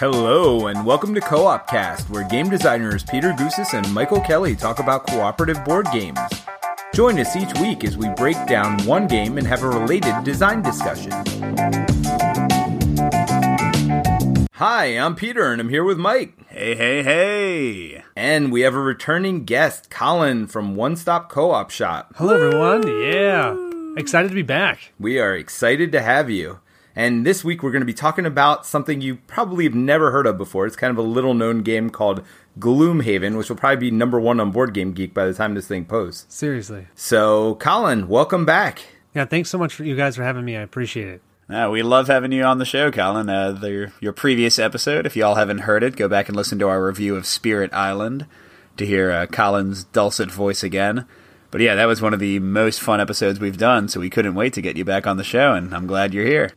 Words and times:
Hello, 0.00 0.68
and 0.68 0.86
welcome 0.86 1.12
to 1.14 1.20
Co 1.20 1.44
op 1.44 1.66
Cast, 1.66 2.08
where 2.08 2.26
game 2.26 2.48
designers 2.48 3.04
Peter 3.04 3.32
Goosis 3.32 3.74
and 3.74 3.92
Michael 3.92 4.22
Kelly 4.22 4.56
talk 4.56 4.78
about 4.78 5.06
cooperative 5.06 5.62
board 5.62 5.86
games. 5.92 6.18
Join 6.94 7.18
us 7.18 7.36
each 7.36 7.52
week 7.60 7.84
as 7.84 7.98
we 7.98 8.08
break 8.16 8.38
down 8.46 8.82
one 8.86 9.06
game 9.06 9.36
and 9.36 9.46
have 9.46 9.62
a 9.62 9.68
related 9.68 10.24
design 10.24 10.62
discussion. 10.62 11.12
Hi, 14.54 14.86
I'm 14.86 15.14
Peter, 15.16 15.52
and 15.52 15.60
I'm 15.60 15.68
here 15.68 15.84
with 15.84 15.98
Mike. 15.98 16.32
Hey, 16.48 16.74
hey, 16.74 17.02
hey. 17.02 18.02
And 18.16 18.50
we 18.50 18.62
have 18.62 18.74
a 18.74 18.80
returning 18.80 19.44
guest, 19.44 19.90
Colin 19.90 20.46
from 20.46 20.76
One 20.76 20.96
Stop 20.96 21.28
Co 21.28 21.50
op 21.50 21.70
Shop. 21.70 22.14
Hello, 22.16 22.36
everyone. 22.36 22.88
Yeah. 23.02 23.54
Excited 23.98 24.28
to 24.28 24.34
be 24.34 24.40
back. 24.40 24.94
We 24.98 25.18
are 25.18 25.34
excited 25.36 25.92
to 25.92 26.00
have 26.00 26.30
you. 26.30 26.60
And 27.00 27.24
this 27.24 27.42
week 27.42 27.62
we're 27.62 27.70
going 27.70 27.80
to 27.80 27.86
be 27.86 27.94
talking 27.94 28.26
about 28.26 28.66
something 28.66 29.00
you 29.00 29.16
probably 29.26 29.64
have 29.64 29.74
never 29.74 30.10
heard 30.10 30.26
of 30.26 30.36
before. 30.36 30.66
It's 30.66 30.76
kind 30.76 30.90
of 30.90 30.98
a 30.98 31.08
little 31.08 31.32
known 31.32 31.62
game 31.62 31.88
called 31.88 32.22
Gloomhaven, 32.58 33.38
which 33.38 33.48
will 33.48 33.56
probably 33.56 33.78
be 33.78 33.90
number 33.90 34.20
one 34.20 34.38
on 34.38 34.50
Board 34.50 34.74
Game 34.74 34.92
Geek 34.92 35.14
by 35.14 35.24
the 35.24 35.32
time 35.32 35.54
this 35.54 35.66
thing 35.66 35.86
posts. 35.86 36.26
Seriously. 36.28 36.88
So, 36.94 37.54
Colin, 37.54 38.06
welcome 38.06 38.44
back. 38.44 38.82
Yeah, 39.14 39.24
thanks 39.24 39.48
so 39.48 39.56
much 39.56 39.72
for 39.72 39.82
you 39.82 39.96
guys 39.96 40.16
for 40.16 40.24
having 40.24 40.44
me. 40.44 40.58
I 40.58 40.60
appreciate 40.60 41.08
it. 41.08 41.22
Uh, 41.48 41.70
we 41.72 41.82
love 41.82 42.08
having 42.08 42.32
you 42.32 42.42
on 42.42 42.58
the 42.58 42.66
show, 42.66 42.90
Colin. 42.90 43.30
Uh, 43.30 43.52
the, 43.52 43.90
your 44.00 44.12
previous 44.12 44.58
episode, 44.58 45.06
if 45.06 45.16
y'all 45.16 45.36
haven't 45.36 45.60
heard 45.60 45.82
it, 45.82 45.96
go 45.96 46.06
back 46.06 46.28
and 46.28 46.36
listen 46.36 46.58
to 46.58 46.68
our 46.68 46.84
review 46.84 47.16
of 47.16 47.24
Spirit 47.24 47.72
Island 47.72 48.26
to 48.76 48.84
hear 48.84 49.10
uh, 49.10 49.24
Colin's 49.24 49.84
dulcet 49.84 50.30
voice 50.30 50.62
again. 50.62 51.06
But 51.50 51.62
yeah, 51.62 51.76
that 51.76 51.86
was 51.86 52.02
one 52.02 52.12
of 52.12 52.20
the 52.20 52.40
most 52.40 52.78
fun 52.78 53.00
episodes 53.00 53.40
we've 53.40 53.56
done, 53.56 53.88
so 53.88 54.00
we 54.00 54.10
couldn't 54.10 54.34
wait 54.34 54.52
to 54.52 54.60
get 54.60 54.76
you 54.76 54.84
back 54.84 55.06
on 55.06 55.16
the 55.16 55.24
show, 55.24 55.54
and 55.54 55.74
I'm 55.74 55.86
glad 55.86 56.12
you're 56.12 56.26
here. 56.26 56.52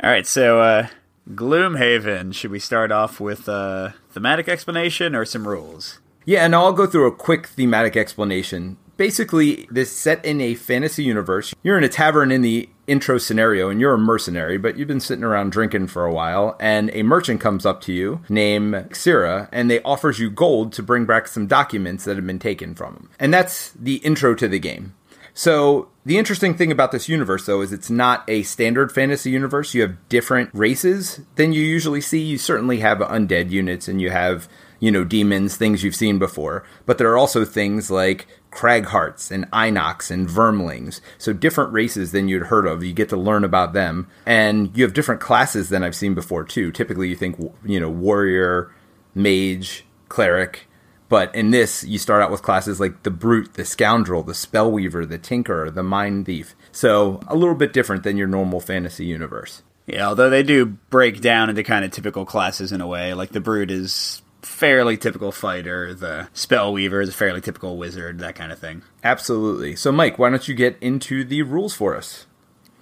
All 0.00 0.10
right, 0.10 0.26
so 0.28 0.60
uh, 0.60 0.86
Gloomhaven. 1.28 2.32
Should 2.32 2.52
we 2.52 2.60
start 2.60 2.92
off 2.92 3.18
with 3.18 3.48
a 3.48 3.96
thematic 4.10 4.48
explanation 4.48 5.16
or 5.16 5.24
some 5.24 5.48
rules? 5.48 5.98
Yeah, 6.24 6.44
and 6.44 6.54
I'll 6.54 6.72
go 6.72 6.86
through 6.86 7.08
a 7.08 7.14
quick 7.14 7.48
thematic 7.48 7.96
explanation. 7.96 8.76
Basically, 8.96 9.66
this 9.70 9.90
set 9.90 10.24
in 10.24 10.40
a 10.40 10.54
fantasy 10.54 11.02
universe. 11.02 11.52
You're 11.64 11.78
in 11.78 11.84
a 11.84 11.88
tavern 11.88 12.30
in 12.30 12.42
the 12.42 12.68
intro 12.86 13.18
scenario, 13.18 13.70
and 13.70 13.80
you're 13.80 13.94
a 13.94 13.98
mercenary, 13.98 14.56
but 14.56 14.76
you've 14.76 14.86
been 14.88 15.00
sitting 15.00 15.24
around 15.24 15.50
drinking 15.50 15.88
for 15.88 16.04
a 16.04 16.12
while, 16.12 16.56
and 16.60 16.90
a 16.92 17.02
merchant 17.02 17.40
comes 17.40 17.66
up 17.66 17.80
to 17.82 17.92
you 17.92 18.20
named 18.28 18.74
Xira, 18.90 19.48
and 19.50 19.68
they 19.68 19.82
offers 19.82 20.20
you 20.20 20.30
gold 20.30 20.72
to 20.74 20.82
bring 20.82 21.06
back 21.06 21.26
some 21.26 21.48
documents 21.48 22.04
that 22.04 22.16
have 22.16 22.26
been 22.26 22.38
taken 22.38 22.74
from 22.74 22.94
them. 22.94 23.10
And 23.18 23.34
that's 23.34 23.70
the 23.72 23.96
intro 23.96 24.34
to 24.36 24.46
the 24.46 24.60
game. 24.60 24.94
So 25.38 25.86
the 26.04 26.18
interesting 26.18 26.56
thing 26.56 26.72
about 26.72 26.90
this 26.90 27.08
universe, 27.08 27.46
though, 27.46 27.60
is 27.60 27.72
it's 27.72 27.90
not 27.90 28.28
a 28.28 28.42
standard 28.42 28.90
fantasy 28.90 29.30
universe. 29.30 29.72
You 29.72 29.82
have 29.82 30.08
different 30.08 30.50
races 30.52 31.20
than 31.36 31.52
you 31.52 31.62
usually 31.62 32.00
see. 32.00 32.18
You 32.18 32.38
certainly 32.38 32.80
have 32.80 32.98
undead 32.98 33.48
units, 33.48 33.86
and 33.86 34.00
you 34.00 34.10
have 34.10 34.48
you 34.80 34.90
know 34.90 35.04
demons, 35.04 35.56
things 35.56 35.84
you've 35.84 35.94
seen 35.94 36.18
before. 36.18 36.64
But 36.86 36.98
there 36.98 37.08
are 37.12 37.16
also 37.16 37.44
things 37.44 37.88
like 37.88 38.26
Craghearts 38.50 39.30
and 39.30 39.48
Inox 39.52 40.10
and 40.10 40.28
Vermlings. 40.28 41.00
So 41.18 41.32
different 41.32 41.72
races 41.72 42.10
than 42.10 42.26
you'd 42.26 42.46
heard 42.46 42.66
of. 42.66 42.82
You 42.82 42.92
get 42.92 43.08
to 43.10 43.16
learn 43.16 43.44
about 43.44 43.74
them, 43.74 44.08
and 44.26 44.76
you 44.76 44.82
have 44.82 44.92
different 44.92 45.20
classes 45.20 45.68
than 45.68 45.84
I've 45.84 45.94
seen 45.94 46.14
before 46.14 46.42
too. 46.42 46.72
Typically, 46.72 47.10
you 47.10 47.14
think 47.14 47.38
you 47.64 47.78
know 47.78 47.90
warrior, 47.90 48.74
mage, 49.14 49.84
cleric 50.08 50.67
but 51.08 51.34
in 51.34 51.50
this, 51.50 51.84
you 51.84 51.98
start 51.98 52.22
out 52.22 52.30
with 52.30 52.42
classes 52.42 52.80
like 52.80 53.02
the 53.02 53.10
Brute, 53.10 53.54
the 53.54 53.64
Scoundrel, 53.64 54.22
the 54.22 54.32
Spellweaver, 54.32 55.08
the 55.08 55.18
Tinkerer, 55.18 55.74
the 55.74 55.82
Mind 55.82 56.26
Thief. 56.26 56.54
So 56.72 57.20
a 57.26 57.34
little 57.34 57.54
bit 57.54 57.72
different 57.72 58.02
than 58.02 58.16
your 58.16 58.26
normal 58.26 58.60
fantasy 58.60 59.06
universe. 59.06 59.62
Yeah, 59.86 60.08
although 60.08 60.28
they 60.28 60.42
do 60.42 60.66
break 60.66 61.20
down 61.20 61.48
into 61.48 61.62
kind 61.62 61.84
of 61.84 61.90
typical 61.90 62.26
classes 62.26 62.72
in 62.72 62.80
a 62.82 62.86
way. 62.86 63.14
Like 63.14 63.30
the 63.30 63.40
Brute 63.40 63.70
is 63.70 64.20
fairly 64.42 64.96
typical 64.96 65.32
fighter, 65.32 65.94
the 65.94 66.28
Spellweaver 66.34 67.02
is 67.02 67.08
a 67.08 67.12
fairly 67.12 67.40
typical 67.40 67.76
wizard, 67.76 68.18
that 68.18 68.34
kind 68.34 68.52
of 68.52 68.58
thing. 68.58 68.82
Absolutely. 69.02 69.76
So, 69.76 69.90
Mike, 69.90 70.18
why 70.18 70.30
don't 70.30 70.46
you 70.46 70.54
get 70.54 70.76
into 70.80 71.24
the 71.24 71.42
rules 71.42 71.74
for 71.74 71.96
us? 71.96 72.26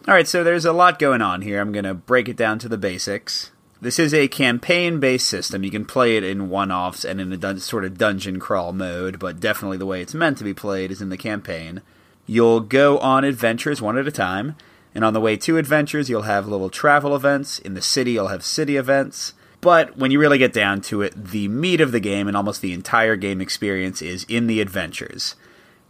All 0.09 0.15
right, 0.15 0.29
so 0.29 0.45
there's 0.45 0.65
a 0.65 0.73
lot 0.73 0.99
going 0.99 1.23
on 1.23 1.43
here. 1.43 1.61
I'm 1.61 1.73
going 1.73 1.85
to 1.85 1.95
break 1.95 2.29
it 2.29 2.37
down 2.37 2.59
to 2.61 2.69
the 2.69 2.79
basics. 2.79 3.51
This 3.79 3.99
is 3.99 4.15
a 4.15 4.29
campaign 4.29 5.01
based 5.01 5.29
system. 5.29 5.63
You 5.63 5.71
can 5.71 5.85
play 5.85 6.17
it 6.17 6.25
in 6.25 6.49
one 6.49 6.73
offs 6.73 7.05
and 7.05 7.21
in 7.21 7.31
a 7.31 7.37
dun- 7.37 7.59
sort 7.59 7.85
of 7.85 7.99
dungeon 7.99 8.41
crawl 8.41 8.73
mode, 8.73 9.19
but 9.19 9.39
definitely 9.39 9.77
the 9.77 9.85
way 9.85 10.01
it's 10.01 10.15
meant 10.15 10.39
to 10.39 10.45
be 10.45 10.55
played 10.55 10.91
is 10.91 11.03
in 11.03 11.11
the 11.11 11.19
campaign. 11.19 11.83
You'll 12.25 12.61
go 12.61 12.99
on 12.99 13.23
adventures 13.23 13.83
one 13.83 13.99
at 13.99 14.09
a 14.09 14.13
time, 14.13 14.57
and 14.95 15.05
on 15.05 15.13
the 15.13 15.21
way 15.21 15.37
to 15.37 15.59
adventures, 15.59 16.09
you'll 16.09 16.23
have 16.23 16.49
little 16.49 16.71
travel 16.71 17.15
events. 17.15 17.59
In 17.59 17.75
the 17.75 17.83
city, 17.83 18.13
you'll 18.13 18.29
have 18.29 18.45
city 18.45 18.77
events. 18.77 19.35
But 19.61 19.99
when 19.99 20.11
you 20.11 20.19
really 20.19 20.39
get 20.39 20.55
down 20.55 20.81
to 20.83 21.03
it, 21.03 21.13
the 21.15 21.49
meat 21.49 21.83
of 21.83 21.93
the 21.93 22.01
game 22.01 22.29
and 22.29 22.37
almost 22.37 22.63
the 22.63 22.73
entire 22.73 23.15
game 23.15 23.43
experience 23.43 24.01
is 24.01 24.25
in 24.25 24.47
the 24.47 24.63
adventures. 24.63 25.35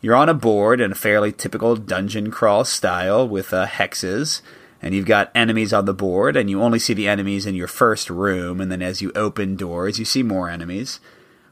You're 0.00 0.16
on 0.16 0.28
a 0.28 0.34
board 0.34 0.80
in 0.80 0.92
a 0.92 0.97
fairly 0.97 1.30
typical 1.30 1.76
dungeon 1.76 2.32
crawl 2.32 2.64
style 2.64 3.26
with 3.28 3.53
uh, 3.54 3.66
hexes 3.66 4.42
and 4.82 4.94
you've 4.94 5.06
got 5.06 5.31
enemies 5.34 5.72
on 5.72 5.84
the 5.84 5.94
board, 5.94 6.37
and 6.37 6.50
you 6.50 6.62
only 6.62 6.78
see 6.78 6.94
the 6.94 7.09
enemies 7.09 7.47
in 7.47 7.54
your 7.54 7.69
first 7.69 8.10
room, 8.10 8.60
and 8.60 8.70
then 8.70 8.82
as 8.82 9.00
you 9.00 9.12
open 9.14 9.56
doors, 9.56 9.98
you 9.98 10.04
see 10.04 10.22
more 10.22 10.48
enemies. 10.48 11.00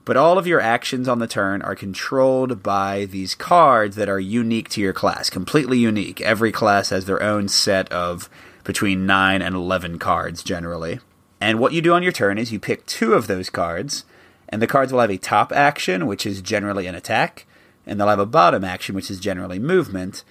But 0.05 0.19
all 0.19 0.37
of 0.37 0.47
your 0.47 0.61
actions 0.61 1.09
on 1.09 1.19
the 1.19 1.27
turn 1.27 1.63
are 1.63 1.75
controlled 1.75 2.63
by 2.63 3.07
these 3.07 3.34
cards 3.34 3.97
that 3.97 4.09
are 4.09 4.21
unique 4.21 4.69
to 4.71 4.81
your 4.81 4.93
class, 4.93 5.31
completely 5.31 5.79
unique. 5.79 6.21
Every 6.21 6.53
class 6.53 6.91
has 6.91 7.07
their 7.07 7.23
own 7.23 7.49
set 7.49 7.91
of 7.91 8.29
between 8.65 9.07
9 9.07 9.41
and 9.41 9.55
11 9.55 9.99
cards 9.99 10.43
generally. 10.43 11.01
And 11.41 11.59
what 11.59 11.73
you 11.73 11.81
do 11.81 11.95
on 11.95 12.03
your 12.03 12.13
turn 12.13 12.37
is 12.37 12.53
you 12.53 12.61
pick 12.61 12.84
two 12.84 13.15
of 13.15 13.27
those 13.27 13.49
cards, 13.49 14.05
and 14.49 14.61
the 14.61 14.67
cards 14.67 14.93
will 14.93 15.01
have 15.01 15.11
a 15.11 15.17
top 15.17 15.53
action, 15.53 16.07
which 16.07 16.27
is 16.27 16.43
generally 16.43 16.87
an 16.87 16.95
attack, 16.95 17.47
and 17.87 17.99
they'll 17.99 18.09
have 18.09 18.19
a 18.19 18.27
bottom 18.27 18.65
action, 18.65 18.95
which 18.95 19.11
is 19.11 19.19
generally 19.19 19.59
movement 19.59 20.23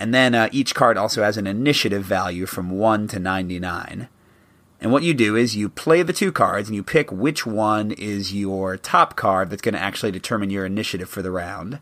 and 0.00 0.14
then 0.14 0.34
uh, 0.34 0.48
each 0.50 0.74
card 0.74 0.96
also 0.96 1.22
has 1.22 1.36
an 1.36 1.46
initiative 1.46 2.02
value 2.02 2.46
from 2.46 2.70
1 2.70 3.06
to 3.08 3.18
99. 3.18 4.08
And 4.80 4.90
what 4.90 5.02
you 5.02 5.12
do 5.12 5.36
is 5.36 5.56
you 5.56 5.68
play 5.68 6.02
the 6.02 6.14
two 6.14 6.32
cards 6.32 6.68
and 6.68 6.74
you 6.74 6.82
pick 6.82 7.12
which 7.12 7.44
one 7.44 7.90
is 7.92 8.34
your 8.34 8.78
top 8.78 9.14
card 9.14 9.50
that's 9.50 9.60
going 9.60 9.74
to 9.74 9.80
actually 9.80 10.10
determine 10.10 10.48
your 10.48 10.64
initiative 10.64 11.10
for 11.10 11.20
the 11.20 11.30
round. 11.30 11.78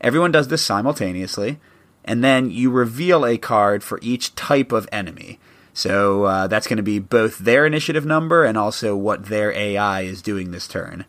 Everyone 0.00 0.30
does 0.30 0.46
this 0.46 0.62
simultaneously, 0.62 1.58
and 2.04 2.22
then 2.22 2.50
you 2.50 2.70
reveal 2.70 3.26
a 3.26 3.36
card 3.36 3.82
for 3.82 3.98
each 4.00 4.36
type 4.36 4.70
of 4.70 4.88
enemy. 4.92 5.40
So 5.74 6.24
uh, 6.24 6.46
that's 6.46 6.68
going 6.68 6.76
to 6.76 6.84
be 6.84 7.00
both 7.00 7.38
their 7.38 7.66
initiative 7.66 8.06
number 8.06 8.44
and 8.44 8.56
also 8.56 8.94
what 8.94 9.26
their 9.26 9.50
AI 9.50 10.02
is 10.02 10.22
doing 10.22 10.52
this 10.52 10.68
turn. 10.68 11.04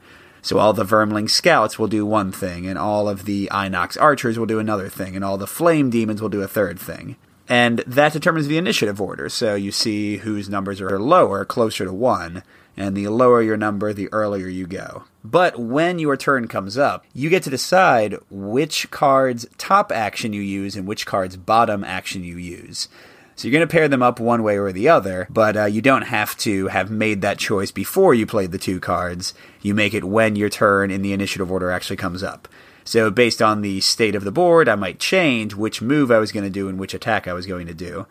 So 0.48 0.60
all 0.60 0.72
the 0.72 0.86
Vermling 0.86 1.30
scouts 1.30 1.78
will 1.78 1.90
do 1.90 2.06
one 2.06 2.32
thing, 2.32 2.68
and 2.68 2.80
all 2.80 3.10
of 3.10 3.26
the 3.26 3.50
Inox 3.52 4.02
archers 4.02 4.40
will 4.40 4.46
do 4.46 4.60
another 4.60 4.88
thing, 4.88 5.14
and 5.14 5.26
all 5.26 5.38
the 5.38 5.46
flame 5.46 5.90
demons 5.90 6.22
will 6.22 6.30
do 6.30 6.42
a 6.42 6.48
third 6.48 6.80
thing. 6.80 7.18
And 7.50 7.80
that 7.80 8.14
determines 8.14 8.48
the 8.48 8.58
initiative 8.58 9.02
order. 9.02 9.28
So 9.28 9.56
you 9.56 9.74
see 9.74 10.20
whose 10.20 10.48
numbers 10.48 10.80
are 10.80 11.02
lower, 11.02 11.44
closer 11.44 11.84
to 11.84 11.92
one, 11.92 12.44
and 12.78 12.96
the 12.96 13.10
lower 13.10 13.42
your 13.42 13.58
number, 13.58 13.92
the 13.92 14.08
earlier 14.14 14.48
you 14.48 14.68
go. 14.68 15.04
But 15.22 15.60
when 15.60 16.00
your 16.00 16.16
turn 16.16 16.48
comes 16.48 16.78
up, 16.78 17.06
you 17.14 17.30
get 17.30 17.44
to 17.44 17.50
decide 17.50 18.16
which 18.30 18.90
card's 18.90 19.48
top 19.58 19.92
action 19.92 20.32
you 20.32 20.42
use 20.42 20.78
and 20.78 20.88
which 20.88 21.06
card's 21.06 21.36
bottom 21.36 21.84
action 21.84 22.24
you 22.24 22.38
use. 22.38 22.88
So 23.38 23.48
you're 23.48 23.54
going 23.60 23.68
to 23.68 23.72
pair 23.72 23.88
them 23.88 24.02
up 24.02 24.20
one 24.20 24.42
way 24.42 24.58
or 24.58 24.72
the 24.72 24.90
other, 24.90 25.28
but 25.30 25.56
uh, 25.56 25.66
you 25.66 25.80
don't 25.80 26.08
have 26.08 26.36
to 26.38 26.70
have 26.70 26.90
made 26.90 27.22
that 27.22 27.38
choice 27.38 27.70
before 27.70 28.16
you 28.16 28.26
played 28.26 28.52
the 28.52 28.58
two 28.58 28.80
cards. 28.80 29.36
You 29.62 29.76
make 29.76 29.94
it 29.94 30.04
when 30.04 30.36
your 30.36 30.50
turn 30.50 30.90
in 30.90 31.04
the 31.04 31.14
initiative 31.14 31.52
order 31.52 31.70
actually 31.70 31.98
comes 31.98 32.24
up. 32.24 32.48
So 32.84 33.12
based 33.12 33.40
on 33.40 33.62
the 33.62 33.80
state 33.82 34.16
of 34.16 34.24
the 34.24 34.32
board, 34.32 34.68
I 34.68 34.74
might 34.74 35.00
change 35.00 35.54
which 35.54 35.84
move 35.84 36.10
I 36.10 36.18
was 36.18 36.32
going 36.32 36.46
to 36.46 36.50
do 36.50 36.68
and 36.68 36.80
which 36.80 36.96
attack 36.96 37.28
I 37.28 37.34
was 37.34 37.46
going 37.46 37.68
to 37.68 37.76
do. 37.76 38.08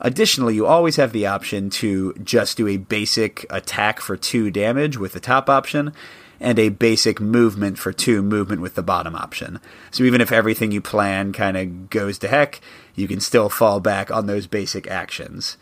Additionally, 0.00 0.56
you 0.56 0.66
always 0.66 0.96
have 0.96 1.12
the 1.12 1.26
option 1.26 1.70
to 1.70 2.12
just 2.14 2.56
do 2.56 2.66
a 2.66 2.76
basic 2.76 3.46
attack 3.50 4.00
for 4.00 4.16
two 4.16 4.50
damage 4.50 4.98
with 4.98 5.12
the 5.12 5.20
top 5.20 5.48
option, 5.48 5.92
and 6.40 6.58
a 6.58 6.68
basic 6.68 7.20
movement 7.20 7.78
for 7.78 7.92
two 7.92 8.22
movement 8.22 8.60
with 8.60 8.74
the 8.74 8.82
bottom 8.82 9.14
option. 9.14 9.60
So 9.90 10.04
even 10.04 10.20
if 10.20 10.32
everything 10.32 10.72
you 10.72 10.80
plan 10.80 11.32
kind 11.32 11.56
of 11.56 11.90
goes 11.90 12.18
to 12.18 12.28
heck, 12.28 12.60
you 12.94 13.08
can 13.08 13.20
still 13.20 13.48
fall 13.48 13.80
back 13.80 14.10
on 14.10 14.26
those 14.26 14.46
basic 14.46 14.86
actions. 14.86 15.56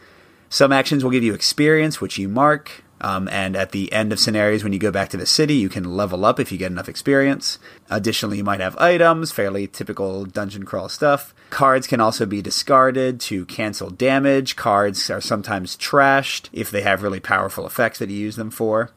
Some 0.48 0.72
actions 0.72 1.02
will 1.02 1.10
give 1.10 1.24
you 1.24 1.34
experience, 1.34 2.00
which 2.00 2.18
you 2.18 2.28
mark. 2.28 2.84
Um, 3.00 3.26
and 3.28 3.56
at 3.56 3.72
the 3.72 3.92
end 3.92 4.12
of 4.12 4.20
scenarios, 4.20 4.62
when 4.62 4.72
you 4.72 4.78
go 4.78 4.92
back 4.92 5.08
to 5.08 5.16
the 5.16 5.26
city, 5.26 5.54
you 5.54 5.68
can 5.68 5.96
level 5.96 6.24
up 6.24 6.38
if 6.38 6.52
you 6.52 6.58
get 6.58 6.70
enough 6.70 6.88
experience. 6.88 7.58
Additionally, 7.90 8.36
you 8.36 8.44
might 8.44 8.60
have 8.60 8.76
items, 8.76 9.32
fairly 9.32 9.66
typical 9.66 10.24
dungeon 10.24 10.64
crawl 10.64 10.88
stuff. 10.88 11.34
Cards 11.50 11.88
can 11.88 12.00
also 12.00 12.26
be 12.26 12.40
discarded 12.40 13.18
to 13.22 13.44
cancel 13.46 13.90
damage. 13.90 14.54
Cards 14.54 15.10
are 15.10 15.20
sometimes 15.20 15.76
trashed 15.76 16.48
if 16.52 16.70
they 16.70 16.82
have 16.82 17.02
really 17.02 17.18
powerful 17.18 17.66
effects 17.66 17.98
that 17.98 18.08
you 18.08 18.16
use 18.16 18.36
them 18.36 18.50
for. 18.50 18.92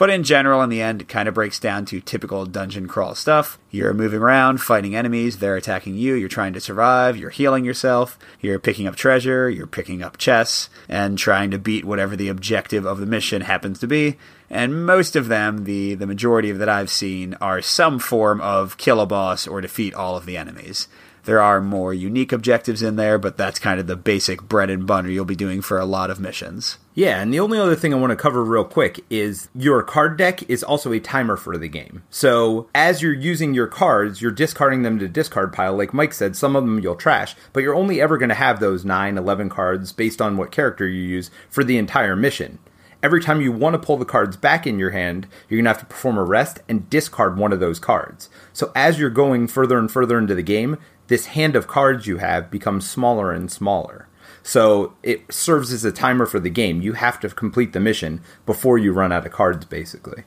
But 0.00 0.08
in 0.08 0.22
general, 0.22 0.62
in 0.62 0.70
the 0.70 0.80
end, 0.80 1.02
it 1.02 1.08
kind 1.08 1.28
of 1.28 1.34
breaks 1.34 1.60
down 1.60 1.84
to 1.84 2.00
typical 2.00 2.46
dungeon 2.46 2.88
crawl 2.88 3.14
stuff. 3.14 3.58
You're 3.70 3.92
moving 3.92 4.22
around, 4.22 4.62
fighting 4.62 4.96
enemies, 4.96 5.36
they're 5.40 5.56
attacking 5.56 5.94
you, 5.94 6.14
you're 6.14 6.26
trying 6.26 6.54
to 6.54 6.60
survive, 6.60 7.18
you're 7.18 7.28
healing 7.28 7.66
yourself, 7.66 8.18
you're 8.40 8.58
picking 8.58 8.86
up 8.86 8.96
treasure, 8.96 9.50
you're 9.50 9.66
picking 9.66 10.02
up 10.02 10.16
chests, 10.16 10.70
and 10.88 11.18
trying 11.18 11.50
to 11.50 11.58
beat 11.58 11.84
whatever 11.84 12.16
the 12.16 12.30
objective 12.30 12.86
of 12.86 12.98
the 12.98 13.04
mission 13.04 13.42
happens 13.42 13.78
to 13.80 13.86
be. 13.86 14.16
And 14.48 14.86
most 14.86 15.16
of 15.16 15.28
them, 15.28 15.64
the, 15.64 15.96
the 15.96 16.06
majority 16.06 16.48
of 16.48 16.56
that 16.60 16.68
I've 16.70 16.88
seen, 16.88 17.34
are 17.34 17.60
some 17.60 17.98
form 17.98 18.40
of 18.40 18.78
kill 18.78 19.02
a 19.02 19.06
boss 19.06 19.46
or 19.46 19.60
defeat 19.60 19.92
all 19.92 20.16
of 20.16 20.24
the 20.24 20.38
enemies. 20.38 20.88
There 21.24 21.42
are 21.42 21.60
more 21.60 21.92
unique 21.92 22.32
objectives 22.32 22.82
in 22.82 22.96
there, 22.96 23.18
but 23.18 23.36
that's 23.36 23.58
kind 23.58 23.78
of 23.78 23.86
the 23.86 23.96
basic 23.96 24.40
bread 24.42 24.70
and 24.70 24.86
butter 24.86 25.10
you'll 25.10 25.26
be 25.26 25.36
doing 25.36 25.60
for 25.60 25.78
a 25.78 25.84
lot 25.84 26.10
of 26.10 26.18
missions. 26.18 26.78
Yeah, 27.00 27.22
and 27.22 27.32
the 27.32 27.40
only 27.40 27.58
other 27.58 27.76
thing 27.76 27.94
I 27.94 27.96
want 27.96 28.10
to 28.10 28.14
cover 28.14 28.44
real 28.44 28.62
quick 28.62 29.02
is 29.08 29.48
your 29.54 29.82
card 29.82 30.18
deck 30.18 30.42
is 30.50 30.62
also 30.62 30.92
a 30.92 31.00
timer 31.00 31.38
for 31.38 31.56
the 31.56 31.66
game. 31.66 32.02
So 32.10 32.68
as 32.74 33.00
you're 33.00 33.14
using 33.14 33.54
your 33.54 33.68
cards, 33.68 34.20
you're 34.20 34.30
discarding 34.30 34.82
them 34.82 34.98
to 34.98 35.08
discard 35.08 35.54
pile. 35.54 35.74
Like 35.74 35.94
Mike 35.94 36.12
said, 36.12 36.36
some 36.36 36.54
of 36.54 36.62
them 36.62 36.78
you'll 36.80 36.96
trash, 36.96 37.34
but 37.54 37.62
you're 37.62 37.74
only 37.74 38.02
ever 38.02 38.18
going 38.18 38.28
to 38.28 38.34
have 38.34 38.60
those 38.60 38.84
9, 38.84 39.16
11 39.16 39.48
cards 39.48 39.92
based 39.92 40.20
on 40.20 40.36
what 40.36 40.52
character 40.52 40.86
you 40.86 41.00
use 41.00 41.30
for 41.48 41.64
the 41.64 41.78
entire 41.78 42.16
mission. 42.16 42.58
Every 43.02 43.22
time 43.22 43.40
you 43.40 43.50
want 43.50 43.72
to 43.72 43.78
pull 43.78 43.96
the 43.96 44.04
cards 44.04 44.36
back 44.36 44.66
in 44.66 44.78
your 44.78 44.90
hand, 44.90 45.26
you're 45.48 45.56
going 45.56 45.64
to 45.64 45.70
have 45.70 45.78
to 45.80 45.86
perform 45.86 46.18
a 46.18 46.22
rest 46.22 46.60
and 46.68 46.90
discard 46.90 47.38
one 47.38 47.54
of 47.54 47.60
those 47.60 47.78
cards. 47.78 48.28
So 48.52 48.72
as 48.76 48.98
you're 48.98 49.08
going 49.08 49.48
further 49.48 49.78
and 49.78 49.90
further 49.90 50.18
into 50.18 50.34
the 50.34 50.42
game, 50.42 50.76
this 51.06 51.28
hand 51.28 51.56
of 51.56 51.66
cards 51.66 52.06
you 52.06 52.18
have 52.18 52.50
becomes 52.50 52.86
smaller 52.86 53.32
and 53.32 53.50
smaller. 53.50 54.06
So 54.42 54.94
it 55.02 55.32
serves 55.32 55.72
as 55.72 55.84
a 55.84 55.92
timer 55.92 56.26
for 56.26 56.40
the 56.40 56.50
game. 56.50 56.82
You 56.82 56.94
have 56.94 57.20
to 57.20 57.28
complete 57.28 57.72
the 57.72 57.80
mission 57.80 58.22
before 58.46 58.78
you 58.78 58.92
run 58.92 59.12
out 59.12 59.26
of 59.26 59.32
cards, 59.32 59.64
basically. 59.64 60.24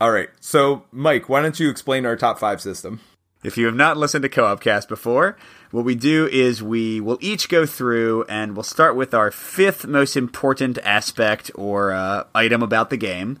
All 0.00 0.12
right. 0.12 0.30
So, 0.40 0.84
Mike, 0.92 1.28
why 1.28 1.42
don't 1.42 1.60
you 1.60 1.68
explain 1.68 2.06
our 2.06 2.16
top 2.16 2.38
five 2.38 2.60
system? 2.60 3.00
If 3.42 3.56
you 3.56 3.66
have 3.66 3.74
not 3.74 3.96
listened 3.96 4.22
to 4.22 4.28
Co-op 4.28 4.60
Cast 4.60 4.88
before, 4.88 5.36
what 5.70 5.84
we 5.84 5.94
do 5.94 6.26
is 6.26 6.62
we 6.62 7.00
will 7.00 7.18
each 7.20 7.48
go 7.48 7.64
through 7.64 8.24
and 8.28 8.54
we'll 8.54 8.62
start 8.62 8.96
with 8.96 9.14
our 9.14 9.30
fifth 9.30 9.86
most 9.86 10.16
important 10.16 10.78
aspect 10.82 11.50
or 11.54 11.92
uh, 11.92 12.24
item 12.34 12.62
about 12.62 12.90
the 12.90 12.98
game. 12.98 13.38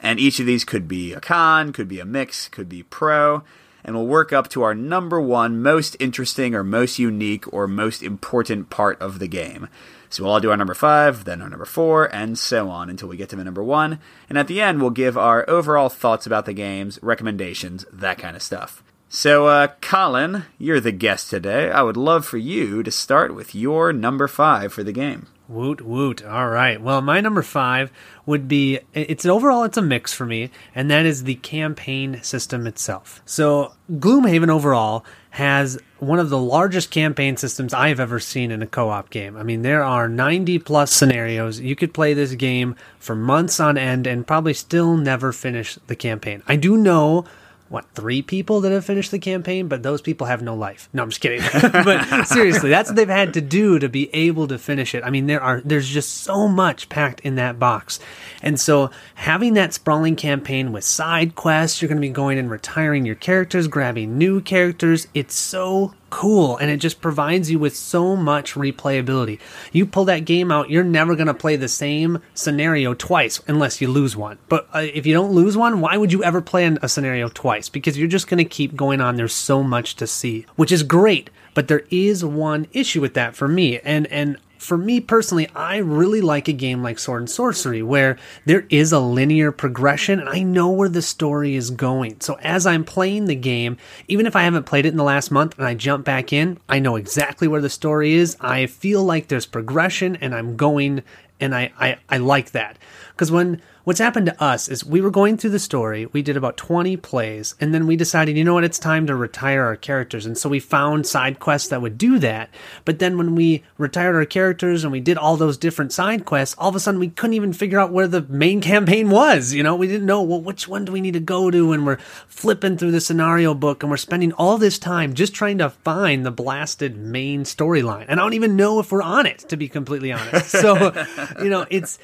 And 0.00 0.18
each 0.18 0.40
of 0.40 0.46
these 0.46 0.64
could 0.64 0.88
be 0.88 1.12
a 1.12 1.20
con, 1.20 1.72
could 1.72 1.88
be 1.88 2.00
a 2.00 2.04
mix, 2.04 2.48
could 2.48 2.68
be 2.68 2.82
pro 2.82 3.44
and 3.84 3.94
we'll 3.94 4.06
work 4.06 4.32
up 4.32 4.48
to 4.48 4.62
our 4.62 4.74
number 4.74 5.20
one 5.20 5.62
most 5.62 5.96
interesting 5.98 6.54
or 6.54 6.62
most 6.62 6.98
unique 6.98 7.52
or 7.52 7.66
most 7.66 8.02
important 8.02 8.70
part 8.70 9.00
of 9.00 9.18
the 9.18 9.28
game. 9.28 9.68
So 10.08 10.24
we'll 10.24 10.32
all 10.34 10.40
do 10.40 10.50
our 10.50 10.56
number 10.56 10.74
five, 10.74 11.24
then 11.24 11.40
our 11.40 11.48
number 11.48 11.64
four, 11.64 12.14
and 12.14 12.38
so 12.38 12.68
on 12.68 12.90
until 12.90 13.08
we 13.08 13.16
get 13.16 13.30
to 13.30 13.36
the 13.36 13.44
number 13.44 13.62
one. 13.62 13.98
And 14.28 14.36
at 14.36 14.46
the 14.46 14.60
end, 14.60 14.80
we'll 14.80 14.90
give 14.90 15.16
our 15.16 15.48
overall 15.48 15.88
thoughts 15.88 16.26
about 16.26 16.44
the 16.44 16.52
games, 16.52 16.98
recommendations, 17.02 17.86
that 17.90 18.18
kind 18.18 18.36
of 18.36 18.42
stuff. 18.42 18.82
So, 19.08 19.46
uh, 19.46 19.68
Colin, 19.80 20.44
you're 20.58 20.80
the 20.80 20.92
guest 20.92 21.28
today. 21.28 21.70
I 21.70 21.82
would 21.82 21.96
love 21.96 22.24
for 22.24 22.38
you 22.38 22.82
to 22.82 22.90
start 22.90 23.34
with 23.34 23.54
your 23.54 23.92
number 23.92 24.26
five 24.28 24.72
for 24.72 24.82
the 24.82 24.92
game. 24.92 25.26
Woot 25.52 25.82
woot. 25.82 26.24
All 26.24 26.48
right. 26.48 26.80
Well, 26.80 27.02
my 27.02 27.20
number 27.20 27.42
five 27.42 27.92
would 28.24 28.48
be 28.48 28.80
it's 28.94 29.26
overall 29.26 29.64
it's 29.64 29.76
a 29.76 29.82
mix 29.82 30.12
for 30.12 30.24
me, 30.24 30.50
and 30.74 30.90
that 30.90 31.04
is 31.04 31.24
the 31.24 31.34
campaign 31.36 32.22
system 32.22 32.66
itself. 32.66 33.20
So 33.26 33.74
Gloomhaven 33.90 34.48
overall 34.48 35.04
has 35.30 35.78
one 35.98 36.18
of 36.18 36.30
the 36.30 36.38
largest 36.38 36.90
campaign 36.90 37.36
systems 37.36 37.72
I 37.72 37.88
have 37.88 38.00
ever 38.00 38.20
seen 38.20 38.50
in 38.50 38.62
a 38.62 38.66
co-op 38.66 39.10
game. 39.10 39.36
I 39.36 39.42
mean, 39.42 39.62
there 39.62 39.82
are 39.82 40.08
90 40.08 40.58
plus 40.60 40.92
scenarios. 40.92 41.60
You 41.60 41.76
could 41.76 41.94
play 41.94 42.12
this 42.12 42.34
game 42.34 42.76
for 42.98 43.14
months 43.14 43.60
on 43.60 43.78
end 43.78 44.06
and 44.06 44.26
probably 44.26 44.52
still 44.52 44.96
never 44.96 45.32
finish 45.32 45.78
the 45.86 45.96
campaign. 45.96 46.42
I 46.46 46.56
do 46.56 46.76
know 46.76 47.24
what 47.72 47.86
three 47.94 48.20
people 48.20 48.60
that 48.60 48.70
have 48.70 48.84
finished 48.84 49.10
the 49.10 49.18
campaign, 49.18 49.66
but 49.66 49.82
those 49.82 50.02
people 50.02 50.26
have 50.26 50.42
no 50.42 50.54
life. 50.54 50.88
No, 50.92 51.02
I'm 51.02 51.08
just 51.08 51.22
kidding. 51.22 51.40
but 51.72 52.24
seriously, 52.24 52.68
that's 52.68 52.90
what 52.90 52.96
they've 52.96 53.08
had 53.08 53.34
to 53.34 53.40
do 53.40 53.78
to 53.78 53.88
be 53.88 54.14
able 54.14 54.46
to 54.48 54.58
finish 54.58 54.94
it. 54.94 55.02
I 55.04 55.10
mean, 55.10 55.26
there 55.26 55.42
are 55.42 55.62
there's 55.64 55.88
just 55.88 56.18
so 56.18 56.48
much 56.48 56.88
packed 56.88 57.20
in 57.20 57.36
that 57.36 57.58
box, 57.58 57.98
and 58.42 58.60
so 58.60 58.90
having 59.14 59.54
that 59.54 59.72
sprawling 59.72 60.16
campaign 60.16 60.72
with 60.72 60.84
side 60.84 61.34
quests, 61.34 61.80
you're 61.80 61.88
going 61.88 61.96
to 61.96 62.06
be 62.06 62.10
going 62.10 62.38
and 62.38 62.50
retiring 62.50 63.06
your 63.06 63.14
characters, 63.14 63.68
grabbing 63.68 64.18
new 64.18 64.40
characters. 64.40 65.08
It's 65.14 65.34
so 65.34 65.94
cool 66.12 66.58
and 66.58 66.70
it 66.70 66.76
just 66.76 67.00
provides 67.00 67.50
you 67.50 67.58
with 67.58 67.74
so 67.74 68.14
much 68.14 68.54
replayability. 68.54 69.40
You 69.72 69.86
pull 69.86 70.04
that 70.04 70.26
game 70.26 70.52
out, 70.52 70.68
you're 70.70 70.84
never 70.84 71.16
going 71.16 71.26
to 71.26 71.34
play 71.34 71.56
the 71.56 71.68
same 71.68 72.20
scenario 72.34 72.92
twice 72.92 73.40
unless 73.48 73.80
you 73.80 73.88
lose 73.88 74.14
one. 74.14 74.38
But 74.48 74.68
uh, 74.74 74.86
if 74.92 75.06
you 75.06 75.14
don't 75.14 75.32
lose 75.32 75.56
one, 75.56 75.80
why 75.80 75.96
would 75.96 76.12
you 76.12 76.22
ever 76.22 76.42
play 76.42 76.66
a 76.66 76.88
scenario 76.88 77.28
twice? 77.30 77.70
Because 77.70 77.98
you're 77.98 78.08
just 78.08 78.28
going 78.28 78.38
to 78.38 78.44
keep 78.44 78.76
going 78.76 79.00
on. 79.00 79.16
There's 79.16 79.34
so 79.34 79.62
much 79.62 79.96
to 79.96 80.06
see, 80.06 80.44
which 80.54 80.70
is 80.70 80.82
great. 80.82 81.30
But 81.54 81.68
there 81.68 81.84
is 81.90 82.24
one 82.24 82.66
issue 82.72 83.00
with 83.00 83.14
that 83.14 83.34
for 83.34 83.48
me. 83.48 83.78
And, 83.80 84.06
and 84.08 84.36
for 84.62 84.78
me 84.78 85.00
personally, 85.00 85.48
I 85.54 85.78
really 85.78 86.20
like 86.20 86.46
a 86.46 86.52
game 86.52 86.82
like 86.82 86.98
Sword 86.98 87.22
and 87.22 87.30
Sorcery 87.30 87.82
where 87.82 88.16
there 88.44 88.64
is 88.70 88.92
a 88.92 89.00
linear 89.00 89.50
progression 89.50 90.20
and 90.20 90.28
I 90.28 90.42
know 90.42 90.70
where 90.70 90.88
the 90.88 91.02
story 91.02 91.56
is 91.56 91.70
going. 91.70 92.20
So 92.20 92.34
as 92.42 92.66
I'm 92.66 92.84
playing 92.84 93.26
the 93.26 93.34
game, 93.34 93.76
even 94.06 94.24
if 94.24 94.36
I 94.36 94.44
haven't 94.44 94.66
played 94.66 94.86
it 94.86 94.90
in 94.90 94.96
the 94.96 95.04
last 95.04 95.30
month 95.30 95.58
and 95.58 95.66
I 95.66 95.74
jump 95.74 96.04
back 96.04 96.32
in, 96.32 96.58
I 96.68 96.78
know 96.78 96.96
exactly 96.96 97.48
where 97.48 97.60
the 97.60 97.68
story 97.68 98.14
is. 98.14 98.36
I 98.40 98.66
feel 98.66 99.02
like 99.02 99.28
there's 99.28 99.46
progression 99.46 100.16
and 100.16 100.34
I'm 100.34 100.56
going 100.56 101.02
and 101.40 101.54
I, 101.54 101.72
I, 101.78 101.96
I 102.08 102.18
like 102.18 102.52
that. 102.52 102.78
Because 103.10 103.32
when 103.32 103.60
what's 103.84 104.00
happened 104.00 104.26
to 104.26 104.42
us 104.42 104.68
is 104.68 104.84
we 104.84 105.00
were 105.00 105.10
going 105.10 105.36
through 105.36 105.50
the 105.50 105.58
story, 105.58 106.06
we 106.06 106.22
did 106.22 106.36
about 106.36 106.56
20 106.56 106.96
plays, 106.98 107.54
and 107.60 107.74
then 107.74 107.86
we 107.86 107.96
decided, 107.96 108.36
you 108.36 108.44
know 108.44 108.54
what, 108.54 108.64
it's 108.64 108.78
time 108.78 109.06
to 109.06 109.14
retire 109.14 109.64
our 109.64 109.76
characters. 109.76 110.26
And 110.26 110.36
so 110.36 110.48
we 110.48 110.60
found 110.60 111.06
side 111.06 111.40
quests 111.40 111.68
that 111.68 111.82
would 111.82 111.98
do 111.98 112.18
that. 112.20 112.50
But 112.84 112.98
then 112.98 113.18
when 113.18 113.34
we 113.34 113.62
retired 113.78 114.14
our 114.14 114.24
characters 114.24 114.84
and 114.84 114.92
we 114.92 115.00
did 115.00 115.18
all 115.18 115.36
those 115.36 115.56
different 115.56 115.92
side 115.92 116.24
quests, 116.24 116.54
all 116.58 116.68
of 116.68 116.76
a 116.76 116.80
sudden 116.80 117.00
we 117.00 117.08
couldn't 117.08 117.34
even 117.34 117.52
figure 117.52 117.80
out 117.80 117.92
where 117.92 118.08
the 118.08 118.22
main 118.22 118.60
campaign 118.60 119.10
was. 119.10 119.52
You 119.52 119.62
know, 119.62 119.76
we 119.76 119.86
didn't 119.86 120.06
know, 120.06 120.22
well, 120.22 120.40
which 120.40 120.68
one 120.68 120.84
do 120.84 120.92
we 120.92 121.00
need 121.00 121.14
to 121.14 121.20
go 121.20 121.50
to? 121.50 121.72
And 121.72 121.86
we're 121.86 121.98
flipping 122.26 122.76
through 122.76 122.92
the 122.92 123.00
scenario 123.00 123.54
book 123.54 123.82
and 123.82 123.90
we're 123.90 123.96
spending 123.96 124.32
all 124.32 124.58
this 124.58 124.78
time 124.78 125.14
just 125.14 125.34
trying 125.34 125.58
to 125.58 125.70
find 125.70 126.24
the 126.24 126.30
blasted 126.30 126.96
main 126.96 127.44
storyline. 127.44 128.06
And 128.08 128.20
I 128.20 128.22
don't 128.22 128.34
even 128.34 128.56
know 128.56 128.78
if 128.78 128.92
we're 128.92 129.02
on 129.02 129.26
it, 129.26 129.40
to 129.48 129.56
be 129.56 129.68
completely 129.68 130.12
honest. 130.12 130.50
So, 130.50 130.92
you 131.42 131.48
know, 131.48 131.66
it's, 131.70 131.98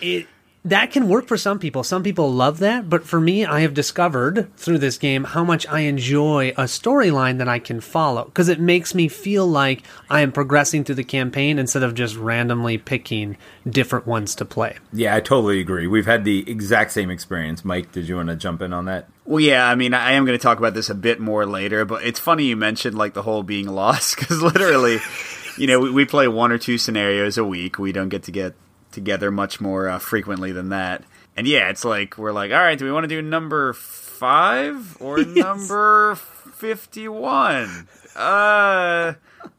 it, 0.00 0.26
that 0.64 0.90
can 0.92 1.08
work 1.08 1.28
for 1.28 1.36
some 1.36 1.58
people. 1.58 1.84
Some 1.84 2.02
people 2.02 2.32
love 2.32 2.58
that, 2.60 2.88
but 2.88 3.04
for 3.04 3.20
me, 3.20 3.44
I 3.44 3.60
have 3.60 3.74
discovered 3.74 4.50
through 4.56 4.78
this 4.78 4.96
game 4.96 5.24
how 5.24 5.44
much 5.44 5.66
I 5.68 5.80
enjoy 5.80 6.50
a 6.50 6.64
storyline 6.64 7.38
that 7.38 7.48
I 7.48 7.58
can 7.58 7.80
follow 7.80 8.24
because 8.24 8.48
it 8.48 8.58
makes 8.58 8.94
me 8.94 9.08
feel 9.08 9.46
like 9.46 9.82
I 10.08 10.20
am 10.20 10.32
progressing 10.32 10.84
through 10.84 10.94
the 10.94 11.04
campaign 11.04 11.58
instead 11.58 11.82
of 11.82 11.94
just 11.94 12.16
randomly 12.16 12.78
picking 12.78 13.36
different 13.68 14.06
ones 14.06 14.34
to 14.36 14.46
play. 14.46 14.78
Yeah, 14.92 15.14
I 15.14 15.20
totally 15.20 15.60
agree. 15.60 15.86
We've 15.86 16.06
had 16.06 16.24
the 16.24 16.50
exact 16.50 16.92
same 16.92 17.10
experience. 17.10 17.62
Mike, 17.64 17.92
did 17.92 18.08
you 18.08 18.16
want 18.16 18.30
to 18.30 18.36
jump 18.36 18.62
in 18.62 18.72
on 18.72 18.86
that? 18.86 19.08
Well, 19.26 19.40
yeah, 19.40 19.68
I 19.68 19.74
mean, 19.74 19.92
I 19.92 20.12
am 20.12 20.24
going 20.24 20.38
to 20.38 20.42
talk 20.42 20.58
about 20.58 20.74
this 20.74 20.88
a 20.88 20.94
bit 20.94 21.20
more 21.20 21.44
later, 21.44 21.84
but 21.84 22.04
it's 22.04 22.20
funny 22.20 22.44
you 22.44 22.56
mentioned 22.56 22.96
like 22.96 23.12
the 23.12 23.22
whole 23.22 23.42
being 23.42 23.68
lost 23.68 24.18
because 24.18 24.42
literally, 24.42 24.98
you 25.58 25.66
know, 25.66 25.80
we, 25.80 25.90
we 25.90 26.04
play 26.06 26.26
one 26.26 26.52
or 26.52 26.58
two 26.58 26.78
scenarios 26.78 27.36
a 27.36 27.44
week. 27.44 27.78
We 27.78 27.92
don't 27.92 28.08
get 28.08 28.22
to 28.24 28.32
get 28.32 28.54
together 28.94 29.30
much 29.30 29.60
more 29.60 29.88
uh, 29.88 29.98
frequently 29.98 30.52
than 30.52 30.70
that. 30.70 31.04
And 31.36 31.46
yeah, 31.46 31.68
it's 31.68 31.84
like 31.84 32.16
we're 32.16 32.32
like, 32.32 32.52
all 32.52 32.58
right, 32.58 32.78
do 32.78 32.84
we 32.84 32.92
want 32.92 33.04
to 33.04 33.08
do 33.08 33.20
number 33.20 33.72
five 33.72 34.96
or 35.00 35.18
yes. 35.20 35.36
number 35.36 36.14
fifty-one? 36.14 37.88
Uh, 38.16 39.14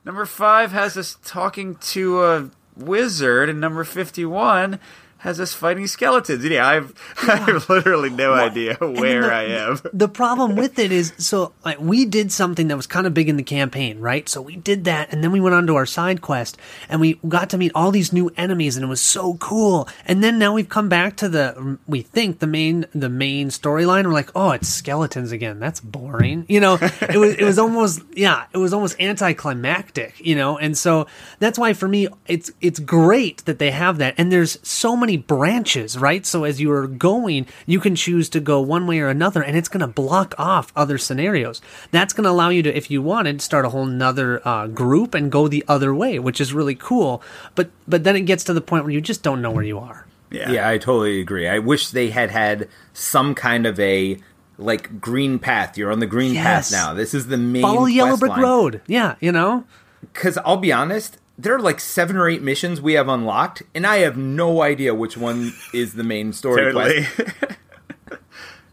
number 0.05 0.25
five 0.25 0.71
has 0.71 0.97
us 0.97 1.17
talking 1.23 1.75
to 1.75 2.23
a 2.23 2.49
wizard, 2.75 3.49
and 3.49 3.59
number 3.59 3.83
fifty-one 3.83 4.79
has 5.25 5.39
us 5.39 5.55
fighting 5.55 5.87
skeletons. 5.87 6.45
Yeah, 6.45 6.67
I've 6.67 6.93
I 7.27 7.37
have 7.37 7.67
literally 7.67 8.11
no 8.11 8.31
well, 8.33 8.45
idea 8.45 8.75
where 8.75 9.23
the, 9.23 9.33
I 9.33 9.43
am. 9.43 9.79
The 9.93 10.07
problem 10.07 10.55
with 10.55 10.77
it 10.77 10.91
is, 10.91 11.13
so 11.17 11.53
like 11.65 11.79
we 11.79 12.05
did 12.05 12.31
something 12.31 12.67
that 12.67 12.77
was 12.77 12.85
kind 12.85 13.07
of 13.07 13.13
big 13.15 13.27
in 13.27 13.35
the 13.35 13.43
campaign, 13.43 13.99
right? 13.99 14.29
So 14.29 14.39
we 14.39 14.55
did 14.55 14.83
that, 14.83 15.11
and 15.11 15.23
then 15.23 15.31
we 15.31 15.41
went 15.41 15.55
on 15.55 15.65
to 15.67 15.75
our 15.75 15.87
side 15.87 16.21
quest, 16.21 16.57
and 16.89 17.01
we 17.01 17.19
got 17.27 17.49
to 17.49 17.57
meet 17.57 17.71
all 17.73 17.89
these 17.89 18.13
new 18.13 18.31
enemies, 18.37 18.77
and 18.77 18.83
it 18.83 18.87
was 18.87 19.01
so 19.01 19.33
cool. 19.35 19.89
And 20.05 20.23
then 20.23 20.37
now 20.37 20.53
we've 20.53 20.69
come 20.69 20.89
back 20.89 21.17
to 21.17 21.27
the 21.27 21.79
we 21.87 22.03
think 22.03 22.37
the 22.37 22.47
main 22.47 22.85
the 22.93 23.09
main 23.09 23.49
storyline. 23.49 24.05
We're 24.05 24.13
like, 24.13 24.29
oh, 24.35 24.51
it's 24.51 24.69
skeletons 24.69 25.31
again. 25.31 25.59
That's 25.59 25.79
boring. 25.79 26.45
You 26.47 26.59
know, 26.59 26.77
it 26.79 27.17
was 27.17 27.33
it 27.33 27.43
was 27.43 27.57
almost 27.57 28.03
yeah, 28.13 28.45
it 28.53 28.59
was 28.59 28.73
almost 28.73 29.01
anticlimactic. 29.01 30.23
You 30.23 30.35
know, 30.35 30.59
and 30.59 30.77
so 30.77 31.07
that's 31.39 31.57
why 31.57 31.73
for 31.73 31.87
me, 31.87 32.09
it's 32.27 32.51
it's 32.61 32.79
great 32.79 33.43
that 33.45 33.57
they 33.57 33.71
have 33.71 33.97
that, 33.97 34.13
and 34.19 34.31
there's 34.31 34.59
so 34.61 34.95
many 34.95 35.14
branches, 35.17 35.97
right? 35.97 36.25
So 36.25 36.43
as 36.43 36.59
you 36.61 36.71
are 36.71 36.87
going, 36.87 37.47
you 37.65 37.79
can 37.79 37.95
choose 37.95 38.29
to 38.29 38.39
go 38.39 38.59
one 38.61 38.87
way 38.87 38.99
or 38.99 39.09
another, 39.09 39.41
and 39.41 39.55
it's 39.57 39.69
going 39.69 39.81
to 39.81 39.87
block 39.87 40.33
off 40.37 40.71
other 40.75 40.97
scenarios. 40.97 41.61
That's 41.91 42.13
going 42.13 42.25
to 42.25 42.29
allow 42.29 42.49
you 42.49 42.63
to, 42.63 42.75
if 42.75 42.89
you 42.91 43.01
wanted, 43.01 43.41
start 43.41 43.65
a 43.65 43.69
whole 43.69 43.85
nother 43.85 44.45
uh, 44.47 44.67
group 44.67 45.13
and 45.13 45.31
go 45.31 45.47
the 45.47 45.63
other 45.67 45.93
way, 45.93 46.19
which 46.19 46.39
is 46.41 46.53
really 46.53 46.75
cool. 46.75 47.21
But 47.55 47.69
but 47.87 48.03
then 48.03 48.15
it 48.15 48.21
gets 48.21 48.43
to 48.45 48.53
the 48.53 48.61
point 48.61 48.83
where 48.83 48.93
you 48.93 49.01
just 49.01 49.23
don't 49.23 49.41
know 49.41 49.51
where 49.51 49.63
you 49.63 49.79
are. 49.79 50.05
Yeah. 50.31 50.51
Yeah, 50.51 50.69
I 50.69 50.77
totally 50.77 51.21
agree. 51.21 51.47
I 51.47 51.59
wish 51.59 51.89
they 51.89 52.09
had 52.09 52.31
had 52.31 52.67
some 52.93 53.35
kind 53.35 53.65
of 53.65 53.79
a 53.79 54.17
like 54.57 54.99
green 55.01 55.37
path. 55.39 55.77
You're 55.77 55.91
on 55.91 55.99
the 55.99 56.05
green 56.07 56.33
Yes. 56.33 56.43
path 56.43 56.71
now. 56.71 56.93
This 56.93 57.13
is 57.13 57.27
the 57.27 57.37
main 57.37 57.61
Follow 57.61 57.85
Yellow 57.85 58.17
Brick 58.17 58.31
line. 58.31 58.41
Road. 58.41 58.81
Yeah, 58.87 59.15
you 59.19 59.31
know? 59.31 59.65
Because 60.01 60.37
I'll 60.45 60.57
be 60.57 60.71
honest, 60.71 61.17
there 61.37 61.55
are 61.55 61.59
like 61.59 61.79
seven 61.79 62.15
or 62.15 62.29
eight 62.29 62.41
missions 62.41 62.81
we 62.81 62.93
have 62.93 63.07
unlocked, 63.09 63.63
and 63.73 63.85
I 63.85 63.97
have 63.97 64.17
no 64.17 64.61
idea 64.61 64.93
which 64.95 65.17
one 65.17 65.53
is 65.73 65.93
the 65.93 66.03
main 66.03 66.33
story 66.33 66.71
Totally. 66.71 67.05
quest. 67.05 67.31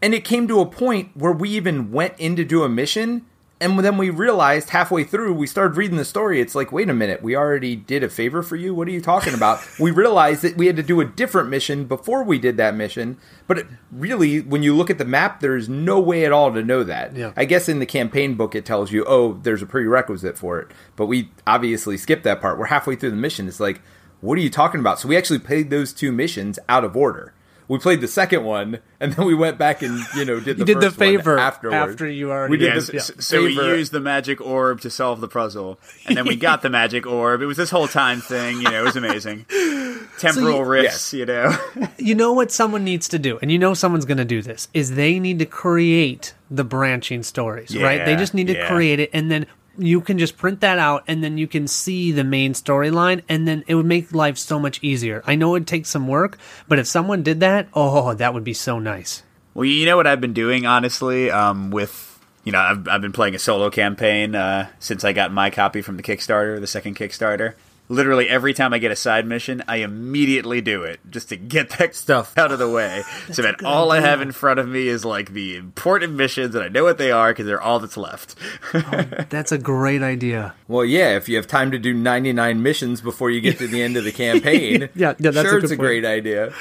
And 0.01 0.13
it 0.13 0.25
came 0.25 0.49
to 0.49 0.59
a 0.59 0.65
point 0.65 1.11
where 1.13 1.31
we 1.31 1.49
even 1.51 1.89
went 1.93 2.15
in 2.17 2.35
to 2.35 2.43
do 2.43 2.63
a 2.63 2.69
mission, 2.69 3.25
and 3.61 3.79
then 3.79 3.97
we 3.97 4.09
realized 4.09 4.69
halfway 4.69 5.03
through, 5.03 5.33
we 5.33 5.47
started 5.47 5.77
reading 5.77 5.97
the 5.97 6.05
story. 6.05 6.41
It's 6.41 6.55
like, 6.55 6.71
wait 6.71 6.89
a 6.89 6.93
minute, 6.93 7.21
we 7.21 7.35
already 7.35 7.75
did 7.75 8.03
a 8.03 8.09
favor 8.09 8.43
for 8.43 8.55
you? 8.55 8.73
What 8.73 8.87
are 8.87 8.91
you 8.91 8.99
talking 8.99 9.33
about? 9.33 9.59
we 9.79 9.91
realized 9.91 10.41
that 10.41 10.57
we 10.57 10.67
had 10.67 10.75
to 10.75 10.83
do 10.83 10.99
a 10.99 11.05
different 11.05 11.49
mission 11.49 11.85
before 11.85 12.23
we 12.23 12.37
did 12.37 12.57
that 12.57 12.75
mission. 12.75 13.17
But 13.47 13.59
it, 13.59 13.67
really, 13.91 14.41
when 14.41 14.63
you 14.63 14.75
look 14.75 14.89
at 14.89 14.97
the 14.97 15.05
map, 15.05 15.39
there's 15.39 15.69
no 15.69 15.99
way 15.99 16.25
at 16.25 16.31
all 16.31 16.53
to 16.53 16.61
know 16.61 16.83
that. 16.83 17.15
Yeah. 17.15 17.31
I 17.37 17.45
guess 17.45 17.69
in 17.69 17.79
the 17.79 17.85
campaign 17.85 18.35
book, 18.35 18.53
it 18.53 18.65
tells 18.65 18.91
you, 18.91 19.05
oh, 19.05 19.39
there's 19.43 19.61
a 19.61 19.67
prerequisite 19.67 20.37
for 20.37 20.59
it. 20.59 20.71
But 20.95 21.05
we 21.05 21.31
obviously 21.47 21.97
skipped 21.97 22.23
that 22.23 22.41
part. 22.41 22.59
We're 22.59 22.65
halfway 22.65 22.95
through 22.95 23.11
the 23.11 23.15
mission. 23.15 23.47
It's 23.47 23.59
like, 23.59 23.81
what 24.19 24.37
are 24.37 24.41
you 24.41 24.49
talking 24.49 24.79
about? 24.79 24.99
So 24.99 25.07
we 25.07 25.15
actually 25.15 25.39
played 25.39 25.69
those 25.69 25.93
two 25.93 26.11
missions 26.11 26.59
out 26.67 26.83
of 26.83 26.97
order. 26.97 27.33
We 27.67 27.79
played 27.79 28.01
the 28.01 28.07
second 28.07 28.43
one, 28.43 28.79
and 28.99 29.13
then 29.13 29.25
we 29.25 29.33
went 29.33 29.57
back 29.57 29.81
and 29.81 29.99
you 30.15 30.25
know 30.25 30.39
did 30.39 30.57
the 30.57 30.61
You 30.61 30.65
did 30.65 30.81
the 30.81 30.91
favor 30.91 31.37
afterwards. 31.37 31.91
after 31.91 32.07
you 32.07 32.31
already 32.31 32.51
We 32.51 32.57
did 32.57 32.67
Yeah, 32.67 32.75
the 32.75 32.81
so, 32.81 32.93
yeah. 32.93 33.21
so 33.21 33.43
we 33.43 33.53
used 33.53 33.91
the 33.91 33.99
magic 33.99 34.41
orb 34.41 34.81
to 34.81 34.89
solve 34.89 35.21
the 35.21 35.27
puzzle, 35.27 35.79
and 36.05 36.17
then 36.17 36.25
we 36.25 36.35
got 36.35 36.61
the 36.61 36.69
magic 36.69 37.05
orb. 37.05 37.41
It 37.41 37.45
was 37.45 37.57
this 37.57 37.69
whole 37.69 37.87
time 37.87 38.21
thing, 38.21 38.57
you 38.57 38.63
know. 38.69 38.81
It 38.81 38.85
was 38.85 38.95
amazing. 38.95 39.45
Temporal 40.19 40.57
you- 40.59 40.63
rifts, 40.63 41.13
you 41.13 41.25
know. 41.25 41.55
You 41.97 42.15
know 42.15 42.33
what 42.33 42.51
someone 42.51 42.83
needs 42.83 43.07
to 43.09 43.19
do, 43.19 43.39
and 43.41 43.49
you 43.49 43.57
know 43.57 43.73
someone's 43.73 44.03
going 44.05 44.17
to 44.17 44.25
do 44.25 44.41
this, 44.41 44.67
is 44.73 44.95
they 44.95 45.19
need 45.19 45.39
to 45.39 45.45
create 45.45 46.33
the 46.51 46.63
branching 46.65 47.23
stories, 47.23 47.77
right? 47.77 48.03
They 48.05 48.15
just 48.17 48.33
need 48.33 48.47
to 48.47 48.53
yeah. 48.53 48.67
create 48.67 48.99
it, 48.99 49.09
and 49.13 49.31
then 49.31 49.45
you 49.77 50.01
can 50.01 50.17
just 50.17 50.37
print 50.37 50.61
that 50.61 50.79
out, 50.79 51.03
and 51.07 51.23
then 51.23 51.37
you 51.37 51.47
can 51.47 51.67
see 51.67 52.11
the 52.11 52.23
main 52.23 52.53
storyline, 52.53 53.23
and 53.27 53.47
then 53.47 53.63
it 53.67 53.75
would 53.75 53.85
make 53.85 54.13
life 54.13 54.37
so 54.37 54.59
much 54.59 54.79
easier. 54.83 55.23
I 55.25 55.35
know 55.35 55.55
it 55.55 55.67
takes 55.67 55.89
some 55.89 56.07
work, 56.07 56.37
but 56.67 56.79
if 56.79 56.87
someone 56.87 57.23
did 57.23 57.39
that, 57.39 57.67
oh, 57.73 58.13
that 58.13 58.33
would 58.33 58.43
be 58.43 58.53
so 58.53 58.79
nice. 58.79 59.23
Well, 59.53 59.65
you 59.65 59.85
know 59.85 59.97
what 59.97 60.07
I've 60.07 60.21
been 60.21 60.33
doing, 60.33 60.65
honestly, 60.65 61.29
um, 61.29 61.71
with 61.71 62.09
you 62.43 62.51
know, 62.51 62.59
I've 62.59 62.87
I've 62.87 63.01
been 63.01 63.13
playing 63.13 63.35
a 63.35 63.39
solo 63.39 63.69
campaign 63.69 64.35
uh, 64.35 64.69
since 64.79 65.03
I 65.03 65.13
got 65.13 65.31
my 65.31 65.49
copy 65.49 65.81
from 65.81 65.97
the 65.97 66.03
Kickstarter, 66.03 66.59
the 66.59 66.67
second 66.67 66.95
Kickstarter. 66.95 67.53
Literally 67.89 68.29
every 68.29 68.53
time 68.53 68.73
I 68.73 68.79
get 68.79 68.91
a 68.91 68.95
side 68.95 69.27
mission, 69.27 69.61
I 69.67 69.77
immediately 69.77 70.61
do 70.61 70.83
it 70.83 70.99
just 71.09 71.29
to 71.29 71.35
get 71.35 71.69
that 71.71 71.93
Stuff. 71.95 72.33
out 72.37 72.51
of 72.51 72.59
the 72.59 72.69
way. 72.69 73.03
so 73.31 73.41
that 73.41 73.63
all 73.63 73.91
I 73.91 73.99
have 73.99 74.21
in 74.21 74.31
front 74.31 74.59
of 74.59 74.67
me 74.67 74.87
is 74.87 75.03
like 75.03 75.33
the 75.33 75.55
important 75.57 76.13
missions, 76.13 76.55
and 76.55 76.63
I 76.63 76.69
know 76.69 76.83
what 76.85 76.97
they 76.97 77.11
are 77.11 77.31
because 77.31 77.45
they're 77.45 77.61
all 77.61 77.79
that's 77.79 77.97
left. 77.97 78.35
Oh, 78.73 78.81
that's 79.29 79.51
a 79.51 79.57
great 79.57 80.01
idea. 80.01 80.53
Well, 80.67 80.85
yeah, 80.85 81.15
if 81.17 81.27
you 81.27 81.35
have 81.35 81.45
time 81.47 81.71
to 81.71 81.77
do 81.77 81.93
99 81.93 82.63
missions 82.63 83.01
before 83.01 83.29
you 83.29 83.41
get 83.41 83.57
to 83.59 83.67
the 83.67 83.81
end 83.81 83.97
of 83.97 84.05
the 84.05 84.11
campaign, 84.13 84.89
Yeah, 84.95 85.13
yeah, 85.19 85.31
that's 85.31 85.37
a 85.37 85.41
sure, 85.41 85.51
good 85.55 85.63
it's 85.65 85.73
a 85.73 85.75
point. 85.75 85.87
great 85.87 86.05
idea. 86.05 86.53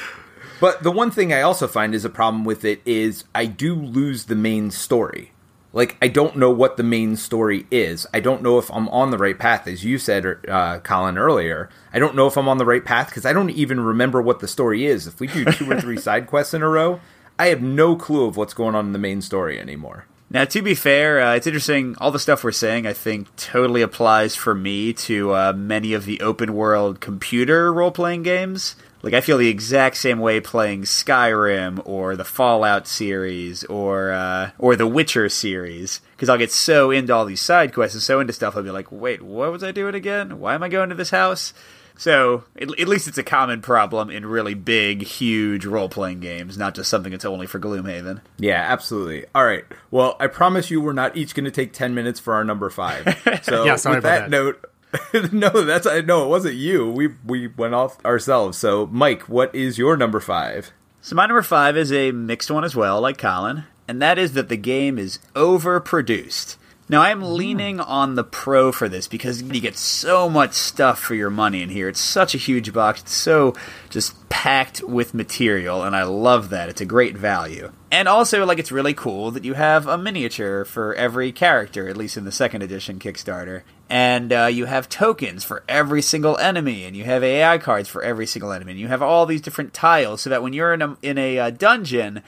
But 0.61 0.83
the 0.83 0.91
one 0.93 1.11
thing 1.11 1.33
I 1.33 1.43
also 1.43 1.67
find 1.67 1.95
is 1.95 2.05
a 2.05 2.11
problem 2.11 2.45
with 2.45 2.64
it 2.64 2.81
is 2.85 3.25
I 3.35 3.47
do 3.47 3.75
lose 3.75 4.26
the 4.26 4.37
main 4.37 4.71
story. 4.71 5.33
Like, 5.73 5.97
I 6.02 6.09
don't 6.09 6.37
know 6.37 6.50
what 6.50 6.76
the 6.76 6.83
main 6.83 7.17
story 7.17 7.67
is. 7.71 8.07
I 8.12 8.21
don't 8.21 8.43
know 8.43 8.59
if 8.59 8.71
I'm 8.71 8.88
on 8.91 9.11
the 9.11 9.19
right 9.19 9.38
path, 9.38 9.67
as 9.67 9.85
you 9.85 9.97
said, 9.97 10.26
uh, 10.47 10.81
Colin, 10.81 11.17
earlier. 11.17 11.71
I 11.93 11.99
don't 11.99 12.14
know 12.14 12.26
if 12.26 12.37
I'm 12.37 12.49
on 12.49 12.59
the 12.59 12.67
right 12.67 12.85
path 12.85 13.09
because 13.09 13.25
I 13.25 13.33
don't 13.33 13.50
even 13.50 13.81
remember 13.81 14.21
what 14.21 14.41
the 14.41 14.49
story 14.49 14.85
is. 14.85 15.07
If 15.07 15.19
we 15.19 15.29
do 15.29 15.45
two 15.47 15.71
or 15.71 15.81
three 15.81 15.97
side 15.99 16.26
quests 16.26 16.52
in 16.52 16.62
a 16.62 16.69
row, 16.69 17.00
I 17.38 17.47
have 17.47 17.62
no 17.62 17.97
clue 17.97 18.26
of 18.26 18.37
what's 18.37 18.55
going 18.55 18.75
on 18.75 18.87
in 18.87 18.93
the 18.93 18.99
main 18.99 19.23
story 19.23 19.59
anymore. 19.59 20.07
Now, 20.33 20.47
to 20.47 20.62
be 20.62 20.75
fair, 20.75 21.21
uh, 21.21 21.35
it's 21.35 21.47
interesting. 21.47 21.95
All 21.99 22.11
the 22.11 22.19
stuff 22.19 22.43
we're 22.43 22.52
saying, 22.52 22.87
I 22.87 22.95
think, 22.95 23.35
totally 23.37 23.83
applies 23.83 24.35
for 24.35 24.55
me 24.55 24.95
to 24.95 25.35
uh, 25.35 25.52
many 25.55 25.93
of 25.93 26.07
the 26.07 26.23
open 26.23 26.55
world 26.55 27.00
computer 27.00 27.71
role 27.71 27.91
playing 27.91 28.23
games. 28.23 28.75
Like, 29.02 29.14
I 29.14 29.21
feel 29.21 29.37
the 29.38 29.49
exact 29.49 29.97
same 29.97 30.21
way 30.21 30.40
playing 30.40 30.82
Skyrim 30.82 31.82
or 31.85 32.16
the 32.16 32.25
Fallout 32.25 32.87
series 32.87 33.64
or 33.64 34.12
uh, 34.12 34.50
or 34.59 34.76
the 34.76 34.87
Witcher 34.87 35.28
series 35.28 36.00
because 36.16 36.28
I'll 36.28 36.38
get 36.38 36.52
so 36.52 36.90
into 36.90 37.12
all 37.14 37.25
these 37.25 37.40
side 37.40 37.75
quests 37.75 37.94
and 37.97 38.02
so 38.02 38.21
into 38.21 38.32
stuff. 38.32 38.56
I'll 38.56 38.62
be 38.62 38.71
like, 38.71 38.92
"Wait, 38.92 39.21
what 39.23 39.50
was 39.52 39.64
I 39.64 39.73
doing 39.73 39.94
again? 39.94 40.38
Why 40.38 40.54
am 40.54 40.62
I 40.62 40.68
going 40.68 40.88
to 40.90 40.94
this 40.94 41.11
house?" 41.11 41.52
So, 41.94 42.44
at, 42.59 42.80
at 42.80 42.88
least 42.88 43.06
it's 43.06 43.18
a 43.18 43.23
common 43.23 43.61
problem 43.61 44.09
in 44.09 44.25
really 44.25 44.54
big, 44.54 45.02
huge 45.02 45.66
role 45.66 45.90
playing 45.90 46.21
games, 46.21 46.56
not 46.56 46.75
just 46.75 46.88
something 46.88 47.12
that's 47.12 47.26
only 47.26 47.47
for 47.47 47.61
Gloomhaven. 47.61 48.23
Yeah, 48.38 48.64
absolutely. 48.66 49.26
All 49.35 49.44
right. 49.44 49.64
Well, 49.90 50.16
I 50.18 50.26
promise 50.28 50.71
you 50.71 50.80
we're 50.80 50.94
not 50.94 51.16
each 51.18 51.35
going 51.35 51.44
to 51.44 51.50
take 51.50 51.75
10 51.75 51.94
minutes 51.94 52.18
for 52.18 52.32
our 52.35 52.44
number 52.44 52.71
5. 52.71 53.40
So, 53.42 53.64
Yeah, 53.64 53.76
sorry 53.76 53.97
with 53.97 54.04
about 54.06 54.21
that, 54.21 54.21
that. 54.23 54.30
note, 54.30 54.64
no, 55.33 55.49
that's 55.49 55.87
I 55.87 56.01
no, 56.01 56.25
it 56.25 56.29
wasn't 56.29 56.55
you. 56.55 56.91
We 56.91 57.09
we 57.25 57.47
went 57.49 57.75
off 57.75 58.03
ourselves. 58.05 58.59
So, 58.59 58.87
Mike, 58.87 59.29
what 59.29 59.55
is 59.55 59.79
your 59.79 59.97
number 59.97 60.21
5? 60.21 60.73
So 61.05 61.17
my 61.17 61.27
number 61.27 61.43
five 61.43 61.77
is 61.77 61.93
a 61.93 62.13
mixed 62.13 62.49
one 62.49 62.63
as 62.63 62.77
well, 62.77 63.01
like 63.01 63.19
Colin, 63.19 63.65
and 63.89 64.01
that 64.01 64.19
is 64.19 64.35
that 64.35 64.49
the 64.49 64.57
game 64.57 64.99
is 64.99 65.19
overproduced. 65.35 66.57
Now 66.93 67.01
I'm 67.01 67.23
leaning 67.23 67.81
on 67.81 68.17
the 68.17 68.23
pro 68.23 68.71
for 68.71 68.87
this 68.87 69.09
because 69.09 69.41
you 69.41 69.63
get 69.63 69.79
so 69.79 70.29
much 70.29 70.53
stuff 70.53 71.01
for 71.01 71.15
your 71.15 71.31
money 71.31 71.63
in 71.63 71.71
here. 71.71 71.89
It's 71.89 71.99
such 71.99 72.35
a 72.35 72.39
huge 72.39 72.71
box. 72.75 73.01
It's 73.01 73.15
so 73.15 73.55
just 73.89 74.29
packed 74.29 74.83
with 74.83 75.15
material, 75.15 75.85
and 75.85 75.97
I 75.97 76.03
love 76.03 76.51
that. 76.51 76.69
It's 76.69 76.83
a 76.83 76.85
great 76.85 77.17
value. 77.17 77.73
And 77.91 78.09
also, 78.09 78.45
like, 78.45 78.59
it's 78.59 78.71
really 78.71 78.93
cool 78.93 79.31
that 79.31 79.43
you 79.43 79.55
have 79.55 79.87
a 79.87 79.97
miniature 79.97 80.67
for 80.67 80.95
every 80.95 81.33
character, 81.33 81.89
at 81.89 81.97
least 81.97 82.19
in 82.19 82.27
the 82.27 82.31
second 82.31 82.63
edition 82.63 82.99
Kickstarter. 82.99 83.63
And 83.89 84.31
uh, 84.31 84.51
you 84.53 84.67
have 84.67 84.91
tokens 84.91 85.45
for 85.45 85.65
every 85.67 86.03
single 86.03 86.37
enemy, 86.37 86.85
and 86.85 86.95
you 86.95 87.05
have 87.05 87.25
AI 87.25 87.57
cards 87.57 87.89
for 87.89 88.03
every 88.03 88.27
single 88.27 88.53
enemy, 88.53 88.73
and 88.73 88.81
you 88.81 88.89
have 88.89 89.01
all 89.01 89.25
these 89.25 89.41
different 89.41 89.73
tiles 89.73 90.21
so 90.21 90.29
that 90.29 90.43
when 90.43 90.53
you're 90.53 90.75
in 90.75 90.83
a, 90.83 90.99
in 91.01 91.17
a 91.17 91.39
uh, 91.39 91.49
dungeon, 91.49 92.23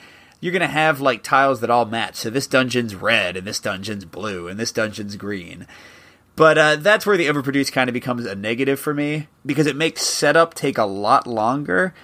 you're 0.44 0.52
gonna 0.52 0.66
have 0.66 1.00
like 1.00 1.22
tiles 1.22 1.62
that 1.62 1.70
all 1.70 1.86
match. 1.86 2.16
So 2.16 2.28
this 2.28 2.46
dungeon's 2.46 2.94
red, 2.94 3.34
and 3.34 3.46
this 3.46 3.58
dungeon's 3.58 4.04
blue, 4.04 4.46
and 4.46 4.60
this 4.60 4.72
dungeon's 4.72 5.16
green. 5.16 5.66
But 6.36 6.58
uh, 6.58 6.76
that's 6.76 7.06
where 7.06 7.16
the 7.16 7.28
overproduce 7.28 7.72
kind 7.72 7.88
of 7.88 7.94
becomes 7.94 8.26
a 8.26 8.34
negative 8.34 8.78
for 8.78 8.92
me 8.92 9.28
because 9.46 9.66
it 9.66 9.74
makes 9.74 10.02
setup 10.02 10.52
take 10.52 10.76
a 10.76 10.84
lot 10.84 11.26
longer 11.26 11.94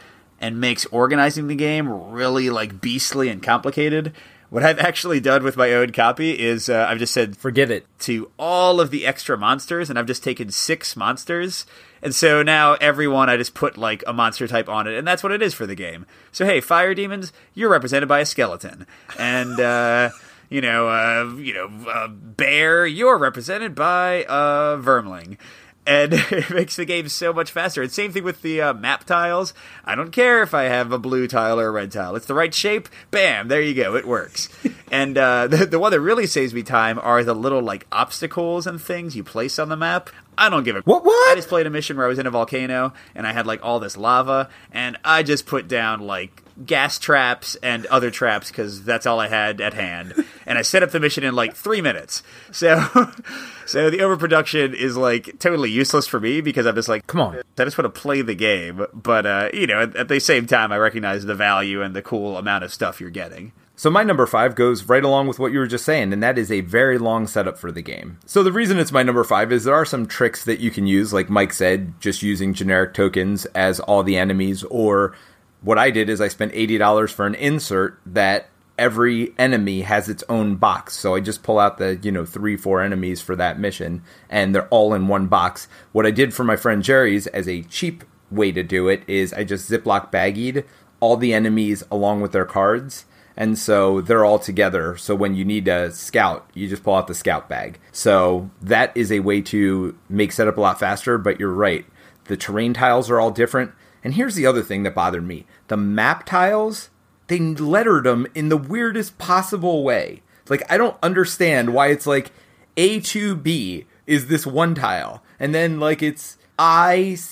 and 0.41 0.59
makes 0.59 0.87
organizing 0.87 1.49
the 1.49 1.55
game 1.55 1.91
really 1.91 2.49
like 2.49 2.81
beastly 2.81 3.29
and 3.29 3.43
complicated. 3.43 4.15
What 4.49 4.63
I've 4.63 4.79
actually 4.79 5.21
done 5.21 5.45
with 5.45 5.59
my 5.59 5.75
own 5.75 5.93
copy 5.93 6.31
is 6.39 6.71
uh, 6.71 6.87
I've 6.89 6.99
just 6.99 7.13
said 7.13 7.37
Forget 7.37 7.71
it. 7.71 7.85
to 8.01 8.31
all 8.39 8.81
of 8.81 8.91
the 8.91 9.05
extra 9.05 9.37
monsters, 9.37 9.91
and 9.91 9.99
I've 9.99 10.07
just 10.07 10.25
taken 10.25 10.51
six 10.51 10.97
monsters. 10.97 11.67
And 12.03 12.15
so 12.15 12.43
now 12.43 12.75
everyone, 12.75 13.29
I 13.29 13.37
just 13.37 13.55
put 13.55 13.77
like 13.77 14.03
a 14.07 14.13
monster 14.13 14.49
type 14.49 14.69
on 14.69 14.87
it, 14.87 14.97
and 14.97 15.07
that's 15.07 15.23
what 15.23 15.33
it 15.33 15.43
is 15.43 15.55
for 15.55 15.67
the 15.67 15.75
game. 15.75 16.07
So 16.33 16.45
hey, 16.45 16.61
fire 16.61 16.95
demons, 16.95 17.33
you're 17.55 17.71
represented 17.71 18.09
by 18.09 18.21
a 18.21 18.27
skeleton, 18.27 18.87
and 19.19 19.61
uh, 19.61 20.11
you 20.51 20.61
know, 20.61 20.89
uh, 20.89 21.35
you 21.37 21.55
know, 21.55 21.71
uh, 21.89 22.09
bear, 22.09 22.87
you're 22.87 23.19
represented 23.19 23.75
by 23.75 24.25
a 24.29 24.79
vermling. 24.79 25.39
And 25.87 26.13
it 26.31 26.51
makes 26.51 26.77
the 26.77 26.85
game 26.85 27.09
so 27.09 27.33
much 27.33 27.51
faster. 27.51 27.83
And 27.83 27.91
same 27.91 28.13
thing 28.13 28.23
with 28.23 28.43
the 28.43 28.61
uh, 28.61 28.75
map 28.75 29.05
tiles. 29.05 29.55
I 29.85 29.95
don't 29.95 30.13
care 30.13 30.43
if 30.43 30.53
I 30.53 30.65
have 30.65 30.93
a 30.93 30.99
blue 30.99 31.27
tile 31.27 31.59
or 31.59 31.69
a 31.69 31.71
red 31.71 31.91
tile. 31.91 32.17
It's 32.17 32.27
the 32.27 32.35
right 32.35 32.53
shape. 32.53 32.89
Bam, 33.11 33.49
there 33.49 33.63
you 33.63 33.75
go. 33.75 33.97
It 33.97 34.07
works. 34.07 34.51
and 34.93 35.17
uh, 35.17 35.47
the, 35.47 35.67
the 35.67 35.79
one 35.79 35.93
that 35.93 36.01
really 36.01 36.27
saves 36.27 36.53
me 36.53 36.63
time 36.63 36.99
are 36.99 37.25
the 37.25 37.35
little 37.35 37.63
like 37.63 37.87
obstacles 37.91 38.67
and 38.67 38.81
things 38.81 39.17
you 39.17 39.25
place 39.25 39.59
on 39.59 39.69
the 39.69 39.77
map. 39.77 40.11
I 40.41 40.49
don't 40.49 40.65
give 40.65 40.75
a 40.75 40.81
What- 40.81 41.05
what? 41.05 41.31
I 41.33 41.35
just 41.37 41.49
played 41.49 41.67
a 41.67 41.71
mission 41.71 41.97
where 41.97 42.07
I 42.07 42.09
was 42.09 42.19
in 42.19 42.27
a 42.27 42.31
volcano 42.31 42.93
and 43.15 43.27
I 43.27 43.33
had 43.33 43.47
like 43.47 43.61
all 43.63 43.79
this 43.79 43.97
lava, 43.97 44.49
and 44.73 44.97
I 45.05 45.23
just 45.23 45.47
put 45.47 45.69
down 45.69 46.01
like 46.01 46.43
gas 46.67 46.99
traps 46.99 47.57
and 47.63 47.87
other 47.87 48.11
traps 48.11 48.49
because 48.51 48.83
that's 48.85 49.07
all 49.07 49.19
I 49.21 49.29
had 49.29 49.61
at 49.61 49.73
hand. 49.75 50.13
And 50.47 50.59
I 50.59 50.63
set 50.63 50.83
up 50.83 50.91
the 50.91 51.01
mission 51.01 51.25
in 51.25 51.35
like 51.35 51.55
three 51.55 51.81
minutes. 51.81 52.23
So, 52.53 52.83
so 53.67 53.89
the 53.91 54.03
overproduction 54.03 54.75
is 54.75 54.97
like 54.97 55.39
totally 55.39 55.71
useless 55.71 56.07
for 56.07 56.21
me 56.21 56.41
because 56.41 56.67
I'm 56.67 56.75
just 56.75 56.89
like, 56.89 57.07
Come 57.07 57.21
on. 57.21 57.41
I 57.59 57.65
just 57.65 57.79
want 57.79 57.95
to 57.95 58.01
play 58.01 58.23
the 58.23 58.35
game. 58.35 58.87
But 58.93 59.27
uh, 59.27 59.49
you 59.55 59.67
know, 59.67 59.83
at, 59.83 59.97
at 59.97 60.09
the 60.09 60.19
same 60.21 60.47
time, 60.47 60.73
I 60.73 60.79
recognize 60.79 61.25
the 61.25 61.35
value 61.35 61.83
and 61.83 61.95
the 61.95 62.03
cool 62.03 62.37
amount 62.37 62.65
of 62.65 62.73
stuff 62.73 63.01
you're 63.01 63.11
getting. 63.11 63.53
So 63.81 63.89
my 63.89 64.03
number 64.03 64.27
five 64.27 64.57
goes 64.57 64.85
right 64.91 65.03
along 65.03 65.27
with 65.27 65.39
what 65.39 65.53
you 65.53 65.59
were 65.59 65.67
just 65.67 65.87
saying, 65.87 66.13
and 66.13 66.23
that 66.23 66.37
is 66.37 66.53
a 66.53 66.61
very 66.61 66.99
long 66.99 67.27
setup 67.27 67.57
for 67.57 67.73
the 67.73 67.81
game. 67.81 68.19
So 68.27 68.43
the 68.43 68.53
reason 68.53 68.79
it's 68.79 68.93
my 68.93 69.03
number 69.03 69.25
five 69.25 69.51
is 69.51 69.65
there 69.65 69.75
are 69.75 69.87
some 69.87 70.05
tricks 70.05 70.45
that 70.45 70.61
you 70.61 70.71
can 70.71 70.87
use, 70.87 71.15
like 71.15 71.31
Mike 71.31 71.55
said, 71.55 71.99
just 71.99 72.23
using 72.23 72.53
generic 72.53 72.93
tokens 72.93 73.47
as 73.55 73.81
all 73.81 74.03
the 74.03 74.19
enemies, 74.19 74.65
or 74.65 75.17
what 75.63 75.79
I 75.79 75.91
did 75.91 76.11
is 76.11 76.21
I 76.21 76.29
spent 76.29 76.53
eighty 76.53 76.77
dollars 76.77 77.11
for 77.11 77.27
an 77.27 77.35
insert 77.35 77.99
that 78.05 78.51
every 78.79 79.33
enemy 79.39 79.81
has 79.81 80.11
its 80.11 80.25
own 80.29 80.57
box. 80.57 80.99
So 80.99 81.15
I 81.15 81.21
just 81.21 81.43
pull 81.43 81.59
out 81.59 81.79
the, 81.79 81.99
you 82.03 82.13
know, 82.13 82.27
three, 82.27 82.59
four 82.59 82.83
enemies 82.83 83.23
for 83.23 83.35
that 83.37 83.59
mission, 83.59 84.03
and 84.29 84.55
they're 84.55 84.69
all 84.69 84.93
in 84.93 85.09
one 85.09 85.27
box. 85.27 85.69
What 85.93 86.05
I 86.05 86.11
did 86.11 86.35
for 86.35 86.45
my 86.45 86.57
friend 86.57 86.83
Jerry's 86.83 87.29
as 87.29 87.49
a 87.49 87.63
cheap 87.63 88.05
way 88.31 88.53
to 88.53 88.63
do 88.63 88.89
it 88.89 89.05
is 89.07 89.33
I 89.33 89.45
just 89.45 89.71
Ziploc 89.71 90.13
baggied 90.13 90.67
all 91.01 91.17
the 91.17 91.33
enemies 91.33 91.83
along 91.91 92.21
with 92.21 92.33
their 92.33 92.45
cards. 92.45 93.07
And 93.41 93.59
so 93.59 94.03
they're 94.03 94.27
all 94.27 94.39
together. 94.39 94.99
So 94.99 95.15
when 95.15 95.35
you 95.35 95.47
need 95.47 95.67
a 95.67 95.91
scout, 95.93 96.51
you 96.53 96.69
just 96.69 96.83
pull 96.83 96.95
out 96.95 97.07
the 97.07 97.15
scout 97.15 97.49
bag. 97.49 97.81
So 97.91 98.51
that 98.61 98.95
is 98.95 99.11
a 99.11 99.21
way 99.21 99.41
to 99.41 99.97
make 100.11 100.33
setup 100.33 100.59
a 100.59 100.61
lot 100.61 100.79
faster, 100.79 101.17
but 101.17 101.41
you're 101.41 101.51
right. 101.51 101.87
The 102.25 102.37
terrain 102.37 102.75
tiles 102.75 103.09
are 103.09 103.19
all 103.19 103.31
different. 103.31 103.73
And 104.05 104.13
here's 104.13 104.35
the 104.35 104.45
other 104.45 104.63
thing 104.63 104.83
that 104.83 104.95
bothered 104.95 105.27
me 105.27 105.47
the 105.69 105.79
map 105.79 106.27
tiles, 106.27 106.91
they 107.29 107.39
lettered 107.39 108.05
them 108.05 108.27
in 108.35 108.51
the 108.51 108.59
weirdest 108.59 109.17
possible 109.17 109.85
way. 109.85 110.23
Like, 110.51 110.71
I 110.71 110.77
don't 110.77 110.99
understand 111.03 111.73
why 111.73 111.87
it's 111.87 112.07
like 112.07 112.33
A2B 112.77 113.87
is 114.07 114.27
this 114.27 114.47
one 114.47 114.75
tile, 114.75 115.23
and 115.39 115.55
then 115.55 115.81
like 115.81 116.03
it's 116.03 116.37
I6A, 116.59 117.27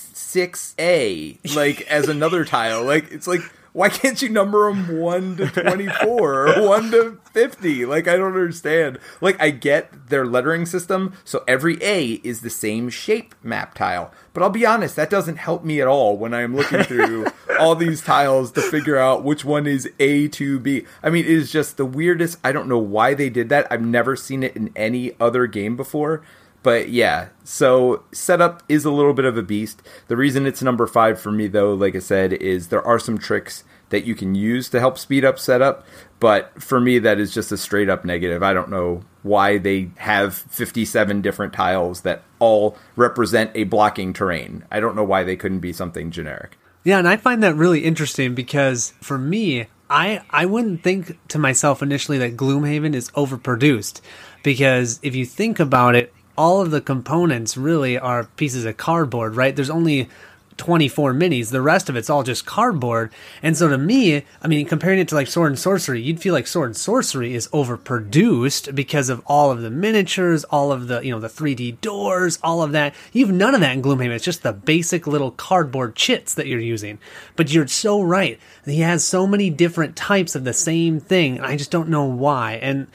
like 1.55 1.81
as 1.81 2.09
another 2.09 2.45
tile. 2.45 2.83
Like, 2.83 3.11
it's 3.11 3.27
like, 3.27 3.41
why 3.73 3.89
can't 3.89 4.21
you 4.21 4.29
number 4.29 4.71
them 4.71 4.99
1 4.99 5.37
to 5.37 5.47
24 5.47 6.47
or 6.47 6.67
1 6.67 6.91
to 6.91 7.19
50? 7.33 7.85
Like, 7.85 8.07
I 8.07 8.17
don't 8.17 8.33
understand. 8.33 8.97
Like, 9.21 9.39
I 9.41 9.51
get 9.51 10.07
their 10.09 10.25
lettering 10.25 10.65
system, 10.65 11.13
so 11.23 11.43
every 11.47 11.77
A 11.81 12.13
is 12.23 12.41
the 12.41 12.49
same 12.49 12.89
shape 12.89 13.35
map 13.43 13.75
tile. 13.75 14.11
But 14.33 14.43
I'll 14.43 14.49
be 14.49 14.65
honest, 14.65 14.95
that 14.95 15.09
doesn't 15.09 15.37
help 15.37 15.63
me 15.63 15.81
at 15.81 15.87
all 15.87 16.17
when 16.17 16.33
I'm 16.33 16.55
looking 16.55 16.83
through 16.83 17.27
all 17.59 17.75
these 17.75 18.01
tiles 18.01 18.51
to 18.53 18.61
figure 18.61 18.97
out 18.97 19.23
which 19.23 19.45
one 19.45 19.67
is 19.67 19.89
A 19.99 20.27
to 20.29 20.59
B. 20.59 20.85
I 21.03 21.09
mean, 21.09 21.25
it 21.25 21.31
is 21.31 21.51
just 21.51 21.77
the 21.77 21.85
weirdest. 21.85 22.39
I 22.43 22.51
don't 22.51 22.69
know 22.69 22.79
why 22.79 23.13
they 23.13 23.29
did 23.29 23.49
that. 23.49 23.67
I've 23.71 23.81
never 23.81 24.15
seen 24.15 24.43
it 24.43 24.55
in 24.55 24.71
any 24.75 25.13
other 25.19 25.45
game 25.47 25.75
before. 25.75 26.23
But 26.61 26.89
yeah, 26.89 27.29
so 27.43 28.03
setup 28.11 28.63
is 28.67 28.85
a 28.85 28.91
little 28.91 29.13
bit 29.13 29.25
of 29.25 29.37
a 29.37 29.43
beast. 29.43 29.81
The 30.07 30.17
reason 30.17 30.45
it's 30.45 30.61
number 30.61 30.87
five 30.87 31.19
for 31.19 31.31
me, 31.31 31.47
though, 31.47 31.73
like 31.73 31.95
I 31.95 31.99
said, 31.99 32.33
is 32.33 32.67
there 32.67 32.85
are 32.85 32.99
some 32.99 33.17
tricks 33.17 33.63
that 33.89 34.05
you 34.05 34.15
can 34.15 34.35
use 34.35 34.69
to 34.69 34.79
help 34.79 34.97
speed 34.97 35.25
up 35.25 35.39
setup. 35.39 35.85
But 36.19 36.61
for 36.61 36.79
me, 36.79 36.99
that 36.99 37.19
is 37.19 37.33
just 37.33 37.51
a 37.51 37.57
straight 37.57 37.89
up 37.89 38.05
negative. 38.05 38.43
I 38.43 38.53
don't 38.53 38.69
know 38.69 39.03
why 39.23 39.57
they 39.57 39.91
have 39.97 40.35
57 40.35 41.21
different 41.21 41.53
tiles 41.53 42.01
that 42.01 42.23
all 42.39 42.77
represent 42.95 43.51
a 43.55 43.63
blocking 43.65 44.13
terrain. 44.13 44.65
I 44.71 44.79
don't 44.79 44.95
know 44.95 45.03
why 45.03 45.23
they 45.23 45.35
couldn't 45.35 45.59
be 45.59 45.73
something 45.73 46.11
generic. 46.11 46.57
Yeah, 46.83 46.99
and 46.99 47.07
I 47.07 47.17
find 47.17 47.43
that 47.43 47.55
really 47.55 47.83
interesting 47.83 48.35
because 48.35 48.93
for 49.01 49.17
me, 49.17 49.67
I 49.89 50.21
I 50.29 50.45
wouldn't 50.45 50.83
think 50.83 51.17
to 51.29 51.39
myself 51.39 51.81
initially 51.81 52.17
that 52.19 52.37
Gloomhaven 52.37 52.93
is 52.93 53.11
overproduced 53.11 54.01
because 54.43 54.99
if 55.03 55.15
you 55.15 55.25
think 55.25 55.59
about 55.59 55.95
it, 55.95 56.13
all 56.39 56.61
of 56.61 56.71
the 56.71 56.79
components 56.79 57.57
really 57.57 57.99
are 57.99 58.23
pieces 58.37 58.63
of 58.63 58.77
cardboard, 58.77 59.35
right? 59.35 59.57
There's 59.57 59.69
only 59.69 60.07
24 60.55 61.13
minis. 61.13 61.51
The 61.51 61.61
rest 61.61 61.89
of 61.89 61.97
it's 61.97 62.09
all 62.09 62.23
just 62.23 62.45
cardboard. 62.45 63.11
And 63.43 63.57
so 63.57 63.67
to 63.67 63.77
me, 63.77 64.23
I 64.41 64.47
mean, 64.47 64.65
comparing 64.65 64.99
it 64.99 65.09
to 65.09 65.15
like 65.15 65.27
Sword 65.27 65.51
and 65.51 65.59
Sorcery, 65.59 66.01
you'd 66.01 66.21
feel 66.21 66.33
like 66.33 66.47
Sword 66.47 66.69
and 66.69 66.77
Sorcery 66.77 67.33
is 67.33 67.49
overproduced 67.49 68.73
because 68.73 69.09
of 69.09 69.21
all 69.25 69.51
of 69.51 69.61
the 69.61 69.69
miniatures, 69.69 70.45
all 70.45 70.71
of 70.71 70.87
the, 70.87 71.01
you 71.01 71.11
know, 71.11 71.19
the 71.19 71.27
3D 71.27 71.81
doors, 71.81 72.39
all 72.41 72.63
of 72.63 72.71
that. 72.71 72.95
You 73.11 73.25
have 73.25 73.35
none 73.35 73.53
of 73.53 73.59
that 73.59 73.73
in 73.73 73.81
Gloomhaven. 73.81 74.11
It's 74.11 74.23
just 74.23 74.41
the 74.41 74.53
basic 74.53 75.07
little 75.07 75.31
cardboard 75.31 75.97
chits 75.97 76.33
that 76.35 76.47
you're 76.47 76.61
using. 76.61 76.99
But 77.35 77.51
you're 77.51 77.67
so 77.67 78.01
right. 78.01 78.39
He 78.63 78.79
has 78.79 79.03
so 79.03 79.27
many 79.27 79.49
different 79.49 79.97
types 79.97 80.35
of 80.35 80.45
the 80.45 80.53
same 80.53 81.01
thing. 81.01 81.41
I 81.41 81.57
just 81.57 81.71
don't 81.71 81.89
know 81.89 82.05
why. 82.05 82.53
And 82.61 82.87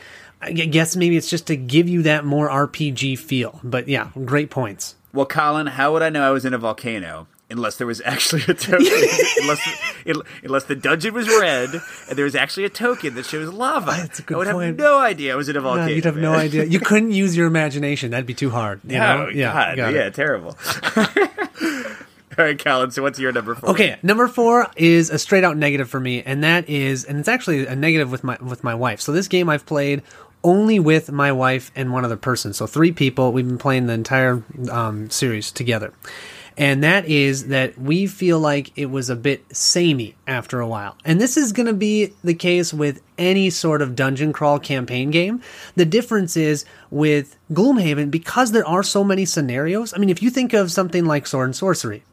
I 0.44 0.52
guess 0.52 0.96
maybe 0.96 1.16
it's 1.16 1.30
just 1.30 1.46
to 1.48 1.56
give 1.56 1.88
you 1.88 2.02
that 2.02 2.24
more 2.24 2.48
RPG 2.48 3.18
feel. 3.18 3.60
But 3.64 3.88
yeah, 3.88 4.10
great 4.24 4.50
points. 4.50 4.94
Well, 5.12 5.26
Colin, 5.26 5.66
how 5.66 5.92
would 5.92 6.02
I 6.02 6.08
know 6.10 6.26
I 6.26 6.30
was 6.30 6.44
in 6.44 6.54
a 6.54 6.58
volcano? 6.58 7.26
Unless 7.50 7.76
there 7.76 7.86
was 7.86 8.00
actually 8.04 8.42
a 8.48 8.54
token, 8.54 8.86
unless, 9.42 9.94
unless 10.42 10.64
the 10.64 10.74
dungeon 10.74 11.12
was 11.14 11.28
red 11.28 11.68
and 12.08 12.16
there 12.18 12.24
was 12.24 12.34
actually 12.34 12.64
a 12.64 12.70
token 12.70 13.14
that 13.14 13.26
shows 13.26 13.52
lava, 13.52 13.90
ah, 13.90 13.96
That's 14.00 14.18
a 14.18 14.22
good 14.22 14.34
I 14.34 14.38
would 14.38 14.52
point. 14.52 14.66
have 14.66 14.76
no 14.78 14.98
idea 14.98 15.34
I 15.34 15.36
was 15.36 15.48
in 15.50 15.56
a 15.56 15.60
volcano. 15.60 15.86
No, 15.86 15.92
you'd 15.92 16.04
have 16.06 16.16
no 16.16 16.32
idea. 16.32 16.64
You 16.64 16.80
couldn't 16.80 17.12
use 17.12 17.36
your 17.36 17.46
imagination. 17.46 18.10
That'd 18.12 18.26
be 18.26 18.34
too 18.34 18.50
hard. 18.50 18.80
You 18.84 18.98
know? 18.98 19.26
Oh, 19.28 19.34
God, 19.34 19.76
got 19.76 19.92
it. 19.92 19.96
yeah, 19.96 20.10
terrible. 20.10 20.56
All 22.36 22.44
right, 22.44 22.58
Colin. 22.58 22.90
So 22.90 23.02
what's 23.02 23.18
your 23.18 23.30
number 23.30 23.54
four? 23.54 23.70
Okay, 23.70 23.96
number 24.02 24.26
four 24.26 24.68
is 24.76 25.10
a 25.10 25.18
straight 25.18 25.44
out 25.44 25.56
negative 25.56 25.88
for 25.88 26.00
me, 26.00 26.22
and 26.22 26.42
that 26.42 26.68
is, 26.68 27.04
and 27.04 27.18
it's 27.20 27.28
actually 27.28 27.66
a 27.66 27.76
negative 27.76 28.10
with 28.10 28.24
my 28.24 28.36
with 28.40 28.64
my 28.64 28.74
wife. 28.74 29.00
So 29.00 29.12
this 29.12 29.28
game 29.28 29.48
I've 29.48 29.66
played 29.66 30.02
only 30.44 30.78
with 30.78 31.10
my 31.10 31.32
wife 31.32 31.72
and 31.74 31.92
one 31.92 32.04
other 32.04 32.16
person. 32.16 32.52
So 32.52 32.66
three 32.66 32.92
people. 32.92 33.32
We've 33.32 33.48
been 33.48 33.58
playing 33.58 33.86
the 33.86 33.94
entire 33.94 34.44
um, 34.70 35.10
series 35.10 35.50
together, 35.50 35.92
and 36.56 36.84
that 36.84 37.06
is 37.06 37.48
that 37.48 37.76
we 37.76 38.06
feel 38.06 38.38
like 38.38 38.70
it 38.76 38.86
was 38.86 39.10
a 39.10 39.16
bit 39.16 39.44
samey 39.56 40.14
after 40.26 40.60
a 40.60 40.68
while. 40.68 40.96
And 41.04 41.20
this 41.20 41.36
is 41.36 41.52
going 41.52 41.66
to 41.66 41.72
be 41.72 42.12
the 42.22 42.34
case 42.34 42.72
with 42.72 43.02
any 43.18 43.50
sort 43.50 43.82
of 43.82 43.96
dungeon 43.96 44.32
crawl 44.32 44.58
campaign 44.58 45.10
game. 45.10 45.40
The 45.74 45.84
difference 45.84 46.36
is 46.36 46.64
with 46.90 47.36
Gloomhaven 47.52 48.10
because 48.10 48.52
there 48.52 48.66
are 48.66 48.82
so 48.82 49.02
many 49.02 49.24
scenarios. 49.24 49.92
I 49.94 49.98
mean, 49.98 50.10
if 50.10 50.22
you 50.22 50.30
think 50.30 50.52
of 50.52 50.70
something 50.70 51.04
like 51.04 51.26
Sword 51.26 51.46
and 51.46 51.56
Sorcery, 51.56 52.04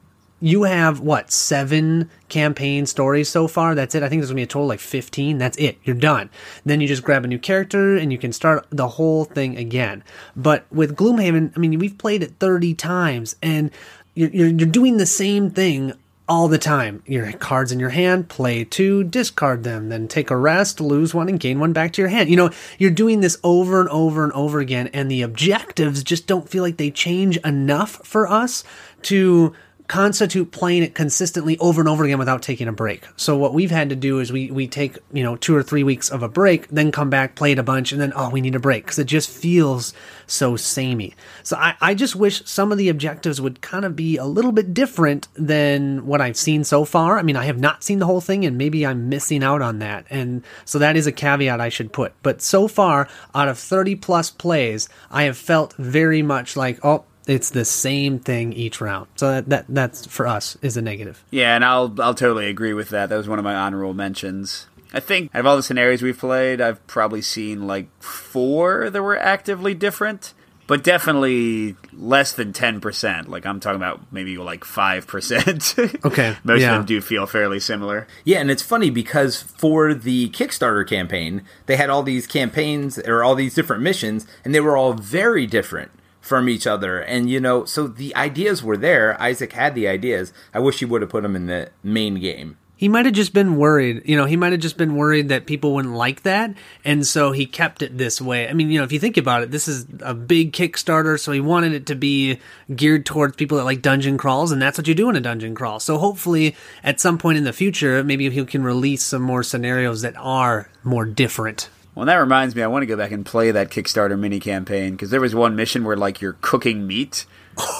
you 0.42 0.64
have 0.64 0.98
what 0.98 1.30
seven 1.30 2.10
campaign 2.28 2.84
stories 2.84 3.28
so 3.28 3.46
far? 3.46 3.76
That's 3.76 3.94
it? 3.94 4.02
I 4.02 4.08
think 4.08 4.20
there's 4.20 4.30
gonna 4.30 4.36
be 4.36 4.42
a 4.42 4.46
total 4.46 4.66
like 4.66 4.80
15 4.80 5.38
that's 5.38 5.56
it. 5.56 5.78
You're 5.84 5.94
done. 5.94 6.30
Then 6.64 6.80
you 6.80 6.88
just 6.88 7.04
grab 7.04 7.24
a 7.24 7.28
new 7.28 7.38
character 7.38 7.96
and 7.96 8.10
you 8.10 8.18
can 8.18 8.32
start 8.32 8.66
the 8.70 8.88
whole 8.88 9.24
thing 9.24 9.56
again. 9.56 10.02
But 10.34 10.66
with 10.72 10.96
gloomhaven 10.96 11.52
i 11.56 11.60
mean 11.60 11.78
we've 11.78 11.96
played 11.96 12.24
it 12.24 12.34
30 12.40 12.74
times 12.74 13.36
and 13.40 13.70
you're, 14.14 14.30
you're, 14.30 14.48
you're 14.48 14.68
doing 14.68 14.96
the 14.96 15.06
same 15.06 15.48
thing 15.48 15.92
all 16.28 16.48
the 16.48 16.58
time. 16.58 17.02
Your 17.06 17.32
cards 17.32 17.72
in 17.72 17.78
your 17.78 17.90
hand 17.90 18.28
play 18.28 18.64
two 18.64 19.04
discard 19.04 19.62
them 19.62 19.90
then 19.90 20.08
take 20.08 20.30
a 20.30 20.36
rest 20.36 20.80
lose 20.80 21.14
one 21.14 21.28
and 21.28 21.38
gain 21.38 21.60
one 21.60 21.72
back 21.72 21.92
to 21.92 22.02
your 22.02 22.08
hand. 22.08 22.28
You 22.28 22.36
know 22.36 22.50
you're 22.78 22.90
doing 22.90 23.20
this 23.20 23.38
over 23.44 23.80
and 23.80 23.88
over 23.90 24.24
and 24.24 24.32
over 24.32 24.58
again 24.58 24.88
and 24.88 25.08
the 25.08 25.22
objectives 25.22 26.02
just 26.02 26.26
don't 26.26 26.48
feel 26.48 26.64
like 26.64 26.78
they 26.78 26.90
change 26.90 27.36
enough 27.38 28.04
for 28.04 28.26
us 28.26 28.64
to 29.02 29.54
constitute 29.88 30.50
playing 30.52 30.82
it 30.82 30.94
consistently 30.94 31.58
over 31.58 31.80
and 31.80 31.88
over 31.88 32.04
again 32.04 32.18
without 32.18 32.42
taking 32.42 32.68
a 32.68 32.72
break. 32.72 33.04
So 33.16 33.36
what 33.36 33.54
we've 33.54 33.70
had 33.70 33.90
to 33.90 33.96
do 33.96 34.20
is 34.20 34.32
we 34.32 34.50
we 34.50 34.66
take, 34.66 34.98
you 35.12 35.22
know, 35.22 35.36
2 35.36 35.54
or 35.54 35.62
3 35.62 35.82
weeks 35.82 36.08
of 36.08 36.22
a 36.22 36.28
break, 36.28 36.68
then 36.68 36.92
come 36.92 37.10
back, 37.10 37.34
play 37.34 37.52
it 37.52 37.58
a 37.58 37.62
bunch 37.62 37.92
and 37.92 38.00
then 38.00 38.12
oh, 38.16 38.30
we 38.30 38.40
need 38.40 38.54
a 38.54 38.60
break 38.60 38.86
cuz 38.86 38.98
it 38.98 39.04
just 39.04 39.28
feels 39.28 39.92
so 40.26 40.56
samey. 40.56 41.14
So 41.42 41.56
I 41.56 41.74
I 41.80 41.94
just 41.94 42.16
wish 42.16 42.42
some 42.46 42.72
of 42.72 42.78
the 42.78 42.88
objectives 42.88 43.40
would 43.40 43.60
kind 43.60 43.84
of 43.84 43.96
be 43.96 44.16
a 44.16 44.24
little 44.24 44.52
bit 44.52 44.72
different 44.72 45.28
than 45.34 46.06
what 46.06 46.20
I've 46.20 46.36
seen 46.36 46.64
so 46.64 46.84
far. 46.84 47.18
I 47.18 47.22
mean, 47.22 47.36
I 47.36 47.44
have 47.44 47.58
not 47.58 47.84
seen 47.84 47.98
the 47.98 48.06
whole 48.06 48.20
thing 48.20 48.44
and 48.44 48.56
maybe 48.56 48.86
I'm 48.86 49.08
missing 49.08 49.42
out 49.44 49.62
on 49.62 49.78
that. 49.80 50.06
And 50.10 50.42
so 50.64 50.78
that 50.78 50.96
is 50.96 51.06
a 51.06 51.12
caveat 51.12 51.60
I 51.60 51.68
should 51.68 51.92
put. 51.92 52.12
But 52.22 52.40
so 52.40 52.68
far, 52.68 53.08
out 53.34 53.48
of 53.48 53.58
30 53.58 53.96
plus 53.96 54.30
plays, 54.30 54.88
I 55.10 55.24
have 55.24 55.36
felt 55.36 55.74
very 55.74 56.22
much 56.22 56.56
like, 56.56 56.84
oh, 56.84 57.04
it's 57.26 57.50
the 57.50 57.64
same 57.64 58.18
thing 58.18 58.52
each 58.52 58.80
round. 58.80 59.08
So 59.16 59.30
that, 59.30 59.48
that 59.48 59.64
that's 59.68 60.06
for 60.06 60.26
us 60.26 60.56
is 60.62 60.76
a 60.76 60.82
negative. 60.82 61.24
Yeah, 61.30 61.54
and 61.54 61.64
I'll 61.64 61.94
I'll 62.00 62.14
totally 62.14 62.46
agree 62.48 62.74
with 62.74 62.90
that. 62.90 63.08
That 63.08 63.16
was 63.16 63.28
one 63.28 63.38
of 63.38 63.44
my 63.44 63.54
honorable 63.54 63.94
mentions. 63.94 64.66
I 64.92 65.00
think 65.00 65.34
out 65.34 65.40
of 65.40 65.46
all 65.46 65.56
the 65.56 65.62
scenarios 65.62 66.02
we've 66.02 66.18
played, 66.18 66.60
I've 66.60 66.86
probably 66.86 67.22
seen 67.22 67.66
like 67.66 67.88
four 68.02 68.90
that 68.90 69.02
were 69.02 69.16
actively 69.16 69.72
different, 69.72 70.34
but 70.66 70.84
definitely 70.84 71.76
less 71.92 72.32
than 72.32 72.52
ten 72.52 72.80
percent. 72.80 73.28
Like 73.28 73.46
I'm 73.46 73.60
talking 73.60 73.76
about 73.76 74.12
maybe 74.12 74.36
like 74.36 74.64
five 74.64 75.06
percent. 75.06 75.74
Okay, 76.04 76.36
most 76.42 76.60
yeah. 76.60 76.72
of 76.72 76.78
them 76.78 76.86
do 76.86 77.00
feel 77.00 77.26
fairly 77.26 77.60
similar. 77.60 78.06
Yeah, 78.24 78.40
and 78.40 78.50
it's 78.50 78.62
funny 78.62 78.90
because 78.90 79.40
for 79.40 79.94
the 79.94 80.28
Kickstarter 80.30 80.86
campaign, 80.86 81.42
they 81.66 81.76
had 81.76 81.88
all 81.88 82.02
these 82.02 82.26
campaigns 82.26 82.98
or 82.98 83.22
all 83.22 83.36
these 83.36 83.54
different 83.54 83.82
missions, 83.82 84.26
and 84.44 84.54
they 84.54 84.60
were 84.60 84.76
all 84.76 84.92
very 84.92 85.46
different 85.46 85.92
from 86.22 86.48
each 86.48 86.66
other. 86.66 87.00
And 87.00 87.28
you 87.28 87.40
know, 87.40 87.66
so 87.66 87.86
the 87.86 88.16
ideas 88.16 88.62
were 88.62 88.78
there. 88.78 89.20
Isaac 89.20 89.52
had 89.52 89.74
the 89.74 89.88
ideas. 89.88 90.32
I 90.54 90.60
wish 90.60 90.78
he 90.78 90.86
would 90.86 91.02
have 91.02 91.10
put 91.10 91.22
them 91.22 91.36
in 91.36 91.46
the 91.46 91.70
main 91.82 92.18
game. 92.18 92.56
He 92.76 92.88
might 92.88 93.04
have 93.04 93.14
just 93.14 93.32
been 93.32 93.58
worried, 93.58 94.02
you 94.06 94.16
know, 94.16 94.24
he 94.24 94.36
might 94.36 94.50
have 94.50 94.60
just 94.60 94.76
been 94.76 94.96
worried 94.96 95.28
that 95.28 95.46
people 95.46 95.72
wouldn't 95.72 95.94
like 95.94 96.22
that. 96.22 96.52
And 96.84 97.06
so 97.06 97.30
he 97.30 97.46
kept 97.46 97.80
it 97.80 97.96
this 97.96 98.20
way. 98.20 98.48
I 98.48 98.54
mean, 98.54 98.70
you 98.70 98.78
know, 98.78 98.82
if 98.82 98.90
you 98.90 98.98
think 98.98 99.16
about 99.16 99.42
it, 99.44 99.52
this 99.52 99.68
is 99.68 99.86
a 100.00 100.14
big 100.14 100.52
Kickstarter. 100.52 101.20
So 101.20 101.30
he 101.30 101.38
wanted 101.38 101.74
it 101.74 101.86
to 101.86 101.94
be 101.94 102.40
geared 102.74 103.06
towards 103.06 103.36
people 103.36 103.58
that 103.58 103.64
like 103.64 103.82
dungeon 103.82 104.18
crawls. 104.18 104.50
And 104.50 104.60
that's 104.60 104.78
what 104.78 104.88
you 104.88 104.96
do 104.96 105.08
in 105.08 105.14
a 105.14 105.20
dungeon 105.20 105.54
crawl. 105.54 105.78
So 105.78 105.96
hopefully 105.96 106.56
at 106.82 106.98
some 106.98 107.18
point 107.18 107.38
in 107.38 107.44
the 107.44 107.52
future, 107.52 108.02
maybe 108.02 108.28
he 108.28 108.44
can 108.44 108.64
release 108.64 109.04
some 109.04 109.22
more 109.22 109.44
scenarios 109.44 110.02
that 110.02 110.16
are 110.16 110.68
more 110.82 111.04
different. 111.04 111.68
Well, 111.94 112.06
that 112.06 112.16
reminds 112.16 112.54
me, 112.56 112.62
I 112.62 112.68
want 112.68 112.82
to 112.82 112.86
go 112.86 112.96
back 112.96 113.10
and 113.10 113.24
play 113.24 113.50
that 113.50 113.70
Kickstarter 113.70 114.18
mini 114.18 114.40
campaign 114.40 114.92
because 114.92 115.10
there 115.10 115.20
was 115.20 115.34
one 115.34 115.56
mission 115.56 115.84
where 115.84 115.96
like 115.96 116.20
you're 116.22 116.36
cooking 116.40 116.86
meat, 116.86 117.26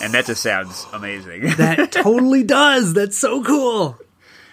and 0.02 0.12
that 0.12 0.26
just 0.26 0.42
sounds 0.42 0.86
amazing. 0.92 1.42
That 1.56 1.92
totally 1.92 2.42
does. 2.44 2.92
That's 2.92 3.16
so 3.16 3.42
cool. 3.42 3.98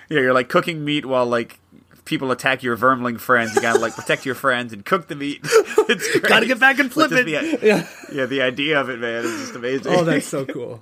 yeah, 0.10 0.20
you're 0.22 0.34
like 0.34 0.48
cooking 0.50 0.86
meat 0.86 1.06
while 1.06 1.26
like 1.26 1.60
people 2.06 2.32
attack 2.32 2.64
your 2.64 2.78
vermling 2.78 3.20
friends. 3.20 3.54
You 3.54 3.62
gotta 3.62 3.80
like 3.80 3.96
protect 3.96 4.26
your 4.26 4.36
friends 4.36 4.72
and 4.74 4.86
cook 4.86 5.08
the 5.08 5.16
meat. 5.16 5.42
It's 5.92 6.08
great. 6.20 6.24
Gotta 6.30 6.46
get 6.46 6.60
back 6.60 6.78
and 6.78 6.92
flip 6.94 7.12
it. 7.12 7.26
The, 7.26 7.38
uh, 7.38 7.58
Yeah. 7.64 7.88
yeah, 8.14 8.26
the 8.28 8.44
idea 8.44 8.80
of 8.80 8.90
it, 8.90 9.00
man, 9.00 9.26
is 9.26 9.40
just 9.40 9.54
oh, 9.56 9.58
amazing. 9.58 9.92
Oh, 9.92 10.04
that's 10.04 10.28
so 10.28 10.46
cool. 10.46 10.82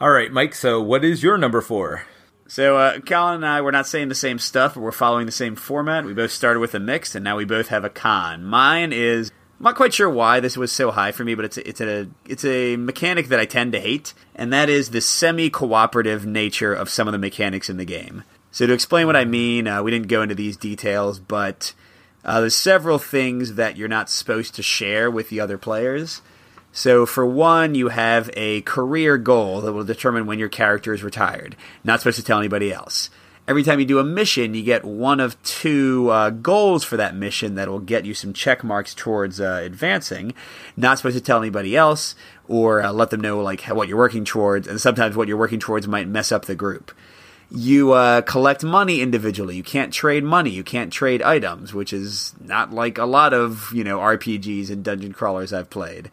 All 0.00 0.10
right, 0.10 0.30
Mike. 0.30 0.54
So, 0.54 0.80
what 0.80 1.04
is 1.04 1.20
your 1.22 1.36
number 1.36 1.60
four? 1.60 2.04
So, 2.48 2.76
uh, 2.76 3.00
Colin 3.00 3.36
and 3.36 3.46
I, 3.46 3.60
we're 3.60 3.72
not 3.72 3.86
saying 3.86 4.08
the 4.08 4.14
same 4.14 4.38
stuff, 4.38 4.74
but 4.74 4.80
we're 4.80 4.92
following 4.92 5.26
the 5.26 5.32
same 5.32 5.56
format. 5.56 6.04
We 6.04 6.14
both 6.14 6.30
started 6.30 6.60
with 6.60 6.74
a 6.74 6.80
mix, 6.80 7.14
and 7.14 7.24
now 7.24 7.36
we 7.36 7.44
both 7.44 7.68
have 7.68 7.84
a 7.84 7.90
con. 7.90 8.44
Mine 8.44 8.92
is 8.92 9.32
I'm 9.58 9.64
not 9.64 9.76
quite 9.76 9.94
sure 9.94 10.10
why 10.10 10.40
this 10.40 10.56
was 10.56 10.70
so 10.70 10.90
high 10.90 11.12
for 11.12 11.24
me, 11.24 11.34
but 11.34 11.46
it's 11.46 11.56
a, 11.56 11.66
it's 11.66 11.80
a 11.80 12.08
it's 12.26 12.44
a 12.44 12.76
mechanic 12.76 13.28
that 13.28 13.40
I 13.40 13.46
tend 13.46 13.72
to 13.72 13.80
hate, 13.80 14.12
and 14.34 14.52
that 14.52 14.68
is 14.68 14.90
the 14.90 15.00
semi-cooperative 15.00 16.26
nature 16.26 16.74
of 16.74 16.90
some 16.90 17.08
of 17.08 17.12
the 17.12 17.18
mechanics 17.18 17.70
in 17.70 17.78
the 17.78 17.86
game. 17.86 18.24
So 18.50 18.66
to 18.66 18.72
explain 18.74 19.06
what 19.06 19.16
I 19.16 19.24
mean, 19.24 19.66
uh, 19.66 19.82
we 19.82 19.90
didn't 19.90 20.08
go 20.08 20.20
into 20.20 20.34
these 20.34 20.58
details, 20.58 21.18
but 21.18 21.72
uh, 22.22 22.40
there's 22.40 22.54
several 22.54 22.98
things 22.98 23.54
that 23.54 23.78
you're 23.78 23.88
not 23.88 24.10
supposed 24.10 24.54
to 24.56 24.62
share 24.62 25.10
with 25.10 25.30
the 25.30 25.40
other 25.40 25.56
players. 25.56 26.20
So 26.76 27.06
for 27.06 27.24
one, 27.24 27.74
you 27.74 27.88
have 27.88 28.30
a 28.34 28.60
career 28.60 29.16
goal 29.16 29.62
that 29.62 29.72
will 29.72 29.84
determine 29.84 30.26
when 30.26 30.38
your 30.38 30.48
character 30.48 30.92
is 30.92 31.02
retired. 31.02 31.56
Not 31.82 32.00
supposed 32.00 32.18
to 32.18 32.24
tell 32.24 32.38
anybody 32.38 32.72
else 32.72 33.10
every 33.48 33.62
time 33.62 33.78
you 33.78 33.86
do 33.86 33.98
a 33.98 34.04
mission, 34.04 34.54
you 34.54 34.62
get 34.62 34.84
one 34.84 35.20
of 35.20 35.40
two 35.42 36.10
uh, 36.10 36.30
goals 36.30 36.84
for 36.84 36.96
that 36.96 37.14
mission 37.14 37.54
that 37.54 37.68
will 37.68 37.80
get 37.80 38.04
you 38.04 38.14
some 38.14 38.32
check 38.32 38.64
marks 38.64 38.94
towards 38.94 39.40
uh, 39.40 39.60
advancing. 39.62 40.34
Not 40.76 40.98
supposed 40.98 41.16
to 41.16 41.22
tell 41.22 41.38
anybody 41.38 41.76
else 41.76 42.14
or 42.48 42.82
uh, 42.82 42.92
let 42.92 43.10
them 43.10 43.20
know 43.20 43.40
like 43.40 43.62
what 43.62 43.88
you're 43.88 43.98
working 43.98 44.24
towards, 44.24 44.66
and 44.66 44.80
sometimes 44.80 45.16
what 45.16 45.28
you're 45.28 45.36
working 45.36 45.60
towards 45.60 45.86
might 45.88 46.08
mess 46.08 46.32
up 46.32 46.44
the 46.44 46.54
group. 46.54 46.92
You 47.48 47.92
uh, 47.92 48.22
collect 48.22 48.64
money 48.64 49.00
individually. 49.00 49.54
You 49.54 49.62
can't 49.62 49.92
trade 49.92 50.24
money. 50.24 50.50
You 50.50 50.64
can't 50.64 50.92
trade 50.92 51.22
items, 51.22 51.72
which 51.72 51.92
is 51.92 52.34
not 52.40 52.72
like 52.72 52.98
a 52.98 53.04
lot 53.04 53.32
of 53.32 53.70
you 53.72 53.84
know 53.84 53.98
RPGs 53.98 54.70
and 54.70 54.82
dungeon 54.82 55.12
crawlers 55.12 55.52
I've 55.52 55.70
played. 55.70 56.10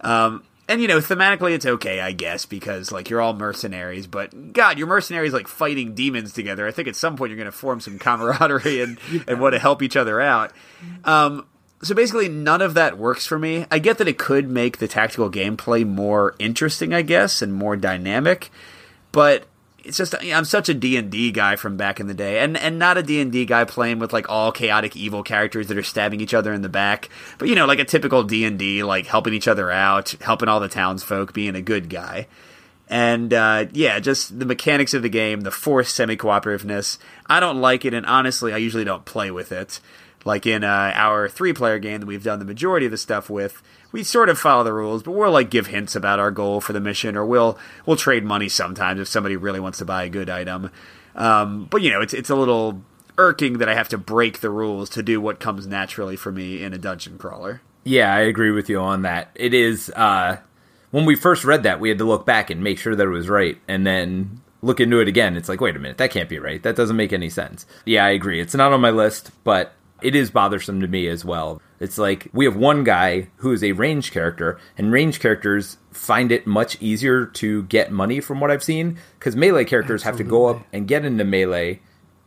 Um, 0.00 0.44
and 0.68 0.80
you 0.80 0.86
know, 0.86 0.98
thematically 0.98 1.52
it's 1.52 1.66
okay, 1.66 2.00
I 2.00 2.12
guess, 2.12 2.46
because 2.46 2.92
like 2.92 3.10
you're 3.10 3.20
all 3.20 3.34
mercenaries, 3.34 4.06
but 4.06 4.52
God, 4.52 4.78
you're 4.78 4.86
mercenaries 4.86 5.32
like 5.32 5.48
fighting 5.48 5.94
demons 5.94 6.32
together. 6.32 6.66
I 6.66 6.70
think 6.70 6.86
at 6.86 6.94
some 6.94 7.16
point 7.16 7.30
you're 7.30 7.38
gonna 7.38 7.50
form 7.50 7.80
some 7.80 7.98
camaraderie 7.98 8.80
and, 8.80 8.98
and 9.28 9.40
want 9.40 9.54
to 9.54 9.58
help 9.58 9.82
each 9.82 9.96
other 9.96 10.20
out. 10.20 10.52
Um, 11.04 11.46
so 11.82 11.94
basically 11.94 12.28
none 12.28 12.62
of 12.62 12.74
that 12.74 12.98
works 12.98 13.26
for 13.26 13.38
me. 13.38 13.66
I 13.70 13.80
get 13.80 13.98
that 13.98 14.06
it 14.06 14.18
could 14.18 14.48
make 14.48 14.78
the 14.78 14.86
tactical 14.86 15.30
gameplay 15.30 15.84
more 15.84 16.36
interesting, 16.38 16.94
I 16.94 17.02
guess, 17.02 17.42
and 17.42 17.52
more 17.52 17.76
dynamic, 17.76 18.50
but 19.10 19.46
it's 19.84 19.96
just 19.96 20.14
I'm 20.22 20.44
such 20.44 20.68
a 20.68 20.74
D&D 20.74 21.32
guy 21.32 21.56
from 21.56 21.76
back 21.76 22.00
in 22.00 22.06
the 22.06 22.14
day. 22.14 22.40
And 22.40 22.56
and 22.56 22.78
not 22.78 22.98
a 22.98 23.02
D&D 23.02 23.46
guy 23.46 23.64
playing 23.64 23.98
with 23.98 24.12
like 24.12 24.28
all 24.28 24.52
chaotic 24.52 24.96
evil 24.96 25.22
characters 25.22 25.68
that 25.68 25.78
are 25.78 25.82
stabbing 25.82 26.20
each 26.20 26.34
other 26.34 26.52
in 26.52 26.62
the 26.62 26.68
back. 26.68 27.08
But 27.38 27.48
you 27.48 27.54
know 27.54 27.66
like 27.66 27.78
a 27.78 27.84
typical 27.84 28.22
D&D 28.22 28.82
like 28.82 29.06
helping 29.06 29.34
each 29.34 29.48
other 29.48 29.70
out 29.70 30.10
helping 30.20 30.48
all 30.48 30.60
the 30.60 30.68
townsfolk 30.68 31.32
being 31.32 31.54
a 31.54 31.62
good 31.62 31.88
guy. 31.88 32.26
And 32.88 33.32
uh, 33.32 33.66
yeah 33.72 33.98
just 34.00 34.38
the 34.38 34.46
mechanics 34.46 34.94
of 34.94 35.02
the 35.02 35.08
game 35.08 35.42
the 35.42 35.50
forced 35.50 35.94
semi-cooperativeness. 35.94 36.98
I 37.26 37.40
don't 37.40 37.60
like 37.60 37.84
it 37.84 37.94
and 37.94 38.06
honestly 38.06 38.52
I 38.52 38.58
usually 38.58 38.84
don't 38.84 39.04
play 39.04 39.30
with 39.30 39.52
it. 39.52 39.80
Like 40.24 40.46
in 40.46 40.64
uh, 40.64 40.92
our 40.94 41.28
three 41.28 41.52
player 41.52 41.78
game 41.78 42.00
that 42.00 42.06
we've 42.06 42.22
done 42.22 42.38
the 42.38 42.44
majority 42.44 42.86
of 42.86 42.92
the 42.92 42.98
stuff 42.98 43.30
with 43.30 43.62
we 43.92 44.02
sort 44.02 44.28
of 44.28 44.38
follow 44.38 44.64
the 44.64 44.72
rules, 44.72 45.02
but 45.02 45.12
we'll 45.12 45.30
like 45.30 45.50
give 45.50 45.68
hints 45.68 45.96
about 45.96 46.18
our 46.18 46.30
goal 46.30 46.60
for 46.60 46.72
the 46.72 46.80
mission, 46.80 47.16
or 47.16 47.24
we'll 47.24 47.58
we'll 47.86 47.96
trade 47.96 48.24
money 48.24 48.48
sometimes 48.48 49.00
if 49.00 49.08
somebody 49.08 49.36
really 49.36 49.60
wants 49.60 49.78
to 49.78 49.84
buy 49.84 50.04
a 50.04 50.08
good 50.08 50.30
item. 50.30 50.70
Um, 51.14 51.66
but 51.70 51.82
you 51.82 51.90
know, 51.90 52.00
it's 52.00 52.14
it's 52.14 52.30
a 52.30 52.36
little 52.36 52.82
irking 53.18 53.58
that 53.58 53.68
I 53.68 53.74
have 53.74 53.88
to 53.90 53.98
break 53.98 54.40
the 54.40 54.50
rules 54.50 54.88
to 54.90 55.02
do 55.02 55.20
what 55.20 55.40
comes 55.40 55.66
naturally 55.66 56.16
for 56.16 56.32
me 56.32 56.62
in 56.62 56.72
a 56.72 56.78
dungeon 56.78 57.18
crawler. 57.18 57.60
Yeah, 57.84 58.14
I 58.14 58.20
agree 58.20 58.50
with 58.50 58.68
you 58.68 58.78
on 58.78 59.02
that. 59.02 59.30
It 59.34 59.54
is 59.54 59.90
uh, 59.90 60.38
when 60.90 61.04
we 61.04 61.16
first 61.16 61.44
read 61.44 61.62
that, 61.64 61.80
we 61.80 61.88
had 61.88 61.98
to 61.98 62.04
look 62.04 62.26
back 62.26 62.50
and 62.50 62.62
make 62.62 62.78
sure 62.78 62.94
that 62.94 63.06
it 63.06 63.10
was 63.10 63.28
right, 63.28 63.58
and 63.68 63.86
then 63.86 64.40
look 64.62 64.80
into 64.80 65.00
it 65.00 65.08
again. 65.08 65.36
It's 65.36 65.48
like, 65.48 65.60
wait 65.60 65.76
a 65.76 65.78
minute, 65.78 65.98
that 65.98 66.10
can't 66.10 66.28
be 66.28 66.38
right. 66.38 66.62
That 66.62 66.76
doesn't 66.76 66.96
make 66.96 67.12
any 67.12 67.30
sense. 67.30 67.66
Yeah, 67.84 68.04
I 68.04 68.10
agree. 68.10 68.40
It's 68.40 68.54
not 68.54 68.72
on 68.72 68.80
my 68.80 68.90
list, 68.90 69.30
but 69.44 69.72
it 70.02 70.14
is 70.14 70.30
bothersome 70.30 70.80
to 70.80 70.88
me 70.88 71.08
as 71.08 71.24
well. 71.24 71.60
It's 71.80 71.96
like 71.96 72.28
we 72.32 72.44
have 72.44 72.56
one 72.56 72.84
guy 72.84 73.28
who 73.36 73.52
is 73.52 73.64
a 73.64 73.72
range 73.72 74.12
character, 74.12 74.60
and 74.76 74.92
range 74.92 75.18
characters 75.18 75.78
find 75.90 76.30
it 76.30 76.46
much 76.46 76.80
easier 76.80 77.24
to 77.26 77.62
get 77.64 77.90
money 77.90 78.20
from 78.20 78.38
what 78.38 78.50
I've 78.50 78.62
seen 78.62 78.98
because 79.18 79.34
melee 79.34 79.64
characters 79.64 80.02
Absolutely. 80.02 80.24
have 80.24 80.26
to 80.26 80.30
go 80.30 80.46
up 80.46 80.66
and 80.72 80.86
get 80.86 81.06
into 81.06 81.24
melee, 81.24 81.80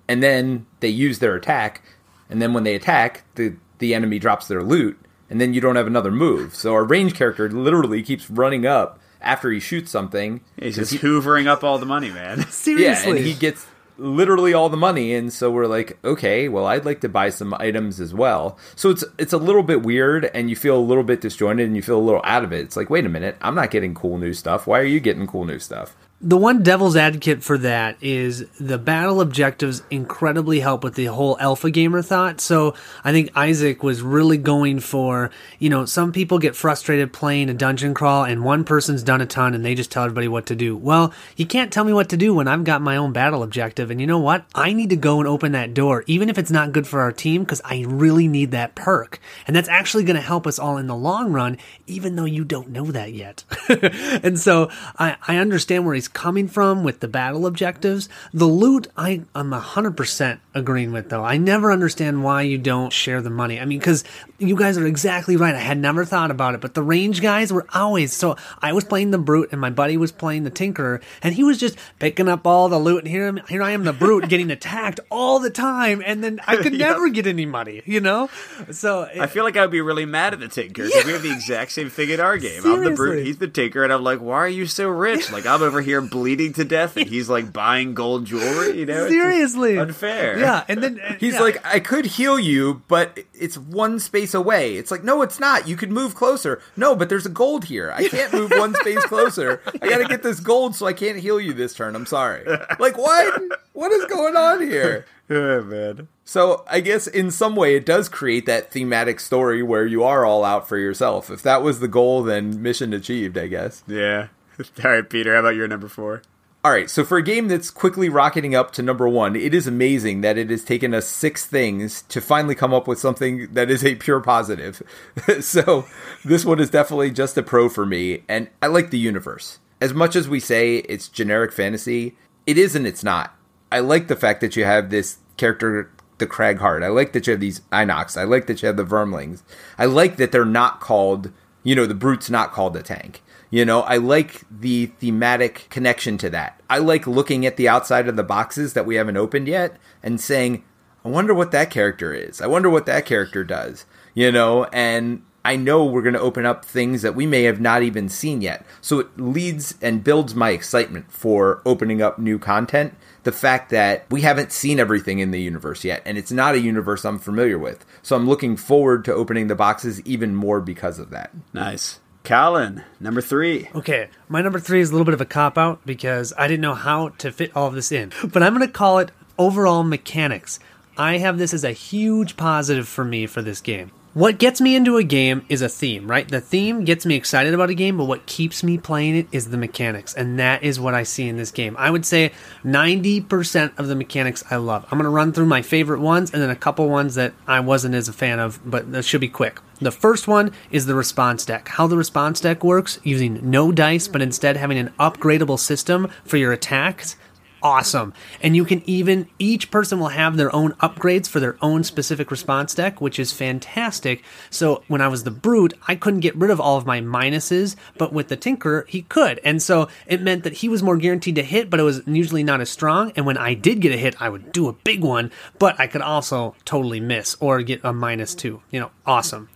and 0.08 0.24
then 0.24 0.66
they 0.80 0.89
use 0.89 1.20
their 1.20 1.36
attack, 1.36 1.84
and 2.30 2.42
then 2.42 2.54
when 2.54 2.63
they 2.63 2.74
attack, 2.74 3.24
the 3.36 3.56
the 3.78 3.94
enemy 3.94 4.18
drops 4.18 4.48
their 4.48 4.63
loot, 4.63 5.00
and 5.30 5.39
then 5.39 5.54
you 5.54 5.62
don't 5.62 5.76
have 5.76 5.88
another 5.88 6.12
move. 6.12 6.56
So 6.56 6.74
our 6.74 6.84
range 6.84 7.13
character 7.13 7.48
literally 7.50 8.02
keeps 8.02 8.30
running 8.32 8.66
up 8.66 9.00
after 9.22 9.52
he 9.52 9.60
shoots 9.60 9.92
something. 9.92 10.42
He's 10.58 10.76
just 10.78 10.92
he, 10.92 10.98
hoovering 10.98 11.46
up 11.48 11.63
all 11.63 11.78
the 11.78 11.86
money, 11.86 12.10
man. 12.10 12.48
Seriously, 12.48 12.84
yeah, 13.12 13.18
and 13.18 13.26
he 13.26 13.36
gets 13.36 13.66
literally 13.97 14.53
all 14.53 14.69
the 14.69 14.77
money 14.77 15.13
and 15.13 15.32
so 15.32 15.51
we're 15.51 15.67
like 15.67 15.97
okay 16.03 16.49
well 16.49 16.65
i'd 16.65 16.86
like 16.86 17.01
to 17.01 17.10
buy 17.10 17.29
some 17.29 17.53
items 17.56 17.99
as 17.99 18.13
well. 18.13 18.58
So 18.75 18.89
it's 18.89 19.03
it's 19.17 19.34
a 19.34 19.38
little 19.38 19.63
bit 19.63 19.84
weird 19.84 20.25
and 20.34 20.49
you 20.49 20.56
feel 20.56 20.77
a 20.77 20.79
little 20.79 21.03
bit 21.03 21.21
disjointed 21.21 21.67
and 21.67 21.75
you 21.75 21.82
feel 21.82 21.99
a 21.99 22.01
little 22.01 22.21
out 22.23 22.43
of 22.43 22.51
it. 22.51 22.62
It's 22.62 22.75
like 22.77 22.89
wait 22.89 23.06
a 23.06 23.10
minute 23.10 23.38
i'm 23.41 23.56
not 23.56 23.71
getting 23.71 23.93
cool 23.93 24.17
new 24.17 24.34
stuff. 24.34 24.67
Why 24.67 24.79
are 24.79 24.84
you 24.86 24.99
getting 24.99 25.27
cool 25.27 25.45
new 25.45 25.60
stuff 25.60 25.95
the 26.24 26.38
one 26.38 26.64
devil's 26.64 26.96
advocate 26.96 27.44
for 27.44 27.58
that 27.58 27.98
is 28.00 28.48
the 28.58 28.78
battle 28.78 29.20
objectives 29.20 29.84
incredibly 29.92 30.62
help 30.62 30.82
with 30.82 30.96
the 30.96 31.06
whole 31.06 31.38
alpha 31.38 31.70
gamer 31.70 32.02
thought. 32.02 32.40
So 32.40 32.76
I 33.04 33.12
think 33.12 33.36
Isaac 33.36 33.84
was 33.84 34.02
really 34.02 34.38
going 34.38 34.80
for, 34.80 35.32
you 35.60 35.70
know, 35.70 35.84
some 35.84 36.14
people 36.14 36.40
get 36.40 36.56
frustrated 36.56 37.12
playing 37.12 37.50
a 37.50 37.54
dungeon 37.54 37.94
crawl 37.94 38.24
and 38.24 38.46
one 38.46 38.64
person's 38.64 39.04
done 39.04 39.20
a 39.20 39.26
ton 39.26 39.54
and 39.54 39.66
they 39.66 39.76
just 39.76 39.92
tell 39.92 40.06
everybody 40.06 40.30
what 40.30 40.46
to 40.46 40.56
do. 40.56 40.78
Well, 40.78 41.14
you 41.36 41.46
can't 41.46 41.74
tell 41.74 41.84
me 41.84 41.92
what 41.92 42.08
to 42.10 42.18
do 42.18 42.34
when 42.34 42.48
I've 42.48 42.64
got 42.64 42.82
my 42.82 42.96
own 42.96 43.12
battle 43.12 43.44
objective. 43.44 43.92
And 43.92 44.00
you 44.00 44.08
know 44.08 44.20
what? 44.20 44.46
I 44.56 44.72
need 44.72 44.92
to 44.92 44.96
go 44.96 45.20
and 45.20 45.28
open 45.28 45.52
that 45.52 45.74
door, 45.74 46.06
even 46.08 46.30
if 46.30 46.38
it's 46.38 46.52
not 46.52 46.72
good 46.72 46.88
for 46.88 47.02
our 47.02 47.12
team, 47.12 47.44
because 47.44 47.62
I 47.66 47.84
really 47.86 48.30
need 48.30 48.52
that 48.52 48.76
perk. 48.76 49.20
And 49.46 49.54
that's 49.54 49.68
actually 49.68 50.06
going 50.06 50.16
to 50.16 50.22
help 50.22 50.48
us 50.48 50.58
all 50.58 50.78
in 50.78 50.88
the 50.88 50.96
long 50.96 51.34
run, 51.34 51.58
even 51.86 52.16
though 52.16 52.24
you 52.24 52.46
don't 52.46 52.70
know 52.70 52.86
that 52.92 53.12
yet. 53.12 53.44
and 54.24 54.40
so 54.40 54.70
I, 54.98 55.18
I 55.28 55.36
understand 55.36 55.86
where 55.86 55.96
he's 55.96 56.12
coming 56.13 56.47
from 56.47 56.84
with 56.84 56.99
the 56.99 57.08
battle 57.08 57.45
objectives. 57.45 58.10
The 58.34 58.45
loot, 58.45 58.88
I, 58.95 59.21
I'm 59.36 59.52
100% 59.52 60.39
agreeing 60.54 60.91
with 60.91 61.10
though. 61.10 61.23
I 61.23 61.38
never 61.38 61.71
understand 61.71 62.23
why 62.23 62.43
you 62.43 62.58
don't 62.58 62.93
share 62.93 63.21
the 63.21 63.30
money. 63.30 63.60
I 63.60 63.65
mean, 63.65 63.80
because 63.80 64.04
you 64.39 64.56
guys 64.56 64.78
are 64.78 64.86
exactly 64.86 65.36
right. 65.36 65.56
I 65.56 65.60
had 65.60 65.78
never 65.78 66.06
thought 66.06 66.32
about 66.32 66.54
it, 66.54 66.62
but 66.62 66.73
the 66.73 66.84
range 66.84 67.21
guys 67.21 67.52
were 67.52 67.65
always 67.73 68.13
so. 68.13 68.36
I 68.62 68.73
was 68.73 68.84
playing 68.84 69.12
the 69.12 69.17
brute, 69.17 69.49
and 69.52 69.60
my 69.60 69.69
buddy 69.69 69.97
was 69.97 70.12
playing 70.12 70.43
the 70.43 70.52
tinkerer, 70.52 71.02
and 71.21 71.34
he 71.34 71.43
was 71.43 71.58
just 71.58 71.78
picking 71.99 72.28
up 72.28 72.45
all 72.45 72.69
the 72.69 72.80
loot. 72.80 72.99
And 72.99 73.08
here, 73.08 73.34
here 73.47 73.63
I 73.63 73.71
am, 73.71 73.84
the 73.84 73.93
brute, 73.93 74.30
getting 74.30 74.52
attacked 74.52 74.99
all 75.10 75.39
the 75.39 75.49
time, 75.49 76.02
and 76.06 76.23
then 76.23 76.39
I 76.45 76.58
could 76.58 76.73
yep. 76.78 76.91
never 76.91 77.10
get 77.10 77.28
any 77.28 77.45
money. 77.45 77.82
You 77.86 78.02
know, 78.02 78.30
so 78.71 79.04
it, 79.04 79.19
I 79.19 79.28
feel 79.28 79.43
like 79.43 79.58
I'd 79.58 79.71
be 79.71 79.82
really 79.82 80.06
mad 80.06 80.34
at 80.34 80.39
the 80.39 80.47
tinker 80.47 80.84
because 80.84 80.95
yeah. 80.95 81.06
we 81.06 81.13
have 81.13 81.23
the 81.23 81.32
exact 81.32 81.71
same 81.71 81.89
thing 81.89 82.10
in 82.10 82.19
our 82.19 82.38
game. 82.38 82.62
Seriously. 82.62 82.71
I'm 82.71 82.84
the 82.84 82.91
brute, 82.91 83.26
he's 83.26 83.38
the 83.38 83.47
tinker, 83.47 83.84
and 83.84 83.91
I'm 83.91 84.04
like, 84.04 84.19
why 84.19 84.38
are 84.38 84.47
you 84.47 84.65
so 84.65 84.89
rich? 84.89 85.32
Like 85.32 85.45
I'm 85.45 85.62
over 85.62 85.82
here 85.82 86.02
bleeding 86.08 86.54
to 86.54 86.66
death, 86.66 86.98
and 86.98 87.08
he's 87.08 87.30
like 87.30 87.54
buying 87.54 87.94
gold 87.94 88.26
jewelry. 88.26 88.80
You 88.80 88.86
know, 88.86 89.08
seriously 89.08 89.78
unfair. 89.78 90.39
Yeah, 90.39 90.63
and 90.68 90.82
then 90.82 91.00
uh, 91.00 91.16
he's 91.20 91.36
yeah. 91.36 91.42
like, 91.42 91.66
I 91.66 91.80
could 91.80 92.06
heal 92.06 92.39
you, 92.39 92.82
but 92.88 93.20
it's 93.34 93.58
one 93.58 94.00
space 94.00 94.34
away. 94.34 94.76
It's 94.76 94.92
like, 94.92 95.04
no, 95.04 95.22
it's 95.22 95.39
not. 95.39 95.68
You 95.68 95.76
could 95.76 95.92
move 95.92 96.16
closer. 96.16 96.62
No, 96.76 96.96
but 96.96 97.10
there's 97.10 97.26
a 97.26 97.30
gold 97.30 97.66
here. 97.66 97.92
I 97.92 98.08
can't 98.08 98.34
move 98.34 98.52
one 98.52 98.74
space 98.76 99.04
closer. 99.06 99.62
I 99.82 99.89
got 99.89 99.98
to 100.00 100.06
get 100.06 100.24
this 100.24 100.39
gold, 100.39 100.76
so 100.76 100.86
I 100.86 100.94
can't 100.94 101.20
heal 101.20 101.39
you 101.39 101.54
this 101.54 101.74
turn. 101.74 101.96
I'm 101.96 102.06
sorry. 102.06 102.46
Like 102.80 102.98
what? 102.98 103.42
What 103.74 103.92
is 103.92 104.06
going 104.06 104.36
on 104.36 104.62
here? 104.62 105.06
Oh, 105.30 105.63
man. 105.63 106.10
So 106.26 106.66
I 106.68 106.82
guess 106.82 107.08
in 107.08 107.32
some 107.32 107.56
way 107.56 107.76
it 107.76 107.86
does 107.86 108.10
create 108.10 108.46
that 108.46 108.72
thematic 108.72 109.22
story 109.22 109.63
where 109.63 109.86
you 109.86 110.04
are 110.04 110.26
all 110.26 110.44
out 110.44 110.68
for 110.68 110.78
yourself. 110.78 111.30
If 111.30 111.42
that 111.44 111.63
was 111.63 111.80
the 111.80 111.88
goal, 111.88 112.24
then 112.24 112.62
mission 112.62 112.94
achieved. 112.94 113.38
I 113.38 113.48
guess. 113.48 113.84
Yeah. 113.88 114.28
All 114.84 114.92
right, 114.92 115.10
Peter. 115.10 115.34
How 115.34 115.42
about 115.42 115.56
your 115.56 115.68
number 115.68 115.88
four? 115.88 116.22
All 116.66 116.72
right, 116.72 116.89
so 116.89 117.04
for 117.04 117.18
a 117.18 117.24
game 117.24 117.50
that's 117.50 117.70
quickly 117.70 118.08
rocketing 118.08 118.56
up 118.56 118.72
to 118.72 118.82
number 118.82 119.10
one, 119.10 119.36
it 119.36 119.54
is 119.54 119.68
amazing 119.68 120.22
that 120.22 120.38
it 120.38 120.50
has 120.50 120.63
taken 120.63 120.94
us 120.94 121.06
six 121.06 121.46
things 121.46 122.04
to 122.04 122.22
finally 122.22 122.56
come 122.56 122.74
up 122.74 122.88
with 122.88 123.00
something 123.00 123.54
that 123.54 123.70
is 123.70 123.84
a 123.84 123.96
pure 123.96 124.22
positive. 124.22 124.82
so 125.42 125.86
this 126.24 126.46
one 126.46 126.62
is 126.62 126.70
definitely 126.70 127.12
just 127.12 127.38
a 127.38 127.44
pro 127.44 127.68
for 127.68 127.86
me, 127.86 128.24
and 128.30 128.50
I 128.62 128.68
like 128.68 128.92
the 128.92 128.98
universe. 128.98 129.60
As 129.82 129.94
much 129.94 130.16
as 130.16 130.30
we 130.30 130.39
say 130.39 130.78
it's 130.78 131.10
generic 131.10 131.52
fantasy, 131.52 132.16
it 132.48 132.58
is 132.58 132.78
and 132.78 132.88
it's 132.88 133.04
not. 133.04 133.36
I 133.70 133.80
like 133.80 134.08
the 134.08 134.16
fact 134.16 134.39
that 134.39 134.56
you 134.56 134.63
have 134.63 134.89
this 134.89 135.18
character, 135.36 135.92
the 136.18 136.28
Cragheart. 136.28 136.82
I 136.82 136.88
like 136.88 137.12
that 137.12 137.28
you 137.28 137.32
have 137.32 137.42
these 137.42 137.60
Inox. 137.74 138.16
I 138.16 138.24
like 138.24 138.48
that 138.48 138.62
you 138.62 138.68
have 138.68 138.78
the 138.78 138.86
Vermlings. 138.86 139.44
I 139.78 139.84
like 139.84 140.16
that 140.16 140.32
they're 140.32 140.46
not 140.46 140.80
called, 140.80 141.34
you 141.63 141.76
know, 141.76 141.86
the 141.86 141.95
Brute's 141.95 142.30
not 142.30 142.52
called 142.52 142.76
a 142.76 142.84
tank. 142.84 143.21
You 143.49 143.65
know, 143.65 143.82
I 143.82 143.97
like 143.97 144.41
the 144.49 144.88
thematic 144.88 145.67
connection 145.69 146.17
to 146.19 146.30
that. 146.32 146.60
I 146.69 146.80
like 146.80 147.06
looking 147.06 147.45
at 147.45 147.56
the 147.56 147.69
outside 147.69 148.08
of 148.08 148.15
the 148.15 148.23
boxes 148.23 148.73
that 148.73 148.86
we 148.86 148.95
haven't 148.95 149.17
opened 149.17 149.47
yet 149.47 149.78
and 150.02 150.19
saying, 150.19 150.63
I 151.06 151.10
wonder 151.10 151.34
what 151.34 151.52
that 151.52 151.69
character 151.69 152.13
is. 152.13 152.41
I 152.41 152.47
wonder 152.47 152.69
what 152.69 152.86
that 152.88 153.06
character 153.06 153.43
does. 153.43 153.86
You 154.15 154.32
know, 154.32 154.65
and 154.65 155.23
I 155.45 155.56
know 155.56 155.86
we're 155.86 156.02
going 156.02 156.13
to 156.13 156.19
open 156.19 156.45
up 156.45 156.63
things 156.63 157.02
that 157.02 157.15
we 157.15 157.28
may 157.28 157.43
have 157.43 157.60
not 157.60 157.84
even 157.84 158.08
seen 158.08 158.41
yet. 158.41 158.65
So 158.82 158.99
it 158.99 159.19
leads 159.19 159.76
and 159.82 160.04
builds 160.04 160.34
my 160.34 160.52
excitement 160.52 161.12
for 161.12 161.62
opening 161.65 162.02
up 162.02 162.17
new 162.17 162.39
content. 162.39 162.95
The 163.24 163.32
fact 163.32 163.70
that 163.70 164.06
we 164.12 164.22
haven't 164.22 164.52
seen 164.52 164.80
everything 164.80 165.20
in 165.20 165.32
the 165.32 165.42
universe 165.42 165.84
yet, 165.84 166.02
and 166.06 166.18
it's 166.18 166.32
not 166.32 166.56
a 166.56 166.60
universe 166.60 167.06
I'm 167.06 167.20
familiar 167.20 167.58
with. 167.58 167.86
So 168.02 168.16
I'm 168.16 168.28
looking 168.28 168.58
forward 168.58 169.06
to 169.06 169.14
opening 169.14 169.48
the 169.48 169.56
boxes 169.56 170.02
even 170.02 170.36
more 170.36 170.60
because 170.60 171.00
of 171.00 171.10
that. 171.12 171.32
Nice. 171.54 172.00
Colin, 172.24 172.84
number 173.00 173.22
three. 173.22 173.70
Okay, 173.76 174.10
my 174.30 174.42
number 174.42 174.60
three 174.60 174.80
is 174.80 174.90
a 174.90 174.94
little 174.94 175.06
bit 175.06 175.14
of 175.14 175.22
a 175.22 175.26
cop 175.26 175.58
out 175.58 175.86
because 175.86 176.32
I 176.38 176.48
didn't 176.48 176.62
know 176.62 176.74
how 176.74 177.10
to 177.10 177.32
fit 177.32 177.56
all 177.56 177.68
of 177.68 177.74
this 177.74 177.92
in. 177.92 178.12
But 178.24 178.44
I'm 178.44 178.56
going 178.56 178.66
to 178.66 178.74
call 178.74 179.00
it 179.00 179.12
overall 179.38 179.84
mechanics. 179.84 180.60
I 180.98 181.18
have 181.18 181.38
this 181.38 181.54
as 181.54 181.64
a 181.64 181.72
huge 181.72 182.38
positive 182.38 182.88
for 182.88 183.04
me 183.04 183.26
for 183.26 183.42
this 183.42 183.60
game. 183.62 183.92
What 184.13 184.38
gets 184.38 184.62
me 184.62 184.76
into 184.76 184.97
a 184.97 185.04
game 185.04 185.43
is 185.49 185.63
a 185.63 185.69
theme, 185.69 186.08
right? 186.08 186.30
The 186.30 186.39
theme 186.39 186.86
gets 186.86 187.04
me 187.04 187.15
excited 187.15 187.56
about 187.56 187.71
a 187.71 187.73
game, 187.73 187.97
but 187.97 188.04
what 188.04 188.28
keeps 188.28 188.63
me 188.63 188.78
playing 188.78 189.15
it 189.15 189.28
is 189.32 189.49
the 189.49 189.58
mechanics. 189.58 190.13
And 190.13 190.38
that 190.38 190.62
is 190.62 190.80
what 190.80 190.93
I 190.93 191.02
see 191.02 191.28
in 191.28 191.38
this 191.38 191.49
game. 191.49 191.76
I 191.80 191.89
would 191.89 192.06
say 192.06 192.32
90% 192.63 193.80
of 193.80 193.88
the 193.88 193.95
mechanics 193.95 194.43
I 194.52 194.58
love. 194.58 194.86
I'm 194.91 194.99
going 194.99 195.06
to 195.06 195.10
run 195.10 195.34
through 195.34 195.47
my 195.47 195.63
favorite 195.63 195.99
ones 195.99 196.32
and 196.32 196.39
then 196.43 196.52
a 196.52 196.56
couple 196.56 196.88
ones 196.89 197.15
that 197.15 197.34
I 197.47 197.60
wasn't 197.62 197.95
as 197.95 198.08
a 198.08 198.13
fan 198.13 198.38
of, 198.38 198.60
but 198.63 198.91
that 198.91 199.04
should 199.04 199.19
be 199.19 199.30
quick. 199.30 199.60
The 199.82 199.91
first 199.91 200.28
one 200.28 200.52
is 200.69 200.86
the 200.86 200.93
response 200.93 201.43
deck. 201.43 201.69
How 201.69 201.88
the 201.88 201.97
response 201.97 202.39
deck 202.39 202.63
works 202.63 202.99
using 203.02 203.39
no 203.49 203.71
dice, 203.71 204.08
but 204.08 204.21
instead 204.21 204.58
having 204.58 204.78
an 204.78 204.93
upgradable 204.99 205.58
system 205.58 206.08
for 206.23 206.38
your 206.38 206.54
attacks 206.54 207.15
awesome. 207.63 208.13
And 208.41 208.56
you 208.56 208.65
can 208.65 208.84
even, 208.86 209.28
each 209.39 209.71
person 209.71 209.99
will 209.99 210.10
have 210.10 210.38
their 210.38 210.54
own 210.54 210.73
upgrades 210.73 211.28
for 211.28 211.39
their 211.39 211.58
own 211.62 211.84
specific 211.84 212.30
response 212.30 212.76
deck, 212.76 213.02
which 213.02 213.17
is 213.17 213.32
fantastic. 213.32 214.23
So 214.49 214.84
when 214.88 215.02
I 215.02 215.08
was 215.08 215.23
the 215.23 215.32
Brute, 215.32 215.73
I 215.88 215.95
couldn't 215.95 216.19
get 216.19 216.36
rid 216.36 216.52
of 216.52 216.60
all 216.60 216.78
of 216.78 216.86
my 216.86 217.02
minuses, 217.02 217.76
but 217.97 218.13
with 218.13 218.28
the 218.28 218.36
Tinker, 218.36 218.86
he 218.88 219.04
could. 219.04 219.39
And 219.43 219.62
so 219.62 219.88
it 220.06 220.21
meant 220.21 220.43
that 220.43 220.54
he 220.54 220.69
was 220.69 220.84
more 220.84 220.97
guaranteed 220.97 221.36
to 221.36 221.43
hit, 221.43 221.69
but 221.69 221.80
it 221.80 221.84
was 221.84 222.02
usually 222.06 222.43
not 222.43 222.62
as 222.62 222.69
strong. 222.69 223.12
And 223.15 223.26
when 223.26 223.38
I 223.38 223.54
did 223.54 223.82
get 223.82 223.93
a 223.93 223.97
hit, 223.97 224.21
I 224.21 224.30
would 224.30 224.52
do 224.52 224.67
a 224.67 224.73
big 224.73 225.02
one, 225.02 225.32
but 225.58 225.80
I 225.80 225.88
could 225.88 226.02
also 226.02 226.56
totally 226.65 226.99
miss 226.99 227.38
or 227.39 227.62
get 227.63 227.82
a 227.84 227.93
minus 227.93 228.36
two. 228.36 228.62
You 228.69 228.82
know, 228.82 228.91
awesome. 229.06 229.49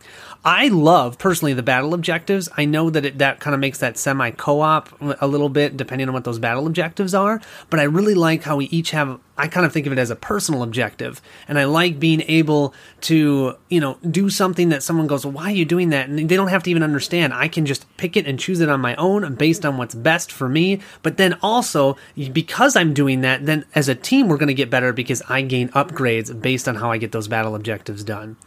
I 0.45 0.67
love 0.69 1.17
personally 1.17 1.53
the 1.53 1.63
battle 1.63 1.93
objectives. 1.93 2.49
I 2.57 2.65
know 2.65 2.89
that 2.89 3.05
it, 3.05 3.17
that 3.17 3.39
kind 3.39 3.53
of 3.53 3.59
makes 3.59 3.79
that 3.79 3.97
semi 3.97 4.31
co-op 4.31 4.89
a 5.21 5.27
little 5.27 5.49
bit 5.49 5.77
depending 5.77 6.07
on 6.07 6.13
what 6.13 6.23
those 6.23 6.39
battle 6.39 6.67
objectives 6.67 7.13
are, 7.13 7.41
but 7.69 7.79
I 7.79 7.83
really 7.83 8.15
like 8.15 8.43
how 8.43 8.57
we 8.57 8.65
each 8.65 8.91
have 8.91 9.19
I 9.37 9.47
kind 9.47 9.65
of 9.65 9.71
think 9.71 9.85
of 9.85 9.93
it 9.93 9.99
as 9.99 10.09
a 10.09 10.15
personal 10.15 10.63
objective. 10.63 11.21
And 11.47 11.59
I 11.59 11.65
like 11.65 11.99
being 11.99 12.21
able 12.27 12.73
to, 13.01 13.55
you 13.69 13.79
know, 13.79 13.97
do 14.09 14.29
something 14.29 14.69
that 14.69 14.83
someone 14.83 15.07
goes, 15.07 15.25
why 15.25 15.45
are 15.45 15.55
you 15.55 15.65
doing 15.65 15.89
that? 15.89 16.09
And 16.09 16.17
they 16.17 16.35
don't 16.35 16.47
have 16.47 16.63
to 16.63 16.71
even 16.71 16.83
understand. 16.83 17.33
I 17.33 17.47
can 17.47 17.65
just 17.65 17.85
pick 17.97 18.17
it 18.17 18.25
and 18.25 18.39
choose 18.39 18.59
it 18.61 18.69
on 18.69 18.81
my 18.81 18.95
own 18.95 19.35
based 19.35 19.65
on 19.65 19.77
what's 19.77 19.95
best 19.95 20.31
for 20.31 20.49
me. 20.49 20.81
But 21.03 21.17
then 21.17 21.37
also, 21.41 21.97
because 22.33 22.75
I'm 22.75 22.93
doing 22.93 23.21
that, 23.21 23.45
then 23.45 23.65
as 23.75 23.87
a 23.89 23.95
team, 23.95 24.27
we're 24.27 24.37
going 24.37 24.47
to 24.47 24.53
get 24.53 24.69
better 24.69 24.91
because 24.91 25.21
I 25.29 25.41
gain 25.41 25.69
upgrades 25.69 26.41
based 26.41 26.67
on 26.67 26.75
how 26.75 26.91
I 26.91 26.97
get 26.97 27.11
those 27.11 27.27
battle 27.27 27.55
objectives 27.55 28.03
done. 28.03 28.37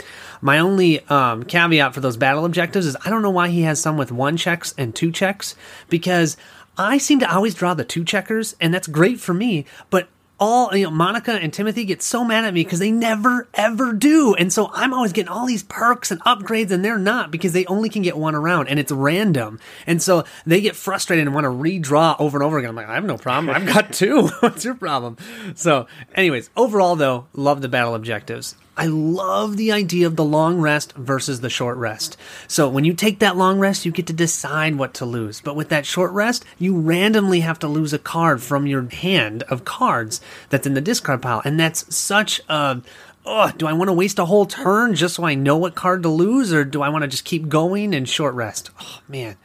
My 0.40 0.58
only 0.58 1.06
um, 1.08 1.44
caveat 1.44 1.94
for 1.94 2.00
those 2.00 2.16
battle 2.16 2.44
objectives 2.44 2.86
is 2.86 2.96
I 3.04 3.10
don't 3.10 3.22
know 3.22 3.30
why 3.30 3.48
he 3.48 3.62
has 3.62 3.80
some 3.80 3.96
with 3.96 4.10
one 4.10 4.36
checks 4.36 4.74
and 4.76 4.94
two 4.94 5.12
checks 5.12 5.54
because 5.88 6.36
I 6.76 6.98
seem 6.98 7.20
to 7.20 7.30
always 7.30 7.54
draw 7.54 7.74
the 7.74 7.84
two 7.84 8.04
checkers, 8.04 8.56
and 8.60 8.72
that's 8.72 8.86
great 8.86 9.20
for 9.20 9.34
me. 9.34 9.66
But 9.90 10.08
all 10.40 10.74
you 10.74 10.84
know, 10.84 10.90
Monica 10.90 11.32
and 11.32 11.52
Timothy 11.52 11.84
get 11.84 12.02
so 12.02 12.24
mad 12.24 12.44
at 12.44 12.54
me 12.54 12.64
because 12.64 12.78
they 12.78 12.90
never 12.90 13.46
ever 13.54 13.92
do, 13.92 14.34
and 14.34 14.52
so 14.52 14.70
I'm 14.72 14.94
always 14.94 15.12
getting 15.12 15.28
all 15.28 15.46
these 15.46 15.62
perks 15.62 16.10
and 16.10 16.20
upgrades, 16.22 16.70
and 16.70 16.84
they're 16.84 16.98
not 16.98 17.30
because 17.30 17.52
they 17.52 17.66
only 17.66 17.90
can 17.90 18.02
get 18.02 18.16
one 18.16 18.34
around, 18.34 18.68
and 18.68 18.80
it's 18.80 18.90
random, 18.90 19.60
and 19.86 20.02
so 20.02 20.24
they 20.46 20.60
get 20.60 20.74
frustrated 20.74 21.26
and 21.26 21.34
want 21.34 21.44
to 21.44 21.50
redraw 21.50 22.16
over 22.18 22.38
and 22.38 22.44
over 22.44 22.58
again. 22.58 22.70
I'm 22.70 22.76
like, 22.76 22.88
I 22.88 22.94
have 22.94 23.04
no 23.04 23.18
problem, 23.18 23.54
I've 23.54 23.66
got 23.66 23.92
two. 23.92 24.28
What's 24.40 24.64
your 24.64 24.74
problem? 24.74 25.18
So, 25.54 25.86
anyways, 26.14 26.50
overall 26.56 26.96
though, 26.96 27.26
love 27.34 27.60
the 27.60 27.68
battle 27.68 27.94
objectives. 27.94 28.56
I 28.76 28.86
love 28.86 29.56
the 29.56 29.72
idea 29.72 30.06
of 30.06 30.16
the 30.16 30.24
long 30.24 30.60
rest 30.60 30.94
versus 30.94 31.40
the 31.40 31.50
short 31.50 31.76
rest. 31.76 32.16
So 32.48 32.68
when 32.68 32.84
you 32.84 32.94
take 32.94 33.18
that 33.18 33.36
long 33.36 33.58
rest, 33.58 33.84
you 33.84 33.92
get 33.92 34.06
to 34.06 34.12
decide 34.12 34.76
what 34.76 34.94
to 34.94 35.04
lose. 35.04 35.40
But 35.40 35.56
with 35.56 35.68
that 35.68 35.84
short 35.84 36.12
rest, 36.12 36.44
you 36.58 36.78
randomly 36.78 37.40
have 37.40 37.58
to 37.60 37.68
lose 37.68 37.92
a 37.92 37.98
card 37.98 38.42
from 38.42 38.66
your 38.66 38.88
hand 38.88 39.42
of 39.44 39.64
cards 39.64 40.20
that's 40.48 40.66
in 40.66 40.74
the 40.74 40.80
discard 40.80 41.20
pile. 41.22 41.42
And 41.44 41.60
that's 41.60 41.94
such 41.94 42.40
a 42.48 42.80
oh, 43.26 43.52
do 43.56 43.66
I 43.66 43.72
want 43.72 43.88
to 43.88 43.92
waste 43.92 44.18
a 44.18 44.24
whole 44.24 44.46
turn 44.46 44.94
just 44.94 45.16
so 45.16 45.24
I 45.24 45.34
know 45.34 45.56
what 45.56 45.74
card 45.74 46.02
to 46.04 46.08
lose, 46.08 46.52
or 46.52 46.64
do 46.64 46.82
I 46.82 46.88
want 46.88 47.02
to 47.02 47.08
just 47.08 47.24
keep 47.24 47.48
going 47.48 47.94
and 47.94 48.08
short 48.08 48.34
rest? 48.34 48.70
Oh 48.80 49.00
man. 49.08 49.36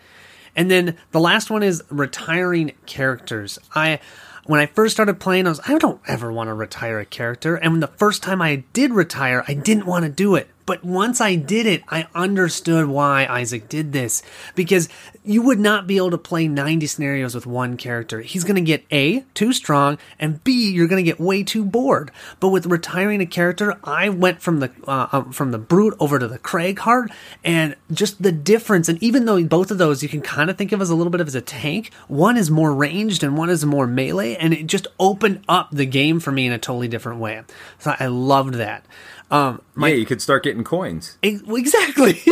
And 0.55 0.71
then 0.71 0.95
the 1.11 1.19
last 1.19 1.49
one 1.49 1.63
is 1.63 1.83
retiring 1.89 2.71
characters. 2.85 3.59
I 3.73 3.99
when 4.45 4.59
I 4.59 4.67
first 4.67 4.95
started 4.95 5.19
playing, 5.19 5.47
I 5.47 5.49
was, 5.49 5.59
I 5.67 5.77
don't 5.77 6.01
ever 6.07 6.31
want 6.31 6.47
to 6.49 6.53
retire 6.53 6.99
a 6.99 7.05
character. 7.05 7.55
And 7.55 7.73
when 7.73 7.79
the 7.79 7.87
first 7.87 8.23
time 8.23 8.41
I 8.41 8.63
did 8.73 8.91
retire, 8.91 9.43
I 9.47 9.53
didn't 9.53 9.85
want 9.85 10.05
to 10.05 10.11
do 10.11 10.35
it. 10.35 10.47
But 10.65 10.83
once 10.83 11.21
I 11.21 11.35
did 11.35 11.65
it, 11.65 11.83
I 11.89 12.07
understood 12.15 12.87
why 12.87 13.25
Isaac 13.25 13.69
did 13.69 13.93
this. 13.93 14.23
Because 14.55 14.89
you 15.23 15.41
would 15.41 15.59
not 15.59 15.87
be 15.87 15.97
able 15.97 16.11
to 16.11 16.17
play 16.17 16.47
90 16.47 16.85
scenarios 16.87 17.35
with 17.35 17.45
one 17.45 17.77
character. 17.77 18.21
He's 18.21 18.43
going 18.43 18.55
to 18.55 18.61
get 18.61 18.85
A, 18.91 19.21
too 19.33 19.53
strong, 19.53 19.97
and 20.19 20.43
B, 20.43 20.71
you're 20.71 20.87
going 20.87 21.03
to 21.03 21.09
get 21.09 21.19
way 21.19 21.43
too 21.43 21.65
bored. 21.65 22.11
But 22.39 22.49
with 22.49 22.65
retiring 22.67 23.21
a 23.21 23.25
character, 23.25 23.77
I 23.83 24.09
went 24.09 24.41
from 24.41 24.59
the 24.59 24.71
uh, 24.87 25.07
um, 25.11 25.31
from 25.31 25.51
the 25.51 25.57
Brute 25.57 25.95
over 25.99 26.19
to 26.19 26.27
the 26.27 26.39
Cragheart, 26.39 27.11
and 27.43 27.75
just 27.91 28.21
the 28.21 28.31
difference. 28.31 28.87
And 28.87 29.01
even 29.01 29.25
though 29.25 29.43
both 29.43 29.71
of 29.71 29.77
those 29.77 30.03
you 30.03 30.09
can 30.09 30.21
kind 30.21 30.49
of 30.49 30.57
think 30.57 30.71
of 30.71 30.81
as 30.81 30.89
a 30.89 30.95
little 30.95 31.11
bit 31.11 31.21
of 31.21 31.27
as 31.27 31.35
a 31.35 31.41
tank, 31.41 31.91
one 32.07 32.37
is 32.37 32.51
more 32.51 32.73
ranged 32.73 33.23
and 33.23 33.37
one 33.37 33.49
is 33.49 33.65
more 33.65 33.87
melee, 33.87 34.35
and 34.35 34.53
it 34.53 34.67
just 34.67 34.87
opened 34.99 35.43
up 35.49 35.69
the 35.71 35.85
game 35.85 36.19
for 36.19 36.31
me 36.31 36.45
in 36.45 36.51
a 36.51 36.59
totally 36.59 36.87
different 36.87 37.19
way. 37.19 37.41
So 37.79 37.95
I 37.99 38.07
loved 38.07 38.55
that. 38.55 38.85
Um, 39.31 39.61
my, 39.73 39.89
yeah, 39.89 39.95
you 39.95 40.05
could 40.05 40.21
start 40.21 40.43
getting 40.43 40.63
coins. 40.63 41.17
Exactly. 41.23 42.21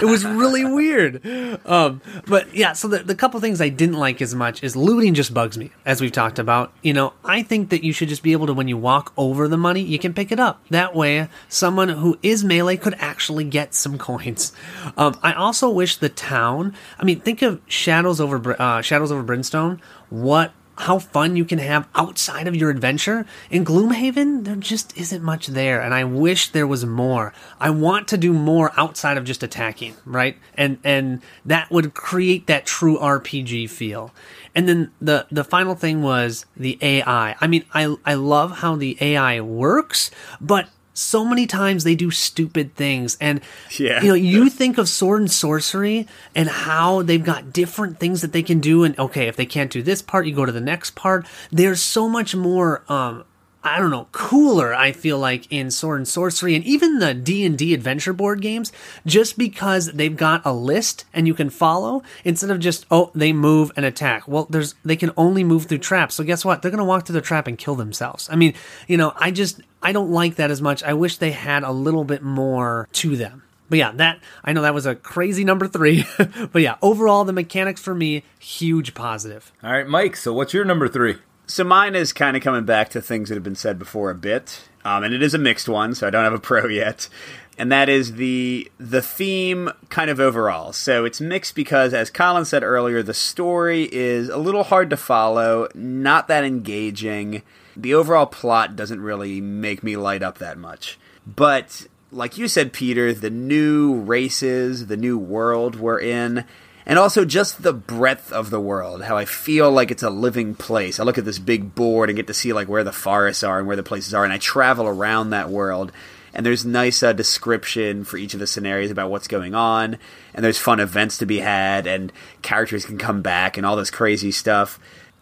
It 0.00 0.04
was 0.04 0.24
really 0.24 0.64
weird. 0.64 1.26
Um, 1.66 2.00
but 2.26 2.54
yeah, 2.54 2.72
so 2.74 2.86
the, 2.86 2.98
the 2.98 3.14
couple 3.14 3.40
things 3.40 3.60
I 3.60 3.68
didn't 3.68 3.96
like 3.96 4.22
as 4.22 4.34
much 4.34 4.62
is 4.62 4.76
looting 4.76 5.14
just 5.14 5.34
bugs 5.34 5.58
me, 5.58 5.72
as 5.84 6.00
we've 6.00 6.12
talked 6.12 6.38
about. 6.38 6.72
You 6.82 6.92
know, 6.92 7.14
I 7.24 7.42
think 7.42 7.70
that 7.70 7.82
you 7.82 7.92
should 7.92 8.08
just 8.08 8.22
be 8.22 8.32
able 8.32 8.46
to, 8.46 8.54
when 8.54 8.68
you 8.68 8.76
walk 8.76 9.12
over 9.16 9.48
the 9.48 9.56
money, 9.56 9.82
you 9.82 9.98
can 9.98 10.14
pick 10.14 10.30
it 10.30 10.38
up. 10.38 10.62
That 10.70 10.94
way, 10.94 11.28
someone 11.48 11.88
who 11.88 12.18
is 12.22 12.44
melee 12.44 12.76
could 12.76 12.94
actually 12.98 13.44
get 13.44 13.74
some 13.74 13.98
coins. 13.98 14.52
Um, 14.96 15.18
I 15.22 15.32
also 15.32 15.68
wish 15.70 15.96
the 15.96 16.08
town. 16.08 16.74
I 16.98 17.04
mean, 17.04 17.20
think 17.20 17.42
of 17.42 17.60
Shadows 17.66 18.20
over 18.20 18.60
uh, 18.60 18.82
Shadows 18.82 19.10
over 19.10 19.22
Brimstone. 19.22 19.80
What 20.10 20.52
how 20.78 20.98
fun 20.98 21.36
you 21.36 21.44
can 21.44 21.58
have 21.58 21.88
outside 21.94 22.46
of 22.46 22.56
your 22.56 22.70
adventure. 22.70 23.26
In 23.50 23.64
Gloomhaven, 23.64 24.44
there 24.44 24.56
just 24.56 24.96
isn't 24.96 25.22
much 25.22 25.48
there, 25.48 25.80
and 25.80 25.92
I 25.92 26.04
wish 26.04 26.48
there 26.50 26.66
was 26.66 26.86
more. 26.86 27.32
I 27.60 27.70
want 27.70 28.08
to 28.08 28.16
do 28.16 28.32
more 28.32 28.72
outside 28.76 29.16
of 29.16 29.24
just 29.24 29.42
attacking, 29.42 29.96
right? 30.04 30.36
And 30.54 30.78
and 30.84 31.22
that 31.44 31.70
would 31.70 31.94
create 31.94 32.46
that 32.46 32.66
true 32.66 32.98
RPG 32.98 33.70
feel. 33.70 34.12
And 34.54 34.68
then 34.68 34.90
the 35.00 35.26
the 35.30 35.44
final 35.44 35.74
thing 35.74 36.02
was 36.02 36.46
the 36.56 36.78
AI. 36.80 37.36
I 37.40 37.46
mean, 37.46 37.64
I 37.74 37.96
I 38.04 38.14
love 38.14 38.58
how 38.58 38.76
the 38.76 38.96
AI 39.00 39.40
works, 39.40 40.10
but 40.40 40.68
so 40.98 41.24
many 41.24 41.46
times 41.46 41.84
they 41.84 41.94
do 41.94 42.10
stupid 42.10 42.74
things. 42.74 43.16
And 43.20 43.40
yeah. 43.78 44.02
you 44.02 44.08
know 44.08 44.14
you 44.14 44.50
think 44.50 44.78
of 44.78 44.88
sword 44.88 45.20
and 45.20 45.30
sorcery 45.30 46.06
and 46.34 46.48
how 46.48 47.02
they've 47.02 47.24
got 47.24 47.52
different 47.52 47.98
things 47.98 48.20
that 48.22 48.32
they 48.32 48.42
can 48.42 48.60
do. 48.60 48.84
And 48.84 48.98
okay 48.98 49.28
if 49.28 49.36
they 49.36 49.46
can't 49.46 49.70
do 49.70 49.82
this 49.82 50.02
part 50.02 50.26
you 50.26 50.34
go 50.34 50.44
to 50.44 50.52
the 50.52 50.60
next 50.60 50.94
part. 50.94 51.26
There's 51.50 51.82
so 51.82 52.08
much 52.08 52.34
more 52.34 52.82
um 52.88 53.24
I 53.72 53.78
don't 53.78 53.90
know, 53.90 54.08
cooler. 54.12 54.74
I 54.74 54.92
feel 54.92 55.18
like 55.18 55.50
in 55.50 55.70
Sword 55.70 56.00
and 56.00 56.08
Sorcery, 56.08 56.54
and 56.54 56.64
even 56.64 56.98
the 56.98 57.14
D 57.14 57.44
and 57.44 57.56
D 57.56 57.74
adventure 57.74 58.12
board 58.12 58.40
games, 58.40 58.72
just 59.06 59.38
because 59.38 59.92
they've 59.92 60.16
got 60.16 60.42
a 60.44 60.52
list 60.52 61.04
and 61.12 61.26
you 61.26 61.34
can 61.34 61.50
follow 61.50 62.02
instead 62.24 62.50
of 62.50 62.60
just 62.60 62.86
oh 62.90 63.10
they 63.14 63.32
move 63.32 63.72
and 63.76 63.84
attack. 63.84 64.26
Well, 64.26 64.46
there's 64.50 64.74
they 64.84 64.96
can 64.96 65.12
only 65.16 65.44
move 65.44 65.66
through 65.66 65.78
traps. 65.78 66.14
So 66.14 66.24
guess 66.24 66.44
what? 66.44 66.62
They're 66.62 66.70
gonna 66.70 66.84
walk 66.84 67.06
through 67.06 67.14
the 67.14 67.20
trap 67.20 67.46
and 67.46 67.58
kill 67.58 67.74
themselves. 67.74 68.28
I 68.30 68.36
mean, 68.36 68.54
you 68.86 68.96
know, 68.96 69.12
I 69.16 69.30
just 69.30 69.60
I 69.82 69.92
don't 69.92 70.10
like 70.10 70.36
that 70.36 70.50
as 70.50 70.60
much. 70.60 70.82
I 70.82 70.94
wish 70.94 71.18
they 71.18 71.32
had 71.32 71.62
a 71.62 71.72
little 71.72 72.04
bit 72.04 72.22
more 72.22 72.88
to 72.92 73.16
them. 73.16 73.42
But 73.68 73.78
yeah, 73.78 73.92
that 73.92 74.20
I 74.42 74.52
know 74.52 74.62
that 74.62 74.74
was 74.74 74.86
a 74.86 74.94
crazy 74.94 75.44
number 75.44 75.68
three. 75.68 76.04
but 76.52 76.62
yeah, 76.62 76.76
overall 76.82 77.24
the 77.24 77.32
mechanics 77.32 77.80
for 77.80 77.94
me 77.94 78.24
huge 78.38 78.94
positive. 78.94 79.52
All 79.62 79.72
right, 79.72 79.86
Mike. 79.86 80.16
So 80.16 80.32
what's 80.32 80.54
your 80.54 80.64
number 80.64 80.88
three? 80.88 81.16
So 81.48 81.64
mine 81.64 81.94
is 81.94 82.12
kind 82.12 82.36
of 82.36 82.42
coming 82.42 82.66
back 82.66 82.90
to 82.90 83.00
things 83.00 83.28
that 83.28 83.34
have 83.34 83.42
been 83.42 83.56
said 83.56 83.78
before 83.78 84.10
a 84.10 84.14
bit, 84.14 84.68
um, 84.84 85.02
and 85.02 85.14
it 85.14 85.22
is 85.22 85.32
a 85.32 85.38
mixed 85.38 85.66
one, 85.66 85.94
so 85.94 86.06
I 86.06 86.10
don't 86.10 86.24
have 86.24 86.34
a 86.34 86.38
pro 86.38 86.68
yet. 86.68 87.08
And 87.56 87.72
that 87.72 87.88
is 87.88 88.14
the 88.14 88.70
the 88.78 89.02
theme 89.02 89.70
kind 89.88 90.10
of 90.10 90.20
overall. 90.20 90.72
So 90.72 91.04
it's 91.04 91.20
mixed 91.20 91.56
because, 91.56 91.94
as 91.94 92.10
Colin 92.10 92.44
said 92.44 92.62
earlier, 92.62 93.02
the 93.02 93.14
story 93.14 93.88
is 93.90 94.28
a 94.28 94.36
little 94.36 94.62
hard 94.62 94.90
to 94.90 94.96
follow, 94.96 95.68
not 95.74 96.28
that 96.28 96.44
engaging. 96.44 97.42
The 97.76 97.94
overall 97.94 98.26
plot 98.26 98.76
doesn't 98.76 99.00
really 99.00 99.40
make 99.40 99.82
me 99.82 99.96
light 99.96 100.22
up 100.22 100.38
that 100.38 100.58
much. 100.58 100.98
But 101.26 101.86
like 102.12 102.38
you 102.38 102.46
said, 102.46 102.72
Peter, 102.72 103.12
the 103.12 103.30
new 103.30 103.94
races, 103.94 104.86
the 104.86 104.96
new 104.96 105.18
world 105.18 105.76
we're 105.76 106.00
in, 106.00 106.44
and 106.88 106.98
also 106.98 107.26
just 107.26 107.62
the 107.62 107.74
breadth 107.74 108.32
of 108.32 108.48
the 108.48 108.58
world. 108.58 109.02
How 109.02 109.18
I 109.18 109.26
feel 109.26 109.70
like 109.70 109.90
it's 109.90 110.02
a 110.02 110.08
living 110.08 110.54
place. 110.54 110.98
I 110.98 111.04
look 111.04 111.18
at 111.18 111.26
this 111.26 111.38
big 111.38 111.74
board 111.74 112.08
and 112.08 112.16
get 112.16 112.26
to 112.28 112.34
see 112.34 112.54
like 112.54 112.66
where 112.66 112.82
the 112.82 112.92
forests 112.92 113.44
are 113.44 113.58
and 113.58 113.68
where 113.68 113.76
the 113.76 113.82
places 113.82 114.14
are, 114.14 114.24
and 114.24 114.32
I 114.32 114.38
travel 114.38 114.86
around 114.86 115.30
that 115.30 115.50
world. 115.50 115.92
And 116.34 116.44
there's 116.44 116.64
nice 116.64 117.02
uh, 117.02 117.12
description 117.12 118.04
for 118.04 118.16
each 118.16 118.32
of 118.32 118.40
the 118.40 118.46
scenarios 118.46 118.90
about 118.90 119.10
what's 119.10 119.28
going 119.28 119.54
on, 119.54 119.98
and 120.34 120.44
there's 120.44 120.58
fun 120.58 120.80
events 120.80 121.18
to 121.18 121.26
be 121.26 121.40
had, 121.40 121.86
and 121.86 122.12
characters 122.42 122.84
can 122.84 122.96
come 122.96 123.22
back, 123.22 123.56
and 123.56 123.66
all 123.66 123.76
this 123.76 123.90
crazy 123.90 124.30
stuff 124.30 124.78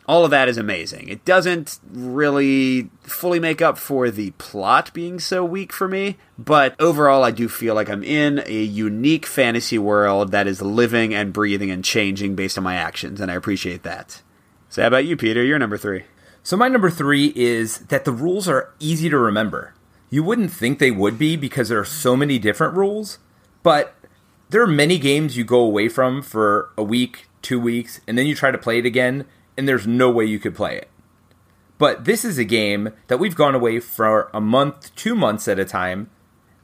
all 0.08 0.24
of 0.24 0.30
that 0.30 0.48
is 0.48 0.56
amazing. 0.56 1.08
It 1.08 1.24
doesn't 1.24 1.80
really 1.90 2.90
fully 3.02 3.40
make 3.40 3.60
up 3.60 3.76
for 3.76 4.10
the 4.10 4.30
plot 4.32 4.92
being 4.94 5.18
so 5.18 5.44
weak 5.44 5.72
for 5.72 5.88
me, 5.88 6.16
but 6.38 6.80
overall, 6.80 7.24
I 7.24 7.32
do 7.32 7.48
feel 7.48 7.74
like 7.74 7.90
I'm 7.90 8.04
in 8.04 8.42
a 8.46 8.62
unique 8.62 9.26
fantasy 9.26 9.78
world 9.78 10.30
that 10.30 10.46
is 10.46 10.62
living 10.62 11.12
and 11.12 11.32
breathing 11.32 11.70
and 11.70 11.84
changing 11.84 12.36
based 12.36 12.56
on 12.56 12.64
my 12.64 12.76
actions, 12.76 13.20
and 13.20 13.30
I 13.30 13.34
appreciate 13.34 13.82
that. 13.82 14.22
So, 14.68 14.82
how 14.82 14.88
about 14.88 15.06
you, 15.06 15.16
Peter? 15.16 15.42
You're 15.42 15.58
number 15.58 15.78
three. 15.78 16.04
So, 16.42 16.56
my 16.56 16.68
number 16.68 16.90
three 16.90 17.32
is 17.34 17.78
that 17.78 18.04
the 18.04 18.12
rules 18.12 18.46
are 18.46 18.72
easy 18.78 19.08
to 19.10 19.18
remember. 19.18 19.74
You 20.08 20.22
wouldn't 20.22 20.52
think 20.52 20.78
they 20.78 20.92
would 20.92 21.18
be 21.18 21.34
because 21.36 21.68
there 21.68 21.80
are 21.80 21.84
so 21.84 22.16
many 22.16 22.38
different 22.38 22.76
rules, 22.76 23.18
but 23.64 23.94
there 24.50 24.62
are 24.62 24.68
many 24.68 24.98
games 24.98 25.36
you 25.36 25.42
go 25.42 25.60
away 25.60 25.88
from 25.88 26.22
for 26.22 26.70
a 26.78 26.84
week, 26.84 27.26
two 27.42 27.58
weeks, 27.58 28.00
and 28.06 28.16
then 28.16 28.26
you 28.26 28.36
try 28.36 28.52
to 28.52 28.58
play 28.58 28.78
it 28.78 28.86
again 28.86 29.24
and 29.56 29.68
there's 29.68 29.86
no 29.86 30.10
way 30.10 30.24
you 30.24 30.38
could 30.38 30.54
play 30.54 30.76
it. 30.76 30.88
But 31.78 32.04
this 32.04 32.24
is 32.24 32.38
a 32.38 32.44
game 32.44 32.90
that 33.08 33.18
we've 33.18 33.34
gone 33.34 33.54
away 33.54 33.80
for 33.80 34.30
a 34.32 34.40
month, 34.40 34.94
two 34.94 35.14
months 35.14 35.46
at 35.46 35.58
a 35.58 35.64
time, 35.64 36.10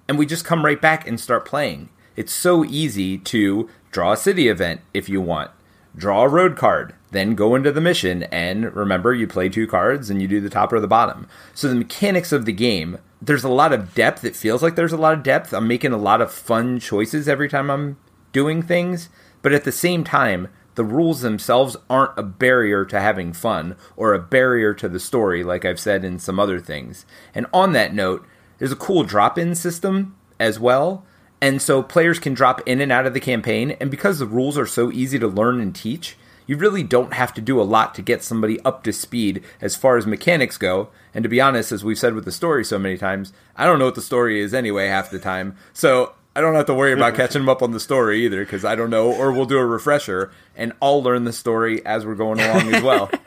and 0.08 0.18
we 0.18 0.26
just 0.26 0.44
come 0.44 0.64
right 0.64 0.80
back 0.80 1.06
and 1.06 1.20
start 1.20 1.44
playing. 1.44 1.90
It's 2.16 2.32
so 2.32 2.64
easy 2.64 3.18
to 3.18 3.68
draw 3.90 4.12
a 4.12 4.16
city 4.16 4.48
event 4.48 4.80
if 4.94 5.08
you 5.08 5.20
want, 5.20 5.50
draw 5.96 6.22
a 6.22 6.28
road 6.28 6.56
card, 6.56 6.94
then 7.10 7.34
go 7.34 7.54
into 7.54 7.70
the 7.70 7.80
mission, 7.80 8.22
and 8.24 8.74
remember 8.74 9.12
you 9.12 9.26
play 9.26 9.48
two 9.48 9.66
cards 9.66 10.08
and 10.08 10.20
you 10.20 10.28
do 10.28 10.40
the 10.40 10.50
top 10.50 10.72
or 10.72 10.80
the 10.80 10.88
bottom. 10.88 11.28
So 11.54 11.68
the 11.68 11.74
mechanics 11.74 12.32
of 12.32 12.46
the 12.46 12.52
game, 12.52 12.98
there's 13.20 13.44
a 13.44 13.50
lot 13.50 13.72
of 13.72 13.94
depth. 13.94 14.24
It 14.24 14.34
feels 14.34 14.62
like 14.62 14.76
there's 14.76 14.92
a 14.92 14.98
lot 14.98 15.12
of 15.12 15.22
depth. 15.22 15.52
I'm 15.52 15.68
making 15.68 15.92
a 15.92 15.98
lot 15.98 16.22
of 16.22 16.32
fun 16.32 16.80
choices 16.80 17.28
every 17.28 17.48
time 17.48 17.70
I'm 17.70 17.98
doing 18.32 18.62
things, 18.62 19.10
but 19.42 19.52
at 19.52 19.64
the 19.64 19.72
same 19.72 20.04
time, 20.04 20.48
the 20.74 20.84
rules 20.84 21.20
themselves 21.20 21.76
aren't 21.90 22.18
a 22.18 22.22
barrier 22.22 22.84
to 22.86 23.00
having 23.00 23.32
fun 23.32 23.76
or 23.96 24.14
a 24.14 24.18
barrier 24.18 24.72
to 24.74 24.88
the 24.88 25.00
story, 25.00 25.44
like 25.44 25.64
I've 25.64 25.80
said 25.80 26.04
in 26.04 26.18
some 26.18 26.40
other 26.40 26.60
things. 26.60 27.04
And 27.34 27.46
on 27.52 27.72
that 27.72 27.94
note, 27.94 28.26
there's 28.58 28.72
a 28.72 28.76
cool 28.76 29.04
drop 29.04 29.38
in 29.38 29.54
system 29.54 30.16
as 30.38 30.58
well. 30.58 31.04
And 31.40 31.60
so 31.60 31.82
players 31.82 32.18
can 32.18 32.34
drop 32.34 32.60
in 32.66 32.80
and 32.80 32.92
out 32.92 33.06
of 33.06 33.14
the 33.14 33.20
campaign. 33.20 33.72
And 33.72 33.90
because 33.90 34.18
the 34.18 34.26
rules 34.26 34.56
are 34.56 34.66
so 34.66 34.92
easy 34.92 35.18
to 35.18 35.26
learn 35.26 35.60
and 35.60 35.74
teach, 35.74 36.16
you 36.46 36.56
really 36.56 36.82
don't 36.82 37.14
have 37.14 37.34
to 37.34 37.40
do 37.40 37.60
a 37.60 37.64
lot 37.64 37.94
to 37.94 38.02
get 38.02 38.22
somebody 38.22 38.60
up 38.60 38.84
to 38.84 38.92
speed 38.92 39.42
as 39.60 39.76
far 39.76 39.96
as 39.96 40.06
mechanics 40.06 40.56
go. 40.56 40.88
And 41.14 41.22
to 41.22 41.28
be 41.28 41.40
honest, 41.40 41.72
as 41.72 41.84
we've 41.84 41.98
said 41.98 42.14
with 42.14 42.24
the 42.24 42.32
story 42.32 42.64
so 42.64 42.78
many 42.78 42.96
times, 42.96 43.32
I 43.56 43.66
don't 43.66 43.78
know 43.78 43.86
what 43.86 43.94
the 43.94 44.02
story 44.02 44.40
is 44.40 44.54
anyway 44.54 44.88
half 44.88 45.10
the 45.10 45.18
time. 45.18 45.56
So 45.72 46.14
I 46.34 46.40
don't 46.40 46.54
have 46.54 46.66
to 46.66 46.74
worry 46.74 46.92
about 46.92 47.14
catching 47.14 47.42
them 47.42 47.48
up 47.48 47.62
on 47.62 47.72
the 47.72 47.80
story 47.80 48.24
either 48.24 48.44
because 48.44 48.64
I 48.64 48.74
don't 48.74 48.90
know, 48.90 49.12
or 49.12 49.32
we'll 49.32 49.44
do 49.44 49.58
a 49.58 49.66
refresher 49.66 50.32
and 50.56 50.72
I'll 50.80 51.02
learn 51.02 51.24
the 51.24 51.32
story 51.32 51.84
as 51.84 52.06
we're 52.06 52.14
going 52.14 52.40
along 52.40 52.74
as 52.74 52.82
well. 52.82 53.10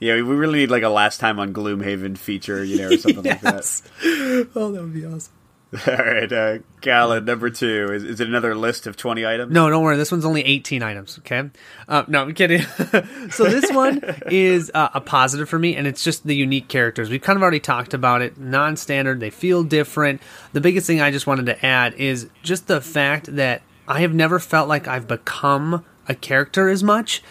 Yeah, 0.00 0.14
we 0.14 0.22
really 0.22 0.60
need 0.60 0.70
like 0.70 0.82
a 0.82 0.88
last 0.88 1.20
time 1.20 1.38
on 1.38 1.52
Gloomhaven 1.52 2.16
feature, 2.16 2.64
you 2.64 2.78
know, 2.78 2.88
or 2.88 2.96
something 2.96 3.22
yes. 3.22 3.44
like 3.44 3.54
that. 3.54 4.48
Oh, 4.56 4.72
that 4.72 4.80
would 4.80 4.94
be 4.94 5.04
awesome. 5.04 5.32
All 5.86 5.94
right, 5.94 6.32
uh, 6.32 6.58
Galen, 6.80 7.24
number 7.24 7.48
two. 7.48 7.92
Is, 7.92 8.02
is, 8.02 8.20
it 8.20 8.26
another 8.26 8.56
list 8.56 8.88
of 8.88 8.96
20 8.96 9.24
items? 9.24 9.52
No, 9.52 9.70
don't 9.70 9.84
worry. 9.84 9.96
This 9.96 10.10
one's 10.10 10.24
only 10.24 10.42
18 10.44 10.82
items, 10.82 11.18
okay? 11.20 11.48
Uh, 11.88 12.02
no, 12.08 12.22
I'm 12.22 12.34
kidding. 12.34 12.62
so 13.30 13.44
this 13.44 13.70
one 13.70 14.00
is 14.26 14.72
uh, 14.74 14.88
a 14.94 15.00
positive 15.00 15.48
for 15.48 15.60
me, 15.60 15.76
and 15.76 15.86
it's 15.86 16.02
just 16.02 16.26
the 16.26 16.34
unique 16.34 16.66
characters. 16.66 17.08
We've 17.08 17.22
kind 17.22 17.36
of 17.36 17.42
already 17.42 17.60
talked 17.60 17.94
about 17.94 18.20
it. 18.20 18.36
Non 18.36 18.76
standard, 18.76 19.20
they 19.20 19.30
feel 19.30 19.62
different. 19.62 20.20
The 20.52 20.60
biggest 20.60 20.88
thing 20.88 21.00
I 21.00 21.12
just 21.12 21.28
wanted 21.28 21.46
to 21.46 21.64
add 21.64 21.94
is 21.94 22.28
just 22.42 22.66
the 22.66 22.80
fact 22.80 23.36
that 23.36 23.62
I 23.86 24.00
have 24.00 24.12
never 24.12 24.40
felt 24.40 24.68
like 24.68 24.88
I've 24.88 25.06
become 25.06 25.84
a 26.08 26.16
character 26.16 26.68
as 26.68 26.82
much 26.82 27.22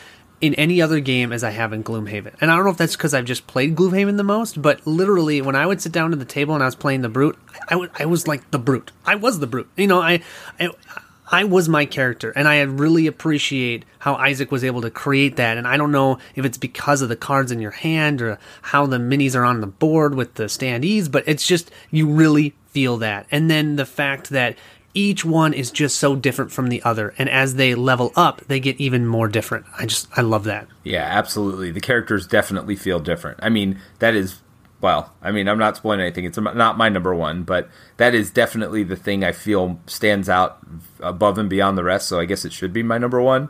in 0.42 0.54
any 0.56 0.82
other 0.82 1.00
game 1.00 1.32
as 1.32 1.44
I 1.44 1.50
have 1.52 1.74
in 1.74 1.84
Gloomhaven. 1.84 2.34
And 2.40 2.50
I 2.50 2.56
don't 2.56 2.66
know 2.66 2.72
if 2.72 2.78
that's 2.78 2.96
because 2.96 3.14
I've 3.14 3.26
just 3.26 3.48
played 3.48 3.76
Gloomhaven 3.76 4.18
the 4.18 4.24
most, 4.24 4.62
but 4.62 4.86
literally 4.88 5.42
when 5.42 5.56
I 5.56 5.66
would 5.66 5.82
sit 5.82 5.92
down 5.92 6.12
to 6.12 6.16
the 6.16 6.26
table 6.26 6.54
and 6.54 6.64
I 6.64 6.68
was 6.68 6.76
playing 6.76 7.02
the 7.02 7.10
brute, 7.10 7.38
I, 7.70 8.06
was 8.06 8.28
like 8.28 8.50
the 8.52 8.60
brute. 8.60 8.92
I 9.06 9.16
was 9.16 9.40
the 9.40 9.48
brute. 9.48 9.70
You 9.76 9.88
know, 9.88 10.02
I, 10.02 10.22
I 10.60 10.70
I 11.32 11.44
was 11.44 11.70
my 11.70 11.86
character, 11.86 12.32
and 12.32 12.48
I 12.48 12.60
really 12.62 13.06
appreciate 13.06 13.86
how 14.00 14.16
Isaac 14.16 14.52
was 14.52 14.64
able 14.64 14.82
to 14.82 14.90
create 14.90 15.36
that. 15.36 15.58
And 15.58 15.68
I 15.68 15.78
don't 15.78 15.92
know 15.92 16.18
if 16.34 16.44
it's 16.44 16.58
because 16.58 17.04
of 17.04 17.10
the 17.10 17.16
cards 17.16 17.52
in 17.52 17.60
your 17.60 17.72
hand 17.72 18.22
or 18.22 18.40
how 18.64 18.88
the 18.88 18.98
minis 18.98 19.36
are 19.36 19.46
on 19.46 19.62
the 19.62 19.68
board 19.68 20.16
with 20.16 20.36
the 20.36 20.46
standees, 20.46 21.12
but 21.12 21.24
it's 21.28 21.46
just 21.46 21.70
you 21.92 22.08
really 22.08 22.56
feel 22.68 22.98
that. 22.98 23.28
And 23.30 23.50
then 23.50 23.76
the 23.76 23.86
fact 23.86 24.32
that 24.32 24.58
each 25.00 25.24
one 25.24 25.54
is 25.54 25.72
just 25.72 25.98
so 25.98 26.16
different 26.16 26.52
from 26.52 26.68
the 26.68 26.82
other 26.84 27.14
and 27.18 27.30
as 27.30 27.56
they 27.56 27.76
level 27.76 28.12
up 28.16 28.42
they 28.48 28.60
get 28.60 28.80
even 28.80 29.06
more 29.06 29.28
different. 29.28 29.66
I 29.78 29.86
just 29.86 30.08
i 30.18 30.22
love 30.22 30.44
that. 30.46 30.68
Yeah 30.84 31.08
absolutely. 31.10 31.72
The 31.72 31.80
characters 31.80 32.28
definitely 32.28 32.76
feel 32.76 33.00
different. 33.00 33.40
I 33.42 33.50
mean 33.50 33.80
that 34.00 34.14
is 34.14 34.40
well 34.82 35.14
i 35.22 35.30
mean 35.30 35.50
i'm 35.50 35.58
not 35.58 35.76
spoiling 35.76 36.00
anything. 36.00 36.26
It's 36.26 36.38
not 36.38 36.78
my 36.78 36.90
number 36.90 37.14
one 37.14 37.44
but 37.44 37.70
that 37.98 38.14
is 38.16 38.32
definitely 38.32 38.84
the 38.84 38.96
thing 38.96 39.24
i 39.24 39.32
feel 39.34 39.80
stands 39.88 40.30
out 40.30 40.60
above 41.02 41.38
and 41.38 41.50
beyond 41.50 41.78
the 41.78 41.84
rest 41.84 42.08
so 42.08 42.18
i 42.20 42.26
guess 42.26 42.46
it 42.46 42.54
should 42.54 42.72
be 42.72 42.82
my 42.82 42.98
number 42.98 43.22
one 43.22 43.50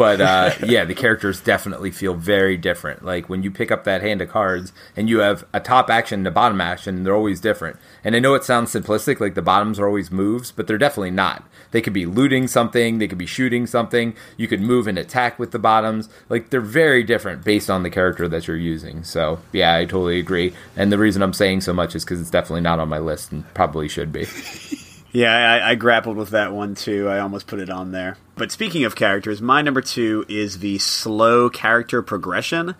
but 0.00 0.18
uh, 0.18 0.50
yeah, 0.66 0.86
the 0.86 0.94
characters 0.94 1.42
definitely 1.42 1.90
feel 1.90 2.14
very 2.14 2.56
different. 2.56 3.04
Like 3.04 3.28
when 3.28 3.42
you 3.42 3.50
pick 3.50 3.70
up 3.70 3.84
that 3.84 4.00
hand 4.00 4.22
of 4.22 4.30
cards 4.30 4.72
and 4.96 5.10
you 5.10 5.18
have 5.18 5.44
a 5.52 5.60
top 5.60 5.90
action 5.90 6.20
and 6.20 6.26
a 6.26 6.30
bottom 6.30 6.58
action, 6.58 7.04
they're 7.04 7.14
always 7.14 7.38
different. 7.38 7.76
And 8.02 8.16
I 8.16 8.18
know 8.18 8.34
it 8.34 8.42
sounds 8.42 8.72
simplistic, 8.72 9.20
like 9.20 9.34
the 9.34 9.42
bottoms 9.42 9.78
are 9.78 9.86
always 9.86 10.10
moves, 10.10 10.52
but 10.52 10.66
they're 10.66 10.78
definitely 10.78 11.10
not. 11.10 11.44
They 11.72 11.82
could 11.82 11.92
be 11.92 12.06
looting 12.06 12.48
something, 12.48 12.96
they 12.96 13.08
could 13.08 13.18
be 13.18 13.26
shooting 13.26 13.66
something. 13.66 14.14
You 14.38 14.48
could 14.48 14.62
move 14.62 14.86
and 14.86 14.96
attack 14.96 15.38
with 15.38 15.50
the 15.50 15.58
bottoms. 15.58 16.08
Like 16.30 16.48
they're 16.48 16.62
very 16.62 17.04
different 17.04 17.44
based 17.44 17.68
on 17.68 17.82
the 17.82 17.90
character 17.90 18.26
that 18.26 18.48
you're 18.48 18.56
using. 18.56 19.04
So 19.04 19.40
yeah, 19.52 19.76
I 19.76 19.84
totally 19.84 20.18
agree. 20.18 20.54
And 20.76 20.90
the 20.90 20.96
reason 20.96 21.20
I'm 21.20 21.34
saying 21.34 21.60
so 21.60 21.74
much 21.74 21.94
is 21.94 22.06
because 22.06 22.22
it's 22.22 22.30
definitely 22.30 22.62
not 22.62 22.78
on 22.78 22.88
my 22.88 23.00
list 23.00 23.32
and 23.32 23.44
probably 23.52 23.86
should 23.86 24.12
be. 24.12 24.26
Yeah, 25.12 25.34
I, 25.34 25.70
I, 25.70 25.74
grappled 25.74 26.16
with 26.16 26.30
that 26.30 26.52
one 26.52 26.74
too. 26.74 27.08
I 27.08 27.18
almost 27.18 27.46
put 27.48 27.58
it 27.58 27.68
on 27.68 27.90
there. 27.90 28.16
But 28.40 28.50
speaking 28.50 28.84
of 28.84 28.96
characters, 28.96 29.42
my 29.42 29.60
number 29.60 29.82
two 29.82 30.24
is 30.26 30.60
the 30.60 30.78
slow 30.78 31.50
character 31.50 32.00
progression, 32.00 32.74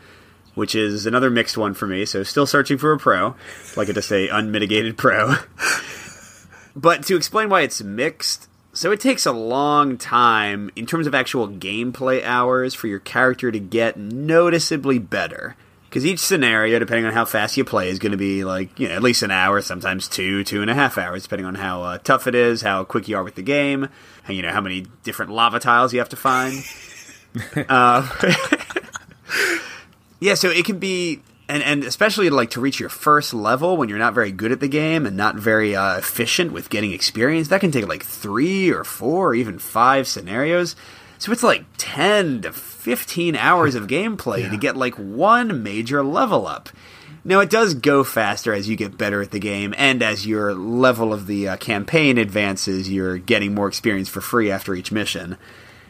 which 0.54 0.74
is 0.74 1.04
another 1.04 1.28
mixed 1.28 1.58
one 1.58 1.74
for 1.74 1.86
me. 1.86 2.06
So 2.06 2.22
still 2.22 2.46
searching 2.46 2.78
for 2.78 2.94
a 2.94 2.98
pro, 2.98 3.34
like 3.76 3.90
it 3.90 3.92
to 3.92 4.00
say 4.00 4.28
unmitigated 4.28 4.96
pro. 4.96 5.34
but 6.74 7.02
to 7.02 7.14
explain 7.14 7.50
why 7.50 7.60
it's 7.60 7.82
mixed, 7.82 8.48
so 8.72 8.90
it 8.90 9.00
takes 9.00 9.26
a 9.26 9.32
long 9.32 9.98
time 9.98 10.70
in 10.76 10.86
terms 10.86 11.06
of 11.06 11.14
actual 11.14 11.46
gameplay 11.46 12.24
hours 12.24 12.72
for 12.72 12.86
your 12.86 12.98
character 12.98 13.52
to 13.52 13.60
get 13.60 13.98
noticeably 13.98 14.98
better 14.98 15.56
because 15.90 16.06
each 16.06 16.20
scenario, 16.20 16.78
depending 16.78 17.04
on 17.04 17.12
how 17.12 17.24
fast 17.24 17.56
you 17.56 17.64
play, 17.64 17.90
is 17.90 17.98
going 17.98 18.12
to 18.12 18.18
be 18.18 18.44
like 18.44 18.78
you 18.78 18.88
know 18.88 18.94
at 18.94 19.02
least 19.02 19.22
an 19.22 19.32
hour, 19.32 19.60
sometimes 19.60 20.08
two, 20.08 20.44
two 20.44 20.62
and 20.62 20.70
a 20.70 20.74
half 20.74 20.96
hours, 20.96 21.24
depending 21.24 21.46
on 21.46 21.56
how 21.56 21.82
uh, 21.82 21.98
tough 21.98 22.26
it 22.28 22.34
is, 22.34 22.62
how 22.62 22.84
quick 22.84 23.08
you 23.08 23.16
are 23.16 23.24
with 23.24 23.34
the 23.34 23.42
game, 23.42 23.88
you 24.28 24.42
know 24.42 24.50
how 24.50 24.60
many 24.60 24.86
different 25.02 25.30
lava 25.30 25.60
tiles 25.60 25.92
you 25.92 25.98
have 25.98 26.08
to 26.10 26.16
find. 26.16 26.64
uh, 27.68 28.08
yeah, 30.20 30.34
so 30.34 30.48
it 30.50 30.64
can 30.64 30.78
be, 30.78 31.20
and 31.48 31.62
and 31.62 31.84
especially 31.84 32.30
like 32.30 32.50
to 32.50 32.60
reach 32.60 32.80
your 32.80 32.88
first 32.88 33.32
level 33.32 33.76
when 33.76 33.88
you're 33.88 33.98
not 33.98 34.14
very 34.14 34.32
good 34.32 34.52
at 34.52 34.60
the 34.60 34.68
game 34.68 35.06
and 35.06 35.16
not 35.16 35.36
very 35.36 35.74
uh, 35.76 35.98
efficient 35.98 36.52
with 36.52 36.70
getting 36.70 36.92
experience. 36.92 37.48
That 37.48 37.60
can 37.60 37.70
take 37.70 37.88
like 37.88 38.04
three 38.04 38.70
or 38.70 38.84
four 38.84 39.28
or 39.28 39.34
even 39.34 39.58
five 39.58 40.06
scenarios. 40.06 40.76
So 41.18 41.32
it's 41.32 41.42
like 41.42 41.66
10 41.76 42.42
to 42.42 42.52
15 42.52 43.36
hours 43.36 43.74
of 43.74 43.86
gameplay 43.88 44.40
yeah. 44.40 44.50
to 44.50 44.56
get 44.56 44.76
like 44.76 44.94
one 44.94 45.62
major 45.62 46.02
level 46.02 46.46
up. 46.46 46.70
Now, 47.24 47.40
it 47.40 47.50
does 47.50 47.74
go 47.74 48.02
faster 48.02 48.52
as 48.54 48.68
you 48.68 48.76
get 48.76 48.96
better 48.96 49.20
at 49.20 49.30
the 49.30 49.38
game, 49.38 49.74
and 49.76 50.02
as 50.02 50.26
your 50.26 50.54
level 50.54 51.12
of 51.12 51.26
the 51.26 51.48
uh, 51.48 51.56
campaign 51.58 52.16
advances, 52.16 52.90
you're 52.90 53.18
getting 53.18 53.54
more 53.54 53.68
experience 53.68 54.08
for 54.08 54.20
free 54.20 54.50
after 54.50 54.74
each 54.74 54.90
mission. 54.90 55.36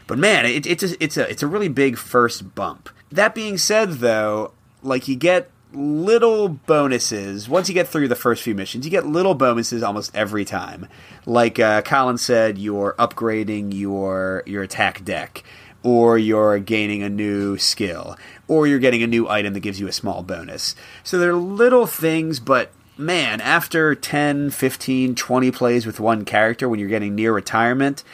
But 0.07 0.19
man, 0.19 0.45
it, 0.45 0.67
it's 0.67 0.83
a, 0.83 1.03
it's 1.03 1.17
a 1.17 1.31
it's 1.31 1.43
a 1.43 1.47
really 1.47 1.69
big 1.69 1.97
first 1.97 2.55
bump. 2.57 2.89
That 3.13 3.33
being 3.35 3.59
said, 3.59 3.95
though, 3.95 4.53
like 4.83 5.07
you 5.07 5.15
get 5.15 5.51
little 5.73 6.49
bonuses 6.49 7.49
once 7.49 7.69
you 7.69 7.75
get 7.75 7.87
through 7.87 8.09
the 8.09 8.17
first 8.17 8.43
few 8.43 8.55
missions. 8.55 8.85
You 8.85 8.91
get 8.91 9.07
little 9.07 9.35
bonuses 9.35 9.83
almost 9.83 10.15
every 10.15 10.45
time. 10.45 10.89
Like 11.27 11.59
uh, 11.59 11.83
Colin 11.83 12.19
said, 12.19 12.59
you're 12.59 12.95
upgrading 12.99 13.73
your 13.73 14.43
your 14.47 14.63
attack 14.63 15.05
deck, 15.05 15.45
or 15.83 16.19
you're 16.19 16.59
gaining 16.59 17.03
a 17.03 17.09
new 17.09 17.57
skill, 17.57 18.17
or 18.49 18.67
you're 18.67 18.79
getting 18.79 19.03
a 19.03 19.07
new 19.07 19.29
item 19.29 19.55
that 19.55 19.61
gives 19.61 19.81
you 19.81 19.89
a 19.89 19.93
small 19.93 20.23
bonus. 20.23 20.75
So 21.03 21.19
they're 21.19 21.35
little 21.35 21.87
things, 21.87 22.41
but 22.41 22.71
man, 22.97 23.41
after 23.41 23.95
10, 23.95 24.51
15, 24.51 25.15
20 25.15 25.51
plays 25.51 25.87
with 25.87 26.01
one 26.01 26.25
character 26.25 26.69
when 26.69 26.79
you're 26.79 26.89
getting 26.89 27.15
near 27.15 27.33
retirement, 27.33 28.05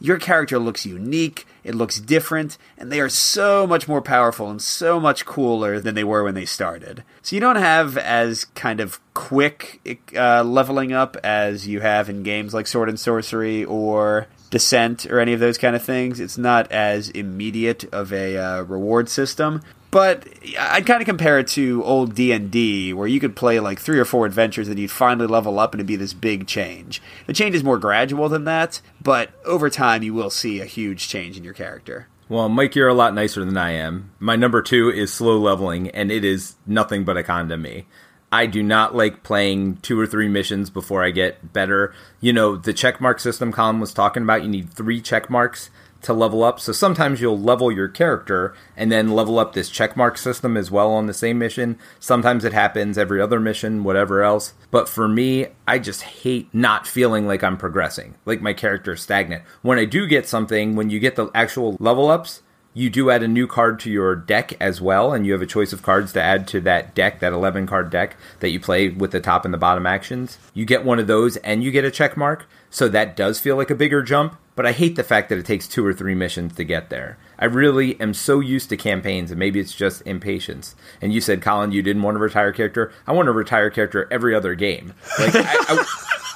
your 0.00 0.18
character 0.18 0.58
looks 0.58 0.84
unique, 0.84 1.46
it 1.62 1.74
looks 1.74 1.98
different, 1.98 2.58
and 2.76 2.92
they 2.92 3.00
are 3.00 3.08
so 3.08 3.66
much 3.66 3.88
more 3.88 4.02
powerful 4.02 4.50
and 4.50 4.60
so 4.60 5.00
much 5.00 5.24
cooler 5.24 5.80
than 5.80 5.94
they 5.94 6.04
were 6.04 6.22
when 6.22 6.34
they 6.34 6.44
started. 6.44 7.04
So 7.22 7.34
you 7.36 7.40
don't 7.40 7.56
have 7.56 7.96
as 7.96 8.44
kind 8.44 8.80
of 8.80 9.00
quick 9.14 9.98
uh, 10.14 10.42
leveling 10.44 10.92
up 10.92 11.16
as 11.24 11.66
you 11.66 11.80
have 11.80 12.10
in 12.10 12.22
games 12.22 12.52
like 12.52 12.66
Sword 12.66 12.90
and 12.90 13.00
Sorcery 13.00 13.64
or 13.64 14.26
Descent 14.54 15.04
or 15.06 15.18
any 15.18 15.32
of 15.32 15.40
those 15.40 15.58
kind 15.58 15.74
of 15.74 15.82
things. 15.82 16.20
It's 16.20 16.38
not 16.38 16.70
as 16.70 17.10
immediate 17.10 17.92
of 17.92 18.12
a 18.12 18.36
uh, 18.38 18.62
reward 18.62 19.08
system. 19.08 19.62
But 19.90 20.28
I'd 20.56 20.86
kind 20.86 21.00
of 21.00 21.06
compare 21.06 21.40
it 21.40 21.48
to 21.48 21.82
old 21.82 22.14
D 22.14 22.30
and 22.30 22.52
D, 22.52 22.92
where 22.92 23.08
you 23.08 23.18
could 23.18 23.34
play 23.34 23.58
like 23.58 23.80
three 23.80 23.98
or 23.98 24.04
four 24.04 24.26
adventures 24.26 24.68
and 24.68 24.78
you'd 24.78 24.92
finally 24.92 25.26
level 25.26 25.58
up 25.58 25.74
and 25.74 25.80
it'd 25.80 25.88
be 25.88 25.96
this 25.96 26.14
big 26.14 26.46
change. 26.46 27.02
The 27.26 27.32
change 27.32 27.56
is 27.56 27.64
more 27.64 27.78
gradual 27.78 28.28
than 28.28 28.44
that, 28.44 28.80
but 29.02 29.30
over 29.44 29.68
time 29.68 30.04
you 30.04 30.14
will 30.14 30.30
see 30.30 30.60
a 30.60 30.66
huge 30.66 31.08
change 31.08 31.36
in 31.36 31.42
your 31.42 31.52
character. 31.52 32.06
Well, 32.28 32.48
Mike, 32.48 32.76
you're 32.76 32.88
a 32.88 32.94
lot 32.94 33.12
nicer 33.12 33.44
than 33.44 33.56
I 33.56 33.72
am. 33.72 34.12
My 34.20 34.36
number 34.36 34.62
two 34.62 34.88
is 34.88 35.12
slow 35.12 35.36
leveling, 35.36 35.90
and 35.90 36.12
it 36.12 36.24
is 36.24 36.54
nothing 36.64 37.04
but 37.04 37.16
a 37.16 37.24
con 37.24 37.48
to 37.48 37.56
me. 37.56 37.86
I 38.34 38.46
do 38.46 38.64
not 38.64 38.96
like 38.96 39.22
playing 39.22 39.76
two 39.76 39.98
or 39.98 40.08
three 40.08 40.26
missions 40.26 40.68
before 40.68 41.04
I 41.04 41.12
get 41.12 41.52
better. 41.52 41.94
You 42.20 42.32
know, 42.32 42.56
the 42.56 42.74
checkmark 42.74 43.20
system 43.20 43.52
Colin 43.52 43.78
was 43.78 43.94
talking 43.94 44.24
about, 44.24 44.42
you 44.42 44.48
need 44.48 44.74
three 44.74 45.00
checkmarks 45.00 45.68
to 46.02 46.12
level 46.12 46.42
up. 46.42 46.58
So 46.58 46.72
sometimes 46.72 47.20
you'll 47.20 47.38
level 47.38 47.70
your 47.70 47.86
character 47.86 48.52
and 48.76 48.90
then 48.90 49.14
level 49.14 49.38
up 49.38 49.52
this 49.52 49.70
checkmark 49.70 50.18
system 50.18 50.56
as 50.56 50.68
well 50.68 50.90
on 50.90 51.06
the 51.06 51.14
same 51.14 51.38
mission. 51.38 51.78
Sometimes 52.00 52.44
it 52.44 52.52
happens 52.52 52.98
every 52.98 53.20
other 53.20 53.38
mission, 53.38 53.84
whatever 53.84 54.24
else. 54.24 54.54
But 54.72 54.88
for 54.88 55.06
me, 55.06 55.46
I 55.68 55.78
just 55.78 56.02
hate 56.02 56.52
not 56.52 56.88
feeling 56.88 57.28
like 57.28 57.44
I'm 57.44 57.56
progressing, 57.56 58.16
like 58.26 58.42
my 58.42 58.52
character 58.52 58.94
is 58.94 59.00
stagnant. 59.00 59.44
When 59.62 59.78
I 59.78 59.84
do 59.84 60.08
get 60.08 60.26
something, 60.26 60.74
when 60.74 60.90
you 60.90 60.98
get 60.98 61.14
the 61.14 61.30
actual 61.36 61.76
level 61.78 62.10
ups, 62.10 62.42
you 62.74 62.90
do 62.90 63.08
add 63.08 63.22
a 63.22 63.28
new 63.28 63.46
card 63.46 63.78
to 63.80 63.90
your 63.90 64.16
deck 64.16 64.52
as 64.60 64.80
well, 64.80 65.12
and 65.12 65.24
you 65.24 65.32
have 65.32 65.42
a 65.42 65.46
choice 65.46 65.72
of 65.72 65.82
cards 65.82 66.12
to 66.12 66.22
add 66.22 66.46
to 66.48 66.60
that 66.62 66.94
deck, 66.94 67.20
that 67.20 67.32
11 67.32 67.66
card 67.66 67.88
deck 67.88 68.16
that 68.40 68.50
you 68.50 68.58
play 68.58 68.88
with 68.88 69.12
the 69.12 69.20
top 69.20 69.44
and 69.44 69.54
the 69.54 69.58
bottom 69.58 69.86
actions. 69.86 70.38
You 70.52 70.64
get 70.64 70.84
one 70.84 70.98
of 70.98 71.06
those 71.06 71.36
and 71.38 71.62
you 71.62 71.70
get 71.70 71.84
a 71.84 71.90
check 71.90 72.16
mark, 72.16 72.46
so 72.70 72.88
that 72.88 73.16
does 73.16 73.38
feel 73.38 73.56
like 73.56 73.70
a 73.70 73.76
bigger 73.76 74.02
jump, 74.02 74.36
but 74.56 74.66
I 74.66 74.72
hate 74.72 74.96
the 74.96 75.04
fact 75.04 75.28
that 75.28 75.38
it 75.38 75.46
takes 75.46 75.68
two 75.68 75.86
or 75.86 75.94
three 75.94 76.14
missions 76.14 76.56
to 76.56 76.64
get 76.64 76.90
there. 76.90 77.16
I 77.38 77.44
really 77.44 78.00
am 78.00 78.12
so 78.12 78.40
used 78.40 78.68
to 78.70 78.76
campaigns, 78.76 79.30
and 79.30 79.38
maybe 79.38 79.60
it's 79.60 79.74
just 79.74 80.02
impatience. 80.02 80.74
And 81.00 81.12
you 81.12 81.20
said, 81.20 81.42
Colin, 81.42 81.70
you 81.70 81.82
didn't 81.82 82.02
want 82.02 82.16
to 82.16 82.20
retire 82.20 82.52
character. 82.52 82.92
I 83.06 83.12
want 83.12 83.26
to 83.26 83.32
retire 83.32 83.70
character 83.70 84.08
every 84.10 84.34
other 84.34 84.54
game. 84.56 84.94
Like, 85.18 85.34
I, 85.36 85.44
I, 85.44 85.84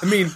I 0.03 0.07
mean, 0.07 0.31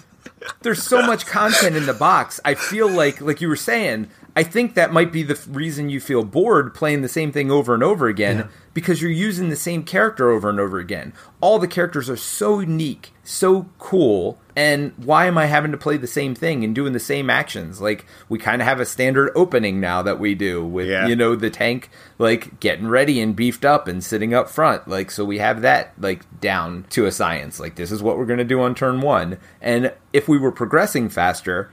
there's 0.62 0.82
so 0.82 1.03
much 1.03 1.26
content 1.26 1.76
in 1.76 1.86
the 1.86 1.94
box. 1.94 2.40
I 2.44 2.55
feel 2.55 2.88
like, 2.88 3.20
like 3.20 3.40
you 3.40 3.48
were 3.48 3.57
saying, 3.57 4.09
I 4.35 4.43
think 4.43 4.74
that 4.74 4.93
might 4.93 5.12
be 5.12 5.22
the 5.22 5.39
reason 5.49 5.91
you 5.91 6.01
feel 6.01 6.24
bored 6.24 6.74
playing 6.74 7.03
the 7.03 7.09
same 7.09 7.33
thing 7.33 7.51
over 7.51 7.74
and 7.74 7.83
over 7.83 8.09
again 8.09 8.39
yeah. 8.39 8.47
because 8.72 9.03
you're 9.03 9.11
using 9.11 9.51
the 9.51 9.57
same 9.57 9.83
character 9.85 10.30
over 10.30 10.49
and 10.49 10.59
over 10.59 10.78
again. 10.78 11.12
All 11.43 11.59
the 11.59 11.68
characters 11.68 12.09
are 12.09 12.16
so 12.16 12.61
unique, 12.61 13.12
so 13.22 13.68
cool, 13.78 14.39
and 14.57 14.93
why 14.97 15.26
am 15.26 15.37
I 15.37 15.47
having 15.47 15.70
to 15.72 15.76
play 15.76 15.99
the 15.99 16.07
same 16.07 16.35
thing 16.35 16.64
and 16.64 16.74
doing 16.74 16.95
the 16.95 17.01
same 17.01 17.28
actions? 17.28 17.80
Like 17.80 18.07
we 18.30 18.39
kind 18.39 18.62
of 18.62 18.68
have 18.68 18.80
a 18.80 18.87
standard 18.87 19.33
opening 19.35 19.80
now 19.80 20.01
that 20.03 20.18
we 20.18 20.35
do 20.35 20.64
with 20.64 20.89
yeah. 20.89 21.07
you 21.07 21.16
know 21.16 21.37
the 21.37 21.51
tank 21.51 21.91
like 22.18 22.59
getting 22.59 22.89
ready 22.89 23.20
and 23.20 23.37
beefed 23.37 23.66
up 23.66 23.87
and 23.87 24.03
sitting 24.03 24.33
up 24.33 24.49
front. 24.49 24.89
Like 24.89 25.11
so 25.11 25.26
we 25.26 25.39
have 25.39 25.61
that 25.61 25.93
like 25.99 26.24
down 26.41 26.87
to 26.91 27.05
a 27.05 27.12
science. 27.12 27.61
Like 27.61 27.74
this 27.74 27.93
is 27.93 28.03
what 28.03 28.16
we're 28.16 28.26
going 28.26 28.39
to 28.39 28.45
do 28.45 28.62
on 28.62 28.74
turn 28.74 29.03
1. 29.03 29.39
And 29.61 29.93
if 30.14 30.26
we 30.26 30.39
were 30.39 30.53
progressing 30.53 31.11
faster, 31.11 31.70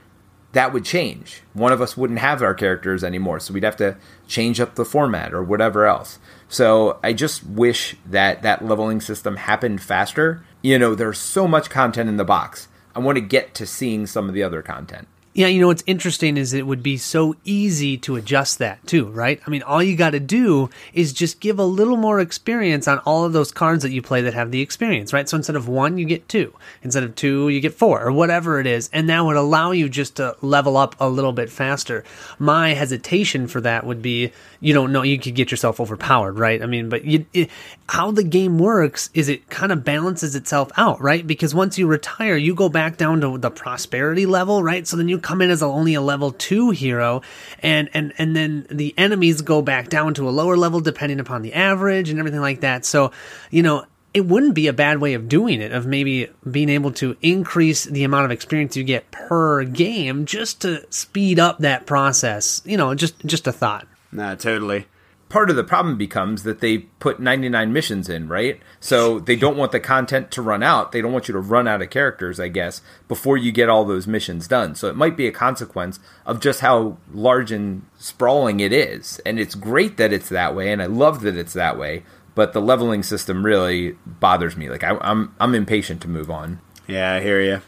that 0.52 0.72
would 0.72 0.84
change. 0.84 1.42
One 1.52 1.72
of 1.72 1.80
us 1.80 1.96
wouldn't 1.96 2.18
have 2.18 2.42
our 2.42 2.54
characters 2.54 3.04
anymore, 3.04 3.40
so 3.40 3.54
we'd 3.54 3.62
have 3.62 3.76
to 3.76 3.96
change 4.26 4.60
up 4.60 4.74
the 4.74 4.84
format 4.84 5.32
or 5.32 5.42
whatever 5.42 5.86
else. 5.86 6.18
So 6.48 6.98
I 7.02 7.12
just 7.12 7.46
wish 7.46 7.96
that 8.06 8.42
that 8.42 8.64
leveling 8.64 9.00
system 9.00 9.36
happened 9.36 9.82
faster. 9.82 10.44
You 10.62 10.78
know, 10.78 10.94
there's 10.94 11.18
so 11.18 11.46
much 11.46 11.70
content 11.70 12.08
in 12.08 12.16
the 12.16 12.24
box. 12.24 12.68
I 12.94 12.98
want 12.98 13.16
to 13.16 13.22
get 13.22 13.54
to 13.54 13.66
seeing 13.66 14.06
some 14.06 14.28
of 14.28 14.34
the 14.34 14.42
other 14.42 14.62
content. 14.62 15.06
Yeah, 15.32 15.46
you 15.46 15.60
know 15.60 15.68
what's 15.68 15.84
interesting 15.86 16.36
is 16.36 16.52
it 16.52 16.66
would 16.66 16.82
be 16.82 16.96
so 16.96 17.36
easy 17.44 17.96
to 17.98 18.16
adjust 18.16 18.58
that 18.58 18.84
too, 18.84 19.06
right? 19.06 19.40
I 19.46 19.50
mean, 19.50 19.62
all 19.62 19.80
you 19.80 19.94
got 19.94 20.10
to 20.10 20.18
do 20.18 20.70
is 20.92 21.12
just 21.12 21.38
give 21.38 21.60
a 21.60 21.64
little 21.64 21.96
more 21.96 22.18
experience 22.18 22.88
on 22.88 22.98
all 23.00 23.24
of 23.24 23.32
those 23.32 23.52
cards 23.52 23.84
that 23.84 23.92
you 23.92 24.02
play 24.02 24.22
that 24.22 24.34
have 24.34 24.50
the 24.50 24.60
experience, 24.60 25.12
right? 25.12 25.28
So 25.28 25.36
instead 25.36 25.54
of 25.54 25.68
one, 25.68 25.98
you 25.98 26.04
get 26.04 26.28
two. 26.28 26.52
Instead 26.82 27.04
of 27.04 27.14
two, 27.14 27.48
you 27.48 27.60
get 27.60 27.74
four, 27.74 28.02
or 28.02 28.10
whatever 28.10 28.58
it 28.58 28.66
is. 28.66 28.90
And 28.92 29.08
that 29.08 29.24
would 29.24 29.36
allow 29.36 29.70
you 29.70 29.88
just 29.88 30.16
to 30.16 30.34
level 30.40 30.76
up 30.76 30.96
a 30.98 31.08
little 31.08 31.32
bit 31.32 31.48
faster. 31.48 32.02
My 32.40 32.74
hesitation 32.74 33.46
for 33.46 33.60
that 33.60 33.86
would 33.86 34.02
be 34.02 34.32
you 34.60 34.74
don't 34.74 34.92
know, 34.92 35.02
you 35.02 35.18
could 35.18 35.34
get 35.34 35.50
yourself 35.50 35.80
overpowered, 35.80 36.38
right? 36.38 36.62
I 36.62 36.66
mean, 36.66 36.90
but 36.90 37.04
you, 37.04 37.24
it, 37.32 37.50
how 37.88 38.10
the 38.10 38.22
game 38.22 38.58
works 38.58 39.08
is 39.14 39.28
it 39.28 39.48
kind 39.48 39.72
of 39.72 39.84
balances 39.84 40.36
itself 40.36 40.70
out, 40.76 41.00
right? 41.00 41.26
Because 41.26 41.54
once 41.54 41.78
you 41.78 41.86
retire, 41.86 42.36
you 42.36 42.54
go 42.54 42.68
back 42.68 42.98
down 42.98 43.22
to 43.22 43.38
the 43.38 43.50
prosperity 43.50 44.26
level, 44.26 44.62
right? 44.62 44.86
So 44.86 44.98
then 44.98 45.08
you 45.08 45.18
come 45.22 45.42
in 45.42 45.50
as 45.50 45.62
a, 45.62 45.66
only 45.66 45.94
a 45.94 46.00
level 46.00 46.32
two 46.32 46.70
hero, 46.70 47.22
and 47.60 47.88
and 47.94 48.12
and 48.18 48.34
then 48.34 48.66
the 48.70 48.94
enemies 48.96 49.42
go 49.42 49.62
back 49.62 49.88
down 49.88 50.14
to 50.14 50.28
a 50.28 50.30
lower 50.30 50.56
level 50.56 50.80
depending 50.80 51.20
upon 51.20 51.42
the 51.42 51.52
average 51.52 52.10
and 52.10 52.18
everything 52.18 52.40
like 52.40 52.60
that. 52.60 52.84
So 52.84 53.12
you 53.50 53.62
know 53.62 53.84
it 54.12 54.26
wouldn't 54.26 54.54
be 54.54 54.66
a 54.66 54.72
bad 54.72 54.98
way 54.98 55.14
of 55.14 55.28
doing 55.28 55.60
it 55.60 55.72
of 55.72 55.86
maybe 55.86 56.28
being 56.50 56.68
able 56.68 56.90
to 56.90 57.16
increase 57.22 57.84
the 57.84 58.02
amount 58.02 58.24
of 58.24 58.30
experience 58.32 58.76
you 58.76 58.82
get 58.82 59.10
per 59.12 59.62
game 59.64 60.26
just 60.26 60.62
to 60.62 60.84
speed 60.92 61.38
up 61.38 61.58
that 61.58 61.86
process. 61.86 62.62
You 62.64 62.76
know 62.76 62.94
just 62.94 63.18
just 63.24 63.46
a 63.46 63.52
thought. 63.52 63.86
Nah 64.12 64.34
totally 64.34 64.86
part 65.30 65.48
of 65.48 65.56
the 65.56 65.64
problem 65.64 65.96
becomes 65.96 66.42
that 66.42 66.60
they 66.60 66.78
put 66.78 67.20
99 67.20 67.72
missions 67.72 68.08
in, 68.08 68.28
right? 68.28 68.60
So 68.80 69.20
they 69.20 69.36
don't 69.36 69.56
want 69.56 69.72
the 69.72 69.80
content 69.80 70.30
to 70.32 70.42
run 70.42 70.62
out. 70.62 70.92
They 70.92 71.00
don't 71.00 71.12
want 71.12 71.28
you 71.28 71.32
to 71.32 71.40
run 71.40 71.66
out 71.66 71.80
of 71.80 71.88
characters, 71.88 72.38
I 72.38 72.48
guess, 72.48 72.82
before 73.08 73.38
you 73.38 73.52
get 73.52 73.70
all 73.70 73.84
those 73.84 74.06
missions 74.06 74.46
done. 74.48 74.74
So 74.74 74.88
it 74.88 74.96
might 74.96 75.16
be 75.16 75.26
a 75.26 75.32
consequence 75.32 76.00
of 76.26 76.40
just 76.40 76.60
how 76.60 76.98
large 77.12 77.52
and 77.52 77.86
sprawling 77.96 78.60
it 78.60 78.72
is. 78.72 79.20
And 79.24 79.38
it's 79.38 79.54
great 79.54 79.96
that 79.96 80.12
it's 80.12 80.28
that 80.28 80.54
way, 80.54 80.72
and 80.72 80.82
I 80.82 80.86
love 80.86 81.22
that 81.22 81.36
it's 81.36 81.54
that 81.54 81.78
way. 81.78 82.02
But 82.34 82.52
the 82.52 82.60
leveling 82.60 83.02
system 83.02 83.44
really 83.44 83.96
bothers 84.06 84.56
me. 84.56 84.68
Like 84.68 84.84
I, 84.84 84.96
I'm, 85.00 85.34
I'm 85.40 85.54
impatient 85.54 86.02
to 86.02 86.08
move 86.08 86.30
on. 86.30 86.60
Yeah, 86.86 87.14
I 87.14 87.20
hear 87.20 87.40
you, 87.40 87.62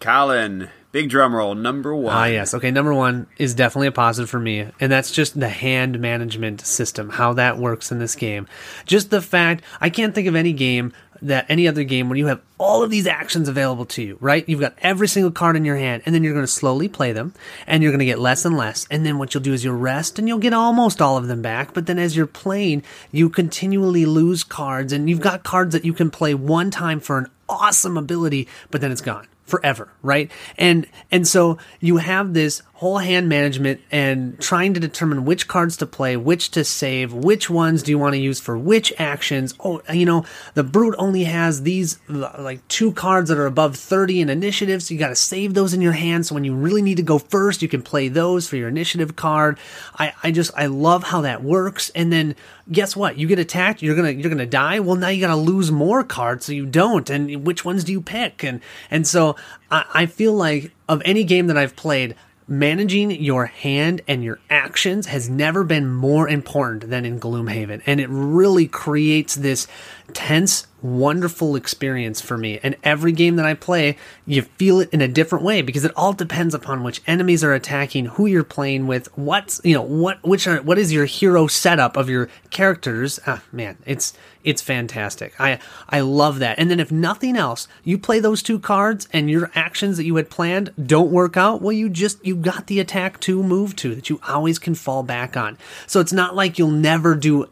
Colin. 0.00 0.70
Big 0.92 1.08
drum 1.08 1.34
roll, 1.34 1.54
number 1.54 1.96
one. 1.96 2.14
Ah, 2.14 2.26
yes. 2.26 2.52
Okay, 2.52 2.70
number 2.70 2.92
one 2.92 3.26
is 3.38 3.54
definitely 3.54 3.86
a 3.86 3.92
positive 3.92 4.28
for 4.28 4.38
me, 4.38 4.68
and 4.78 4.92
that's 4.92 5.10
just 5.10 5.40
the 5.40 5.48
hand 5.48 5.98
management 5.98 6.60
system, 6.66 7.08
how 7.08 7.32
that 7.32 7.56
works 7.56 7.90
in 7.90 7.98
this 7.98 8.14
game. 8.14 8.46
Just 8.84 9.08
the 9.08 9.22
fact, 9.22 9.64
I 9.80 9.88
can't 9.88 10.14
think 10.14 10.28
of 10.28 10.36
any 10.36 10.52
game 10.52 10.92
that 11.22 11.46
any 11.48 11.66
other 11.66 11.82
game 11.82 12.10
where 12.10 12.18
you 12.18 12.26
have 12.26 12.42
all 12.58 12.82
of 12.82 12.90
these 12.90 13.06
actions 13.06 13.48
available 13.48 13.86
to 13.86 14.02
you, 14.02 14.18
right? 14.20 14.46
You've 14.46 14.60
got 14.60 14.74
every 14.82 15.08
single 15.08 15.30
card 15.30 15.56
in 15.56 15.64
your 15.64 15.78
hand, 15.78 16.02
and 16.04 16.14
then 16.14 16.22
you're 16.22 16.34
going 16.34 16.44
to 16.44 16.52
slowly 16.52 16.88
play 16.88 17.12
them, 17.12 17.32
and 17.66 17.82
you're 17.82 17.92
going 17.92 18.00
to 18.00 18.04
get 18.04 18.18
less 18.18 18.44
and 18.44 18.54
less. 18.54 18.86
And 18.90 19.06
then 19.06 19.16
what 19.16 19.32
you'll 19.32 19.42
do 19.42 19.54
is 19.54 19.64
you'll 19.64 19.76
rest, 19.78 20.18
and 20.18 20.28
you'll 20.28 20.38
get 20.38 20.52
almost 20.52 21.00
all 21.00 21.16
of 21.16 21.26
them 21.26 21.40
back. 21.40 21.72
But 21.72 21.86
then 21.86 21.98
as 21.98 22.18
you're 22.18 22.26
playing, 22.26 22.82
you 23.10 23.30
continually 23.30 24.04
lose 24.04 24.44
cards, 24.44 24.92
and 24.92 25.08
you've 25.08 25.20
got 25.20 25.42
cards 25.42 25.72
that 25.72 25.86
you 25.86 25.94
can 25.94 26.10
play 26.10 26.34
one 26.34 26.70
time 26.70 27.00
for 27.00 27.16
an 27.16 27.30
awesome 27.48 27.96
ability, 27.96 28.46
but 28.70 28.82
then 28.82 28.92
it's 28.92 29.00
gone 29.00 29.26
forever, 29.44 29.88
right? 30.02 30.30
And 30.58 30.86
and 31.10 31.26
so 31.26 31.58
you 31.80 31.98
have 31.98 32.34
this 32.34 32.62
whole 32.82 32.98
hand 32.98 33.28
management 33.28 33.80
and 33.92 34.36
trying 34.40 34.74
to 34.74 34.80
determine 34.80 35.24
which 35.24 35.46
cards 35.46 35.76
to 35.76 35.86
play, 35.86 36.16
which 36.16 36.50
to 36.50 36.64
save, 36.64 37.12
which 37.12 37.48
ones 37.48 37.80
do 37.80 37.92
you 37.92 37.98
want 37.98 38.12
to 38.12 38.18
use 38.18 38.40
for 38.40 38.58
which 38.58 38.92
actions. 38.98 39.54
Oh, 39.60 39.80
you 39.92 40.04
know, 40.04 40.24
the 40.54 40.64
brute 40.64 40.96
only 40.98 41.22
has 41.22 41.62
these 41.62 42.00
like 42.08 42.66
two 42.66 42.90
cards 42.90 43.28
that 43.28 43.38
are 43.38 43.46
above 43.46 43.76
30 43.76 44.22
in 44.22 44.28
initiative, 44.28 44.82
so 44.82 44.92
you 44.92 44.98
got 44.98 45.10
to 45.10 45.14
save 45.14 45.54
those 45.54 45.72
in 45.72 45.80
your 45.80 45.92
hand. 45.92 46.26
So 46.26 46.34
when 46.34 46.42
you 46.42 46.56
really 46.56 46.82
need 46.82 46.96
to 46.96 47.04
go 47.04 47.20
first, 47.20 47.62
you 47.62 47.68
can 47.68 47.82
play 47.82 48.08
those 48.08 48.48
for 48.48 48.56
your 48.56 48.66
initiative 48.66 49.14
card. 49.14 49.60
I, 49.96 50.12
I 50.24 50.32
just 50.32 50.50
I 50.56 50.66
love 50.66 51.04
how 51.04 51.20
that 51.20 51.44
works. 51.44 51.88
And 51.90 52.12
then 52.12 52.34
guess 52.72 52.96
what? 52.96 53.16
You 53.16 53.28
get 53.28 53.38
attacked, 53.38 53.80
you're 53.80 53.94
gonna 53.94 54.10
you're 54.10 54.28
gonna 54.28 54.44
die. 54.44 54.80
Well, 54.80 54.96
now 54.96 55.06
you 55.06 55.20
got 55.20 55.28
to 55.28 55.36
lose 55.36 55.70
more 55.70 56.02
cards, 56.02 56.46
so 56.46 56.52
you 56.52 56.66
don't. 56.66 57.08
And 57.08 57.46
which 57.46 57.64
ones 57.64 57.84
do 57.84 57.92
you 57.92 58.00
pick? 58.00 58.42
And 58.42 58.60
and 58.90 59.06
so 59.06 59.36
I, 59.70 59.84
I 59.94 60.06
feel 60.06 60.32
like 60.32 60.72
of 60.88 61.00
any 61.04 61.22
game 61.22 61.46
that 61.46 61.56
I've 61.56 61.76
played 61.76 62.16
managing 62.52 63.10
your 63.10 63.46
hand 63.46 64.02
and 64.06 64.22
your 64.22 64.38
actions 64.50 65.06
has 65.06 65.28
never 65.28 65.64
been 65.64 65.90
more 65.90 66.28
important 66.28 66.90
than 66.90 67.04
in 67.04 67.18
Gloomhaven. 67.18 67.82
And 67.86 68.00
it 68.00 68.08
really 68.10 68.68
creates 68.68 69.34
this 69.34 69.66
tense 70.12 70.66
wonderful 70.82 71.54
experience 71.54 72.20
for 72.20 72.36
me. 72.36 72.58
And 72.62 72.76
every 72.82 73.12
game 73.12 73.36
that 73.36 73.46
I 73.46 73.54
play, 73.54 73.96
you 74.26 74.42
feel 74.42 74.80
it 74.80 74.90
in 74.90 75.00
a 75.00 75.08
different 75.08 75.44
way 75.44 75.62
because 75.62 75.84
it 75.84 75.92
all 75.96 76.12
depends 76.12 76.54
upon 76.54 76.82
which 76.82 77.00
enemies 77.06 77.44
are 77.44 77.54
attacking, 77.54 78.06
who 78.06 78.26
you're 78.26 78.44
playing 78.44 78.86
with, 78.86 79.16
what's 79.16 79.60
you 79.64 79.74
know 79.74 79.82
what 79.82 80.22
which 80.22 80.46
are 80.46 80.60
what 80.62 80.78
is 80.78 80.92
your 80.92 81.06
hero 81.06 81.46
setup 81.46 81.96
of 81.96 82.10
your 82.10 82.28
characters. 82.50 83.20
Ah, 83.26 83.42
man, 83.52 83.78
it's 83.86 84.12
it's 84.44 84.60
fantastic. 84.60 85.34
I 85.38 85.58
I 85.88 86.00
love 86.00 86.40
that. 86.40 86.58
And 86.58 86.70
then 86.70 86.80
if 86.80 86.90
nothing 86.90 87.36
else, 87.36 87.68
you 87.84 87.96
play 87.98 88.18
those 88.18 88.42
two 88.42 88.58
cards 88.58 89.08
and 89.12 89.30
your 89.30 89.50
actions 89.54 89.96
that 89.96 90.04
you 90.04 90.16
had 90.16 90.30
planned 90.30 90.72
don't 90.84 91.12
work 91.12 91.36
out, 91.36 91.62
well 91.62 91.72
you 91.72 91.88
just 91.88 92.24
you 92.24 92.34
got 92.34 92.66
the 92.66 92.80
attack 92.80 93.20
to 93.20 93.42
move 93.42 93.76
to 93.76 93.94
that 93.94 94.10
you 94.10 94.20
always 94.28 94.58
can 94.58 94.74
fall 94.74 95.02
back 95.02 95.36
on. 95.36 95.56
So 95.86 96.00
it's 96.00 96.12
not 96.12 96.34
like 96.34 96.58
you'll 96.58 96.70
never 96.70 97.14
do 97.14 97.48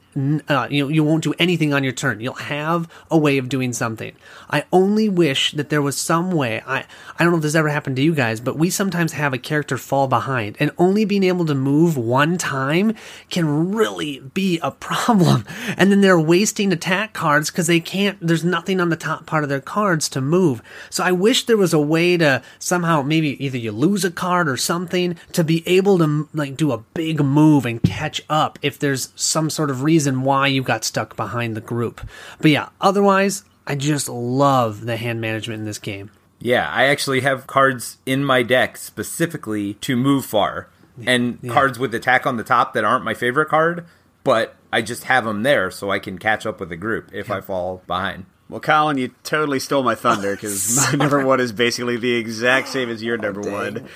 uh, 0.49 0.67
you 0.69 0.85
know 0.85 0.89
you 0.89 1.05
won't 1.05 1.23
do 1.23 1.35
anything 1.39 1.73
on 1.73 1.85
your 1.85 1.93
turn. 1.93 2.21
You'll 2.21 2.35
have 2.41 2.89
a 3.11 3.19
way 3.19 3.39
of 3.39 3.49
doing 3.49 3.73
something. 3.73 4.13
I 4.49 4.65
only 4.73 5.09
wish 5.09 5.53
that 5.53 5.69
there 5.69 5.83
was 5.83 5.97
some 5.97 6.31
way. 6.33 6.63
I 6.67 6.85
I 7.19 7.25
don't 7.25 7.33
know 7.33 7.39
if 7.39 7.43
this 7.43 7.55
ever 7.55 7.69
happened 7.69 7.97
to 7.97 8.03
you 8.03 8.15
guys, 8.15 8.41
but 8.41 8.59
we 8.59 8.71
sometimes 8.71 9.13
have 9.13 9.33
a 9.33 9.39
character 9.39 9.77
fall 9.79 10.09
behind, 10.09 10.57
and 10.59 10.71
only 10.79 11.05
being 11.05 11.25
able 11.25 11.47
to 11.47 11.55
move 11.55 11.97
one 11.97 12.39
time 12.39 12.95
can 13.29 13.75
really 13.75 14.21
be 14.21 14.59
a 14.63 14.71
problem. 14.91 15.45
And 15.77 15.91
then 15.91 16.01
they're 16.01 16.21
wasting 16.21 16.73
attack 16.73 17.13
cards 17.13 17.51
because 17.51 17.67
they 17.67 17.81
can't. 17.81 18.19
There's 18.21 18.45
nothing 18.45 18.81
on 18.81 18.89
the 18.89 18.97
top 18.97 19.27
part 19.27 19.43
of 19.45 19.51
their 19.51 19.61
cards 19.61 20.09
to 20.11 20.21
move. 20.21 20.63
So 20.89 21.05
I 21.05 21.13
wish 21.13 21.45
there 21.45 21.57
was 21.57 21.75
a 21.75 21.81
way 21.81 22.17
to 22.17 22.43
somehow 22.59 23.03
maybe 23.03 23.43
either 23.45 23.59
you 23.59 23.73
lose 23.73 24.05
a 24.05 24.11
card 24.11 24.49
or 24.49 24.57
something 24.57 25.17
to 25.33 25.45
be 25.45 25.63
able 25.67 25.99
to 25.99 26.29
like 26.33 26.57
do 26.57 26.73
a 26.73 26.79
big 26.79 27.21
move 27.21 27.67
and 27.67 27.83
catch 27.83 28.23
up 28.29 28.59
if 28.63 28.79
there's 28.79 29.13
some 29.15 29.51
sort 29.51 29.71
of 29.71 29.83
reason 29.83 30.23
why 30.23 30.47
you 30.47 30.63
got 30.63 30.85
stuck 30.85 31.17
behind 31.17 31.57
the 31.57 31.61
group. 31.61 32.01
But 32.41 32.51
yeah, 32.51 32.69
otherwise, 32.81 33.45
I 33.67 33.75
just 33.75 34.09
love 34.09 34.87
the 34.87 34.97
hand 34.97 35.21
management 35.21 35.61
in 35.61 35.67
this 35.67 35.79
game. 35.79 36.11
Yeah, 36.41 36.69
I 36.71 36.85
actually 36.85 37.21
have 37.21 37.47
cards 37.47 37.99
in 38.07 38.25
my 38.25 38.43
deck 38.43 38.77
specifically 38.77 39.75
to 39.75 39.97
move 39.97 40.25
far, 40.25 40.69
and 41.07 41.39
yeah. 41.43 41.53
cards 41.53 41.79
with 41.79 41.95
attack 41.95 42.27
on 42.27 42.37
the 42.37 42.45
top 42.45 42.73
that 42.75 42.85
aren't 42.85 43.05
my 43.05 43.15
favorite 43.15 43.49
card, 43.49 43.87
but 44.25 44.57
I 44.73 44.83
just 44.83 45.05
have 45.05 45.25
them 45.25 45.43
there 45.43 45.71
so 45.71 45.91
I 45.91 45.99
can 45.99 46.19
catch 46.19 46.47
up 46.47 46.61
with 46.61 46.69
the 46.69 46.77
group 46.77 47.11
if 47.13 47.29
yeah. 47.29 47.37
I 47.37 47.41
fall 47.41 47.83
behind. 47.87 48.27
Well, 48.49 48.61
Colin, 48.61 48.99
you 48.99 49.15
totally 49.23 49.61
stole 49.61 49.83
my 49.83 49.95
thunder 49.95 50.35
because 50.35 50.77
my 50.93 50.99
number 50.99 51.25
one 51.25 51.41
is 51.41 51.53
basically 51.53 51.97
the 51.97 52.15
exact 52.15 52.69
same 52.69 52.89
as 52.89 53.03
your 53.03 53.17
number 53.17 53.49
oh, 53.49 53.53
one. 53.53 53.89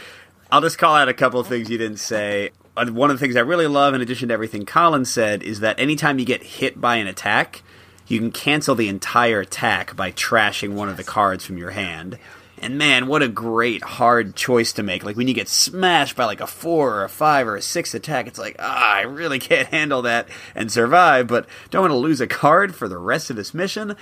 I'll 0.53 0.61
just 0.61 0.79
call 0.79 0.95
out 0.95 1.09
a 1.09 1.15
couple 1.15 1.41
of 1.41 1.49
things 1.49 1.69
you 1.69 1.79
didn't 1.79 1.97
say. 1.97 2.51
Uh, 2.77 2.87
one 2.87 3.11
of 3.11 3.19
the 3.19 3.25
things 3.25 3.37
I 3.37 3.41
really 3.41 3.67
love, 3.67 3.95
in 3.95 4.01
addition 4.01 4.29
to 4.29 4.35
everything 4.35 4.65
Colin 4.65 5.05
said, 5.05 5.43
is 5.43 5.61
that 5.61 5.81
anytime 5.81 6.19
you 6.19 6.25
get 6.25 6.43
hit 6.43 6.81
by 6.81 6.97
an 6.97 7.07
attack, 7.07 7.63
you 8.07 8.19
can 8.19 8.31
cancel 8.31 8.75
the 8.75 8.89
entire 8.89 9.41
attack 9.41 9.97
by 9.97 10.13
trashing 10.13 10.75
one 10.75 10.89
of 10.89 10.97
the 10.97 11.05
cards 11.05 11.45
from 11.45 11.59
your 11.59 11.71
hand. 11.71 12.19
And 12.59 12.79
man, 12.79 13.09
what 13.09 13.23
a 13.23 13.29
great 13.29 13.83
hard 13.83 14.37
choice 14.37 14.73
to 14.75 14.83
make. 14.83 15.05
Like 15.05 15.17
when 15.17 15.29
you 15.29 15.35
get 15.35 15.49
smashed 15.49 16.17
by 16.17 16.25
like 16.25 16.41
a 16.41 16.47
four 16.47 16.95
or 16.95 17.05
a 17.05 17.09
five 17.09 17.47
or 17.47 17.57
a 17.57 17.63
six 17.63 17.95
attack, 17.95 18.27
it's 18.27 18.39
like, 18.39 18.57
ah, 18.59 18.95
I 18.95 19.03
really 19.03 19.39
can't 19.41 19.69
handle 19.69 20.03
that 20.03 20.29
and 20.55 20.71
survive, 20.71 21.27
but 21.27 21.47
don't 21.71 21.83
want 21.83 21.93
to 21.93 21.97
lose 21.97 22.21
a 22.21 22.27
card 22.27 22.75
for 22.75 22.89
the 22.89 22.99
rest 22.99 23.31
of 23.31 23.37
this 23.37 23.55
mission. 23.55 23.97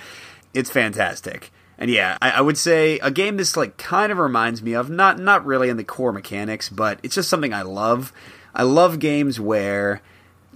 It's 0.53 0.69
fantastic. 0.69 1.51
And 1.77 1.89
yeah, 1.89 2.17
I, 2.21 2.31
I, 2.31 2.41
would 2.41 2.57
say 2.57 2.99
a 2.99 3.09
game 3.09 3.35
this 3.37 3.57
like 3.57 3.77
kind 3.77 4.11
of 4.11 4.19
reminds 4.19 4.61
me 4.61 4.73
of 4.73 4.89
not 4.89 5.19
not 5.19 5.45
really 5.45 5.69
in 5.69 5.77
the 5.77 5.83
core 5.83 6.13
mechanics, 6.13 6.69
but 6.69 6.99
it's 7.03 7.15
just 7.15 7.29
something 7.29 7.53
I 7.53 7.63
love. 7.63 8.13
I 8.53 8.63
love 8.63 8.99
games 8.99 9.39
where 9.39 10.01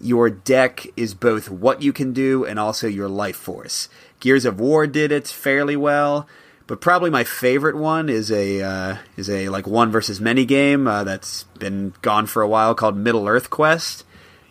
your 0.02 0.30
deck 0.30 0.88
is 0.96 1.14
both 1.14 1.50
what 1.50 1.82
you 1.82 1.94
can 1.94 2.14
do 2.14 2.46
and 2.46 2.60
also 2.60 2.88
your 2.88 3.10
life 3.10 3.36
force. 3.36 3.90
Gears 4.20 4.46
of 4.46 4.60
War 4.60 4.88
did 4.88 5.12
it 5.12 5.28
fairly 5.28 5.76
well, 5.76 6.28
but 6.66 6.82
probably 6.82 7.10
my 7.10 7.24
favorite 7.24 7.76
one 7.76 8.10
is 8.10 8.32
a 8.32 8.62
uh, 8.62 8.98
is 9.16 9.30
a 9.30 9.50
like 9.50 9.68
one 9.68 9.92
versus 9.92 10.20
many 10.20 10.46
game 10.46 10.88
uh, 10.88 11.04
that's 11.04 11.44
been 11.60 11.94
gone 12.02 12.26
for 12.26 12.42
a 12.42 12.48
while 12.48 12.76
called 12.76 12.98
Middle 12.98 13.28
Earth 13.28 13.50
Quest 13.50 14.04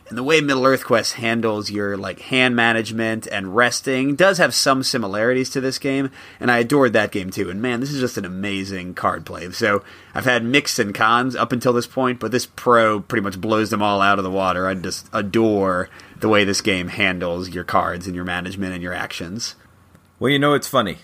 and 0.09 0.17
the 0.17 0.23
way 0.23 0.41
Middle 0.41 0.65
Earth 0.65 0.85
Quest 0.85 1.15
handles 1.15 1.71
your 1.71 1.97
like 1.97 2.21
hand 2.21 2.55
management 2.55 3.27
and 3.27 3.57
resting 3.57 4.15
does 4.15 4.39
have 4.39 4.55
some 4.55 4.83
similarities 4.83 5.51
to 5.51 5.61
this 5.61 5.79
game, 5.79 6.11
and 6.39 6.51
I 6.51 6.59
adored 6.59 6.93
that 6.93 7.11
game 7.11 7.31
too. 7.31 7.51
And 7.51 7.61
man, 7.61 7.81
this 7.81 7.91
is 7.91 8.01
just 8.01 8.17
an 8.17 8.25
amazing 8.25 8.95
card 8.95 9.27
play. 9.27 9.51
So 9.51 9.83
I've 10.15 10.25
had 10.25 10.45
mixed 10.45 10.79
and 10.79 10.95
cons 10.95 11.35
up 11.35 11.53
until 11.53 11.73
this 11.73 11.87
point, 11.87 12.21
but 12.21 12.31
this 12.31 12.47
pro 12.47 13.01
pretty 13.01 13.25
much 13.25 13.41
blows 13.41 13.71
them 13.71 13.83
all 13.83 14.01
out 14.01 14.19
of 14.19 14.25
the 14.25 14.31
water. 14.31 14.69
I 14.69 14.75
just 14.75 15.09
adore 15.13 15.89
the 16.21 16.29
way 16.29 16.45
this 16.45 16.61
game 16.61 16.89
handles 16.89 17.49
your 17.49 17.65
cards 17.65 18.07
and 18.07 18.15
your 18.15 18.25
management 18.25 18.75
and 18.75 18.83
your 18.83 18.95
actions. 18.95 19.57
Well, 20.19 20.31
you 20.31 20.39
know 20.39 20.55
it's 20.55 20.69
funny 20.69 20.99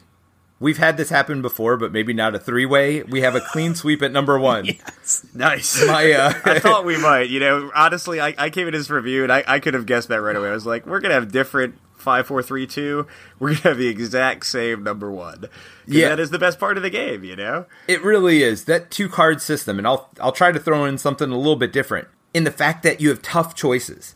we've 0.63 0.79
had 0.79 0.97
this 0.97 1.11
happen 1.11 1.43
before, 1.43 1.77
but 1.77 1.93
maybe 1.93 2.15
not 2.15 2.35
a 2.35 2.39
three 2.39 2.65
way. 2.65 3.03
We 3.03 3.21
have 3.21 3.35
a 3.35 3.41
clean 3.41 3.75
sweep 3.75 4.01
at 4.01 4.13
number 4.13 4.39
one. 4.39 4.65
yes. 4.67 5.27
Nice. 5.35 5.85
My, 5.85 6.11
uh, 6.13 6.33
I 6.45 6.59
thought 6.61 6.85
we 6.85 6.97
might. 6.97 7.29
You 7.29 7.41
know, 7.41 7.71
honestly, 7.75 8.21
I, 8.21 8.35
I 8.39 8.49
came 8.49 8.69
in 8.69 8.73
this 8.73 8.89
review 8.89 9.25
and 9.25 9.33
I, 9.33 9.45
I 9.47 9.59
could 9.59 9.75
have 9.75 9.85
guessed 9.85 10.09
that 10.09 10.23
right 10.23 10.37
away. 10.37 10.49
I 10.49 10.55
was 10.55 10.65
like, 10.65 10.87
we're 10.87 11.01
going 11.01 11.11
to 11.11 11.17
have 11.17 11.33
different 11.33 11.79
five, 11.97 12.27
four, 12.27 12.43
three, 12.43 12.67
two. 12.67 13.07
We're 13.39 13.49
going 13.49 13.61
to 13.63 13.69
have 13.69 13.79
the 13.79 13.89
exact 13.89 14.47
same 14.47 14.83
number 14.85 15.11
one. 15.11 15.47
Yeah. 15.87 16.11
That 16.11 16.21
is 16.21 16.31
the 16.31 16.39
best 16.39 16.59
part 16.59 16.77
of 16.77 16.83
the 16.83 16.91
game, 16.91 17.25
you 17.25 17.37
know? 17.37 17.67
It 17.89 18.03
really 18.03 18.43
is. 18.43 18.65
That 18.65 18.91
two 18.91 19.09
card 19.09 19.43
system, 19.43 19.79
and 19.79 19.87
I'll, 19.87 20.11
I'll 20.21 20.33
try 20.33 20.53
to 20.53 20.61
throw 20.61 20.85
in 20.85 20.97
something 20.97 21.31
a 21.31 21.37
little 21.37 21.57
bit 21.57 21.73
different 21.73 22.09
in 22.33 22.45
the 22.45 22.51
fact 22.51 22.83
that 22.85 23.01
you 23.01 23.09
have 23.09 23.21
tough 23.21 23.55
choices. 23.55 24.15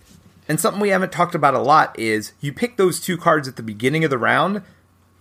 And 0.48 0.60
something 0.60 0.80
we 0.80 0.90
haven't 0.90 1.10
talked 1.10 1.34
about 1.34 1.54
a 1.54 1.60
lot 1.60 1.98
is 1.98 2.32
you 2.40 2.52
pick 2.52 2.76
those 2.76 3.00
two 3.00 3.16
cards 3.16 3.48
at 3.48 3.56
the 3.56 3.64
beginning 3.64 4.04
of 4.04 4.10
the 4.10 4.18
round 4.18 4.62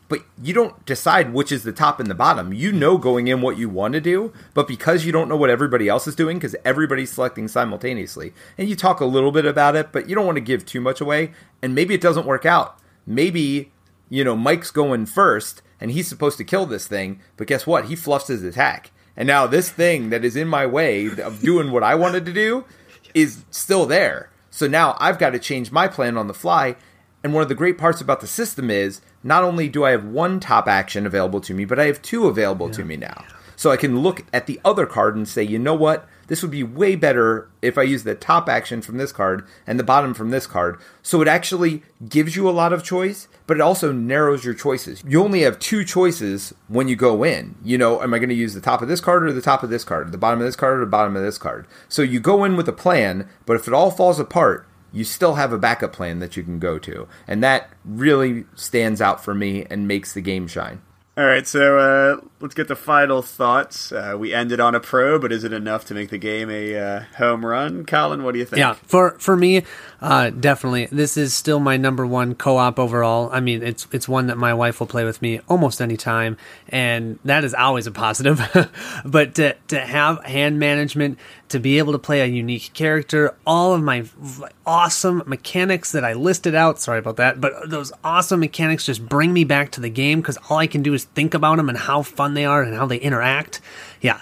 but 0.08 0.20
you 0.42 0.54
don't 0.54 0.86
decide 0.86 1.34
which 1.34 1.52
is 1.52 1.64
the 1.64 1.72
top 1.72 2.00
and 2.00 2.10
the 2.10 2.16
bottom. 2.16 2.54
You 2.54 2.72
know 2.72 2.98
going 2.98 3.28
in 3.28 3.42
what 3.42 3.58
you 3.58 3.70
want 3.70 3.94
to 3.94 4.02
do, 4.02 4.34
but 4.54 4.68
because 4.68 5.06
you 5.06 5.12
don't 5.12 5.30
know 5.30 5.36
what 5.36 5.50
everybody 5.50 5.88
else 5.88 6.08
is 6.08 6.16
doing, 6.16 6.38
because 6.38 6.56
everybody's 6.64 7.12
selecting 7.12 7.48
simultaneously, 7.48 8.34
and 8.58 8.70
you 8.70 8.76
talk 8.76 9.00
a 9.00 9.06
little 9.06 9.32
bit 9.32 9.46
about 9.46 9.76
it, 9.76 9.92
but 9.92 10.08
you 10.08 10.16
don't 10.16 10.26
want 10.26 10.38
to 10.38 10.42
give 10.42 10.66
too 10.66 10.82
much 10.82 11.02
away, 11.02 11.32
and 11.62 11.74
maybe 11.74 11.94
it 11.94 12.02
doesn't 12.02 12.28
work 12.28 12.46
out. 12.46 12.78
Maybe, 13.06 13.72
you 14.10 14.24
know, 14.24 14.36
Mike's 14.36 14.72
going 14.72 15.08
first, 15.08 15.62
and 15.80 15.92
he's 15.92 16.08
supposed 16.08 16.38
to 16.38 16.44
kill 16.44 16.66
this 16.66 16.88
thing, 16.88 17.20
but 17.38 17.48
guess 17.48 17.66
what? 17.66 17.86
He 17.86 17.96
fluffs 17.96 18.28
his 18.28 18.44
attack. 18.44 18.92
And 19.18 19.28
now 19.28 19.48
this 19.48 19.70
thing 19.70 20.10
that 20.10 20.26
is 20.26 20.36
in 20.36 20.48
my 20.48 20.66
way 20.66 21.08
of 21.08 21.42
doing 21.42 21.72
what 21.72 21.84
I 21.84 21.96
wanted 21.96 22.26
to 22.26 22.34
do 22.34 22.66
is 23.14 23.46
still 23.50 23.86
there. 23.86 24.30
So 24.52 24.68
now 24.68 24.96
I've 25.00 25.20
got 25.20 25.32
to 25.32 25.40
change 25.40 25.72
my 25.72 25.88
plan 25.88 26.18
on 26.18 26.28
the 26.28 26.34
fly. 26.34 26.76
And 27.26 27.34
one 27.34 27.42
of 27.42 27.50
the 27.50 27.56
great 27.56 27.80
parts 27.80 28.02
about 28.02 28.22
the 28.22 28.28
system 28.28 28.70
is 28.70 29.02
not 29.24 29.44
only 29.44 29.68
do 29.68 29.84
I 29.84 29.90
have 29.90 30.06
one 30.06 30.40
top 30.40 30.68
action 30.68 31.08
available 31.08 31.42
to 31.42 31.56
me, 31.56 31.66
but 31.66 31.80
I 31.80 31.86
have 31.86 32.00
two 32.04 32.28
available 32.28 32.68
yeah. 32.68 32.74
to 32.74 32.86
me 32.86 32.98
now. 32.98 33.26
So 33.56 33.72
I 33.72 33.78
can 33.78 34.02
look 34.02 34.24
at 34.32 34.46
the 34.46 34.62
other 34.64 34.86
card 34.86 35.16
and 35.16 35.28
say, 35.28 35.42
you 35.42 35.58
know 35.58 35.74
what? 35.74 36.08
This 36.28 36.44
would 36.44 36.52
be 36.52 36.62
way 36.62 36.96
better 36.96 37.50
if 37.64 37.80
I 37.80 37.82
use 37.82 38.04
the 38.04 38.14
top 38.14 38.48
action 38.48 38.80
from 38.80 39.00
this 39.00 39.12
card 39.12 39.44
and 39.66 39.80
the 39.80 39.84
bottom 39.84 40.14
from 40.14 40.30
this 40.30 40.46
card. 40.46 40.80
So 41.02 41.20
it 41.24 41.28
actually 41.28 41.82
gives 42.08 42.36
you 42.36 42.48
a 42.48 42.52
lot 42.52 42.74
of 42.74 42.84
choice, 42.84 43.28
but 43.48 43.58
it 43.58 43.62
also 43.62 43.92
narrows 43.92 44.46
your 44.46 44.54
choices. 44.54 45.04
You 45.04 45.24
only 45.24 45.42
have 45.42 45.58
two 45.58 45.84
choices 45.84 46.54
when 46.68 46.88
you 46.88 46.96
go 46.96 47.24
in. 47.24 47.56
You 47.64 47.80
know, 47.80 48.04
am 48.04 48.14
I 48.14 48.20
going 48.20 48.30
to 48.30 48.36
use 48.36 48.54
the 48.54 48.62
top 48.62 48.84
of 48.84 48.88
this 48.88 49.02
card 49.02 49.24
or 49.24 49.34
the 49.34 49.42
top 49.42 49.64
of 49.64 49.72
this 49.72 49.84
card, 49.84 50.12
the 50.12 50.20
bottom 50.20 50.42
of 50.42 50.46
this 50.46 50.56
card 50.56 50.78
or 50.78 50.82
the 50.82 50.92
bottom 50.92 51.16
of 51.16 51.24
this 51.24 51.40
card? 51.40 51.66
So 51.90 52.04
you 52.04 52.20
go 52.20 52.44
in 52.44 52.56
with 52.56 52.70
a 52.70 52.72
plan, 52.72 53.28
but 53.48 53.56
if 53.56 53.68
it 53.68 53.74
all 53.74 53.90
falls 53.90 54.20
apart, 54.20 54.68
you 54.92 55.04
still 55.04 55.36
have 55.36 55.52
a 55.52 55.58
backup 55.58 55.94
plan 55.94 56.20
that 56.20 56.38
you 56.38 56.44
can 56.44 56.60
go 56.60 56.80
to. 56.80 57.08
And 57.28 57.44
that 57.44 57.70
really 57.84 58.46
stands 58.56 59.02
out 59.02 59.24
for 59.24 59.34
me 59.34 59.66
and 59.70 59.88
makes 59.88 60.14
the 60.14 60.22
game 60.22 60.48
shine. 60.48 60.82
All 61.18 61.26
right, 61.26 61.48
so 61.48 61.80
uh, 61.80 62.28
let's 62.42 62.56
get 62.56 62.68
the 62.68 62.76
final 62.76 63.22
thoughts. 63.22 63.94
Uh, 63.94 64.18
we 64.20 64.34
ended 64.34 64.60
on 64.60 64.76
a 64.76 64.82
pro, 64.82 65.18
but 65.18 65.32
is 65.32 65.46
it 65.46 65.54
enough 65.54 65.86
to 65.86 65.94
make 65.94 66.10
the 66.10 66.18
game 66.18 66.50
a 66.50 66.76
uh, 66.76 67.00
home 67.18 67.46
run? 67.46 67.86
Colin, 67.86 68.24
what 68.24 68.34
do 68.34 68.40
you 68.40 68.44
think? 68.44 68.58
Yeah, 68.58 68.74
for 68.74 69.18
for 69.18 69.38
me, 69.38 69.64
uh, 70.06 70.30
definitely. 70.30 70.86
This 70.86 71.18
is 71.18 71.34
still 71.34 71.60
my 71.60 71.78
number 71.78 72.06
one 72.06 72.36
co-op 72.36 72.78
overall. 72.78 73.28
I 73.34 73.40
mean, 73.40 73.64
it's 73.64 73.88
it's 73.92 74.08
one 74.08 74.28
that 74.28 74.38
my 74.38 74.54
wife 74.54 74.80
will 74.80 74.86
play 74.86 75.04
with 75.04 75.20
me 75.20 75.40
almost 75.50 75.82
any 75.82 75.98
time, 75.98 76.38
and 76.70 77.18
that 77.26 77.44
is 77.44 77.56
always 77.56 77.88
a 77.88 77.92
positive. 77.92 78.40
but 79.06 79.34
to 79.36 79.56
to 79.70 79.80
have 79.80 80.24
hand 80.24 80.60
management, 80.60 81.18
to 81.50 81.60
be 81.60 81.80
able 81.80 81.92
to 81.94 81.98
play 81.98 82.22
a 82.22 82.28
unique 82.28 82.72
character, 82.76 83.36
all 83.48 83.74
of 83.74 83.82
my 83.82 84.06
awesome 84.64 85.24
mechanics 85.26 85.92
that 85.94 86.06
I 86.06 86.14
listed 86.14 86.54
out. 86.54 86.80
Sorry 86.80 87.00
about 87.00 87.16
that, 87.18 87.42
but 87.42 87.68
those 87.68 87.92
awesome 88.04 88.42
mechanics 88.42 88.86
just 88.86 89.04
bring 89.08 89.34
me 89.34 89.44
back 89.44 89.72
to 89.72 89.82
the 89.82 89.90
game 89.90 90.22
because 90.22 90.38
all 90.52 90.58
I 90.58 90.68
can 90.68 90.84
do 90.84 90.94
is 90.94 91.06
think 91.06 91.34
about 91.34 91.58
them 91.58 91.68
and 91.68 91.80
how 91.80 92.04
fun 92.04 92.36
they 92.36 92.46
are 92.46 92.62
and 92.62 92.76
how 92.76 92.86
they 92.86 92.98
interact. 92.98 93.60
Yeah. 94.02 94.22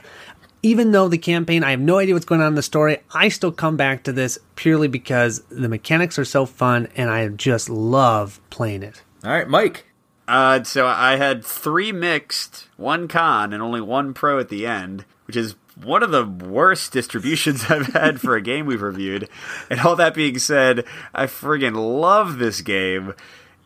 Even 0.66 0.94
though 0.94 1.10
the 1.10 1.18
campaign, 1.18 1.62
I 1.64 1.72
have 1.72 1.82
no 1.82 1.98
idea 1.98 2.16
what's 2.16 2.26
going 2.26 2.40
on 2.40 2.48
in 2.48 2.56
the 2.56 2.62
story, 2.62 3.00
I 3.14 3.28
still 3.28 3.52
come 3.52 3.76
back 3.76 4.04
to 4.04 4.14
this 4.14 4.40
purely 4.56 4.88
because 4.88 5.42
the 5.50 5.68
mechanics 5.68 6.18
are 6.18 6.26
so 6.26 6.46
fun 6.46 6.88
and 6.96 7.10
I 7.10 7.28
just 7.28 7.70
love 7.70 8.40
playing 8.50 8.82
it. 8.82 9.04
All 9.26 9.32
right, 9.32 9.48
Mike. 9.48 9.88
Uh, 10.26 10.64
so 10.64 10.88
I 10.88 11.18
had 11.18 11.44
three 11.44 11.92
mixed, 11.92 12.70
one 12.78 13.10
con, 13.10 13.52
and 13.52 13.62
only 13.62 13.82
one 13.82 14.14
pro 14.14 14.40
at 14.40 14.48
the 14.48 14.66
end, 14.66 15.04
which 15.26 15.36
is 15.36 15.56
one 15.82 16.02
of 16.02 16.12
the 16.12 16.26
worst 16.26 16.94
distributions 16.94 17.66
I've 17.70 17.88
had 17.88 18.22
for 18.22 18.36
a 18.36 18.42
game 18.42 18.66
we've 18.66 18.82
reviewed. 18.82 19.28
And 19.70 19.82
all 19.82 19.98
that 19.98 20.14
being 20.14 20.40
said, 20.40 20.86
I 21.14 21.26
friggin' 21.26 21.76
love 21.76 22.38
this 22.38 22.62
game. 22.62 23.14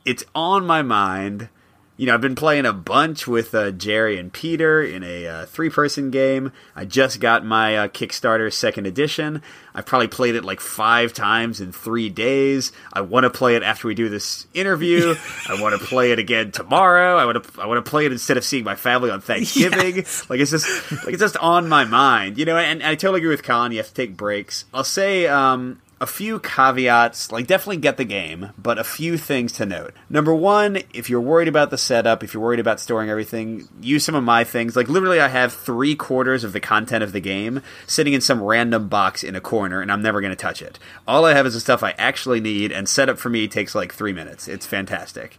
It's 0.03 0.23
on 0.33 0.65
my 0.65 0.81
mind 0.81 1.49
you 1.97 2.05
know, 2.05 2.13
I've 2.13 2.21
been 2.21 2.35
playing 2.35 2.67
a 2.67 2.73
bunch 2.73 3.27
with 3.27 3.55
uh, 3.55 3.71
Jerry 3.71 4.19
and 4.19 4.31
Peter 4.31 4.83
in 4.83 5.03
a 5.03 5.27
uh, 5.27 5.45
three 5.47 5.71
person 5.71 6.11
game. 6.11 6.51
I 6.75 6.85
just 6.85 7.19
got 7.19 7.43
my 7.43 7.75
uh, 7.75 7.87
Kickstarter 7.87 8.53
second 8.53 8.85
edition. 8.85 9.41
I've 9.73 9.87
probably 9.87 10.07
played 10.07 10.35
it 10.35 10.45
like 10.45 10.59
five 10.59 11.11
times 11.11 11.59
in 11.59 11.71
three 11.71 12.09
days. 12.09 12.71
I 12.93 13.01
want 13.01 13.23
to 13.23 13.31
play 13.31 13.55
it 13.55 13.63
after 13.63 13.87
we 13.87 13.95
do 13.95 14.09
this 14.09 14.45
interview. 14.53 15.15
I 15.49 15.59
want 15.59 15.79
to 15.79 15.85
play 15.85 16.11
it 16.11 16.19
again 16.19 16.51
tomorrow. 16.51 17.17
I 17.17 17.25
want 17.25 17.43
to 17.43 17.61
I 17.61 17.65
want 17.65 17.83
to 17.83 17.89
play 17.89 18.05
it 18.05 18.11
instead 18.11 18.37
of 18.37 18.45
seeing 18.45 18.63
my 18.63 18.75
family 18.75 19.09
on 19.09 19.19
Thanksgiving. 19.21 19.77
Yes. 19.97 20.29
Like 20.29 20.39
it's 20.39 20.51
just 20.51 20.91
like 20.91 21.13
it's 21.13 21.21
just 21.21 21.37
on 21.37 21.69
my 21.69 21.85
mind, 21.85 22.37
you 22.37 22.45
know. 22.45 22.57
And, 22.57 22.81
and 22.81 22.91
I 22.91 22.95
totally 22.95 23.19
agree 23.19 23.29
with 23.29 23.43
Colin. 23.43 23.71
You 23.71 23.77
have 23.79 23.87
to 23.87 23.93
take 23.93 24.15
breaks. 24.17 24.65
I'll 24.73 24.83
say 24.83 25.27
um, 25.27 25.81
a 25.99 26.05
few 26.05 26.39
caveats, 26.39 27.31
like 27.31 27.47
definitely 27.47 27.77
get 27.77 27.97
the 27.97 28.05
game, 28.05 28.51
but 28.57 28.77
a 28.77 28.83
few 28.83 29.17
things 29.17 29.51
to 29.53 29.65
note. 29.65 29.93
Number 30.09 30.33
one, 30.33 30.79
if 30.93 31.09
you're 31.09 31.21
worried 31.21 31.47
about 31.47 31.71
the 31.71 31.77
setup, 31.77 32.23
if 32.23 32.33
you're 32.33 32.43
worried 32.43 32.59
about 32.59 32.79
storing 32.79 33.09
everything, 33.09 33.67
use 33.81 34.05
some 34.05 34.15
of 34.15 34.23
my 34.23 34.43
things. 34.43 34.75
Like 34.75 34.89
literally, 34.89 35.19
I 35.19 35.27
have 35.27 35.53
three 35.53 35.95
quarters 35.95 36.43
of 36.43 36.53
the 36.53 36.59
content 36.59 37.03
of 37.03 37.13
the 37.13 37.19
game 37.19 37.61
sitting 37.87 38.13
in 38.13 38.21
some 38.21 38.43
random 38.43 38.87
box 38.87 39.23
in 39.23 39.35
a 39.35 39.41
corner, 39.41 39.81
and 39.81 39.91
I'm 39.91 40.01
never 40.01 40.21
going 40.21 40.31
to 40.31 40.35
touch 40.35 40.61
it. 40.61 40.77
All 41.07 41.25
I 41.25 41.33
have 41.33 41.45
is 41.45 41.55
the 41.55 41.59
stuff 41.59 41.83
I 41.83 41.91
actually 41.97 42.41
need, 42.41 42.71
and 42.71 42.87
setup 42.87 43.17
for 43.17 43.29
me 43.29 43.47
takes 43.47 43.73
like 43.73 43.93
three 43.93 44.13
minutes. 44.13 44.47
It's 44.47 44.65
fantastic 44.65 45.37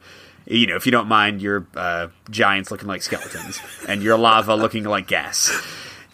you 0.51 0.67
know, 0.67 0.77
if 0.77 0.87
you 0.87 0.93
don't 0.93 1.09
mind 1.09 1.43
your 1.43 1.67
uh, 1.77 2.09
giants 2.31 2.71
looking 2.71 2.89
like 2.89 3.03
skeletons 3.03 3.61
and 3.87 4.03
your 4.03 4.17
lava 4.17 4.55
looking 4.55 4.85
like 4.85 5.07
gas. 5.07 5.51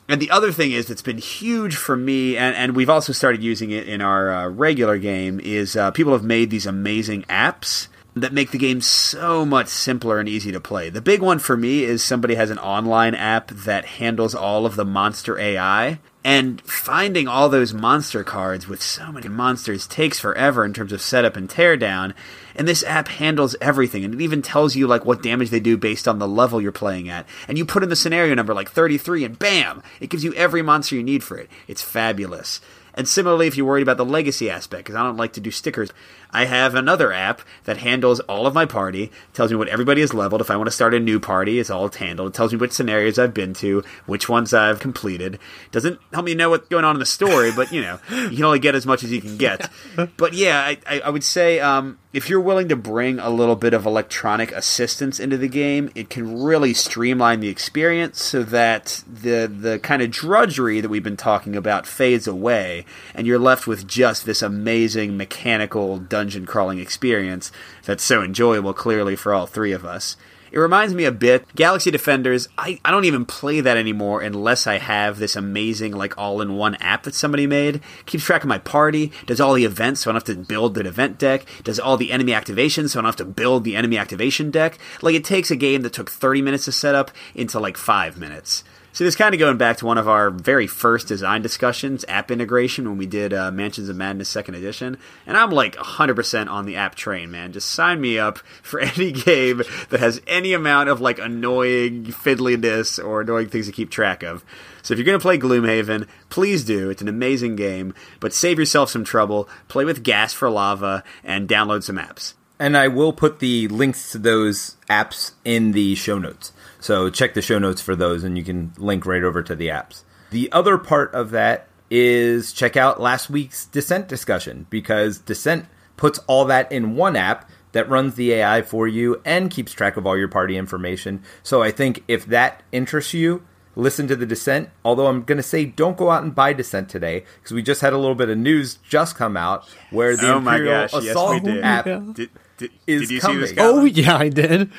And 0.09 0.21
the 0.21 0.31
other 0.31 0.53
thing 0.53 0.73
is 0.73 0.87
that's 0.87 1.03
been 1.03 1.19
huge 1.19 1.77
for 1.77 1.97
me, 1.97 2.37
and, 2.37 2.55
and 2.55 2.77
we've 2.77 2.91
also 2.91 3.13
started 3.13 3.43
using 3.43 3.71
it 3.71 3.89
in 3.89 4.03
our 4.03 4.31
uh, 4.31 4.49
regular 4.49 4.99
game, 4.99 5.41
is 5.41 5.77
uh, 5.77 5.91
people 5.93 6.13
have 6.13 6.25
made 6.25 6.51
these 6.51 6.67
amazing 6.67 7.23
apps 7.23 7.89
that 8.15 8.33
make 8.33 8.51
the 8.53 8.59
game 8.59 8.81
so 8.81 9.45
much 9.45 9.69
simpler 9.69 10.21
and 10.21 10.29
easy 10.29 10.53
to 10.53 10.61
play. 10.61 10.89
The 10.89 11.01
big 11.01 11.21
one 11.21 11.39
for 11.39 11.57
me 11.57 11.83
is 11.83 12.03
somebody 12.03 12.37
has 12.37 12.51
an 12.51 12.59
online 12.59 13.15
app 13.15 13.49
that 13.49 13.85
handles 13.85 14.35
all 14.35 14.67
of 14.67 14.77
the 14.77 14.85
monster 14.85 15.39
AI. 15.39 15.99
And 16.23 16.61
finding 16.63 17.29
all 17.29 17.49
those 17.49 17.75
monster 17.75 18.25
cards 18.25 18.67
with 18.67 18.83
so 18.83 19.13
many 19.13 19.29
monsters 19.29 19.87
takes 19.87 20.19
forever 20.19 20.65
in 20.65 20.73
terms 20.73 20.93
of 20.93 21.03
setup 21.03 21.37
and 21.37 21.49
teardown. 21.49 22.15
And 22.57 22.69
this 22.69 22.85
app 22.85 23.09
handles 23.09 23.57
everything, 23.61 24.05
and 24.05 24.15
it 24.15 24.21
even 24.21 24.43
tells 24.43 24.77
you 24.77 24.87
like 24.87 25.05
what 25.05 25.23
damage 25.23 25.51
they 25.51 25.61
do 25.61 25.77
based 25.77 26.07
on 26.07 26.19
the 26.19 26.29
level 26.29 26.61
you're 26.61 26.73
playing 26.73 27.09
at. 27.09 27.27
And 27.49 27.59
you 27.59 27.65
put 27.65 27.83
in 27.83 27.89
the 27.89 27.97
scenario 27.97 28.35
number 28.35 28.55
like 28.55 28.71
33, 28.71 29.25
and 29.25 29.39
bam, 29.39 29.83
it 30.01 30.11
gives 30.11 30.25
you 30.25 30.33
every 30.35 30.63
monster 30.63 30.95
you 30.95 31.03
need 31.03 31.25
for 31.25 31.37
it. 31.37 31.51
It's 31.67 31.83
fabulous. 31.83 32.61
And 32.95 33.09
similarly, 33.09 33.49
if 33.49 33.57
you're 33.57 33.67
worried 33.67 33.83
about 33.83 33.97
the 33.97 34.05
legacy 34.05 34.49
aspect, 34.49 34.85
because 34.85 34.95
I 34.95 35.03
don't 35.03 35.17
like 35.17 35.33
to 35.33 35.41
do 35.41 35.51
stickers, 35.51 35.91
I 36.35 36.47
have 36.47 36.75
another 36.75 37.13
app 37.13 37.43
that 37.63 37.77
handles 37.77 38.19
all 38.21 38.47
of 38.47 38.55
my 38.55 38.67
party, 38.67 39.13
tells 39.33 39.53
me 39.53 39.57
what 39.57 39.69
everybody 39.69 40.01
has 40.01 40.13
leveled. 40.13 40.41
If 40.41 40.51
I 40.51 40.57
want 40.57 40.67
to 40.67 40.73
start 40.73 40.93
a 40.93 40.99
new 40.99 41.21
party, 41.21 41.61
it's 41.61 41.71
all 41.71 41.89
handled. 41.89 42.33
It 42.33 42.35
tells 42.35 42.53
me 42.53 42.59
which 42.59 42.73
scenarios 42.73 43.21
I've 43.21 43.33
been 43.33 43.55
to, 43.55 43.85
which 44.07 44.29
ones 44.29 44.53
I've 44.53 44.81
completed. 44.81 45.39
Doesn't 45.71 46.01
help 46.13 46.27
me 46.27 46.35
know 46.35 46.51
what's 46.51 46.69
going 46.69 46.85
on 46.85 46.97
in 46.97 47.01
the 47.01 47.07
story, 47.07 47.53
but 47.55 47.71
you 47.71 47.81
know, 47.81 48.01
you 48.11 48.31
can 48.31 48.45
only 48.45 48.59
get 48.59 48.75
as 48.75 48.85
much 48.85 49.05
as 49.05 49.13
you 49.13 49.21
can 49.21 49.37
get. 49.37 49.71
But 50.17 50.33
yeah, 50.35 50.61
I, 50.61 50.79
I, 50.87 51.01
I 51.01 51.11
would 51.11 51.23
say 51.23 51.61
um, 51.61 51.99
if 52.13 52.29
you're 52.29 52.41
willing 52.41 52.69
to 52.69 52.77
bring 52.77 53.19
a 53.19 53.31
little 53.31 53.55
bit 53.55 53.75
of 53.75 53.87
electronic 53.87 54.51
assistance 54.53 55.21
into 55.21 55.37
the 55.37 55.49
game, 55.49 55.91
it 55.95 56.11
can 56.11 56.43
really 56.43 56.75
streamline 56.75 57.41
the 57.41 57.49
experience 57.49 58.23
so 58.23 58.43
that 58.45 59.05
the 59.07 59.47
the 59.47 59.79
kind 59.79 60.03
of 60.03 60.11
drudgery 60.11 60.81
that 60.81 60.89
we've 60.89 61.03
been 61.03 61.17
talking 61.17 61.55
about 61.55 61.87
fades 61.87 62.27
away, 62.27 62.85
and 63.15 63.27
you're 63.27 63.39
left 63.39 63.67
with 63.67 63.87
just 63.87 64.27
this 64.27 64.43
amazing 64.43 65.17
mechanical 65.17 65.99
dungeon 65.99 66.24
dungeon 66.25 66.47
crawling 66.47 66.79
experience 66.79 67.53
that's 67.85 68.03
so 68.03 68.23
enjoyable, 68.23 68.73
clearly, 68.73 69.15
for 69.15 69.35
all 69.35 69.47
three 69.47 69.73
of 69.73 69.85
us. 69.85 70.17
It 70.51 70.59
reminds 70.59 70.95
me 70.95 71.05
a 71.05 71.13
bit 71.13 71.45
Galaxy 71.55 71.91
Defenders. 71.91 72.49
I, 72.57 72.79
I 72.83 72.91
don't 72.93 73.05
even 73.05 73.27
play 73.27 73.61
that 73.61 73.77
anymore 73.77 74.23
unless 74.23 74.67
I 74.67 74.79
have 74.79 75.19
this 75.19 75.37
amazing 75.37 75.93
like 75.93 76.17
all-in-one 76.17 76.77
app 76.77 77.03
that 77.03 77.15
somebody 77.15 77.47
made. 77.47 77.81
Keeps 78.07 78.25
track 78.25 78.43
of 78.43 78.49
my 78.49 78.59
party, 78.59 79.13
does 79.27 79.41
all 79.41 79.53
the 79.53 79.65
events 79.65 80.01
so 80.01 80.11
I 80.11 80.13
don't 80.13 80.27
have 80.27 80.37
to 80.37 80.43
build 80.43 80.75
the 80.75 80.87
event 80.87 81.19
deck, 81.19 81.45
does 81.65 81.81
all 81.81 81.97
the 81.97 82.13
enemy 82.13 82.33
activations 82.33 82.91
so 82.91 83.01
I 83.01 83.03
don't 83.03 83.09
have 83.09 83.17
to 83.17 83.25
build 83.25 83.65
the 83.65 83.77
enemy 83.77 83.99
activation 83.99 84.51
deck. 84.51 84.79
Like 85.03 85.17
it 85.17 85.25
takes 85.25 85.51
a 85.51 85.57
game 85.57 85.83
that 85.83 85.93
took 85.93 86.09
30 86.09 86.41
minutes 86.41 86.67
to 86.67 86.73
set 86.73 86.95
up 86.95 87.11
into 87.35 87.59
like 87.59 87.77
5 87.77 88.17
minutes. 88.17 88.65
So 88.95 89.03
this 89.03 89.17
kind 89.17 89.35
of 89.35 89.41
going 89.41 89.57
back 89.57 89.79
to 89.79 89.87
one 89.87 89.99
of 89.99 90.09
our 90.09 90.31
very 90.31 90.69
first 90.69 91.09
design 91.09 91.43
discussions, 91.43 92.05
app 92.07 92.31
integration, 92.31 92.89
when 92.89 92.97
we 92.97 93.07
did 93.07 93.35
uh, 93.35 93.51
Mansions 93.51 93.89
of 93.89 93.97
Madness 93.97 94.29
Second 94.29 94.55
Edition, 94.55 94.99
and 95.27 95.37
I'm 95.37 95.51
like 95.51 95.75
100% 95.75 96.49
on 96.49 96.65
the 96.65 96.77
app 96.77 96.95
train, 96.95 97.33
man. 97.33 97.51
Just 97.51 97.73
sign 97.73 98.01
me 98.01 98.21
up 98.21 98.39
for 98.63 98.79
any 98.79 99.11
game 99.11 99.65
that 99.89 99.99
has 99.99 100.23
any 100.29 100.53
amount 100.53 100.91
of 100.91 101.01
like 101.01 101.19
annoying 101.19 102.05
fiddliness 102.05 103.05
or 103.05 103.23
annoying 103.23 103.49
things 103.49 103.67
to 103.67 103.73
keep 103.73 103.91
track 103.91 104.23
of. 104.23 104.45
So 104.85 104.95
if 104.95 104.99
you're 104.99 105.07
going 105.07 105.19
to 105.19 105.23
play 105.23 105.39
Gloomhaven, 105.39 106.07
please 106.31 106.63
do. 106.65 106.89
It's 106.89 107.03
an 107.03 107.09
amazing 107.09 107.57
game, 107.57 107.95
but 108.21 108.33
save 108.33 108.61
yourself 108.61 108.91
some 108.91 109.03
trouble. 109.03 109.49
Play 109.67 109.85
with 109.85 110.05
Gas 110.05 110.33
for 110.33 110.49
Lava 110.49 111.03
and 111.25 111.49
download 111.49 111.83
some 111.83 111.97
apps. 111.97 112.35
And 112.61 112.77
I 112.77 112.87
will 112.87 113.13
put 113.13 113.41
the 113.41 113.67
links 113.67 114.13
to 114.13 114.19
those 114.19 114.77
apps 114.89 115.33
in 115.45 115.73
the 115.73 115.97
show 115.97 116.21
notes. 116.21 116.53
So 116.85 117.09
check 117.09 117.33
the 117.33 117.41
show 117.41 117.59
notes 117.59 117.81
for 117.81 117.97
those, 117.97 118.25
and 118.25 118.37
you 118.37 118.45
can 118.45 118.75
link 118.77 119.07
right 119.07 119.25
over 119.25 119.43
to 119.43 119.57
the 119.57 119.69
apps. 119.69 120.03
The 120.33 120.53
other 120.53 120.77
part 120.77 121.15
of 121.15 121.31
that 121.31 121.67
is 121.91 122.53
check 122.53 122.77
out 122.77 123.01
last 123.01 123.31
week's 123.31 123.65
Descent 123.65 124.07
discussion 124.07 124.67
because 124.69 125.17
Descent 125.21 125.65
puts 125.97 126.19
all 126.27 126.45
that 126.45 126.71
in 126.71 126.95
one 126.95 127.17
app 127.17 127.49
that 127.73 127.89
runs 127.89 128.17
the 128.17 128.33
AI 128.35 128.61
for 128.61 128.87
you 128.87 129.19
and 129.25 129.51
keeps 129.51 129.73
track 129.73 129.97
of 129.97 130.07
all 130.07 130.15
your 130.15 130.29
party 130.29 130.59
information. 130.59 131.23
So 131.43 131.63
I 131.63 131.71
think 131.71 132.05
if 132.07 132.27
that 132.27 132.63
interests 132.71 133.15
you, 133.15 133.47
listen 133.77 134.07
to 134.09 134.15
the 134.15 134.27
Descent. 134.27 134.69
Although 134.85 135.07
I'm 135.07 135.23
going 135.23 135.39
to 135.39 135.43
say 135.43 135.65
don't 135.65 135.97
go 135.97 136.11
out 136.11 136.23
and 136.23 136.35
buy 136.35 136.53
Descent 136.53 136.91
today 136.91 137.25
because 137.39 137.53
we 137.53 137.63
just 137.63 137.81
had 137.81 137.95
a 137.95 137.99
little 137.99 138.15
bit 138.15 138.29
of 138.29 138.37
news 138.37 138.79
just 138.87 139.17
come 139.17 139.39
out 139.39 139.67
where 139.89 140.19
the 140.19 140.35
oh 140.35 140.37
Imperial 140.37 140.87
gosh, 140.87 140.93
Assault 140.93 141.45
yes, 141.47 141.65
app 141.65 141.85
did, 141.87 142.29
did, 142.59 142.71
is 142.87 143.09
did 143.09 143.23
coming. 143.23 143.55
Oh 143.57 143.87
yeah, 143.87 144.19
I 144.19 144.29
did. 144.29 144.71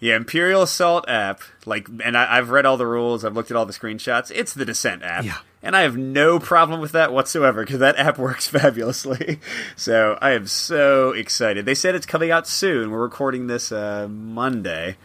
Yeah, 0.00 0.16
Imperial 0.16 0.62
Assault 0.62 1.08
app, 1.08 1.42
like, 1.66 1.88
and 2.04 2.16
I, 2.16 2.36
have 2.36 2.50
read 2.50 2.66
all 2.66 2.76
the 2.76 2.86
rules. 2.86 3.24
I've 3.24 3.34
looked 3.34 3.50
at 3.50 3.56
all 3.56 3.66
the 3.66 3.72
screenshots. 3.72 4.30
It's 4.32 4.54
the 4.54 4.64
Descent 4.64 5.02
app, 5.02 5.24
yeah. 5.24 5.38
and 5.60 5.74
I 5.74 5.80
have 5.82 5.96
no 5.96 6.38
problem 6.38 6.80
with 6.80 6.92
that 6.92 7.12
whatsoever 7.12 7.64
because 7.64 7.80
that 7.80 7.96
app 7.96 8.16
works 8.18 8.46
fabulously. 8.46 9.40
So 9.74 10.16
I 10.20 10.32
am 10.32 10.46
so 10.46 11.10
excited. 11.10 11.64
They 11.64 11.74
said 11.74 11.96
it's 11.96 12.06
coming 12.06 12.30
out 12.30 12.46
soon. 12.46 12.92
We're 12.92 13.02
recording 13.02 13.48
this 13.48 13.72
uh, 13.72 14.06
Monday, 14.08 14.96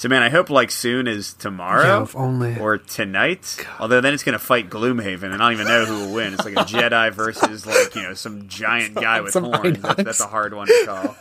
so 0.00 0.08
man, 0.08 0.22
I 0.22 0.30
hope 0.30 0.48
like 0.48 0.70
soon 0.70 1.06
is 1.06 1.34
tomorrow 1.34 2.08
yeah, 2.08 2.20
only. 2.20 2.58
or 2.58 2.78
tonight. 2.78 3.56
God. 3.58 3.80
Although 3.80 4.00
then 4.00 4.14
it's 4.14 4.22
going 4.22 4.32
to 4.32 4.38
fight 4.38 4.70
Gloomhaven, 4.70 5.24
and 5.24 5.34
I 5.34 5.36
don't 5.36 5.52
even 5.52 5.68
know 5.68 5.84
who 5.84 6.06
will 6.06 6.14
win. 6.14 6.32
It's 6.32 6.42
like 6.42 6.54
a 6.54 6.56
Jedi 6.64 7.12
versus 7.12 7.66
like 7.66 7.94
you 7.94 8.02
know 8.04 8.14
some 8.14 8.48
giant 8.48 8.94
guy 8.94 9.20
with 9.20 9.34
horns. 9.34 9.78
That's, 9.82 10.02
that's 10.02 10.20
a 10.20 10.26
hard 10.26 10.54
one 10.54 10.68
to 10.68 10.82
call. 10.86 11.16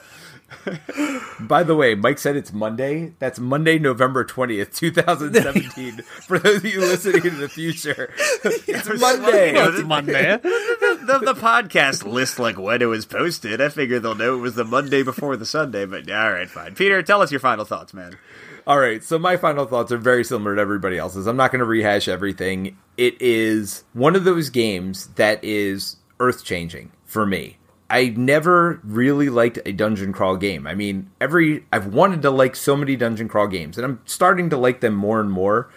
By 1.39 1.63
the 1.63 1.75
way, 1.75 1.95
Mike 1.95 2.19
said 2.19 2.35
it's 2.35 2.51
Monday. 2.51 3.13
That's 3.19 3.39
Monday, 3.39 3.79
November 3.79 4.25
20th, 4.25 4.75
2017. 4.75 5.97
For 6.27 6.39
those 6.39 6.57
of 6.57 6.65
you 6.65 6.79
listening 6.81 7.25
in 7.25 7.39
the 7.39 7.49
future, 7.49 8.13
it's 8.43 8.87
Monday. 8.99 9.55
it's 9.55 9.83
Monday. 9.83 10.37
the, 10.43 10.99
the, 11.05 11.33
the, 11.33 11.39
podcast 11.39 12.05
lists 12.05 12.39
like 12.39 12.57
when 12.59 12.81
it 12.81 12.85
was 12.85 13.05
posted. 13.05 13.61
I 13.61 13.69
figure 13.69 13.99
they'll 13.99 14.15
know 14.15 14.35
it 14.35 14.41
was 14.41 14.55
the 14.55 14.65
Monday 14.65 15.03
before 15.03 15.37
the 15.37 15.45
Sunday, 15.45 15.85
but 15.85 16.07
yeah, 16.07 16.25
all 16.25 16.33
right, 16.33 16.49
fine. 16.49 16.75
Peter, 16.75 17.01
tell 17.01 17.21
us 17.21 17.31
your 17.31 17.39
final 17.39 17.65
thoughts, 17.65 17.93
man. 17.93 18.17
All 18.67 18.77
right, 18.77 19.03
so 19.03 19.17
my 19.17 19.37
final 19.37 19.65
thoughts 19.65 19.91
are 19.91 19.97
very 19.97 20.23
similar 20.23 20.55
to 20.55 20.61
everybody 20.61 20.97
else's. 20.97 21.25
I'm 21.25 21.37
not 21.37 21.51
going 21.51 21.59
to 21.59 21.65
rehash 21.65 22.07
everything. 22.07 22.77
It 22.97 23.19
is 23.21 23.83
one 23.93 24.15
of 24.15 24.25
those 24.25 24.49
games 24.49 25.07
that 25.15 25.43
is 25.43 25.95
earth 26.19 26.43
changing 26.43 26.91
for 27.05 27.25
me. 27.25 27.57
I 27.89 28.09
never 28.09 28.79
really 28.83 29.29
liked 29.29 29.59
a 29.65 29.71
dungeon 29.71 30.13
crawl 30.13 30.37
game. 30.37 30.67
I 30.67 30.75
mean, 30.75 31.09
every 31.19 31.65
I've 31.71 31.87
wanted 31.87 32.21
to 32.21 32.29
like 32.29 32.55
so 32.55 32.75
many 32.75 32.95
dungeon 32.95 33.27
crawl 33.27 33.47
games, 33.47 33.77
and 33.77 33.85
I'm 33.85 34.01
starting 34.05 34.49
to 34.51 34.57
like 34.57 34.81
them 34.81 34.93
more 34.93 35.19
and 35.19 35.31
more. 35.31 35.69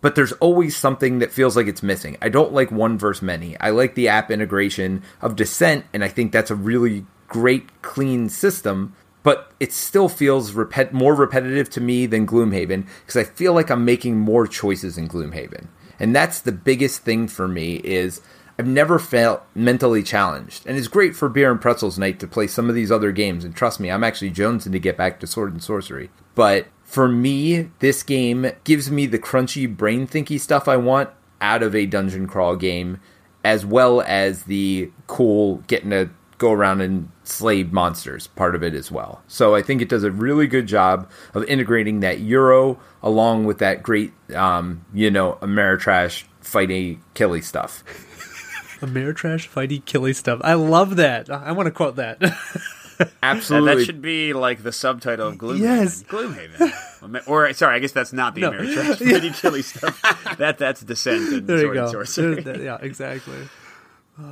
But 0.00 0.14
there's 0.14 0.32
always 0.32 0.76
something 0.76 1.18
that 1.18 1.32
feels 1.32 1.56
like 1.56 1.66
it's 1.66 1.82
missing. 1.82 2.16
I 2.22 2.28
don't 2.28 2.52
like 2.52 2.70
one 2.70 2.98
versus 2.98 3.20
many. 3.20 3.58
I 3.58 3.70
like 3.70 3.96
the 3.96 4.08
app 4.08 4.30
integration 4.30 5.02
of 5.20 5.34
Descent, 5.34 5.86
and 5.92 6.04
I 6.04 6.08
think 6.08 6.30
that's 6.30 6.52
a 6.52 6.54
really 6.54 7.04
great, 7.26 7.82
clean 7.82 8.28
system. 8.28 8.94
But 9.24 9.52
it 9.58 9.72
still 9.72 10.08
feels 10.08 10.52
repet- 10.52 10.92
more 10.92 11.14
repetitive 11.14 11.68
to 11.70 11.80
me 11.80 12.06
than 12.06 12.26
Gloomhaven 12.26 12.86
because 13.00 13.16
I 13.16 13.24
feel 13.24 13.52
like 13.52 13.70
I'm 13.70 13.84
making 13.84 14.16
more 14.18 14.46
choices 14.46 14.96
in 14.96 15.08
Gloomhaven, 15.08 15.66
and 15.98 16.14
that's 16.14 16.40
the 16.40 16.52
biggest 16.52 17.02
thing 17.02 17.26
for 17.26 17.48
me. 17.48 17.74
Is 17.76 18.22
I've 18.58 18.66
never 18.66 18.98
felt 18.98 19.42
mentally 19.54 20.02
challenged. 20.02 20.66
And 20.66 20.76
it's 20.76 20.88
great 20.88 21.14
for 21.14 21.28
Beer 21.28 21.50
and 21.50 21.60
Pretzels 21.60 21.98
Night 21.98 22.18
to 22.20 22.26
play 22.26 22.48
some 22.48 22.68
of 22.68 22.74
these 22.74 22.90
other 22.90 23.12
games. 23.12 23.44
And 23.44 23.54
trust 23.54 23.78
me, 23.78 23.90
I'm 23.90 24.02
actually 24.02 24.32
jonesing 24.32 24.72
to 24.72 24.80
get 24.80 24.96
back 24.96 25.20
to 25.20 25.26
Sword 25.28 25.52
and 25.52 25.62
Sorcery. 25.62 26.10
But 26.34 26.66
for 26.82 27.06
me, 27.08 27.70
this 27.78 28.02
game 28.02 28.50
gives 28.64 28.90
me 28.90 29.06
the 29.06 29.18
crunchy, 29.18 29.74
brain 29.74 30.08
thinky 30.08 30.40
stuff 30.40 30.66
I 30.66 30.76
want 30.76 31.10
out 31.40 31.62
of 31.62 31.74
a 31.74 31.86
dungeon 31.86 32.26
crawl 32.26 32.56
game, 32.56 33.00
as 33.44 33.64
well 33.64 34.00
as 34.00 34.44
the 34.44 34.90
cool 35.06 35.58
getting 35.68 35.90
to 35.90 36.10
go 36.38 36.52
around 36.52 36.80
and 36.80 37.10
slay 37.24 37.64
monsters 37.64 38.28
part 38.28 38.54
of 38.54 38.62
it 38.62 38.74
as 38.74 38.90
well. 38.90 39.22
So 39.28 39.54
I 39.54 39.62
think 39.62 39.82
it 39.82 39.88
does 39.88 40.04
a 40.04 40.10
really 40.10 40.46
good 40.46 40.66
job 40.66 41.10
of 41.34 41.44
integrating 41.44 42.00
that 42.00 42.20
Euro 42.20 42.80
along 43.02 43.44
with 43.44 43.58
that 43.58 43.82
great, 43.82 44.12
um, 44.34 44.84
you 44.92 45.10
know, 45.10 45.38
Ameritrash 45.42 46.24
fighting 46.40 47.02
killy 47.14 47.42
stuff. 47.42 47.84
Ameritrash 48.80 49.48
fighty 49.48 49.84
killy 49.84 50.12
stuff. 50.12 50.40
I 50.44 50.54
love 50.54 50.96
that. 50.96 51.30
I 51.30 51.52
want 51.52 51.66
to 51.66 51.70
quote 51.70 51.96
that. 51.96 52.20
Absolutely. 53.22 53.70
And 53.72 53.80
that 53.80 53.84
should 53.86 54.02
be 54.02 54.32
like 54.32 54.62
the 54.64 54.72
subtitle 54.72 55.28
of 55.28 55.36
Gloomhaven. 55.36 55.60
Yes. 55.60 56.02
Gloomhaven. 56.02 57.28
or 57.28 57.52
sorry, 57.52 57.76
I 57.76 57.78
guess 57.78 57.92
that's 57.92 58.12
not 58.12 58.34
the 58.34 58.40
No. 58.42 58.50
Ameritrash 58.52 58.96
fighty 58.96 59.40
killy 59.40 59.62
stuff. 59.62 60.02
That 60.38 60.58
that's 60.58 60.80
Descent 60.80 61.32
and 61.32 61.46
there 61.46 61.58
you 61.58 61.62
Sword 61.62 61.76
and 61.76 61.86
go. 61.86 61.92
Sorcery. 62.04 62.42
There- 62.42 62.60
yeah, 62.62 62.78
exactly. 62.80 63.36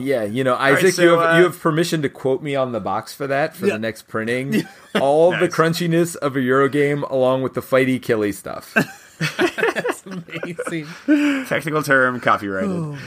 Yeah, 0.01 0.25
you 0.25 0.43
know, 0.43 0.55
right, 0.55 0.77
Isaac, 0.77 0.95
so, 0.95 1.03
you 1.03 1.09
have 1.11 1.21
uh, 1.21 1.39
you 1.39 1.45
have 1.45 1.61
permission 1.61 2.03
to 2.03 2.09
quote 2.09 2.43
me 2.43 2.57
on 2.57 2.73
the 2.73 2.81
box 2.81 3.15
for 3.15 3.29
that 3.29 3.55
for 3.55 3.67
Yeah. 3.69 3.75
the 3.75 3.79
next 3.79 4.09
printing. 4.09 4.65
All 5.01 5.31
the 5.31 5.47
crunchiness 5.49 6.17
of 6.17 6.35
a 6.35 6.41
Euro 6.41 6.69
game, 6.69 7.05
along 7.05 7.43
with 7.43 7.55
the 7.55 7.61
fighty 7.61 8.03
killy 8.03 8.33
stuff. 8.33 8.75
That's 8.75 10.05
amazing. 10.05 10.89
Technical 11.47 11.85
term, 11.85 12.19
copyrighted. 12.19 12.69
Oh, 12.73 12.99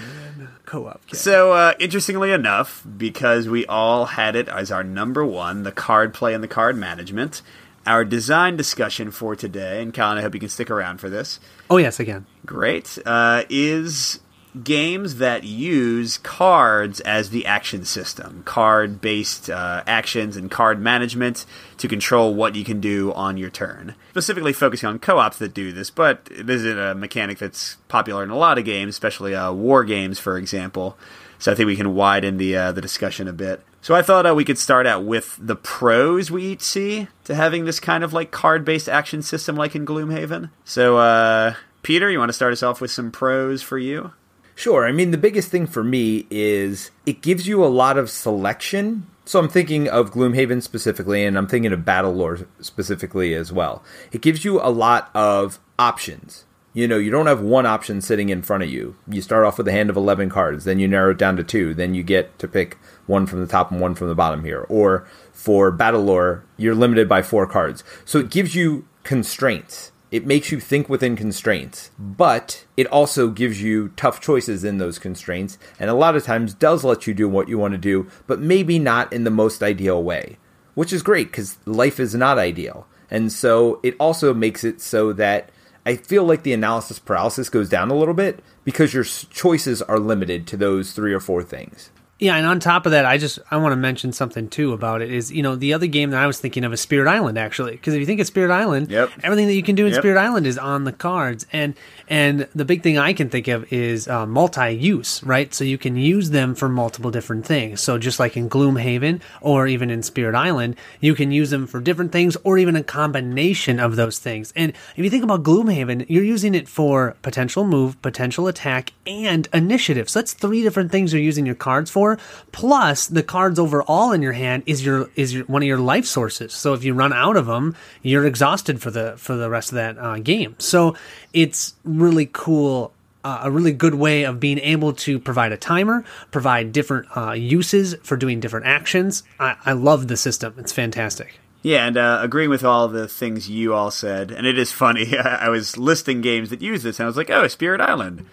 Co-op. 0.69 1.03
Cat. 1.07 1.17
So, 1.17 1.53
uh, 1.53 1.73
interestingly 1.79 2.31
enough, 2.31 2.85
because 2.95 3.49
we 3.49 3.65
all 3.65 4.05
had 4.05 4.35
it 4.35 4.47
as 4.47 4.71
our 4.71 4.83
number 4.83 5.25
one, 5.25 5.63
the 5.63 5.71
card 5.71 6.13
play 6.13 6.35
and 6.35 6.43
the 6.43 6.47
card 6.47 6.77
management, 6.77 7.41
our 7.87 8.05
design 8.05 8.55
discussion 8.55 9.09
for 9.09 9.35
today, 9.35 9.81
and 9.81 9.91
Colin, 9.91 10.19
I 10.19 10.21
hope 10.21 10.35
you 10.35 10.39
can 10.39 10.49
stick 10.49 10.69
around 10.69 10.99
for 10.99 11.09
this, 11.09 11.39
Oh 11.71 11.77
yes, 11.77 11.99
again. 11.99 12.27
great, 12.45 12.99
uh, 13.03 13.45
is 13.49 14.19
games 14.63 15.15
that 15.15 15.43
use 15.43 16.19
cards 16.19 16.99
as 16.99 17.31
the 17.31 17.47
action 17.47 17.83
system, 17.83 18.43
card 18.45 19.01
based 19.01 19.49
uh, 19.49 19.83
actions 19.87 20.37
and 20.37 20.51
card 20.51 20.79
management 20.79 21.47
to 21.79 21.87
control 21.87 22.35
what 22.35 22.55
you 22.55 22.63
can 22.63 22.79
do 22.79 23.11
on 23.13 23.37
your 23.37 23.49
turn. 23.49 23.95
Specifically 24.11 24.53
focusing 24.53 24.87
on 24.87 24.99
co 24.99 25.17
ops 25.17 25.39
that 25.39 25.53
do 25.53 25.71
this, 25.71 25.89
but 25.89 26.25
this 26.25 26.61
is 26.61 26.77
a 26.77 26.93
mechanic 26.93 27.39
that's 27.39 27.77
popular 27.87 28.23
in 28.23 28.29
a 28.29 28.37
lot 28.37 28.57
of 28.57 28.65
games, 28.65 28.89
especially 28.91 29.33
uh, 29.33 29.51
war 29.51 29.83
games, 29.83 30.19
for 30.19 30.37
example. 30.37 30.97
So 31.39 31.51
I 31.51 31.55
think 31.55 31.67
we 31.67 31.77
can 31.77 31.95
widen 31.95 32.37
the 32.37 32.55
uh, 32.55 32.71
the 32.73 32.81
discussion 32.81 33.27
a 33.27 33.33
bit. 33.33 33.63
So 33.81 33.95
I 33.95 34.01
thought 34.01 34.25
uh, 34.25 34.35
we 34.35 34.43
could 34.43 34.57
start 34.57 34.85
out 34.85 35.05
with 35.05 35.37
the 35.41 35.55
pros 35.55 36.29
we 36.29 36.43
each 36.43 36.61
see 36.61 37.07
to 37.23 37.33
having 37.33 37.63
this 37.63 37.79
kind 37.79 38.03
of 38.03 38.11
like 38.11 38.29
card 38.29 38.65
based 38.65 38.89
action 38.89 39.21
system 39.21 39.55
like 39.55 39.73
in 39.73 39.85
Gloomhaven. 39.85 40.49
So 40.65 40.97
uh, 40.97 41.53
Peter, 41.81 42.09
you 42.09 42.19
want 42.19 42.29
to 42.29 42.33
start 42.33 42.51
us 42.51 42.61
off 42.61 42.81
with 42.81 42.91
some 42.91 43.09
pros 43.09 43.61
for 43.61 43.77
you? 43.77 44.11
Sure. 44.55 44.85
I 44.85 44.91
mean, 44.91 45.11
the 45.11 45.17
biggest 45.17 45.47
thing 45.47 45.65
for 45.65 45.81
me 45.81 46.27
is 46.29 46.91
it 47.05 47.21
gives 47.21 47.47
you 47.47 47.63
a 47.63 47.67
lot 47.67 47.97
of 47.97 48.09
selection. 48.09 49.07
So 49.29 49.37
I'm 49.37 49.47
thinking 49.47 49.87
of 49.87 50.11
Gloomhaven 50.11 50.63
specifically, 50.63 51.23
and 51.23 51.37
I'm 51.37 51.45
thinking 51.45 51.71
of 51.71 51.81
BattleLore 51.81 52.47
specifically 52.61 53.35
as 53.35 53.53
well. 53.53 53.83
It 54.11 54.23
gives 54.23 54.43
you 54.43 54.59
a 54.59 54.73
lot 54.73 55.11
of 55.13 55.59
options. 55.77 56.45
You 56.73 56.87
know, 56.87 56.97
you 56.97 57.11
don't 57.11 57.27
have 57.27 57.39
one 57.39 57.67
option 57.67 58.01
sitting 58.01 58.29
in 58.29 58.41
front 58.41 58.63
of 58.63 58.71
you. 58.71 58.95
You 59.07 59.21
start 59.21 59.45
off 59.45 59.59
with 59.59 59.67
a 59.67 59.71
hand 59.71 59.91
of 59.91 59.95
11 59.95 60.31
cards, 60.31 60.65
then 60.65 60.79
you 60.79 60.87
narrow 60.87 61.11
it 61.11 61.19
down 61.19 61.37
to 61.37 61.43
two, 61.43 61.75
then 61.75 61.93
you 61.93 62.01
get 62.01 62.39
to 62.39 62.47
pick 62.47 62.79
one 63.05 63.27
from 63.27 63.39
the 63.39 63.45
top 63.45 63.69
and 63.69 63.79
one 63.79 63.93
from 63.93 64.07
the 64.07 64.15
bottom 64.15 64.43
here. 64.43 64.65
Or 64.67 65.07
for 65.31 65.71
BattleLore, 65.71 66.41
you're 66.57 66.73
limited 66.73 67.07
by 67.07 67.21
four 67.21 67.45
cards. 67.45 67.83
So 68.05 68.17
it 68.17 68.31
gives 68.31 68.55
you 68.55 68.87
constraints. 69.03 69.91
It 70.11 70.25
makes 70.25 70.51
you 70.51 70.59
think 70.59 70.89
within 70.89 71.15
constraints, 71.15 71.91
but 71.99 72.65
it 72.75 72.87
also 72.87 73.29
gives 73.29 73.61
you 73.61 73.89
tough 73.89 74.19
choices 74.19 74.63
in 74.63 74.79
those 74.79 74.97
constraints, 74.97 75.59
and 75.79 75.89
a 75.89 75.93
lot 75.93 76.15
of 76.15 76.23
times 76.23 76.55
does 76.55 76.83
let 76.83 77.05
you 77.05 77.13
do 77.13 77.29
what 77.29 77.47
you 77.47 77.59
want 77.59 77.73
to 77.73 77.77
do, 77.77 78.09
but 78.25 78.39
maybe 78.39 78.79
not 78.79 79.13
in 79.13 79.23
the 79.23 79.29
most 79.29 79.61
ideal 79.61 80.01
way, 80.01 80.37
which 80.73 80.91
is 80.91 81.03
great 81.03 81.27
because 81.27 81.59
life 81.65 81.99
is 81.99 82.15
not 82.15 82.39
ideal. 82.39 82.87
And 83.11 83.31
so 83.31 83.79
it 83.83 83.95
also 83.99 84.33
makes 84.33 84.63
it 84.63 84.81
so 84.81 85.13
that 85.13 85.51
I 85.85 85.95
feel 85.95 86.23
like 86.23 86.43
the 86.43 86.53
analysis 86.53 86.99
paralysis 86.99 87.49
goes 87.49 87.69
down 87.69 87.91
a 87.91 87.95
little 87.95 88.13
bit 88.13 88.43
because 88.63 88.93
your 88.93 89.03
choices 89.03 89.81
are 89.83 89.99
limited 89.99 90.47
to 90.47 90.57
those 90.57 90.91
three 90.91 91.13
or 91.13 91.19
four 91.19 91.43
things. 91.43 91.91
Yeah, 92.21 92.35
and 92.35 92.45
on 92.45 92.59
top 92.59 92.85
of 92.85 92.91
that, 92.91 93.05
I 93.05 93.17
just 93.17 93.39
I 93.49 93.55
want 93.57 93.71
to 93.71 93.77
mention 93.77 94.11
something 94.11 94.49
too 94.49 94.73
about 94.73 95.01
it 95.01 95.09
is 95.09 95.31
you 95.31 95.41
know 95.41 95.55
the 95.55 95.73
other 95.73 95.87
game 95.87 96.09
that 96.09 96.21
I 96.21 96.27
was 96.27 96.37
thinking 96.39 96.65
of 96.65 96.73
is 96.73 96.81
Spirit 96.81 97.09
Island 97.09 97.37
actually 97.37 97.71
because 97.71 97.93
if 97.93 97.99
you 98.01 98.05
think 98.05 98.19
of 98.19 98.27
Spirit 98.27 98.51
Island, 98.51 98.91
Yep. 98.91 99.09
everything 99.23 99.47
that 99.47 99.53
you 99.53 99.63
can 99.63 99.75
do 99.75 99.85
in 99.85 99.93
Yep. 99.93 100.01
Spirit 100.01 100.19
Island 100.19 100.45
is 100.45 100.57
on 100.57 100.83
the 100.83 100.91
cards, 100.91 101.45
and 101.53 101.75
and 102.09 102.47
the 102.53 102.65
big 102.65 102.83
thing 102.83 102.97
I 102.97 103.13
can 103.13 103.29
think 103.29 103.47
of 103.47 103.71
is 103.71 104.07
uh, 104.07 104.25
multi-use, 104.25 105.23
right? 105.23 105.53
So 105.53 105.63
you 105.63 105.77
can 105.77 105.95
use 105.95 106.31
them 106.31 106.55
for 106.55 106.67
multiple 106.67 107.11
different 107.11 107.45
things. 107.45 107.79
So 107.81 107.97
just 107.97 108.19
like 108.19 108.35
in 108.35 108.49
Gloomhaven 108.49 109.21
or 109.41 109.67
even 109.67 109.89
in 109.89 110.03
Spirit 110.03 110.35
Island, 110.35 110.75
you 110.99 111.13
can 111.15 111.31
use 111.31 111.51
them 111.51 111.67
for 111.67 111.79
different 111.79 112.11
things 112.11 112.35
or 112.43 112.57
even 112.57 112.75
a 112.75 112.83
combination 112.83 113.79
of 113.79 113.95
those 113.95 114.17
things. 114.19 114.51
And 114.55 114.73
if 114.97 115.03
you 115.03 115.09
think 115.09 115.23
about 115.23 115.43
Gloomhaven, 115.43 116.05
you're 116.09 116.23
using 116.23 116.55
it 116.55 116.67
for 116.67 117.15
potential 117.21 117.63
move, 117.63 118.01
potential 118.01 118.47
attack, 118.47 118.91
and 119.05 119.47
initiative. 119.53 120.09
So 120.09 120.19
that's 120.19 120.33
three 120.33 120.63
different 120.63 120.91
things 120.91 121.13
you're 121.13 121.21
using 121.21 121.45
your 121.45 121.55
cards 121.55 121.91
for. 121.91 122.08
Plus, 122.51 123.07
the 123.07 123.23
cards 123.23 123.59
overall 123.59 124.11
in 124.11 124.21
your 124.21 124.33
hand 124.33 124.63
is 124.65 124.85
your 124.85 125.09
is 125.15 125.33
your 125.33 125.45
one 125.45 125.61
of 125.61 125.67
your 125.67 125.77
life 125.77 126.05
sources. 126.05 126.53
So 126.53 126.73
if 126.73 126.83
you 126.83 126.93
run 126.93 127.13
out 127.13 127.37
of 127.37 127.45
them, 127.45 127.75
you're 128.01 128.25
exhausted 128.25 128.81
for 128.81 128.91
the 128.91 129.15
for 129.17 129.35
the 129.35 129.49
rest 129.49 129.71
of 129.71 129.75
that 129.75 129.97
uh, 129.97 130.19
game. 130.19 130.55
So 130.59 130.95
it's 131.33 131.75
really 131.83 132.29
cool 132.31 132.93
uh, 133.23 133.41
a 133.43 133.51
really 133.51 133.73
good 133.73 133.95
way 133.95 134.23
of 134.23 134.39
being 134.39 134.59
able 134.59 134.93
to 134.93 135.19
provide 135.19 135.51
a 135.51 135.57
timer, 135.57 136.05
provide 136.31 136.71
different 136.71 137.05
uh, 137.17 137.31
uses 137.33 137.95
for 138.01 138.15
doing 138.15 138.39
different 138.39 138.65
actions. 138.65 139.23
I, 139.39 139.55
I 139.65 139.73
love 139.73 140.07
the 140.07 140.17
system; 140.17 140.55
it's 140.57 140.71
fantastic. 140.71 141.39
Yeah, 141.61 141.85
and 141.85 141.97
uh, 141.97 142.19
agreeing 142.21 142.49
with 142.49 142.63
all 142.63 142.87
the 142.87 143.07
things 143.07 143.49
you 143.49 143.73
all 143.73 143.91
said, 143.91 144.31
and 144.31 144.47
it 144.47 144.57
is 144.57 144.71
funny. 144.71 145.17
I 145.23 145.49
was 145.49 145.77
listing 145.77 146.21
games 146.21 146.49
that 146.49 146.61
use 146.61 146.83
this, 146.83 146.99
and 146.99 147.05
I 147.05 147.07
was 147.07 147.17
like, 147.17 147.29
"Oh, 147.29 147.47
Spirit 147.47 147.81
Island." 147.81 148.25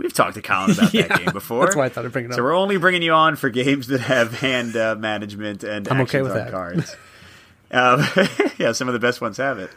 We've 0.00 0.14
talked 0.14 0.34
to 0.36 0.42
Colin 0.42 0.70
about 0.72 0.94
Yeah, 0.94 1.08
that 1.08 1.18
game 1.18 1.32
before. 1.32 1.64
that's 1.64 1.76
why 1.76 1.84
I 1.84 1.88
thought 1.90 2.06
I'd 2.06 2.12
bring 2.12 2.24
it 2.24 2.30
up. 2.30 2.36
So 2.36 2.42
we're 2.42 2.56
only 2.56 2.78
bringing 2.78 3.02
you 3.02 3.12
on 3.12 3.36
for 3.36 3.50
games 3.50 3.88
that 3.88 4.00
have 4.00 4.32
hand 4.40 4.74
uh, 4.74 4.96
management 4.96 5.62
and 5.62 5.86
I'm 5.88 6.00
okay 6.02 6.22
with 6.22 6.32
on 6.32 6.38
that. 6.38 6.50
cards. 6.50 6.96
um, 7.70 8.02
yeah, 8.58 8.72
some 8.72 8.88
of 8.88 8.94
the 8.94 8.98
best 8.98 9.20
ones 9.20 9.36
have 9.36 9.58
it. 9.58 9.70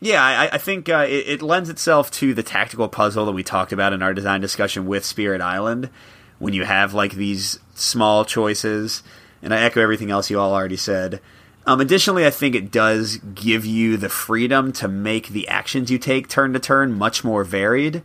Yeah, 0.00 0.22
I, 0.22 0.50
I 0.52 0.58
think 0.58 0.88
uh, 0.88 1.06
it, 1.08 1.28
it 1.28 1.42
lends 1.42 1.70
itself 1.70 2.10
to 2.12 2.34
the 2.34 2.42
tactical 2.44 2.88
puzzle 2.88 3.26
that 3.26 3.32
we 3.32 3.42
talked 3.42 3.72
about 3.72 3.92
in 3.92 4.00
our 4.02 4.14
design 4.14 4.40
discussion 4.40 4.86
with 4.86 5.04
Spirit 5.04 5.40
Island. 5.40 5.90
When 6.38 6.52
you 6.54 6.64
have 6.64 6.94
like 6.94 7.12
these 7.12 7.58
small 7.74 8.24
choices, 8.24 9.02
and 9.42 9.52
I 9.54 9.60
echo 9.62 9.80
everything 9.80 10.10
else 10.10 10.30
you 10.30 10.38
all 10.38 10.52
already 10.52 10.76
said. 10.76 11.20
Um, 11.66 11.80
additionally, 11.80 12.26
I 12.26 12.30
think 12.30 12.54
it 12.54 12.70
does 12.70 13.16
give 13.34 13.64
you 13.64 13.96
the 13.96 14.08
freedom 14.08 14.72
to 14.74 14.88
make 14.88 15.28
the 15.28 15.48
actions 15.48 15.90
you 15.90 15.98
take 15.98 16.28
turn 16.28 16.52
to 16.52 16.58
turn 16.58 16.92
much 16.92 17.24
more 17.24 17.42
varied. 17.44 18.02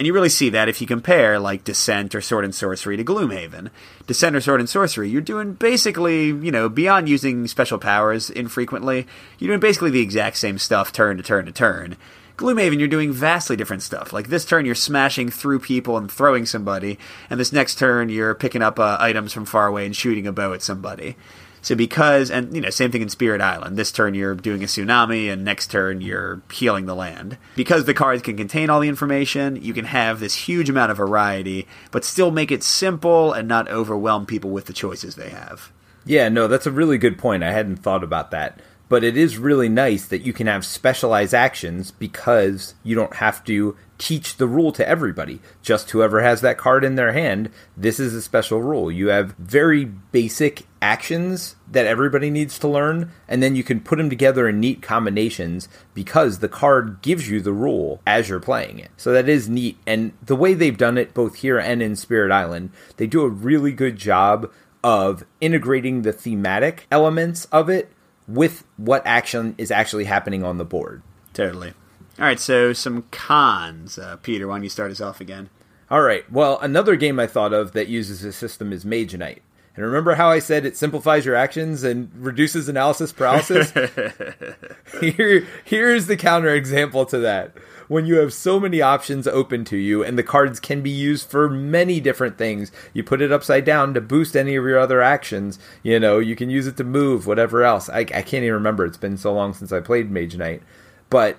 And 0.00 0.06
you 0.06 0.14
really 0.14 0.30
see 0.30 0.48
that 0.48 0.70
if 0.70 0.80
you 0.80 0.86
compare, 0.86 1.38
like, 1.38 1.62
Descent 1.62 2.14
or 2.14 2.22
Sword 2.22 2.46
and 2.46 2.54
Sorcery 2.54 2.96
to 2.96 3.04
Gloomhaven. 3.04 3.68
Descent 4.06 4.34
or 4.34 4.40
Sword 4.40 4.60
and 4.60 4.68
Sorcery, 4.68 5.10
you're 5.10 5.20
doing 5.20 5.52
basically, 5.52 6.28
you 6.28 6.50
know, 6.50 6.70
beyond 6.70 7.06
using 7.06 7.46
special 7.46 7.76
powers 7.76 8.30
infrequently, 8.30 9.06
you're 9.38 9.48
doing 9.48 9.60
basically 9.60 9.90
the 9.90 10.00
exact 10.00 10.38
same 10.38 10.56
stuff 10.56 10.90
turn 10.90 11.18
to 11.18 11.22
turn 11.22 11.44
to 11.44 11.52
turn. 11.52 11.98
Gloomhaven, 12.38 12.78
you're 12.78 12.88
doing 12.88 13.12
vastly 13.12 13.56
different 13.56 13.82
stuff. 13.82 14.10
Like 14.10 14.28
this 14.28 14.46
turn, 14.46 14.64
you're 14.64 14.74
smashing 14.74 15.28
through 15.28 15.58
people 15.58 15.98
and 15.98 16.10
throwing 16.10 16.46
somebody, 16.46 16.98
and 17.28 17.38
this 17.38 17.52
next 17.52 17.74
turn, 17.74 18.08
you're 18.08 18.34
picking 18.34 18.62
up 18.62 18.78
uh, 18.78 18.96
items 18.98 19.34
from 19.34 19.44
far 19.44 19.66
away 19.66 19.84
and 19.84 19.94
shooting 19.94 20.26
a 20.26 20.32
bow 20.32 20.54
at 20.54 20.62
somebody. 20.62 21.14
So 21.62 21.74
because, 21.74 22.30
and 22.30 22.54
you 22.54 22.60
know, 22.60 22.70
same 22.70 22.90
thing 22.90 23.02
in 23.02 23.08
Spirit 23.08 23.40
Island. 23.40 23.76
This 23.76 23.92
turn 23.92 24.14
you're 24.14 24.34
doing 24.34 24.62
a 24.62 24.66
tsunami, 24.66 25.32
and 25.32 25.44
next 25.44 25.70
turn 25.70 26.00
you're 26.00 26.42
healing 26.50 26.86
the 26.86 26.94
land. 26.94 27.38
Because 27.56 27.84
the 27.84 27.94
cards 27.94 28.22
can 28.22 28.36
contain 28.36 28.70
all 28.70 28.80
the 28.80 28.88
information, 28.88 29.62
you 29.62 29.72
can 29.72 29.84
have 29.84 30.20
this 30.20 30.34
huge 30.34 30.70
amount 30.70 30.90
of 30.90 30.96
variety, 30.96 31.66
but 31.90 32.04
still 32.04 32.30
make 32.30 32.50
it 32.50 32.62
simple 32.62 33.32
and 33.32 33.46
not 33.48 33.68
overwhelm 33.68 34.26
people 34.26 34.50
with 34.50 34.66
the 34.66 34.72
choices 34.72 35.14
they 35.14 35.30
have. 35.30 35.72
Yeah, 36.04 36.28
no, 36.28 36.48
that's 36.48 36.66
a 36.66 36.72
really 36.72 36.98
good 36.98 37.18
point. 37.18 37.42
I 37.42 37.52
hadn't 37.52 37.76
thought 37.76 38.02
about 38.02 38.30
that. 38.30 38.60
But 38.88 39.04
it 39.04 39.16
is 39.16 39.38
really 39.38 39.68
nice 39.68 40.06
that 40.06 40.22
you 40.22 40.32
can 40.32 40.48
have 40.48 40.66
specialized 40.66 41.32
actions 41.32 41.92
because 41.92 42.74
you 42.82 42.96
don't 42.96 43.14
have 43.14 43.44
to 43.44 43.76
teach 43.98 44.36
the 44.36 44.48
rule 44.48 44.72
to 44.72 44.88
everybody. 44.88 45.40
Just 45.62 45.90
whoever 45.90 46.22
has 46.22 46.40
that 46.40 46.58
card 46.58 46.82
in 46.82 46.96
their 46.96 47.12
hand, 47.12 47.50
this 47.76 48.00
is 48.00 48.14
a 48.14 48.22
special 48.22 48.60
rule. 48.60 48.90
You 48.90 49.08
have 49.08 49.36
very 49.36 49.84
basic 49.84 50.64
actions 50.82 51.56
that 51.70 51.86
everybody 51.86 52.30
needs 52.30 52.58
to 52.58 52.68
learn, 52.68 53.12
and 53.28 53.42
then 53.42 53.54
you 53.54 53.62
can 53.62 53.80
put 53.80 53.96
them 53.96 54.10
together 54.10 54.48
in 54.48 54.60
neat 54.60 54.82
combinations 54.82 55.68
because 55.94 56.38
the 56.38 56.48
card 56.48 57.02
gives 57.02 57.28
you 57.28 57.40
the 57.40 57.52
rule 57.52 58.00
as 58.06 58.28
you're 58.28 58.40
playing 58.40 58.78
it. 58.78 58.90
So 58.96 59.12
that 59.12 59.28
is 59.28 59.48
neat. 59.48 59.78
And 59.86 60.12
the 60.22 60.36
way 60.36 60.54
they've 60.54 60.76
done 60.76 60.98
it 60.98 61.14
both 61.14 61.36
here 61.36 61.58
and 61.58 61.82
in 61.82 61.96
Spirit 61.96 62.32
Island, 62.32 62.70
they 62.96 63.06
do 63.06 63.22
a 63.22 63.28
really 63.28 63.72
good 63.72 63.96
job 63.96 64.50
of 64.82 65.24
integrating 65.40 66.02
the 66.02 66.12
thematic 66.12 66.86
elements 66.90 67.44
of 67.46 67.68
it 67.68 67.92
with 68.26 68.64
what 68.76 69.06
action 69.06 69.54
is 69.58 69.70
actually 69.70 70.04
happening 70.04 70.42
on 70.42 70.58
the 70.58 70.64
board. 70.64 71.02
Totally. 71.34 71.72
All 72.18 72.26
right, 72.26 72.40
so 72.40 72.72
some 72.72 73.04
cons. 73.10 73.98
Uh, 73.98 74.16
Peter, 74.16 74.46
why 74.46 74.56
don't 74.56 74.62
you 74.62 74.68
start 74.68 74.90
us 74.90 75.00
off 75.00 75.20
again? 75.20 75.50
All 75.90 76.02
right. 76.02 76.30
Well, 76.30 76.58
another 76.60 76.94
game 76.94 77.18
I 77.18 77.26
thought 77.26 77.52
of 77.52 77.72
that 77.72 77.88
uses 77.88 78.20
this 78.20 78.36
system 78.36 78.72
is 78.72 78.84
Mage 78.84 79.16
Knight. 79.16 79.42
And 79.76 79.84
remember 79.84 80.14
how 80.14 80.28
I 80.28 80.40
said 80.40 80.66
it 80.66 80.76
simplifies 80.76 81.24
your 81.24 81.36
actions 81.36 81.84
and 81.84 82.10
reduces 82.14 82.68
analysis 82.68 83.12
paralysis? 83.12 83.70
Here, 85.00 85.46
here's 85.64 86.06
the 86.06 86.16
counterexample 86.16 87.08
to 87.10 87.18
that. 87.18 87.52
When 87.86 88.06
you 88.06 88.16
have 88.16 88.32
so 88.32 88.60
many 88.60 88.80
options 88.80 89.26
open 89.26 89.64
to 89.66 89.76
you 89.76 90.04
and 90.04 90.16
the 90.16 90.22
cards 90.22 90.60
can 90.60 90.80
be 90.80 90.90
used 90.90 91.28
for 91.28 91.48
many 91.48 91.98
different 91.98 92.38
things, 92.38 92.70
you 92.92 93.02
put 93.02 93.20
it 93.20 93.32
upside 93.32 93.64
down 93.64 93.94
to 93.94 94.00
boost 94.00 94.36
any 94.36 94.54
of 94.54 94.64
your 94.64 94.78
other 94.78 95.02
actions. 95.02 95.58
You 95.82 95.98
know, 95.98 96.18
you 96.18 96.36
can 96.36 96.50
use 96.50 96.66
it 96.66 96.76
to 96.76 96.84
move, 96.84 97.26
whatever 97.26 97.64
else. 97.64 97.88
I, 97.88 98.00
I 98.00 98.22
can't 98.22 98.44
even 98.44 98.54
remember. 98.54 98.84
It's 98.84 98.96
been 98.96 99.16
so 99.16 99.32
long 99.32 99.54
since 99.54 99.72
I 99.72 99.80
played 99.80 100.10
Mage 100.10 100.36
Knight. 100.36 100.62
But 101.08 101.38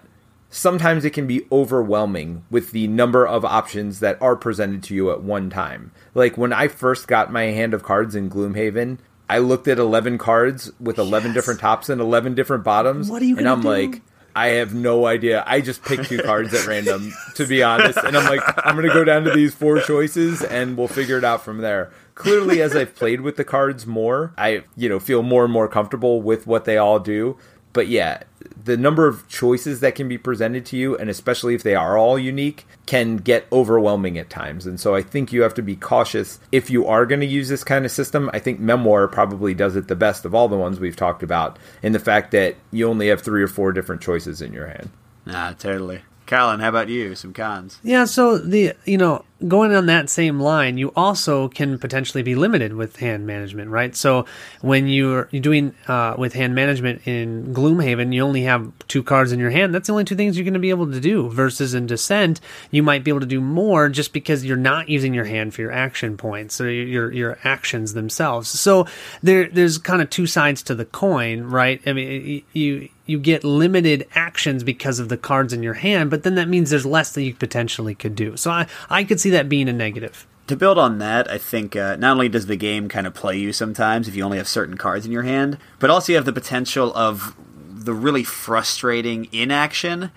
sometimes 0.52 1.04
it 1.06 1.12
can 1.14 1.26
be 1.26 1.47
overwhelming 1.52 2.43
with 2.52 2.72
the 2.72 2.88
number 2.88 3.26
of 3.26 3.43
options 3.43 4.02
that 4.02 4.22
are 4.22 4.36
presented 4.36 4.84
to 4.84 4.93
you 4.93 5.10
at 5.10 5.24
one 5.24 5.49
time. 5.49 5.91
Like 6.14 6.38
when 6.38 6.54
I 6.54 6.68
first 6.68 7.08
got 7.08 7.32
my 7.32 7.43
hand 7.45 7.74
of 7.74 7.82
cards 7.82 8.14
in 8.16 8.30
Gloomhaven, 8.30 8.99
I 9.30 9.38
looked 9.39 9.68
at 9.70 9.80
11 9.80 10.18
cards 10.18 10.70
with 10.80 10.99
11 10.99 11.30
Yes. 11.30 11.36
different 11.36 11.60
tops 11.62 11.89
and 11.89 11.99
11 12.02 12.36
different 12.36 12.64
bottoms. 12.66 13.10
What 13.10 13.22
are 13.22 13.26
you 13.26 13.38
And 13.38 13.47
I'm 13.47 13.62
do? 13.62 13.70
like, 13.70 14.02
I 14.36 14.47
have 14.47 14.74
no 14.74 15.06
idea. 15.08 15.43
I 15.47 15.62
just 15.62 15.84
picked 15.84 16.06
two 16.06 16.22
cards 16.22 16.54
at 16.54 16.68
random, 16.68 17.14
to 17.36 17.45
be 17.45 17.64
honest. 17.64 17.97
And 17.97 18.16
I'm 18.18 18.26
like, 18.30 18.41
I'm 18.66 18.76
going 18.76 18.88
to 18.88 18.93
go 18.93 19.04
down 19.06 19.24
to 19.24 19.32
these 19.32 19.54
four 19.54 19.80
choices 19.82 20.41
and 20.43 20.78
we'll 20.78 20.88
figure 20.89 21.18
it 21.18 21.24
out 21.24 21.43
from 21.43 21.60
there. 21.60 21.91
Clearly, 22.16 22.62
as 22.62 22.76
I've 22.76 22.93
played 22.95 23.22
with 23.22 23.36
the 23.38 23.43
cards 23.45 23.86
more, 23.88 24.34
I, 24.38 24.64
you 24.78 24.88
know, 24.89 24.99
feel 24.99 25.24
more 25.24 25.43
and 25.45 25.52
more 25.52 25.68
comfortable 25.70 26.22
with 26.22 26.45
what 26.45 26.66
they 26.66 26.78
all 26.78 26.99
do. 26.99 27.38
But 27.74 27.88
yeah, 27.88 28.24
the 28.63 28.78
number 28.78 29.07
of 29.07 29.28
choices 29.28 29.80
that 29.80 29.95
can 29.95 30.07
be 30.07 30.17
presented 30.17 30.65
to 30.67 30.78
you, 30.78 30.97
and 30.97 31.09
especially 31.09 31.55
if 31.55 31.63
they 31.63 31.76
are 31.76 31.97
all 31.97 32.19
unique, 32.19 32.65
can 32.86 33.17
get 33.17 33.47
overwhelming 33.51 34.17
at 34.17 34.30
times. 34.30 34.65
And 34.65 34.80
so 34.80 34.95
I 34.95 35.01
think 35.01 35.32
you 35.32 35.41
have 35.43 35.53
to 35.55 35.61
be 35.61 35.76
cautious 35.76 36.39
if 36.51 36.69
you 36.69 36.86
are 36.88 37.05
going 37.05 37.22
to 37.22 37.28
use 37.28 37.49
this 37.49 37.63
kind 37.63 37.86
of 37.86 37.91
system. 37.91 38.30
I 38.34 38.39
think 38.39 38.59
Memoir 38.59 39.07
probably 39.07 39.53
does 39.53 39.76
it 39.76 39.88
the 39.88 39.95
best 39.95 40.26
of 40.26 40.36
all 40.36 40.47
the 40.47 40.57
ones 40.57 40.80
we've 40.80 40.95
talked 40.95 41.24
about 41.24 41.57
in 41.82 41.93
the 41.93 41.99
fact 41.99 42.32
that 42.32 42.55
you 42.72 42.88
only 42.88 43.07
have 43.07 43.22
three 43.22 43.43
or 43.43 43.47
four 43.47 43.72
different 43.72 44.01
choices 44.01 44.41
in 44.41 44.53
your 44.53 44.67
hand. 44.67 44.89
Ah, 45.28 45.55
totally. 45.57 46.01
Colin, 46.32 46.61
how 46.61 46.69
about 46.69 46.88
you? 46.88 47.13
Some 47.13 47.34
cons. 47.34 47.77
Yeah, 47.84 48.05
so 48.05 48.38
the 48.38 48.73
you 48.86 48.97
know 48.97 49.25
going 49.49 49.75
on 49.75 49.88
that 49.88 50.09
same 50.09 50.39
line, 50.39 50.77
you 50.77 50.93
also 50.95 51.49
can 51.49 51.77
potentially 51.77 52.23
be 52.23 52.36
limited 52.36 52.73
with 52.73 52.95
hand 52.95 53.27
management, 53.27 53.69
right? 53.69 53.93
So 53.93 54.25
when 54.61 54.88
you're 54.88 55.27
you're 55.32 55.41
doing 55.41 55.75
uh, 55.89 56.15
with 56.17 56.32
hand 56.32 56.55
management 56.55 57.05
in 57.05 57.53
Gloomhaven, 57.53 58.13
you 58.13 58.21
only 58.21 58.43
have 58.43 58.71
two 58.88 59.03
cards 59.03 59.34
in 59.34 59.39
your 59.41 59.49
hand. 59.49 59.75
That's 59.75 59.88
the 59.88 59.91
only 59.93 60.05
two 60.05 60.15
things 60.15 60.38
you're 60.38 60.45
going 60.45 60.53
to 60.53 60.59
be 60.59 60.69
able 60.69 60.89
to 60.89 61.01
do. 61.01 61.29
Versus 61.29 61.73
in 61.73 61.86
Descent, 61.86 62.39
you 62.71 62.82
might 62.82 63.03
be 63.03 63.11
able 63.11 63.19
to 63.19 63.25
do 63.25 63.41
more 63.41 63.89
just 63.89 64.13
because 64.13 64.45
you're 64.45 64.55
not 64.55 64.88
using 64.88 65.13
your 65.13 65.25
hand 65.25 65.53
for 65.53 65.59
your 65.59 65.73
action 65.73 66.15
points 66.15 66.61
or 66.61 66.71
your 66.71 67.11
your 67.11 67.39
actions 67.43 67.91
themselves. 67.91 68.47
So 68.49 68.88
there 69.21 69.49
there's 69.49 69.77
kind 69.77 70.01
of 70.01 70.09
two 70.09 70.27
sides 70.27 70.63
to 70.63 70.75
the 70.75 70.86
coin, 70.86 71.43
right? 71.43 71.82
I 71.86 71.91
mean, 71.91 72.43
you 72.53 72.88
you 73.12 73.20
get 73.20 73.43
limited 73.43 74.07
actions 74.16 74.64
because 74.64 74.97
of 74.99 75.09
the 75.09 75.18
cards 75.18 75.51
in 75.51 75.62
your 75.62 75.76
hand, 75.76 76.09
but 76.09 76.24
then 76.24 76.36
that 76.36 76.47
means 76.47 76.70
there's 76.70 76.86
less 76.86 77.14
that 77.14 77.24
you 77.24 77.34
potentially 77.34 77.93
could 77.93 78.16
do. 78.16 78.38
So 78.38 78.49
I, 78.49 78.68
I 78.89 79.03
could 79.03 79.20
see 79.20 79.30
that 79.32 79.49
being 79.49 79.68
a 79.68 79.74
negative. 79.74 80.26
To 80.47 80.55
build 80.55 80.78
on 80.78 80.97
that, 80.99 81.30
I 81.30 81.38
think 81.38 81.76
uh, 81.76 81.97
not 81.97 82.14
only 82.14 82.30
does 82.30 82.47
the 82.47 82.55
game 82.55 82.88
kind 82.89 83.05
of 83.05 83.14
play 83.14 83.38
you 83.38 83.51
sometimes 83.53 84.07
if 84.07 84.16
you 84.16 84.24
only 84.24 84.38
have 84.38 84.47
certain 84.47 84.78
cards 84.78 85.05
in 85.05 85.12
your 85.12 85.24
hand, 85.24 85.57
but 85.78 85.89
also 85.89 86.14
you 86.14 86.16
have 86.16 86.26
the 86.26 86.34
potential 86.34 86.93
of 86.95 87.36
the 87.70 87.93
really 87.93 88.24
frustrating 88.24 89.28
inaction, 89.32 90.12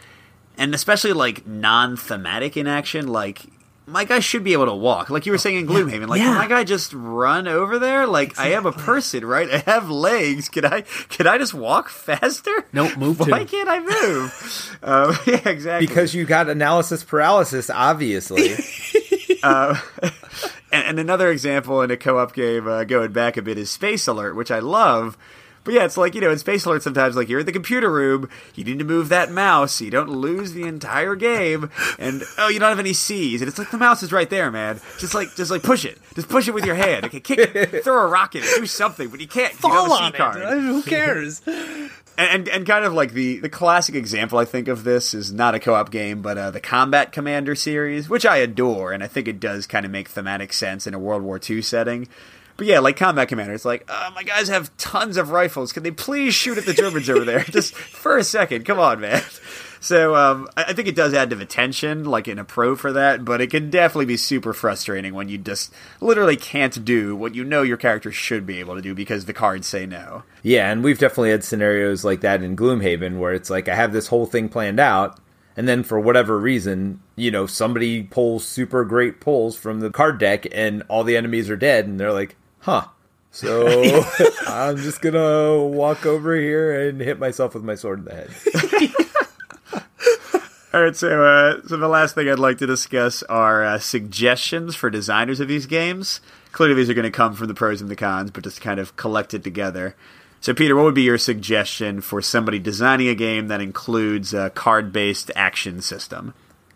and 0.56 0.74
especially 0.74 1.12
like 1.12 1.46
non 1.46 1.96
thematic 1.96 2.56
inaction, 2.56 3.08
like. 3.08 3.46
My 3.86 4.04
guy 4.04 4.20
should 4.20 4.44
be 4.44 4.54
able 4.54 4.64
to 4.66 4.74
walk, 4.74 5.10
like 5.10 5.26
you 5.26 5.32
were 5.32 5.38
saying 5.38 5.58
in 5.58 5.66
Gloomhaven. 5.66 6.08
Like, 6.08 6.18
Yeah. 6.20 6.28
can 6.28 6.34
my 6.36 6.46
guy 6.46 6.64
just 6.64 6.92
run 6.94 7.46
over 7.46 7.78
there? 7.78 8.06
Like, 8.06 8.38
I 8.38 8.52
am 8.52 8.64
a 8.64 8.72
person, 8.72 9.26
right? 9.26 9.50
I 9.50 9.58
have 9.70 9.90
legs. 9.90 10.48
Can 10.48 10.64
I? 10.64 10.82
Can 11.10 11.26
I 11.26 11.36
just 11.36 11.52
walk 11.52 11.90
faster? 11.90 12.64
Nope, 12.72 12.96
move 12.96 13.20
Why 13.20 13.44
too. 13.44 13.56
can't 13.56 13.68
I 13.68 13.80
move? 13.80 14.78
um, 14.82 15.16
yeah, 15.26 15.48
exactly. 15.48 15.86
Because 15.86 16.14
you 16.14 16.24
got 16.24 16.48
analysis 16.48 17.04
paralysis, 17.04 17.68
obviously. 17.68 18.52
and, 19.42 19.82
and 20.72 20.98
another 20.98 21.30
example 21.30 21.82
in 21.82 21.90
a 21.90 21.96
co-op 21.96 22.32
game 22.34 22.66
uh, 22.66 22.84
going 22.84 23.12
back 23.12 23.36
a 23.36 23.42
bit 23.42 23.58
is 23.58 23.70
Space 23.70 24.06
Alert, 24.06 24.34
which 24.34 24.50
I 24.50 24.60
love. 24.60 25.16
But 25.64 25.74
yeah, 25.74 25.84
it's 25.84 25.96
like 25.96 26.14
you 26.14 26.20
know, 26.20 26.30
in 26.30 26.38
Space 26.38 26.64
Alert, 26.66 26.82
sometimes 26.82 27.16
like 27.16 27.28
you're 27.28 27.40
in 27.40 27.46
the 27.46 27.52
computer 27.52 27.90
room, 27.90 28.28
you 28.54 28.64
need 28.64 28.78
to 28.78 28.84
move 28.84 29.08
that 29.08 29.30
mouse, 29.32 29.72
so 29.72 29.84
you 29.84 29.90
don't 29.90 30.10
lose 30.10 30.52
the 30.52 30.64
entire 30.64 31.14
game, 31.16 31.70
and 31.98 32.22
oh, 32.38 32.48
you 32.48 32.58
don't 32.60 32.68
have 32.68 32.78
any 32.78 32.92
C's, 32.92 33.40
and 33.40 33.48
it's 33.48 33.58
like 33.58 33.70
the 33.70 33.78
mouse 33.78 34.02
is 34.02 34.12
right 34.12 34.28
there, 34.28 34.50
man. 34.50 34.80
Just 34.98 35.14
like, 35.14 35.34
just 35.34 35.50
like 35.50 35.62
push 35.62 35.84
it, 35.84 35.98
just 36.14 36.28
push 36.28 36.48
it 36.48 36.54
with 36.54 36.64
your 36.66 36.74
hand. 36.74 37.06
Okay, 37.06 37.20
kick 37.20 37.38
it, 37.38 37.82
throw 37.84 38.04
a 38.04 38.06
rocket, 38.06 38.42
do 38.56 38.66
something, 38.66 39.08
but 39.08 39.20
you 39.20 39.26
can't. 39.26 39.52
'cause 39.54 39.64
you 39.64 39.70
don't 39.70 39.90
have 39.90 40.12
a 40.12 40.16
C 40.16 40.18
card. 40.18 40.58
Who 40.60 40.82
cares? 40.82 41.40
and, 41.46 41.90
and 42.18 42.48
and 42.48 42.66
kind 42.66 42.84
of 42.84 42.92
like 42.92 43.12
the 43.12 43.38
the 43.38 43.48
classic 43.48 43.94
example 43.94 44.38
I 44.38 44.44
think 44.44 44.68
of 44.68 44.84
this 44.84 45.14
is 45.14 45.32
not 45.32 45.54
a 45.54 45.58
co-op 45.60 45.90
game, 45.90 46.20
but 46.22 46.36
uh, 46.36 46.50
the 46.50 46.60
Combat 46.60 47.10
Commander 47.10 47.54
series, 47.54 48.08
which 48.10 48.26
I 48.26 48.36
adore, 48.36 48.92
and 48.92 49.02
I 49.02 49.06
think 49.06 49.28
it 49.28 49.40
does 49.40 49.66
kind 49.66 49.84
of 49.86 49.90
make 49.90 50.08
thematic 50.08 50.52
sense 50.52 50.86
in 50.86 50.92
a 50.94 50.98
World 50.98 51.22
War 51.22 51.40
II 51.48 51.62
setting. 51.62 52.06
But 52.56 52.66
yeah, 52.66 52.78
like 52.78 52.96
Combat 52.96 53.28
Commander, 53.28 53.52
it's 53.52 53.64
like 53.64 53.84
uh, 53.88 54.10
my 54.14 54.22
guys 54.22 54.48
have 54.48 54.76
tons 54.76 55.16
of 55.16 55.30
rifles. 55.30 55.72
Can 55.72 55.82
they 55.82 55.90
please 55.90 56.34
shoot 56.34 56.56
at 56.56 56.66
the 56.66 56.74
Germans 56.74 57.10
over 57.10 57.24
there 57.24 57.40
just 57.44 57.74
for 57.74 58.16
a 58.16 58.24
second? 58.24 58.64
Come 58.64 58.78
on, 58.78 59.00
man. 59.00 59.22
So 59.80 60.16
um, 60.16 60.48
I 60.56 60.64
I 60.64 60.72
think 60.72 60.88
it 60.88 60.96
does 60.96 61.12
add 61.12 61.28
to 61.28 61.36
the 61.36 61.44
tension, 61.44 62.04
like 62.04 62.26
in 62.26 62.38
a 62.38 62.44
pro 62.44 62.74
for 62.74 62.92
that, 62.94 63.22
but 63.22 63.42
it 63.42 63.50
can 63.50 63.68
definitely 63.68 64.06
be 64.06 64.16
super 64.16 64.54
frustrating 64.54 65.12
when 65.12 65.28
you 65.28 65.36
just 65.36 65.74
literally 66.00 66.36
can't 66.36 66.82
do 66.84 67.14
what 67.14 67.34
you 67.34 67.44
know 67.44 67.60
your 67.60 67.76
character 67.76 68.10
should 68.10 68.46
be 68.46 68.60
able 68.60 68.76
to 68.76 68.80
do 68.82 68.94
because 68.94 69.26
the 69.26 69.34
cards 69.34 69.66
say 69.66 69.84
no. 69.84 70.22
Yeah, 70.42 70.70
and 70.70 70.82
we've 70.82 70.98
definitely 70.98 71.32
had 71.32 71.44
scenarios 71.44 72.02
like 72.02 72.22
that 72.22 72.42
in 72.42 72.56
Gloomhaven 72.56 73.18
where 73.18 73.34
it's 73.34 73.50
like 73.50 73.68
I 73.68 73.74
have 73.74 73.92
this 73.92 74.06
whole 74.06 74.24
thing 74.24 74.48
planned 74.48 74.80
out, 74.80 75.20
and 75.54 75.68
then 75.68 75.82
for 75.82 76.00
whatever 76.00 76.38
reason, 76.38 77.00
you 77.16 77.30
know, 77.30 77.46
somebody 77.46 78.04
pulls 78.04 78.46
super 78.46 78.84
great 78.86 79.20
pulls 79.20 79.54
from 79.54 79.80
the 79.80 79.90
card 79.90 80.18
deck, 80.18 80.46
and 80.52 80.82
all 80.88 81.04
the 81.04 81.16
enemies 81.16 81.50
are 81.50 81.56
dead, 81.56 81.86
and 81.86 82.00
they're 82.00 82.12
like, 82.12 82.36
"Huh." 82.64 82.88
So 83.30 83.66
I'm 84.46 84.76
just 84.76 85.00
gonna 85.00 85.60
walk 85.60 86.06
over 86.06 86.36
here 86.36 86.88
and 86.88 87.00
hit 87.00 87.18
myself 87.18 87.54
with 87.54 87.64
my 87.64 87.74
sword 87.74 88.00
in 88.00 88.04
the 88.04 88.14
head. 88.14 88.30
All 90.72 90.82
right, 90.82 90.96
so 90.96 91.24
uh, 91.24 91.66
so 91.68 91.76
the 91.76 91.86
last 91.86 92.16
thing 92.16 92.28
I'd 92.28 92.38
like 92.40 92.58
to 92.58 92.66
discuss 92.66 93.22
are 93.24 93.64
uh, 93.64 93.78
suggestions 93.78 94.74
for 94.74 94.90
designers 94.90 95.38
of 95.38 95.46
these 95.46 95.66
games. 95.66 96.20
Clearly, 96.50 96.74
these 96.74 96.90
are 96.90 96.94
going 96.94 97.04
to 97.04 97.12
come 97.12 97.34
from 97.34 97.46
the 97.46 97.54
pros 97.54 97.80
and 97.80 97.88
the 97.88 97.96
cons, 97.96 98.32
but 98.32 98.42
just 98.42 98.60
kind 98.60 98.80
of 98.80 98.96
collected 98.96 99.44
together. 99.44 99.94
So, 100.40 100.52
Peter, 100.52 100.74
what 100.74 100.84
would 100.84 100.94
be 100.94 101.02
your 101.02 101.18
suggestion 101.18 102.00
for 102.00 102.20
somebody 102.20 102.58
designing 102.58 103.06
a 103.08 103.14
game 103.14 103.48
that 103.48 103.60
includes 103.60 104.34
a 104.34 104.50
card-based 104.50 105.30
action 105.36 105.80
system? 105.80 106.34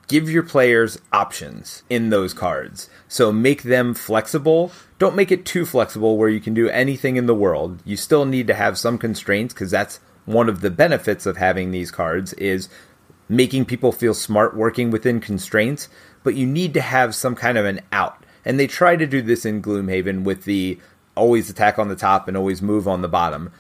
Give 0.08 0.28
your 0.28 0.42
players 0.42 0.98
options 1.12 1.82
in 1.88 2.10
those 2.10 2.34
cards. 2.34 2.88
So 3.06 3.30
make 3.30 3.62
them 3.62 3.94
flexible. 3.94 4.72
Don't 4.98 5.14
make 5.14 5.30
it 5.30 5.44
too 5.44 5.64
flexible 5.64 6.16
where 6.16 6.28
you 6.28 6.40
can 6.40 6.54
do 6.54 6.68
anything 6.68 7.16
in 7.16 7.26
the 7.26 7.34
world. 7.34 7.82
You 7.84 7.96
still 7.96 8.24
need 8.24 8.46
to 8.48 8.54
have 8.54 8.78
some 8.78 8.98
constraints 8.98 9.54
because 9.54 9.70
that's 9.70 10.00
one 10.24 10.48
of 10.48 10.60
the 10.60 10.70
benefits 10.70 11.26
of 11.26 11.36
having 11.36 11.70
these 11.70 11.90
cards 11.90 12.32
is 12.34 12.68
making 13.28 13.66
people 13.66 13.92
feel 13.92 14.14
smart 14.14 14.56
working 14.56 14.90
within 14.90 15.20
constraints, 15.20 15.88
but 16.22 16.34
you 16.34 16.46
need 16.46 16.74
to 16.74 16.80
have 16.80 17.14
some 17.14 17.34
kind 17.34 17.58
of 17.58 17.66
an 17.66 17.80
out. 17.92 18.24
And 18.44 18.58
they 18.58 18.66
try 18.66 18.96
to 18.96 19.06
do 19.06 19.20
this 19.20 19.44
in 19.44 19.62
Gloomhaven 19.62 20.24
with 20.24 20.44
the 20.44 20.78
always 21.14 21.50
attack 21.50 21.78
on 21.78 21.88
the 21.88 21.96
top 21.96 22.28
and 22.28 22.36
always 22.36 22.62
move 22.62 22.88
on 22.88 23.02
the 23.02 23.08
bottom. 23.08 23.52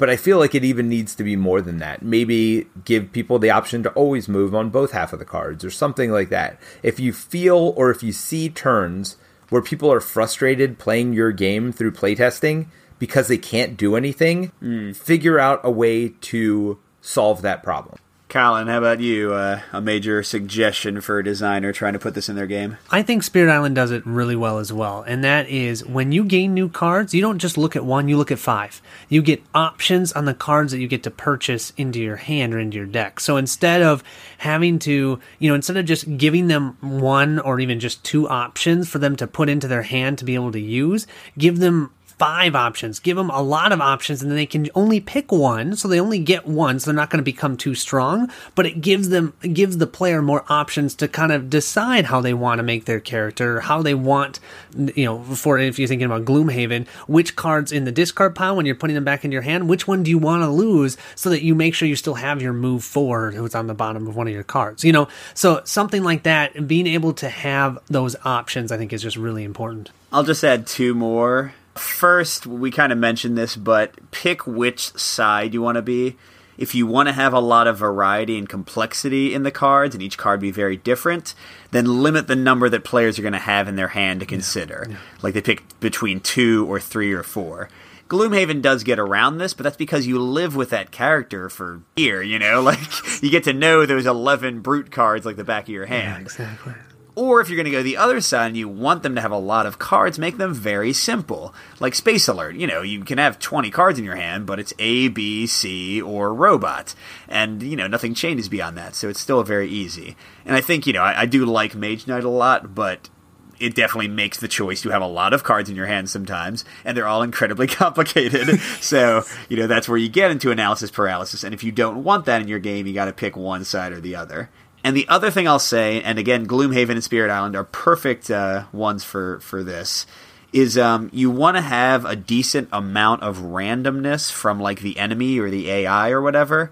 But 0.00 0.08
I 0.08 0.16
feel 0.16 0.38
like 0.38 0.54
it 0.54 0.64
even 0.64 0.88
needs 0.88 1.14
to 1.16 1.22
be 1.22 1.36
more 1.36 1.60
than 1.60 1.76
that. 1.80 2.00
Maybe 2.00 2.66
give 2.86 3.12
people 3.12 3.38
the 3.38 3.50
option 3.50 3.82
to 3.82 3.90
always 3.90 4.30
move 4.30 4.54
on 4.54 4.70
both 4.70 4.92
half 4.92 5.12
of 5.12 5.18
the 5.18 5.26
cards 5.26 5.62
or 5.62 5.70
something 5.70 6.10
like 6.10 6.30
that. 6.30 6.58
If 6.82 6.98
you 6.98 7.12
feel 7.12 7.74
or 7.76 7.90
if 7.90 8.02
you 8.02 8.10
see 8.10 8.48
turns 8.48 9.18
where 9.50 9.60
people 9.60 9.92
are 9.92 10.00
frustrated 10.00 10.78
playing 10.78 11.12
your 11.12 11.32
game 11.32 11.70
through 11.70 11.92
playtesting 11.92 12.68
because 12.98 13.28
they 13.28 13.36
can't 13.36 13.76
do 13.76 13.94
anything, 13.94 14.46
hmm. 14.60 14.92
figure 14.92 15.38
out 15.38 15.60
a 15.62 15.70
way 15.70 16.08
to 16.08 16.78
solve 17.02 17.42
that 17.42 17.62
problem. 17.62 17.98
Colin, 18.30 18.68
how 18.68 18.78
about 18.78 19.00
you? 19.00 19.32
Uh, 19.32 19.60
a 19.72 19.80
major 19.80 20.22
suggestion 20.22 21.00
for 21.00 21.18
a 21.18 21.24
designer 21.24 21.72
trying 21.72 21.94
to 21.94 21.98
put 21.98 22.14
this 22.14 22.28
in 22.28 22.36
their 22.36 22.46
game? 22.46 22.78
I 22.88 23.02
think 23.02 23.24
Spirit 23.24 23.52
Island 23.52 23.74
does 23.74 23.90
it 23.90 24.06
really 24.06 24.36
well 24.36 24.58
as 24.58 24.72
well. 24.72 25.02
And 25.02 25.24
that 25.24 25.48
is 25.48 25.84
when 25.84 26.12
you 26.12 26.24
gain 26.24 26.54
new 26.54 26.68
cards, 26.68 27.12
you 27.12 27.20
don't 27.22 27.40
just 27.40 27.58
look 27.58 27.74
at 27.74 27.84
one, 27.84 28.08
you 28.08 28.16
look 28.16 28.30
at 28.30 28.38
five. 28.38 28.80
You 29.08 29.20
get 29.20 29.42
options 29.52 30.12
on 30.12 30.26
the 30.26 30.34
cards 30.34 30.70
that 30.70 30.78
you 30.78 30.86
get 30.86 31.02
to 31.02 31.10
purchase 31.10 31.72
into 31.76 32.00
your 32.00 32.16
hand 32.16 32.54
or 32.54 32.60
into 32.60 32.76
your 32.76 32.86
deck. 32.86 33.18
So 33.18 33.36
instead 33.36 33.82
of 33.82 34.04
having 34.38 34.78
to, 34.80 35.18
you 35.40 35.48
know, 35.48 35.56
instead 35.56 35.76
of 35.76 35.84
just 35.84 36.16
giving 36.16 36.46
them 36.46 36.76
one 36.80 37.40
or 37.40 37.58
even 37.58 37.80
just 37.80 38.04
two 38.04 38.28
options 38.28 38.88
for 38.88 39.00
them 39.00 39.16
to 39.16 39.26
put 39.26 39.48
into 39.48 39.66
their 39.66 39.82
hand 39.82 40.18
to 40.18 40.24
be 40.24 40.36
able 40.36 40.52
to 40.52 40.60
use, 40.60 41.08
give 41.36 41.58
them 41.58 41.90
five 42.20 42.54
options. 42.54 42.98
Give 42.98 43.16
them 43.16 43.30
a 43.30 43.40
lot 43.40 43.72
of 43.72 43.80
options 43.80 44.20
and 44.20 44.30
then 44.30 44.36
they 44.36 44.44
can 44.44 44.68
only 44.74 45.00
pick 45.00 45.32
one. 45.32 45.74
So 45.74 45.88
they 45.88 45.98
only 45.98 46.18
get 46.18 46.46
one. 46.46 46.78
So 46.78 46.90
they're 46.90 46.94
not 46.94 47.08
going 47.08 47.16
to 47.16 47.24
become 47.24 47.56
too 47.56 47.74
strong, 47.74 48.30
but 48.54 48.66
it 48.66 48.82
gives 48.82 49.08
them, 49.08 49.32
gives 49.40 49.78
the 49.78 49.86
player 49.86 50.20
more 50.20 50.44
options 50.50 50.94
to 50.96 51.08
kind 51.08 51.32
of 51.32 51.48
decide 51.48 52.04
how 52.04 52.20
they 52.20 52.34
want 52.34 52.58
to 52.58 52.62
make 52.62 52.84
their 52.84 53.00
character, 53.00 53.60
how 53.60 53.80
they 53.80 53.94
want, 53.94 54.38
you 54.76 55.06
know, 55.06 55.22
for 55.22 55.58
if 55.58 55.78
you're 55.78 55.88
thinking 55.88 56.04
about 56.04 56.26
Gloomhaven, 56.26 56.86
which 57.08 57.36
cards 57.36 57.72
in 57.72 57.86
the 57.86 57.92
discard 57.92 58.34
pile 58.34 58.54
when 58.54 58.66
you're 58.66 58.74
putting 58.74 58.96
them 58.96 59.04
back 59.04 59.24
in 59.24 59.32
your 59.32 59.40
hand, 59.40 59.70
which 59.70 59.88
one 59.88 60.02
do 60.02 60.10
you 60.10 60.18
want 60.18 60.42
to 60.42 60.50
lose 60.50 60.98
so 61.14 61.30
that 61.30 61.42
you 61.42 61.54
make 61.54 61.74
sure 61.74 61.88
you 61.88 61.96
still 61.96 62.16
have 62.16 62.42
your 62.42 62.52
move 62.52 62.84
forward 62.84 63.32
who's 63.32 63.54
on 63.54 63.66
the 63.66 63.72
bottom 63.72 64.06
of 64.06 64.14
one 64.14 64.28
of 64.28 64.34
your 64.34 64.44
cards, 64.44 64.84
you 64.84 64.92
know? 64.92 65.08
So 65.32 65.62
something 65.64 66.02
like 66.02 66.24
that, 66.24 66.68
being 66.68 66.86
able 66.86 67.14
to 67.14 67.30
have 67.30 67.78
those 67.86 68.14
options, 68.26 68.70
I 68.70 68.76
think 68.76 68.92
is 68.92 69.00
just 69.00 69.16
really 69.16 69.42
important. 69.42 69.90
I'll 70.12 70.24
just 70.24 70.44
add 70.44 70.66
two 70.66 70.92
more. 70.92 71.54
First, 71.74 72.46
we 72.46 72.70
kind 72.70 72.92
of 72.92 72.98
mentioned 72.98 73.38
this, 73.38 73.56
but 73.56 74.10
pick 74.10 74.46
which 74.46 74.92
side 74.96 75.54
you 75.54 75.62
want 75.62 75.76
to 75.76 75.82
be. 75.82 76.16
If 76.58 76.74
you 76.74 76.86
want 76.86 77.08
to 77.08 77.14
have 77.14 77.32
a 77.32 77.40
lot 77.40 77.66
of 77.66 77.78
variety 77.78 78.36
and 78.36 78.46
complexity 78.46 79.32
in 79.32 79.44
the 79.44 79.50
cards, 79.50 79.94
and 79.94 80.02
each 80.02 80.18
card 80.18 80.40
be 80.40 80.50
very 80.50 80.76
different, 80.76 81.34
then 81.70 82.02
limit 82.02 82.26
the 82.26 82.36
number 82.36 82.68
that 82.68 82.84
players 82.84 83.18
are 83.18 83.22
going 83.22 83.32
to 83.32 83.38
have 83.38 83.66
in 83.66 83.76
their 83.76 83.88
hand 83.88 84.20
to 84.20 84.26
consider. 84.26 84.84
Yeah. 84.86 84.94
Yeah. 84.94 85.00
Like 85.22 85.32
they 85.32 85.40
pick 85.40 85.62
between 85.80 86.20
two 86.20 86.70
or 86.70 86.78
three 86.78 87.12
or 87.12 87.22
four. 87.22 87.70
Gloomhaven 88.08 88.60
does 88.60 88.82
get 88.82 88.98
around 88.98 89.38
this, 89.38 89.54
but 89.54 89.62
that's 89.62 89.76
because 89.76 90.06
you 90.06 90.18
live 90.18 90.56
with 90.56 90.70
that 90.70 90.90
character 90.90 91.48
for 91.48 91.82
a 91.96 92.00
year, 92.00 92.22
you 92.22 92.38
know? 92.38 92.60
Like, 92.70 93.22
you 93.22 93.30
get 93.30 93.44
to 93.44 93.52
know 93.52 93.86
those 93.86 94.04
11 94.04 94.60
brute 94.60 94.90
cards 94.90 95.24
like 95.24 95.36
the 95.36 95.44
back 95.44 95.64
of 95.64 95.68
your 95.70 95.86
hand. 95.86 96.16
Yeah, 96.16 96.22
exactly. 96.22 96.74
Or 97.20 97.42
if 97.42 97.50
you're 97.50 97.56
going 97.58 97.66
to 97.66 97.70
go 97.70 97.82
the 97.82 97.98
other 97.98 98.22
side 98.22 98.46
and 98.46 98.56
you 98.56 98.66
want 98.66 99.02
them 99.02 99.14
to 99.14 99.20
have 99.20 99.30
a 99.30 99.36
lot 99.36 99.66
of 99.66 99.78
cards, 99.78 100.18
make 100.18 100.38
them 100.38 100.54
very 100.54 100.94
simple. 100.94 101.54
Like 101.78 101.94
Space 101.94 102.26
Alert. 102.28 102.54
You 102.54 102.66
know, 102.66 102.80
you 102.80 103.04
can 103.04 103.18
have 103.18 103.38
20 103.38 103.70
cards 103.70 103.98
in 103.98 104.06
your 104.06 104.16
hand, 104.16 104.46
but 104.46 104.58
it's 104.58 104.72
A, 104.78 105.08
B, 105.08 105.46
C, 105.46 106.00
or 106.00 106.32
Robot. 106.32 106.94
And, 107.28 107.62
you 107.62 107.76
know, 107.76 107.86
nothing 107.86 108.14
changes 108.14 108.48
beyond 108.48 108.78
that, 108.78 108.94
so 108.94 109.10
it's 109.10 109.20
still 109.20 109.42
very 109.42 109.68
easy. 109.68 110.16
And 110.46 110.56
I 110.56 110.62
think, 110.62 110.86
you 110.86 110.94
know, 110.94 111.02
I, 111.02 111.20
I 111.20 111.26
do 111.26 111.44
like 111.44 111.74
Mage 111.74 112.06
Knight 112.06 112.24
a 112.24 112.30
lot, 112.30 112.74
but 112.74 113.10
it 113.58 113.74
definitely 113.74 114.08
makes 114.08 114.38
the 114.38 114.48
choice 114.48 114.80
to 114.80 114.88
have 114.88 115.02
a 115.02 115.06
lot 115.06 115.34
of 115.34 115.44
cards 115.44 115.68
in 115.68 115.76
your 115.76 115.84
hand 115.84 116.08
sometimes, 116.08 116.64
and 116.86 116.96
they're 116.96 117.06
all 117.06 117.22
incredibly 117.22 117.66
complicated. 117.66 118.58
so, 118.80 119.24
you 119.50 119.58
know, 119.58 119.66
that's 119.66 119.90
where 119.90 119.98
you 119.98 120.08
get 120.08 120.30
into 120.30 120.50
analysis 120.50 120.90
paralysis. 120.90 121.44
And 121.44 121.52
if 121.52 121.62
you 121.62 121.70
don't 121.70 122.02
want 122.02 122.24
that 122.24 122.40
in 122.40 122.48
your 122.48 122.60
game, 122.60 122.86
you 122.86 122.94
got 122.94 123.04
to 123.04 123.12
pick 123.12 123.36
one 123.36 123.66
side 123.66 123.92
or 123.92 124.00
the 124.00 124.16
other. 124.16 124.48
And 124.82 124.96
the 124.96 125.08
other 125.08 125.30
thing 125.30 125.46
I'll 125.46 125.58
say, 125.58 126.02
and 126.02 126.18
again, 126.18 126.46
Gloomhaven 126.46 126.90
and 126.90 127.04
Spirit 127.04 127.30
Island 127.30 127.54
are 127.54 127.64
perfect 127.64 128.30
uh, 128.30 128.64
ones 128.72 129.04
for 129.04 129.40
for 129.40 129.62
this, 129.62 130.06
is 130.52 130.78
um, 130.78 131.10
you 131.12 131.30
want 131.30 131.56
to 131.56 131.60
have 131.60 132.04
a 132.04 132.16
decent 132.16 132.68
amount 132.72 133.22
of 133.22 133.38
randomness 133.38 134.32
from 134.32 134.58
like 134.58 134.80
the 134.80 134.98
enemy 134.98 135.38
or 135.38 135.50
the 135.50 135.70
AI 135.70 136.10
or 136.10 136.20
whatever 136.20 136.70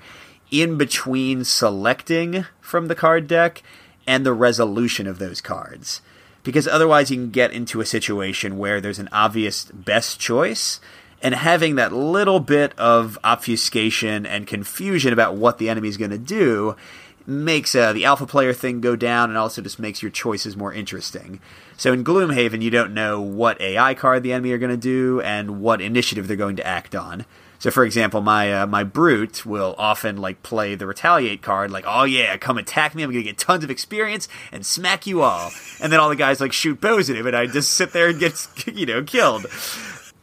in 0.51 0.79
between 0.79 1.45
selecting 1.45 2.47
from 2.61 2.89
the 2.89 2.95
card 2.95 3.27
deck 3.27 3.63
and 4.07 4.25
the 4.25 4.33
resolution 4.33 5.07
of 5.07 5.19
those 5.19 5.41
cards. 5.41 6.01
Because 6.43 6.67
otherwise, 6.67 7.11
you 7.11 7.19
can 7.19 7.31
get 7.31 7.53
into 7.53 7.81
a 7.81 7.87
situation 7.87 8.57
where 8.57 8.81
there's 8.81 8.99
an 8.99 9.11
obvious 9.13 9.67
best 9.67 10.19
choice, 10.19 10.81
and 11.21 11.35
having 11.35 11.75
that 11.75 11.93
little 11.93 12.41
bit 12.41 12.73
of 12.79 13.19
obfuscation 13.23 14.25
and 14.25 14.47
confusion 14.47 15.13
about 15.13 15.35
what 15.35 15.59
the 15.59 15.69
enemy 15.69 15.89
is 15.89 15.97
going 15.97 16.11
to 16.13 16.19
do 16.19 16.77
makes 17.29 17.75
uh, 17.75 17.93
the 17.93 18.07
alpha 18.07 18.27
player 18.27 18.55
thing 18.55 18.81
go 18.81 18.97
down 18.97 19.29
and 19.29 19.39
also 19.39 19.61
just 19.61 19.79
makes 19.79 20.03
your 20.03 20.11
choices 20.11 20.57
more 20.57 20.73
interesting. 20.73 21.41
So 21.77 21.93
in 21.93 22.03
Gloomhaven, 22.03 22.63
you 22.63 22.71
don't 22.71 22.95
know 22.95 23.21
what 23.21 23.61
AI 23.61 23.95
card 23.95 24.23
the 24.23 24.33
enemy 24.33 24.53
are 24.53 24.59
going 24.59 24.71
to 24.71 24.77
do 24.77 25.21
and 25.21 25.61
what 25.61 25.83
initiative 25.83 26.27
they're 26.27 26.37
going 26.37 26.57
to 26.57 26.67
act 26.67 26.95
on. 26.95 27.27
So, 27.61 27.71
for 27.73 27.85
example, 27.85 28.21
my 28.21 28.63
uh, 28.63 28.67
my 28.69 28.85
brute 28.85 29.45
will 29.45 29.75
often 29.79 30.17
like 30.17 30.45
play 30.45 30.77
the 30.77 30.87
retaliate 30.87 31.43
card, 31.43 31.73
like, 31.73 31.85
"Oh 31.89 32.05
yeah, 32.05 32.37
come 32.37 32.57
attack 32.57 32.95
me! 32.95 33.03
I'm 33.03 33.11
gonna 33.11 33.25
get 33.25 33.37
tons 33.37 33.65
of 33.65 33.71
experience 33.71 34.29
and 34.53 34.65
smack 34.65 35.09
you 35.09 35.23
all." 35.23 35.51
And 35.81 35.93
then 35.93 35.99
all 35.99 36.09
the 36.09 36.15
guys 36.15 36.41
like 36.41 36.53
shoot 36.53 36.81
bows 36.81 37.11
at 37.11 37.17
him, 37.17 37.27
and 37.27 37.35
I 37.35 37.47
just 37.47 37.73
sit 37.73 37.93
there 37.93 38.11
and 38.11 38.21
get 38.21 38.47
you 38.73 38.87
know 38.87 39.03
killed 39.03 39.47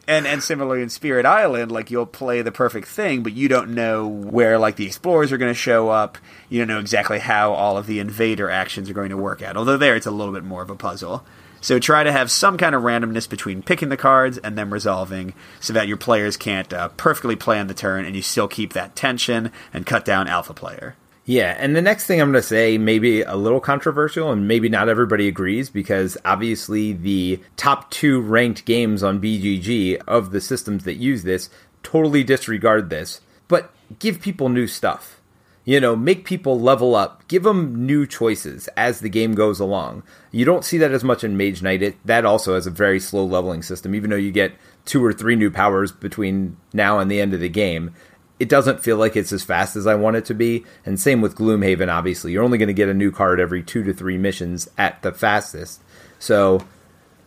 and 0.08 0.26
and 0.26 0.42
similarly 0.42 0.82
in 0.82 0.88
Spirit 0.88 1.26
Island, 1.26 1.72
like 1.72 1.90
you'll 1.90 2.06
play 2.06 2.42
the 2.42 2.52
perfect 2.52 2.88
thing, 2.88 3.22
but 3.22 3.32
you 3.32 3.48
don't 3.48 3.74
know 3.74 4.06
where 4.06 4.58
like 4.58 4.76
the 4.76 4.86
explorers 4.86 5.32
are 5.32 5.38
going 5.38 5.50
to 5.50 5.54
show 5.54 5.88
up. 5.88 6.18
You 6.48 6.60
don't 6.60 6.68
know 6.68 6.80
exactly 6.80 7.18
how 7.18 7.52
all 7.52 7.76
of 7.76 7.86
the 7.86 7.98
invader 7.98 8.50
actions 8.50 8.88
are 8.88 8.94
going 8.94 9.10
to 9.10 9.16
work 9.16 9.42
out. 9.42 9.56
Although 9.56 9.76
there, 9.76 9.96
it's 9.96 10.06
a 10.06 10.10
little 10.10 10.34
bit 10.34 10.44
more 10.44 10.62
of 10.62 10.70
a 10.70 10.76
puzzle. 10.76 11.24
So 11.60 11.78
try 11.78 12.04
to 12.04 12.12
have 12.12 12.30
some 12.30 12.58
kind 12.58 12.74
of 12.74 12.82
randomness 12.82 13.28
between 13.28 13.62
picking 13.62 13.88
the 13.88 13.96
cards 13.96 14.38
and 14.38 14.56
then 14.56 14.70
resolving, 14.70 15.34
so 15.58 15.72
that 15.72 15.88
your 15.88 15.96
players 15.96 16.36
can't 16.36 16.72
uh, 16.72 16.90
perfectly 16.90 17.34
plan 17.34 17.66
the 17.66 17.74
turn, 17.74 18.04
and 18.04 18.14
you 18.14 18.22
still 18.22 18.46
keep 18.46 18.74
that 18.74 18.94
tension 18.94 19.50
and 19.72 19.86
cut 19.86 20.04
down 20.04 20.28
alpha 20.28 20.54
player. 20.54 20.94
Yeah, 21.28 21.56
and 21.58 21.74
the 21.74 21.82
next 21.82 22.06
thing 22.06 22.20
I'm 22.20 22.30
going 22.30 22.40
to 22.40 22.48
say 22.48 22.78
maybe 22.78 23.22
a 23.22 23.34
little 23.34 23.58
controversial 23.58 24.30
and 24.30 24.46
maybe 24.46 24.68
not 24.68 24.88
everybody 24.88 25.26
agrees 25.26 25.68
because 25.68 26.16
obviously 26.24 26.92
the 26.92 27.42
top 27.56 27.90
2 27.90 28.20
ranked 28.20 28.64
games 28.64 29.02
on 29.02 29.20
BGG 29.20 30.02
of 30.06 30.30
the 30.30 30.40
systems 30.40 30.84
that 30.84 30.94
use 30.94 31.24
this 31.24 31.50
totally 31.82 32.22
disregard 32.22 32.90
this, 32.90 33.20
but 33.48 33.72
give 33.98 34.20
people 34.20 34.48
new 34.48 34.68
stuff. 34.68 35.20
You 35.64 35.80
know, 35.80 35.96
make 35.96 36.24
people 36.24 36.60
level 36.60 36.94
up, 36.94 37.26
give 37.26 37.42
them 37.42 37.86
new 37.86 38.06
choices 38.06 38.68
as 38.76 39.00
the 39.00 39.08
game 39.08 39.34
goes 39.34 39.58
along. 39.58 40.04
You 40.30 40.44
don't 40.44 40.64
see 40.64 40.78
that 40.78 40.92
as 40.92 41.02
much 41.02 41.24
in 41.24 41.36
Mage 41.36 41.60
Knight. 41.60 41.82
It, 41.82 41.96
that 42.06 42.24
also 42.24 42.54
has 42.54 42.68
a 42.68 42.70
very 42.70 43.00
slow 43.00 43.24
leveling 43.24 43.64
system, 43.64 43.96
even 43.96 44.10
though 44.10 44.16
you 44.16 44.30
get 44.30 44.52
two 44.84 45.04
or 45.04 45.12
three 45.12 45.34
new 45.34 45.50
powers 45.50 45.90
between 45.90 46.56
now 46.72 47.00
and 47.00 47.10
the 47.10 47.20
end 47.20 47.34
of 47.34 47.40
the 47.40 47.48
game 47.48 47.92
it 48.38 48.48
doesn't 48.48 48.82
feel 48.82 48.96
like 48.96 49.16
it's 49.16 49.32
as 49.32 49.42
fast 49.42 49.76
as 49.76 49.86
I 49.86 49.94
want 49.94 50.16
it 50.16 50.24
to 50.26 50.34
be. 50.34 50.64
And 50.84 51.00
same 51.00 51.20
with 51.20 51.36
Gloomhaven, 51.36 51.92
obviously. 51.92 52.32
You're 52.32 52.44
only 52.44 52.58
going 52.58 52.68
to 52.68 52.74
get 52.74 52.88
a 52.88 52.94
new 52.94 53.10
card 53.10 53.40
every 53.40 53.62
two 53.62 53.82
to 53.84 53.92
three 53.92 54.18
missions 54.18 54.68
at 54.76 55.00
the 55.02 55.12
fastest. 55.12 55.82
So 56.18 56.62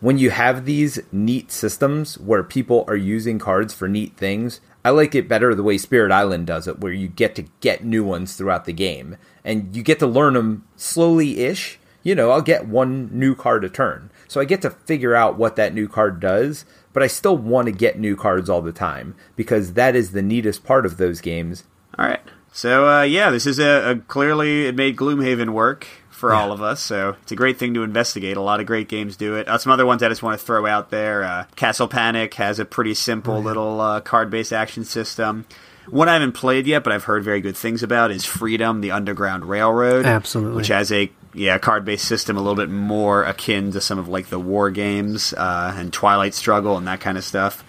when 0.00 0.18
you 0.18 0.30
have 0.30 0.64
these 0.64 1.00
neat 1.10 1.50
systems 1.50 2.16
where 2.18 2.42
people 2.42 2.84
are 2.86 2.96
using 2.96 3.38
cards 3.38 3.74
for 3.74 3.88
neat 3.88 4.16
things, 4.16 4.60
I 4.84 4.90
like 4.90 5.14
it 5.14 5.28
better 5.28 5.54
the 5.54 5.62
way 5.62 5.78
Spirit 5.78 6.12
Island 6.12 6.46
does 6.46 6.66
it, 6.66 6.80
where 6.80 6.92
you 6.92 7.08
get 7.08 7.34
to 7.34 7.44
get 7.60 7.84
new 7.84 8.04
ones 8.04 8.36
throughout 8.36 8.64
the 8.64 8.72
game. 8.72 9.16
And 9.44 9.74
you 9.76 9.82
get 9.82 9.98
to 9.98 10.06
learn 10.06 10.34
them 10.34 10.66
slowly 10.76 11.40
ish. 11.40 11.78
You 12.02 12.14
know, 12.14 12.30
I'll 12.30 12.40
get 12.40 12.66
one 12.66 13.10
new 13.12 13.34
card 13.34 13.62
a 13.62 13.68
turn. 13.68 14.10
So 14.26 14.40
I 14.40 14.46
get 14.46 14.62
to 14.62 14.70
figure 14.70 15.14
out 15.14 15.36
what 15.36 15.56
that 15.56 15.74
new 15.74 15.86
card 15.86 16.18
does 16.18 16.64
but 16.92 17.02
I 17.02 17.06
still 17.06 17.36
want 17.36 17.66
to 17.66 17.72
get 17.72 17.98
new 17.98 18.16
cards 18.16 18.48
all 18.48 18.62
the 18.62 18.72
time 18.72 19.14
because 19.36 19.74
that 19.74 19.94
is 19.94 20.12
the 20.12 20.22
neatest 20.22 20.64
part 20.64 20.86
of 20.86 20.96
those 20.96 21.20
games. 21.20 21.64
All 21.98 22.06
right. 22.06 22.20
So 22.52 22.88
uh, 22.88 23.02
yeah, 23.02 23.30
this 23.30 23.46
is 23.46 23.58
a, 23.58 23.90
a, 23.90 23.96
clearly 23.96 24.66
it 24.66 24.74
made 24.74 24.96
Gloomhaven 24.96 25.50
work 25.50 25.86
for 26.10 26.32
yeah. 26.32 26.40
all 26.40 26.52
of 26.52 26.60
us. 26.60 26.80
So 26.80 27.16
it's 27.22 27.32
a 27.32 27.36
great 27.36 27.58
thing 27.58 27.74
to 27.74 27.82
investigate. 27.82 28.36
A 28.36 28.42
lot 28.42 28.60
of 28.60 28.66
great 28.66 28.88
games 28.88 29.16
do 29.16 29.36
it. 29.36 29.48
Uh, 29.48 29.58
some 29.58 29.72
other 29.72 29.86
ones 29.86 30.02
I 30.02 30.08
just 30.08 30.22
want 30.22 30.38
to 30.38 30.44
throw 30.44 30.66
out 30.66 30.90
there. 30.90 31.24
Uh, 31.24 31.44
Castle 31.56 31.88
Panic 31.88 32.34
has 32.34 32.58
a 32.58 32.64
pretty 32.64 32.94
simple 32.94 33.34
oh, 33.34 33.40
little 33.40 33.80
uh, 33.80 34.00
card-based 34.00 34.52
action 34.52 34.84
system. 34.84 35.46
One 35.88 36.08
I 36.08 36.12
haven't 36.12 36.32
played 36.32 36.66
yet, 36.66 36.84
but 36.84 36.92
I've 36.92 37.04
heard 37.04 37.24
very 37.24 37.40
good 37.40 37.56
things 37.56 37.82
about 37.82 38.10
is 38.10 38.24
Freedom, 38.24 38.80
the 38.80 38.90
Underground 38.90 39.46
Railroad. 39.46 40.04
Absolutely, 40.04 40.56
which 40.56 40.68
has 40.68 40.92
a 40.92 41.10
yeah, 41.34 41.58
card 41.58 41.84
based 41.84 42.06
system 42.06 42.36
a 42.36 42.40
little 42.40 42.56
bit 42.56 42.70
more 42.70 43.24
akin 43.24 43.72
to 43.72 43.80
some 43.80 43.98
of 43.98 44.08
like 44.08 44.28
the 44.28 44.38
war 44.38 44.70
games 44.70 45.32
uh, 45.34 45.74
and 45.76 45.92
Twilight 45.92 46.34
Struggle 46.34 46.76
and 46.76 46.86
that 46.86 47.00
kind 47.00 47.16
of 47.16 47.24
stuff. 47.24 47.64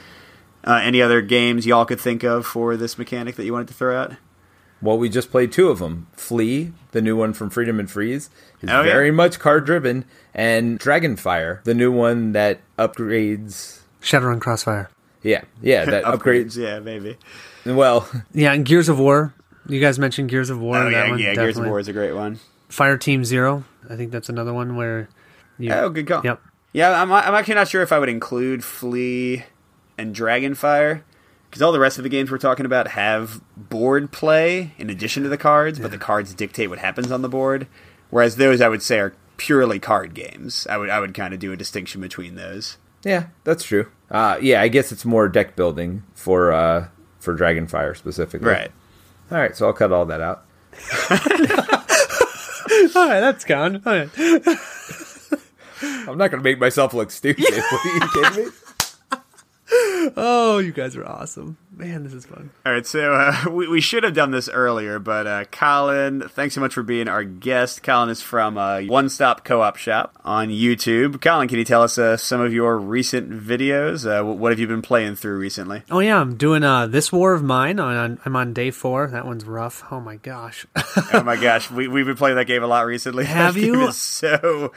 Uh, 0.63 0.79
any 0.83 1.01
other 1.01 1.21
games 1.21 1.65
y'all 1.65 1.85
could 1.85 1.99
think 1.99 2.23
of 2.23 2.45
for 2.45 2.77
this 2.77 2.97
mechanic 2.97 3.35
that 3.35 3.45
you 3.45 3.53
wanted 3.53 3.67
to 3.67 3.73
throw 3.73 3.99
out? 3.99 4.13
Well, 4.81 4.97
we 4.97 5.09
just 5.09 5.29
played 5.29 5.51
two 5.51 5.69
of 5.69 5.79
them. 5.79 6.07
Flee, 6.13 6.73
the 6.91 7.01
new 7.01 7.15
one 7.15 7.33
from 7.33 7.51
Freedom 7.51 7.79
and 7.79 7.89
Freeze, 7.89 8.29
is 8.61 8.69
oh, 8.69 8.81
very 8.81 9.07
yeah. 9.07 9.13
much 9.13 9.37
card 9.39 9.65
driven, 9.65 10.05
and 10.33 10.79
Dragonfire, 10.79 11.63
the 11.63 11.75
new 11.75 11.91
one 11.91 12.31
that 12.31 12.61
upgrades 12.79 13.81
Shadowrun 14.01 14.41
Crossfire. 14.41 14.89
Yeah, 15.21 15.43
yeah, 15.61 15.85
that 15.89 16.03
upgrades. 16.03 16.57
Yeah, 16.57 16.79
maybe. 16.79 17.17
Well, 17.65 18.09
yeah, 18.33 18.53
and 18.53 18.65
Gears 18.65 18.89
of 18.89 18.99
War. 18.99 19.33
You 19.67 19.79
guys 19.79 19.99
mentioned 19.99 20.29
Gears 20.29 20.49
of 20.49 20.59
War. 20.59 20.77
Oh 20.77 20.89
yeah, 20.89 21.15
yeah, 21.15 21.35
Gears 21.35 21.57
of 21.57 21.65
War 21.65 21.79
is 21.79 21.87
a 21.87 21.93
great 21.93 22.13
one. 22.13 22.39
Fire 22.71 22.97
Team 22.97 23.25
Zero. 23.25 23.65
I 23.89 23.95
think 23.95 24.11
that's 24.11 24.29
another 24.29 24.53
one 24.53 24.75
where. 24.75 25.09
You, 25.59 25.73
oh, 25.73 25.89
good 25.89 26.07
call. 26.07 26.21
Yep. 26.23 26.41
Yeah, 26.73 27.01
I'm, 27.01 27.11
I'm 27.11 27.35
actually 27.35 27.55
not 27.55 27.67
sure 27.67 27.81
if 27.81 27.91
I 27.91 27.99
would 27.99 28.09
include 28.09 28.63
Flee 28.63 29.43
and 29.97 30.15
Dragonfire 30.15 31.03
because 31.49 31.61
all 31.61 31.73
the 31.73 31.79
rest 31.79 31.97
of 31.97 32.03
the 32.03 32.09
games 32.09 32.31
we're 32.31 32.37
talking 32.37 32.65
about 32.65 32.87
have 32.89 33.41
board 33.57 34.11
play 34.11 34.73
in 34.77 34.89
addition 34.89 35.23
to 35.23 35.29
the 35.29 35.37
cards, 35.37 35.77
yeah. 35.77 35.83
but 35.83 35.91
the 35.91 35.97
cards 35.97 36.33
dictate 36.33 36.69
what 36.69 36.79
happens 36.79 37.11
on 37.11 37.21
the 37.21 37.29
board. 37.29 37.67
Whereas 38.09 38.37
those, 38.37 38.61
I 38.61 38.69
would 38.69 38.81
say, 38.81 38.99
are 38.99 39.13
purely 39.35 39.79
card 39.79 40.13
games. 40.13 40.65
I 40.69 40.77
would 40.77 40.89
I 40.89 40.99
would 40.99 41.13
kind 41.13 41.33
of 41.33 41.41
do 41.41 41.51
a 41.51 41.57
distinction 41.57 41.99
between 41.99 42.35
those. 42.35 42.77
Yeah, 43.03 43.27
that's 43.43 43.63
true. 43.63 43.91
Uh, 44.09 44.37
yeah, 44.41 44.61
I 44.61 44.69
guess 44.69 44.91
it's 44.91 45.03
more 45.03 45.27
deck 45.27 45.57
building 45.57 46.03
for 46.13 46.53
uh, 46.53 46.87
for 47.19 47.35
Dragonfire 47.35 47.97
specifically. 47.97 48.47
Right. 48.47 48.71
All 49.29 49.37
right, 49.37 49.55
so 49.55 49.67
I'll 49.67 49.73
cut 49.73 49.91
all 49.91 50.05
that 50.05 50.21
out. 50.21 50.45
All 52.95 53.07
right, 53.07 53.19
that's 53.19 53.45
gone. 53.45 53.81
All 53.85 53.93
right. 53.93 54.09
I'm 55.81 56.17
not 56.17 56.29
going 56.29 56.39
to 56.39 56.43
make 56.43 56.59
myself 56.59 56.93
look 56.93 57.11
stupid. 57.11 57.45
What, 57.45 57.85
are 57.85 57.93
you 57.93 58.09
kidding 58.13 58.45
me? 58.45 58.51
Oh, 60.17 60.59
you 60.59 60.71
guys 60.71 60.95
are 60.95 61.05
awesome. 61.05 61.57
Man, 61.75 62.03
this 62.03 62.13
is 62.13 62.25
fun. 62.25 62.51
All 62.65 62.73
right, 62.73 62.85
so 62.85 63.13
uh, 63.13 63.45
we, 63.51 63.67
we 63.67 63.81
should 63.81 64.03
have 64.03 64.13
done 64.13 64.31
this 64.31 64.49
earlier, 64.49 64.99
but 64.99 65.25
uh, 65.25 65.45
Colin, 65.45 66.27
thanks 66.29 66.53
so 66.53 66.61
much 66.61 66.73
for 66.73 66.83
being 66.83 67.07
our 67.07 67.23
guest. 67.23 67.81
Colin 67.81 68.09
is 68.09 68.21
from 68.21 68.57
uh, 68.57 68.81
One 68.81 69.09
Stop 69.09 69.45
Co 69.45 69.61
op 69.61 69.77
Shop 69.77 70.13
on 70.23 70.49
YouTube. 70.49 71.21
Colin, 71.21 71.47
can 71.47 71.57
you 71.57 71.65
tell 71.65 71.81
us 71.81 71.97
uh, 71.97 72.17
some 72.17 72.41
of 72.41 72.53
your 72.53 72.77
recent 72.77 73.31
videos? 73.31 74.05
Uh, 74.05 74.23
what 74.23 74.51
have 74.51 74.59
you 74.59 74.67
been 74.67 74.81
playing 74.81 75.15
through 75.15 75.37
recently? 75.39 75.83
Oh 75.89 75.99
yeah, 75.99 76.19
I'm 76.19 76.35
doing 76.35 76.63
uh 76.63 76.87
this 76.87 77.11
war 77.11 77.33
of 77.33 77.41
mine. 77.43 77.79
On 77.79 78.19
I'm 78.25 78.35
on 78.35 78.53
day 78.53 78.71
four. 78.71 79.07
That 79.07 79.25
one's 79.25 79.45
rough. 79.45 79.83
Oh 79.91 79.99
my 79.99 80.17
gosh. 80.17 80.65
oh 81.13 81.23
my 81.23 81.35
gosh, 81.35 81.71
we, 81.71 81.87
we've 81.87 82.05
been 82.05 82.17
playing 82.17 82.35
that 82.35 82.45
game 82.45 82.63
a 82.63 82.67
lot 82.67 82.85
recently. 82.85 83.25
Have 83.31 83.57
you? 83.57 83.87
is 83.87 83.97
so 83.97 84.71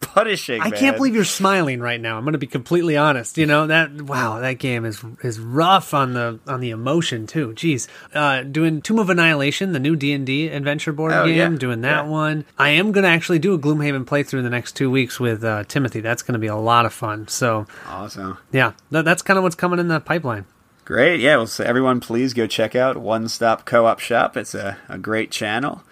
punishing. 0.00 0.60
I 0.60 0.70
man. 0.70 0.78
can't 0.78 0.96
believe 0.96 1.14
you're 1.14 1.24
smiling 1.24 1.80
right 1.80 2.00
now. 2.00 2.16
I'm 2.16 2.24
going 2.24 2.32
to 2.32 2.38
be 2.38 2.46
completely 2.46 2.96
honest. 2.96 3.38
You 3.38 3.46
know 3.46 3.66
that 3.68 3.92
wow, 4.02 4.40
that 4.40 4.54
game 4.54 4.84
is 4.84 5.02
is 5.22 5.38
rough 5.38 5.94
on 5.94 6.14
the 6.14 6.40
on 6.46 6.60
the 6.60 6.70
emotion 6.70 7.26
too. 7.26 7.48
Jeez, 7.52 7.86
uh, 8.14 8.42
doing 8.42 8.82
Tomb 8.82 8.98
of 8.98 9.10
Annihilation, 9.10 9.72
the 9.72 9.78
new 9.78 9.96
D 9.96 10.12
and 10.12 10.26
D 10.26 10.48
adventure 10.48 10.92
board 10.92 11.12
Oh, 11.12 11.26
game. 11.26 11.36
yeah. 11.36 11.58
Doing 11.58 11.82
that 11.82 12.04
Yeah. 12.04 12.10
one. 12.10 12.44
I 12.58 12.70
am 12.70 12.92
going 12.92 13.04
to 13.04 13.10
actually 13.10 13.38
do 13.38 13.54
a 13.54 13.58
Gloomhaven 13.58 14.04
playthrough 14.04 14.38
in 14.38 14.44
the 14.44 14.50
next 14.50 14.72
two 14.76 14.90
weeks 14.90 15.20
with 15.20 15.44
uh, 15.44 15.64
Timothy. 15.64 16.00
That's 16.00 16.22
going 16.22 16.32
to 16.34 16.38
be 16.38 16.46
a 16.48 16.56
lot 16.56 16.86
of 16.86 16.92
fun. 16.92 17.28
So 17.28 17.66
Awesome. 17.88 18.38
yeah, 18.52 18.72
that, 18.90 19.04
that's 19.04 19.22
kind 19.22 19.36
of 19.38 19.42
what's 19.42 19.56
coming 19.56 19.78
in 19.78 19.88
the 19.88 20.00
pipeline. 20.00 20.46
Great. 20.84 21.20
Yeah. 21.20 21.36
Well, 21.36 21.46
so 21.46 21.62
everyone, 21.64 22.00
please 22.00 22.34
go 22.34 22.46
check 22.48 22.74
out 22.74 22.96
One 22.96 23.28
Stop 23.28 23.64
Co 23.64 23.86
op 23.86 24.00
Shop. 24.00 24.36
It's 24.36 24.54
a, 24.54 24.76
a 24.88 24.98
great 24.98 25.30
channel. 25.30 25.82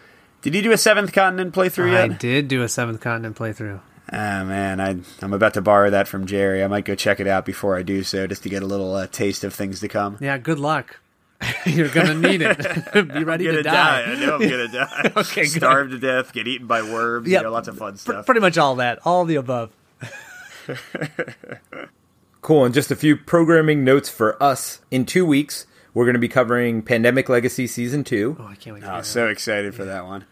Did 0.42 0.54
you 0.54 0.62
do 0.62 0.72
a 0.72 0.78
Seventh 0.78 1.12
Continent 1.12 1.52
playthrough 1.54 1.90
I 1.90 1.92
yet? 1.92 2.10
I 2.10 2.14
did 2.14 2.48
do 2.48 2.62
a 2.62 2.68
Seventh 2.68 3.00
Continent 3.00 3.36
playthrough. 3.36 3.80
Ah 4.10 4.42
man, 4.44 4.80
I, 4.80 4.96
I'm 5.20 5.32
about 5.34 5.54
to 5.54 5.60
borrow 5.60 5.90
that 5.90 6.08
from 6.08 6.26
Jerry. 6.26 6.64
I 6.64 6.66
might 6.66 6.84
go 6.86 6.94
check 6.94 7.20
it 7.20 7.26
out 7.26 7.44
before 7.44 7.76
I 7.76 7.82
do 7.82 8.02
so, 8.02 8.26
just 8.26 8.42
to 8.44 8.48
get 8.48 8.62
a 8.62 8.66
little 8.66 8.94
uh, 8.94 9.06
taste 9.06 9.44
of 9.44 9.52
things 9.54 9.80
to 9.80 9.88
come. 9.88 10.16
Yeah, 10.20 10.38
good 10.38 10.58
luck. 10.58 10.98
You're 11.66 11.88
gonna 11.90 12.14
need 12.14 12.40
it. 12.42 12.58
Be 12.94 13.22
ready 13.24 13.48
I'm 13.48 13.56
to 13.56 13.62
gonna 13.62 13.62
die. 13.62 14.02
I 14.04 14.14
know 14.18 14.34
I'm 14.36 14.40
gonna 14.40 14.68
die. 14.68 15.12
Okay, 15.16 15.42
good. 15.42 15.50
Starve 15.50 15.90
to 15.90 15.98
death, 15.98 16.32
get 16.32 16.48
eaten 16.48 16.66
by 16.66 16.82
worms. 16.82 17.28
Yep. 17.28 17.40
You 17.40 17.44
know, 17.44 17.52
lots 17.52 17.68
of 17.68 17.76
fun 17.76 17.92
Pr- 17.92 17.98
stuff. 17.98 18.26
pretty 18.26 18.40
much 18.40 18.56
all 18.58 18.76
that, 18.76 18.98
all 19.04 19.24
the 19.24 19.36
above. 19.36 19.70
Cool. 22.40 22.64
And 22.64 22.72
just 22.74 22.90
a 22.90 22.96
few 22.96 23.16
programming 23.16 23.84
notes 23.84 24.08
for 24.08 24.40
us. 24.42 24.80
In 24.90 25.04
two 25.04 25.26
weeks, 25.26 25.66
we're 25.92 26.04
going 26.04 26.14
to 26.14 26.20
be 26.20 26.28
covering 26.28 26.82
Pandemic 26.82 27.28
Legacy 27.28 27.66
Season 27.66 28.04
2. 28.04 28.36
Oh, 28.38 28.46
I 28.46 28.54
can't 28.54 28.74
wait. 28.74 28.80
To 28.80 28.90
Oh, 28.90 28.94
hear 28.94 29.02
so 29.04 29.26
excited 29.28 29.74
for 29.74 29.84
that 29.84 30.06
one. 30.06 30.24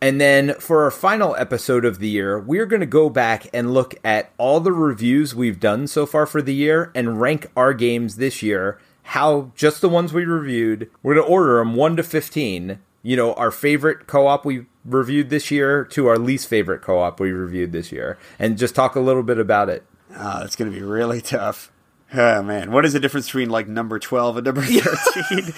And 0.00 0.20
then 0.20 0.54
for 0.54 0.84
our 0.84 0.90
final 0.90 1.34
episode 1.36 1.84
of 1.84 1.98
the 1.98 2.08
year, 2.08 2.38
we're 2.38 2.66
going 2.66 2.80
to 2.80 2.86
go 2.86 3.10
back 3.10 3.48
and 3.52 3.74
look 3.74 3.96
at 4.04 4.30
all 4.38 4.60
the 4.60 4.72
reviews 4.72 5.34
we've 5.34 5.58
done 5.58 5.88
so 5.88 6.06
far 6.06 6.24
for 6.24 6.40
the 6.40 6.54
year 6.54 6.92
and 6.94 7.20
rank 7.20 7.50
our 7.56 7.74
games 7.74 8.16
this 8.16 8.42
year. 8.42 8.78
How 9.02 9.50
just 9.56 9.80
the 9.80 9.88
ones 9.88 10.12
we 10.12 10.24
reviewed, 10.24 10.90
we're 11.02 11.14
going 11.14 11.26
to 11.26 11.32
order 11.32 11.58
them 11.58 11.74
1 11.74 11.96
to 11.96 12.02
15. 12.02 12.78
You 13.02 13.16
know, 13.16 13.34
our 13.34 13.50
favorite 13.50 14.06
co 14.06 14.26
op 14.26 14.44
we 14.44 14.66
reviewed 14.84 15.30
this 15.30 15.50
year 15.50 15.84
to 15.86 16.06
our 16.06 16.18
least 16.18 16.46
favorite 16.46 16.82
co 16.82 17.00
op 17.00 17.18
we 17.18 17.32
reviewed 17.32 17.72
this 17.72 17.90
year, 17.90 18.18
and 18.38 18.58
just 18.58 18.74
talk 18.74 18.96
a 18.96 19.00
little 19.00 19.22
bit 19.22 19.38
about 19.38 19.68
it. 19.68 19.84
Oh, 20.16 20.42
it's 20.42 20.56
going 20.56 20.70
to 20.70 20.76
be 20.76 20.84
really 20.84 21.20
tough. 21.20 21.72
Oh, 22.12 22.42
man. 22.42 22.70
What 22.72 22.84
is 22.84 22.92
the 22.92 23.00
difference 23.00 23.26
between 23.26 23.50
like 23.50 23.68
number 23.68 23.98
12 23.98 24.38
and 24.38 24.44
number 24.44 24.62
13? 24.62 25.54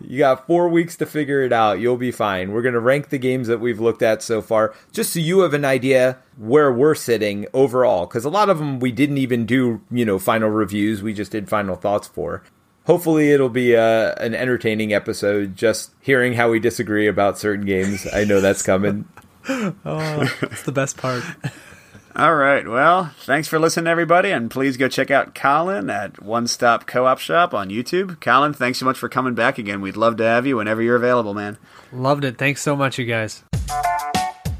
You 0.00 0.18
got 0.18 0.46
four 0.46 0.68
weeks 0.68 0.96
to 0.96 1.06
figure 1.06 1.42
it 1.42 1.52
out. 1.52 1.80
You'll 1.80 1.96
be 1.96 2.10
fine. 2.10 2.52
We're 2.52 2.62
going 2.62 2.74
to 2.74 2.80
rank 2.80 3.08
the 3.08 3.18
games 3.18 3.48
that 3.48 3.60
we've 3.60 3.80
looked 3.80 4.02
at 4.02 4.22
so 4.22 4.42
far, 4.42 4.74
just 4.92 5.12
so 5.12 5.20
you 5.20 5.40
have 5.40 5.54
an 5.54 5.64
idea 5.64 6.18
where 6.36 6.72
we're 6.72 6.94
sitting 6.94 7.46
overall. 7.54 8.06
Because 8.06 8.24
a 8.24 8.30
lot 8.30 8.50
of 8.50 8.58
them 8.58 8.80
we 8.80 8.92
didn't 8.92 9.18
even 9.18 9.46
do, 9.46 9.80
you 9.90 10.04
know, 10.04 10.18
final 10.18 10.50
reviews. 10.50 11.02
We 11.02 11.14
just 11.14 11.32
did 11.32 11.48
final 11.48 11.76
thoughts 11.76 12.08
for. 12.08 12.42
Hopefully, 12.84 13.30
it'll 13.30 13.48
be 13.48 13.76
uh, 13.76 14.14
an 14.18 14.34
entertaining 14.34 14.92
episode. 14.92 15.56
Just 15.56 15.92
hearing 16.00 16.34
how 16.34 16.50
we 16.50 16.58
disagree 16.58 17.06
about 17.06 17.38
certain 17.38 17.64
games. 17.64 18.06
I 18.12 18.24
know 18.24 18.40
that's 18.40 18.62
coming. 18.62 19.06
It's 20.42 20.62
the 20.62 20.72
best 20.72 20.96
part. 20.96 21.24
All 22.14 22.34
right. 22.34 22.68
Well, 22.68 23.10
thanks 23.20 23.48
for 23.48 23.58
listening, 23.58 23.86
everybody, 23.86 24.30
and 24.30 24.50
please 24.50 24.76
go 24.76 24.86
check 24.86 25.10
out 25.10 25.34
Colin 25.34 25.88
at 25.88 26.22
One 26.22 26.46
Stop 26.46 26.86
Co 26.86 27.06
op 27.06 27.18
Shop 27.18 27.54
on 27.54 27.70
YouTube. 27.70 28.20
Colin, 28.20 28.52
thanks 28.52 28.78
so 28.78 28.84
much 28.84 28.98
for 28.98 29.08
coming 29.08 29.34
back 29.34 29.56
again. 29.56 29.80
We'd 29.80 29.96
love 29.96 30.18
to 30.18 30.24
have 30.24 30.46
you 30.46 30.58
whenever 30.58 30.82
you're 30.82 30.96
available, 30.96 31.32
man. 31.32 31.56
Loved 31.90 32.24
it. 32.24 32.36
Thanks 32.36 32.60
so 32.60 32.76
much, 32.76 32.98
you 32.98 33.06
guys. 33.06 33.44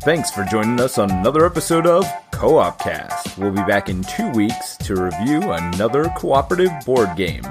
Thanks 0.01 0.31
for 0.31 0.45
joining 0.45 0.81
us 0.81 0.97
on 0.97 1.11
another 1.11 1.45
episode 1.45 1.87
of 1.87 2.07
Co 2.33 2.57
op 2.57 2.79
Cast. 2.81 3.37
We'll 3.37 3.53
be 3.53 3.63
back 3.65 3.91
in 3.91 4.03
two 4.03 4.31
weeks 4.31 4.77
to 4.79 4.97
review 4.97 5.53
another 5.53 6.05
cooperative 6.17 6.73
board 6.87 7.15
game. 7.17 7.45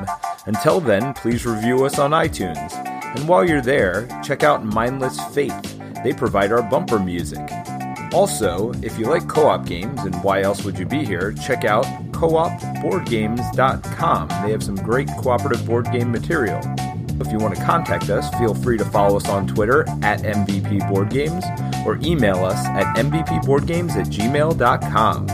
Until 0.47 0.81
then, 0.81 1.13
please 1.13 1.45
review 1.45 1.85
us 1.85 1.99
on 1.99 2.09
iTunes. 2.11 2.73
And 3.15 3.27
while 3.27 3.47
you're 3.47 3.61
there, 3.61 4.07
check 4.23 4.41
out 4.43 4.65
Mindless 4.65 5.23
Faith. 5.33 5.79
They 6.03 6.11
provide 6.11 6.51
our 6.51 6.63
bumper 6.63 6.97
music. 6.97 7.47
Also, 8.13 8.73
if 8.81 8.99
you 8.99 9.05
like 9.05 9.27
co 9.27 9.47
op 9.47 9.65
games 9.65 10.01
and 10.01 10.13
why 10.23 10.41
else 10.41 10.63
would 10.63 10.77
you 10.77 10.85
be 10.85 11.05
here, 11.05 11.31
check 11.33 11.63
out 11.63 11.85
coopboardgames.com. 12.11 14.27
They 14.27 14.51
have 14.51 14.63
some 14.63 14.75
great 14.75 15.07
cooperative 15.19 15.65
board 15.65 15.91
game 15.91 16.11
material. 16.11 16.61
If 17.21 17.31
you 17.31 17.37
want 17.37 17.55
to 17.55 17.63
contact 17.63 18.09
us, 18.09 18.29
feel 18.35 18.55
free 18.55 18.77
to 18.77 18.85
follow 18.85 19.15
us 19.15 19.29
on 19.29 19.47
Twitter 19.47 19.81
at 20.01 20.21
MVP 20.21 20.89
Board 20.89 21.09
Games 21.09 21.45
or 21.85 21.97
email 22.01 22.43
us 22.43 22.65
at 22.65 22.97
mvpboardgames 22.97 23.91
at 23.91 24.07
gmail.com. 24.07 25.27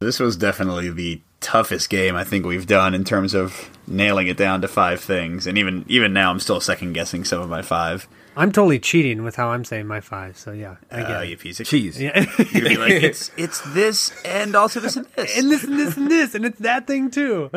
This 0.00 0.20
was 0.20 0.36
definitely 0.36 0.90
the 0.90 1.22
toughest 1.40 1.90
game 1.90 2.14
I 2.14 2.24
think 2.24 2.44
we've 2.44 2.66
done 2.66 2.94
in 2.94 3.04
terms 3.04 3.34
of 3.34 3.70
nailing 3.86 4.26
it 4.26 4.36
down 4.36 4.60
to 4.62 4.68
five 4.68 5.00
things, 5.00 5.46
and 5.46 5.58
even 5.58 5.84
even 5.88 6.12
now 6.12 6.30
I'm 6.30 6.40
still 6.40 6.60
second 6.60 6.92
guessing 6.92 7.24
some 7.24 7.40
of 7.40 7.48
my 7.48 7.62
five. 7.62 8.06
I'm 8.36 8.50
totally 8.50 8.78
cheating 8.78 9.22
with 9.24 9.36
how 9.36 9.48
I'm 9.48 9.64
saying 9.64 9.86
my 9.86 10.00
five. 10.00 10.36
So 10.38 10.52
yeah, 10.52 10.76
I 10.90 11.00
get 11.02 11.10
Uh, 11.10 11.20
it. 11.20 11.28
you 11.30 11.36
piece 11.36 11.60
of 11.60 11.66
Cheese. 11.66 12.00
Yeah. 12.00 12.18
You're 12.38 12.62
gonna 12.62 12.68
be 12.70 12.76
like, 12.76 13.02
it's 13.02 13.30
it's 13.36 13.60
this 13.74 14.12
and 14.24 14.54
also 14.56 14.80
this 14.80 14.96
and 14.96 15.06
this. 15.16 15.38
and 15.38 15.50
this 15.50 15.64
and 15.64 15.78
this 15.78 15.96
and 15.96 16.10
this 16.10 16.34
and 16.34 16.44
it's 16.46 16.58
that 16.60 16.86
thing 16.86 17.10
too. 17.10 17.50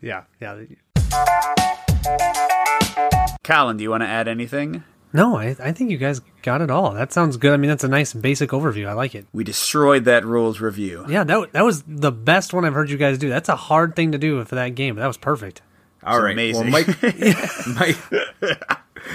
Yeah, 0.00 0.22
yeah. 0.40 0.56
Colin, 3.42 3.76
do 3.76 3.82
you 3.82 3.90
want 3.90 4.02
to 4.02 4.06
add 4.08 4.28
anything? 4.28 4.84
No, 5.12 5.36
I, 5.36 5.56
I 5.58 5.72
think 5.72 5.90
you 5.90 5.98
guys 5.98 6.20
got 6.42 6.60
it 6.60 6.70
all. 6.70 6.92
That 6.92 7.12
sounds 7.12 7.36
good. 7.36 7.52
I 7.52 7.56
mean, 7.56 7.68
that's 7.68 7.82
a 7.82 7.88
nice 7.88 8.12
basic 8.14 8.50
overview. 8.50 8.86
I 8.86 8.92
like 8.92 9.16
it. 9.16 9.26
We 9.32 9.42
destroyed 9.42 10.04
that 10.04 10.24
rules 10.24 10.60
review. 10.60 11.04
Yeah, 11.08 11.24
that 11.24 11.52
that 11.52 11.64
was 11.64 11.82
the 11.82 12.12
best 12.12 12.54
one 12.54 12.64
I've 12.64 12.74
heard 12.74 12.90
you 12.90 12.96
guys 12.96 13.18
do. 13.18 13.28
That's 13.28 13.48
a 13.48 13.56
hard 13.56 13.96
thing 13.96 14.12
to 14.12 14.18
do 14.18 14.44
for 14.44 14.54
that 14.54 14.76
game. 14.76 14.94
but 14.94 15.00
That 15.00 15.08
was 15.08 15.16
perfect. 15.16 15.62
All 16.04 16.22
right. 16.22 16.32
amazing. 16.32 16.70
Well, 16.70 16.84
Mike, 16.86 17.02
Mike. 17.76 17.98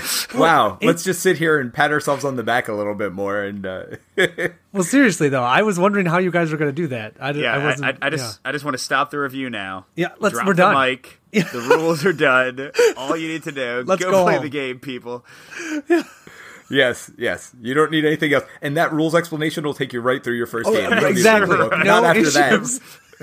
wow. 0.35 0.77
Let's 0.81 1.03
just 1.03 1.21
sit 1.21 1.37
here 1.37 1.59
and 1.59 1.73
pat 1.73 1.91
ourselves 1.91 2.23
on 2.25 2.35
the 2.35 2.43
back 2.43 2.67
a 2.67 2.73
little 2.73 2.95
bit 2.95 3.13
more. 3.13 3.41
And 3.43 3.65
uh, 3.65 3.83
Well, 4.73 4.83
seriously 4.83 5.29
though, 5.29 5.43
I 5.43 5.61
was 5.61 5.79
wondering 5.79 6.05
how 6.05 6.17
you 6.19 6.31
guys 6.31 6.51
were 6.51 6.57
going 6.57 6.69
to 6.69 6.75
do 6.75 6.87
that. 6.87 7.15
I, 7.19 7.31
Yeah, 7.31 7.53
I 7.53 7.59
I, 7.61 7.63
wasn't. 7.65 7.97
I, 8.03 8.07
I 8.07 8.09
just 8.09 8.39
I 8.45 8.51
just 8.51 8.65
want 8.65 8.75
to 8.75 8.83
stop 8.83 9.11
the 9.11 9.19
review 9.19 9.49
now. 9.49 9.85
Yeah, 9.95 10.09
let's- 10.19 10.33
Drop 10.35 10.47
we're 10.47 10.53
the 10.53 10.63
done. 10.63 10.89
mic. 10.89 11.19
The 11.31 11.67
rules 11.77 12.05
are 12.05 12.13
done. 12.13 12.71
All 12.97 13.15
you 13.17 13.27
need 13.27 13.43
to 13.43 13.51
know. 13.51 13.83
Let's 13.85 14.01
go, 14.03 14.11
go 14.11 14.23
play 14.23 14.35
home. 14.35 14.43
the 14.43 14.49
game, 14.49 14.79
people. 14.79 15.25
Yeah. 15.89 16.03
yes, 16.69 17.11
yes. 17.17 17.53
You 17.61 17.73
don't 17.73 17.91
need 17.91 18.05
anything 18.05 18.33
else. 18.33 18.45
And 18.61 18.77
that 18.77 18.93
rules 18.93 19.13
explanation 19.15 19.63
will 19.65 19.73
take 19.73 19.91
you 19.93 19.99
right 20.01 20.23
through 20.23 20.35
your 20.37 20.47
first 20.47 20.69
game. 20.71 20.91
You 20.91 21.07
exactly. 21.07 21.57
No 21.57 21.67
Not 21.69 22.03
after 22.05 22.19
issues. 22.21 22.33
that. 22.79 22.81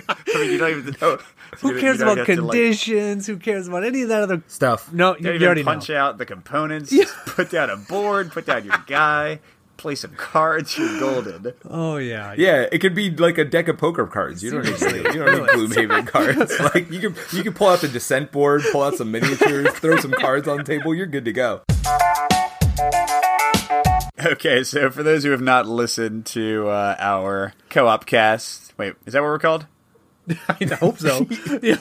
I 0.08 0.16
mean, 0.34 0.50
you 0.52 0.58
don't 0.58 0.70
even 0.78 0.96
know. 1.00 1.18
Who 1.60 1.78
cares 1.80 2.00
about 2.00 2.24
conditions? 2.26 3.26
Who 3.26 3.36
cares 3.36 3.68
about 3.68 3.84
any 3.84 4.02
of 4.02 4.08
that 4.08 4.22
other 4.22 4.42
Stuff. 4.48 4.92
No, 4.92 5.14
You 5.16 5.18
you, 5.18 5.22
don't 5.24 5.32
you 5.32 5.34
even 5.36 5.46
already 5.46 5.64
punch 5.64 5.88
know. 5.90 5.96
out 5.96 6.18
the 6.18 6.24
components. 6.26 6.90
Just 6.90 7.14
put 7.26 7.50
down 7.50 7.68
a 7.70 7.76
board. 7.76 8.32
Put 8.32 8.46
down 8.46 8.64
your 8.64 8.82
guy. 8.86 9.40
Play 9.76 9.94
some 9.96 10.12
cards. 10.14 10.78
You're 10.78 11.00
golden. 11.00 11.52
Oh 11.68 11.96
yeah, 11.96 12.34
Yeah, 12.38 12.66
it 12.70 12.78
could 12.78 12.94
be 12.94 13.10
like 13.10 13.36
a 13.36 13.44
deck 13.44 13.66
of 13.68 13.78
poker 13.78 14.06
cards. 14.06 14.42
You 14.42 14.52
don't 14.52 14.64
need 14.64 14.80
you 14.80 15.24
don't 15.24 15.32
need 15.40 15.48
Gloomhaven 15.50 16.06
cards. 16.06 16.58
Like 16.60 16.90
you 16.90 17.00
can 17.00 17.16
you 17.32 17.42
can 17.42 17.52
pull 17.52 17.68
out 17.68 17.80
the 17.80 17.88
descent 17.88 18.30
board, 18.32 18.62
pull 18.70 18.82
out 18.82 18.94
some 18.94 19.10
miniatures, 19.10 19.68
throw 19.72 19.96
some 19.96 20.12
cards 20.12 20.46
on 20.46 20.58
the 20.58 20.64
table. 20.64 20.94
You're 20.94 21.06
good 21.06 21.24
to 21.24 21.32
go. 21.32 21.62
Okay, 24.24 24.62
so 24.62 24.88
for 24.90 25.02
those 25.02 25.24
who 25.24 25.30
have 25.32 25.40
not 25.40 25.66
listened 25.66 26.26
to 26.26 26.68
uh, 26.68 26.94
our 27.00 27.52
co-op 27.70 28.06
cast, 28.06 28.72
wait, 28.78 28.94
is 29.04 29.14
that 29.14 29.20
what 29.22 29.28
we're 29.28 29.38
called? 29.40 29.66
I 30.48 30.64
hope 30.78 30.98
so. 30.98 31.26
yeah. 31.62 31.76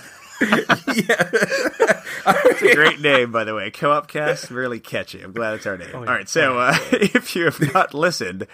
yeah. 0.95 1.29
It's 2.23 2.61
a 2.61 2.75
great 2.75 2.99
name, 3.01 3.31
by 3.31 3.43
the 3.43 3.55
way. 3.55 3.71
Co-op 3.71 4.07
cast, 4.07 4.51
really 4.51 4.79
catchy. 4.79 5.21
I'm 5.21 5.31
glad 5.31 5.55
it's 5.55 5.65
our 5.65 5.77
name. 5.77 5.89
yeah. 5.91 5.97
All 5.97 6.03
right, 6.05 6.29
so 6.29 6.59
uh, 6.59 6.77
if 6.91 7.35
you 7.35 7.45
have 7.45 7.73
not 7.73 7.93
listened, 7.95 8.45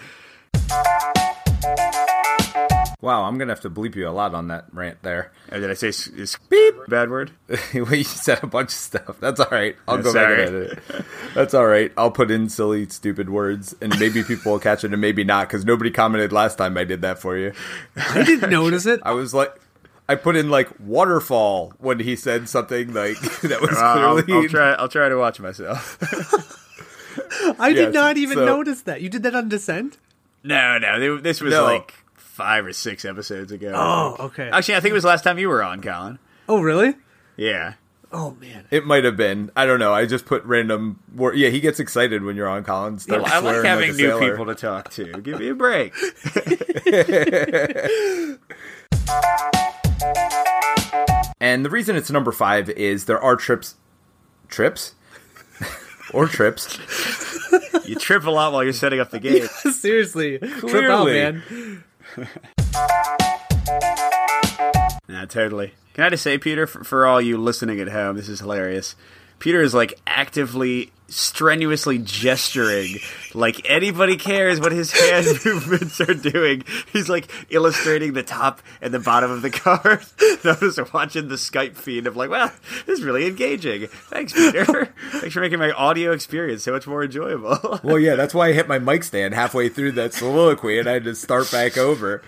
Wow, 2.99 3.23
I'm 3.25 3.37
gonna 3.37 3.51
have 3.51 3.61
to 3.61 3.69
bleep 3.69 3.95
you 3.95 4.07
a 4.07 4.11
lot 4.11 4.33
on 4.33 4.47
that 4.47 4.65
rant 4.73 4.97
there. 5.03 5.31
oh, 5.51 5.59
did 5.59 5.69
I 5.69 5.75
say 5.75 5.89
s- 5.89 6.07
is 6.07 6.37
beep 6.49 6.75
bad 6.87 7.09
word? 7.11 7.31
well, 7.73 7.93
you 7.93 8.03
said 8.03 8.39
a 8.43 8.47
bunch 8.47 8.69
of 8.69 8.73
stuff. 8.73 9.17
That's 9.19 9.39
all 9.39 9.47
right. 9.51 9.75
I'll 9.87 9.97
Yeah, 9.97 10.03
go 10.03 10.11
sorry. 10.13 10.35
back 10.37 10.47
and 10.47 10.55
edit 10.57 10.71
it. 10.89 11.05
That's 11.35 11.53
all 11.53 11.67
right. 11.67 11.91
I'll 11.95 12.09
put 12.11 12.31
in 12.31 12.49
silly, 12.49 12.87
stupid 12.89 13.29
words, 13.29 13.75
and 13.81 13.97
maybe 13.99 14.23
people 14.23 14.53
will 14.53 14.59
catch 14.59 14.83
it, 14.83 14.91
and 14.93 14.99
maybe 15.01 15.23
not, 15.23 15.47
because 15.47 15.63
nobody 15.63 15.91
commented 15.91 16.31
last 16.33 16.57
time 16.57 16.75
I 16.77 16.85
did 16.85 17.01
that 17.03 17.19
for 17.19 17.37
you. 17.37 17.53
I 17.95 18.23
didn't 18.23 18.49
notice 18.49 18.85
it. 18.87 18.99
I 19.03 19.11
was 19.11 19.33
like, 19.33 19.53
I 20.09 20.15
put 20.15 20.35
in 20.35 20.49
like 20.49 20.69
waterfall 20.79 21.73
when 21.79 21.99
he 21.99 22.15
said 22.15 22.47
something 22.49 22.93
like 22.93 23.19
that 23.41 23.59
was 23.61 23.77
I'll, 23.77 24.21
clearly. 24.21 24.43
I'll 24.45 24.49
try. 24.49 24.71
I'll 24.73 24.87
try 24.89 25.09
to 25.09 25.17
watch 25.17 25.39
myself. 25.39 25.97
I 27.59 27.73
did 27.73 27.93
not 27.93 28.17
even 28.17 28.37
so- 28.37 28.45
notice 28.45 28.81
that. 28.83 29.01
You 29.01 29.09
did 29.09 29.23
that 29.23 29.35
on 29.35 29.49
Descent? 29.49 29.97
no, 30.43 30.77
no, 30.77 30.99
they- 30.99 31.21
this 31.21 31.41
was 31.41 31.53
No. 31.53 31.63
like 31.65 31.93
five 32.15 32.65
or 32.65 32.73
six 32.73 33.03
episodes 33.03 33.51
ago. 33.51 33.73
Oh, 33.75 34.15
okay. 34.27 34.49
Actually, 34.51 34.75
I 34.75 34.79
think 34.79 34.91
it 34.91 34.93
was 34.93 35.03
last 35.03 35.23
time 35.23 35.39
you 35.39 35.49
were 35.49 35.63
on, 35.63 35.81
Colin. 35.81 36.19
Oh, 36.47 36.61
really? 36.61 36.93
Yeah. 37.35 37.73
Oh 38.13 38.31
man. 38.39 38.63
It 38.71 38.85
might 38.85 39.03
have 39.03 39.17
been. 39.17 39.51
I 39.57 39.65
don't 39.65 39.79
know. 39.79 39.93
I 39.93 40.05
just 40.05 40.25
put 40.25 40.41
random. 40.45 41.01
Wor- 41.13 41.33
yeah, 41.33 41.49
he 41.49 41.59
gets 41.59 41.81
excited 41.81 42.23
when 42.23 42.37
you're 42.37 42.47
on 42.47 42.63
Collins. 42.63 43.05
I 43.09 43.17
like 43.17 43.65
having 43.65 43.89
a 43.89 43.93
new 43.93 44.07
sailor. 44.07 44.29
people 44.31 44.45
to 44.45 44.55
talk 44.55 44.89
to. 44.91 45.11
Give 45.21 45.37
me 45.39 45.49
a 45.49 45.55
break. 45.55 45.93
And 51.39 51.63
the 51.63 51.69
reason 51.69 51.95
it's 51.95 52.09
number 52.11 52.31
five 52.31 52.69
is 52.69 53.05
there 53.05 53.21
are 53.21 53.35
trips, 53.35 53.75
trips, 54.47 54.95
or 56.13 56.27
trips. 56.27 56.77
You 57.85 57.95
trip 57.95 58.25
a 58.25 58.31
lot 58.31 58.51
while 58.53 58.63
you're 58.63 58.73
setting 58.73 58.99
up 58.99 59.11
the 59.11 59.19
game. 59.19 59.45
Seriously. 59.71 60.39
Trip 60.39 60.53
out, 60.89 61.03
Clearly. 61.03 61.13
man. 61.13 61.83
Nah, 65.07 65.25
totally. 65.25 65.73
Can 65.93 66.03
I 66.03 66.09
just 66.09 66.23
say, 66.23 66.37
Peter, 66.37 66.67
for, 66.67 66.83
for 66.83 67.05
all 67.07 67.21
you 67.21 67.37
listening 67.37 67.79
at 67.79 67.89
home, 67.89 68.17
this 68.17 68.29
is 68.29 68.39
hilarious. 68.39 68.95
Peter 69.39 69.61
is 69.61 69.73
like 69.73 69.99
actively, 70.05 70.91
strenuously 71.09 71.99
gesturing, 71.99 72.97
like 73.33 73.69
anybody 73.69 74.17
cares 74.17 74.59
what 74.59 74.71
his 74.71 74.91
hand 74.91 75.27
movements 75.45 76.01
are 76.01 76.13
doing. 76.13 76.63
He's 76.91 77.07
like 77.07 77.31
illustrating 77.49 78.13
the 78.13 78.23
top 78.23 78.61
and 78.81 78.93
the 78.93 78.99
bottom 78.99 79.31
of 79.31 79.41
the 79.41 79.49
card. 79.49 80.03
I'm 80.43 80.85
watching 80.93 81.27
the 81.27 81.35
Skype 81.35 81.75
feed 81.75 82.07
of 82.07 82.17
like, 82.17 82.29
wow, 82.29 82.51
this 82.85 82.99
is 82.99 83.05
really 83.05 83.27
engaging. 83.27 83.87
Thanks, 83.87 84.33
Peter. 84.33 84.85
Thanks 85.11 85.33
for 85.33 85.41
making 85.41 85.59
my 85.59 85.71
audio 85.71 86.11
experience 86.11 86.63
so 86.63 86.71
much 86.71 86.87
more 86.87 87.03
enjoyable. 87.03 87.79
Well, 87.83 87.99
yeah, 87.99 88.15
that's 88.15 88.33
why 88.33 88.49
I 88.49 88.53
hit 88.53 88.67
my 88.67 88.79
mic 88.79 89.03
stand 89.03 89.33
halfway 89.33 89.69
through 89.69 89.93
that 89.93 90.13
soliloquy, 90.13 90.79
and 90.79 90.89
I 90.89 90.93
had 90.93 91.03
to 91.05 91.15
start 91.15 91.51
back 91.51 91.77
over. 91.77 92.21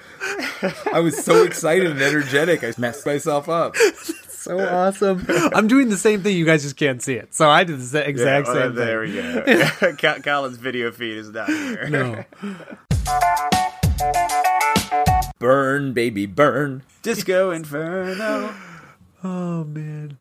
I 0.92 1.00
was 1.00 1.24
so 1.24 1.44
excited 1.44 1.90
and 1.90 2.02
energetic, 2.02 2.64
I 2.64 2.74
messed 2.78 3.06
myself 3.06 3.50
up. 3.50 3.76
So 4.40 4.58
awesome. 4.60 5.26
I'm 5.54 5.68
doing 5.68 5.90
the 5.90 5.98
same 5.98 6.24
thing. 6.24 6.38
You 6.38 6.46
guys 6.46 6.64
just 6.64 6.78
can't 6.78 7.04
see 7.04 7.16
it. 7.16 7.36
So 7.36 7.50
I 7.50 7.66
did 7.66 7.80
the 7.80 8.08
exact 8.08 8.48
Yeah, 8.48 8.54
well, 8.54 8.64
same 8.68 8.76
there 8.76 9.06
thing. 9.06 9.16
we 9.82 9.94
go. 9.94 10.16
Colin's 10.24 10.58
video 10.58 10.92
feed 10.92 11.18
is 11.18 11.30
not 11.30 11.48
here. 11.50 11.90
No. 11.90 12.24
Burn, 15.40 15.92
baby, 15.94 16.26
burn. 16.26 16.84
Disco 17.02 17.52
Inferno. 17.52 18.54
Oh 19.24 19.64
man. 19.66 20.18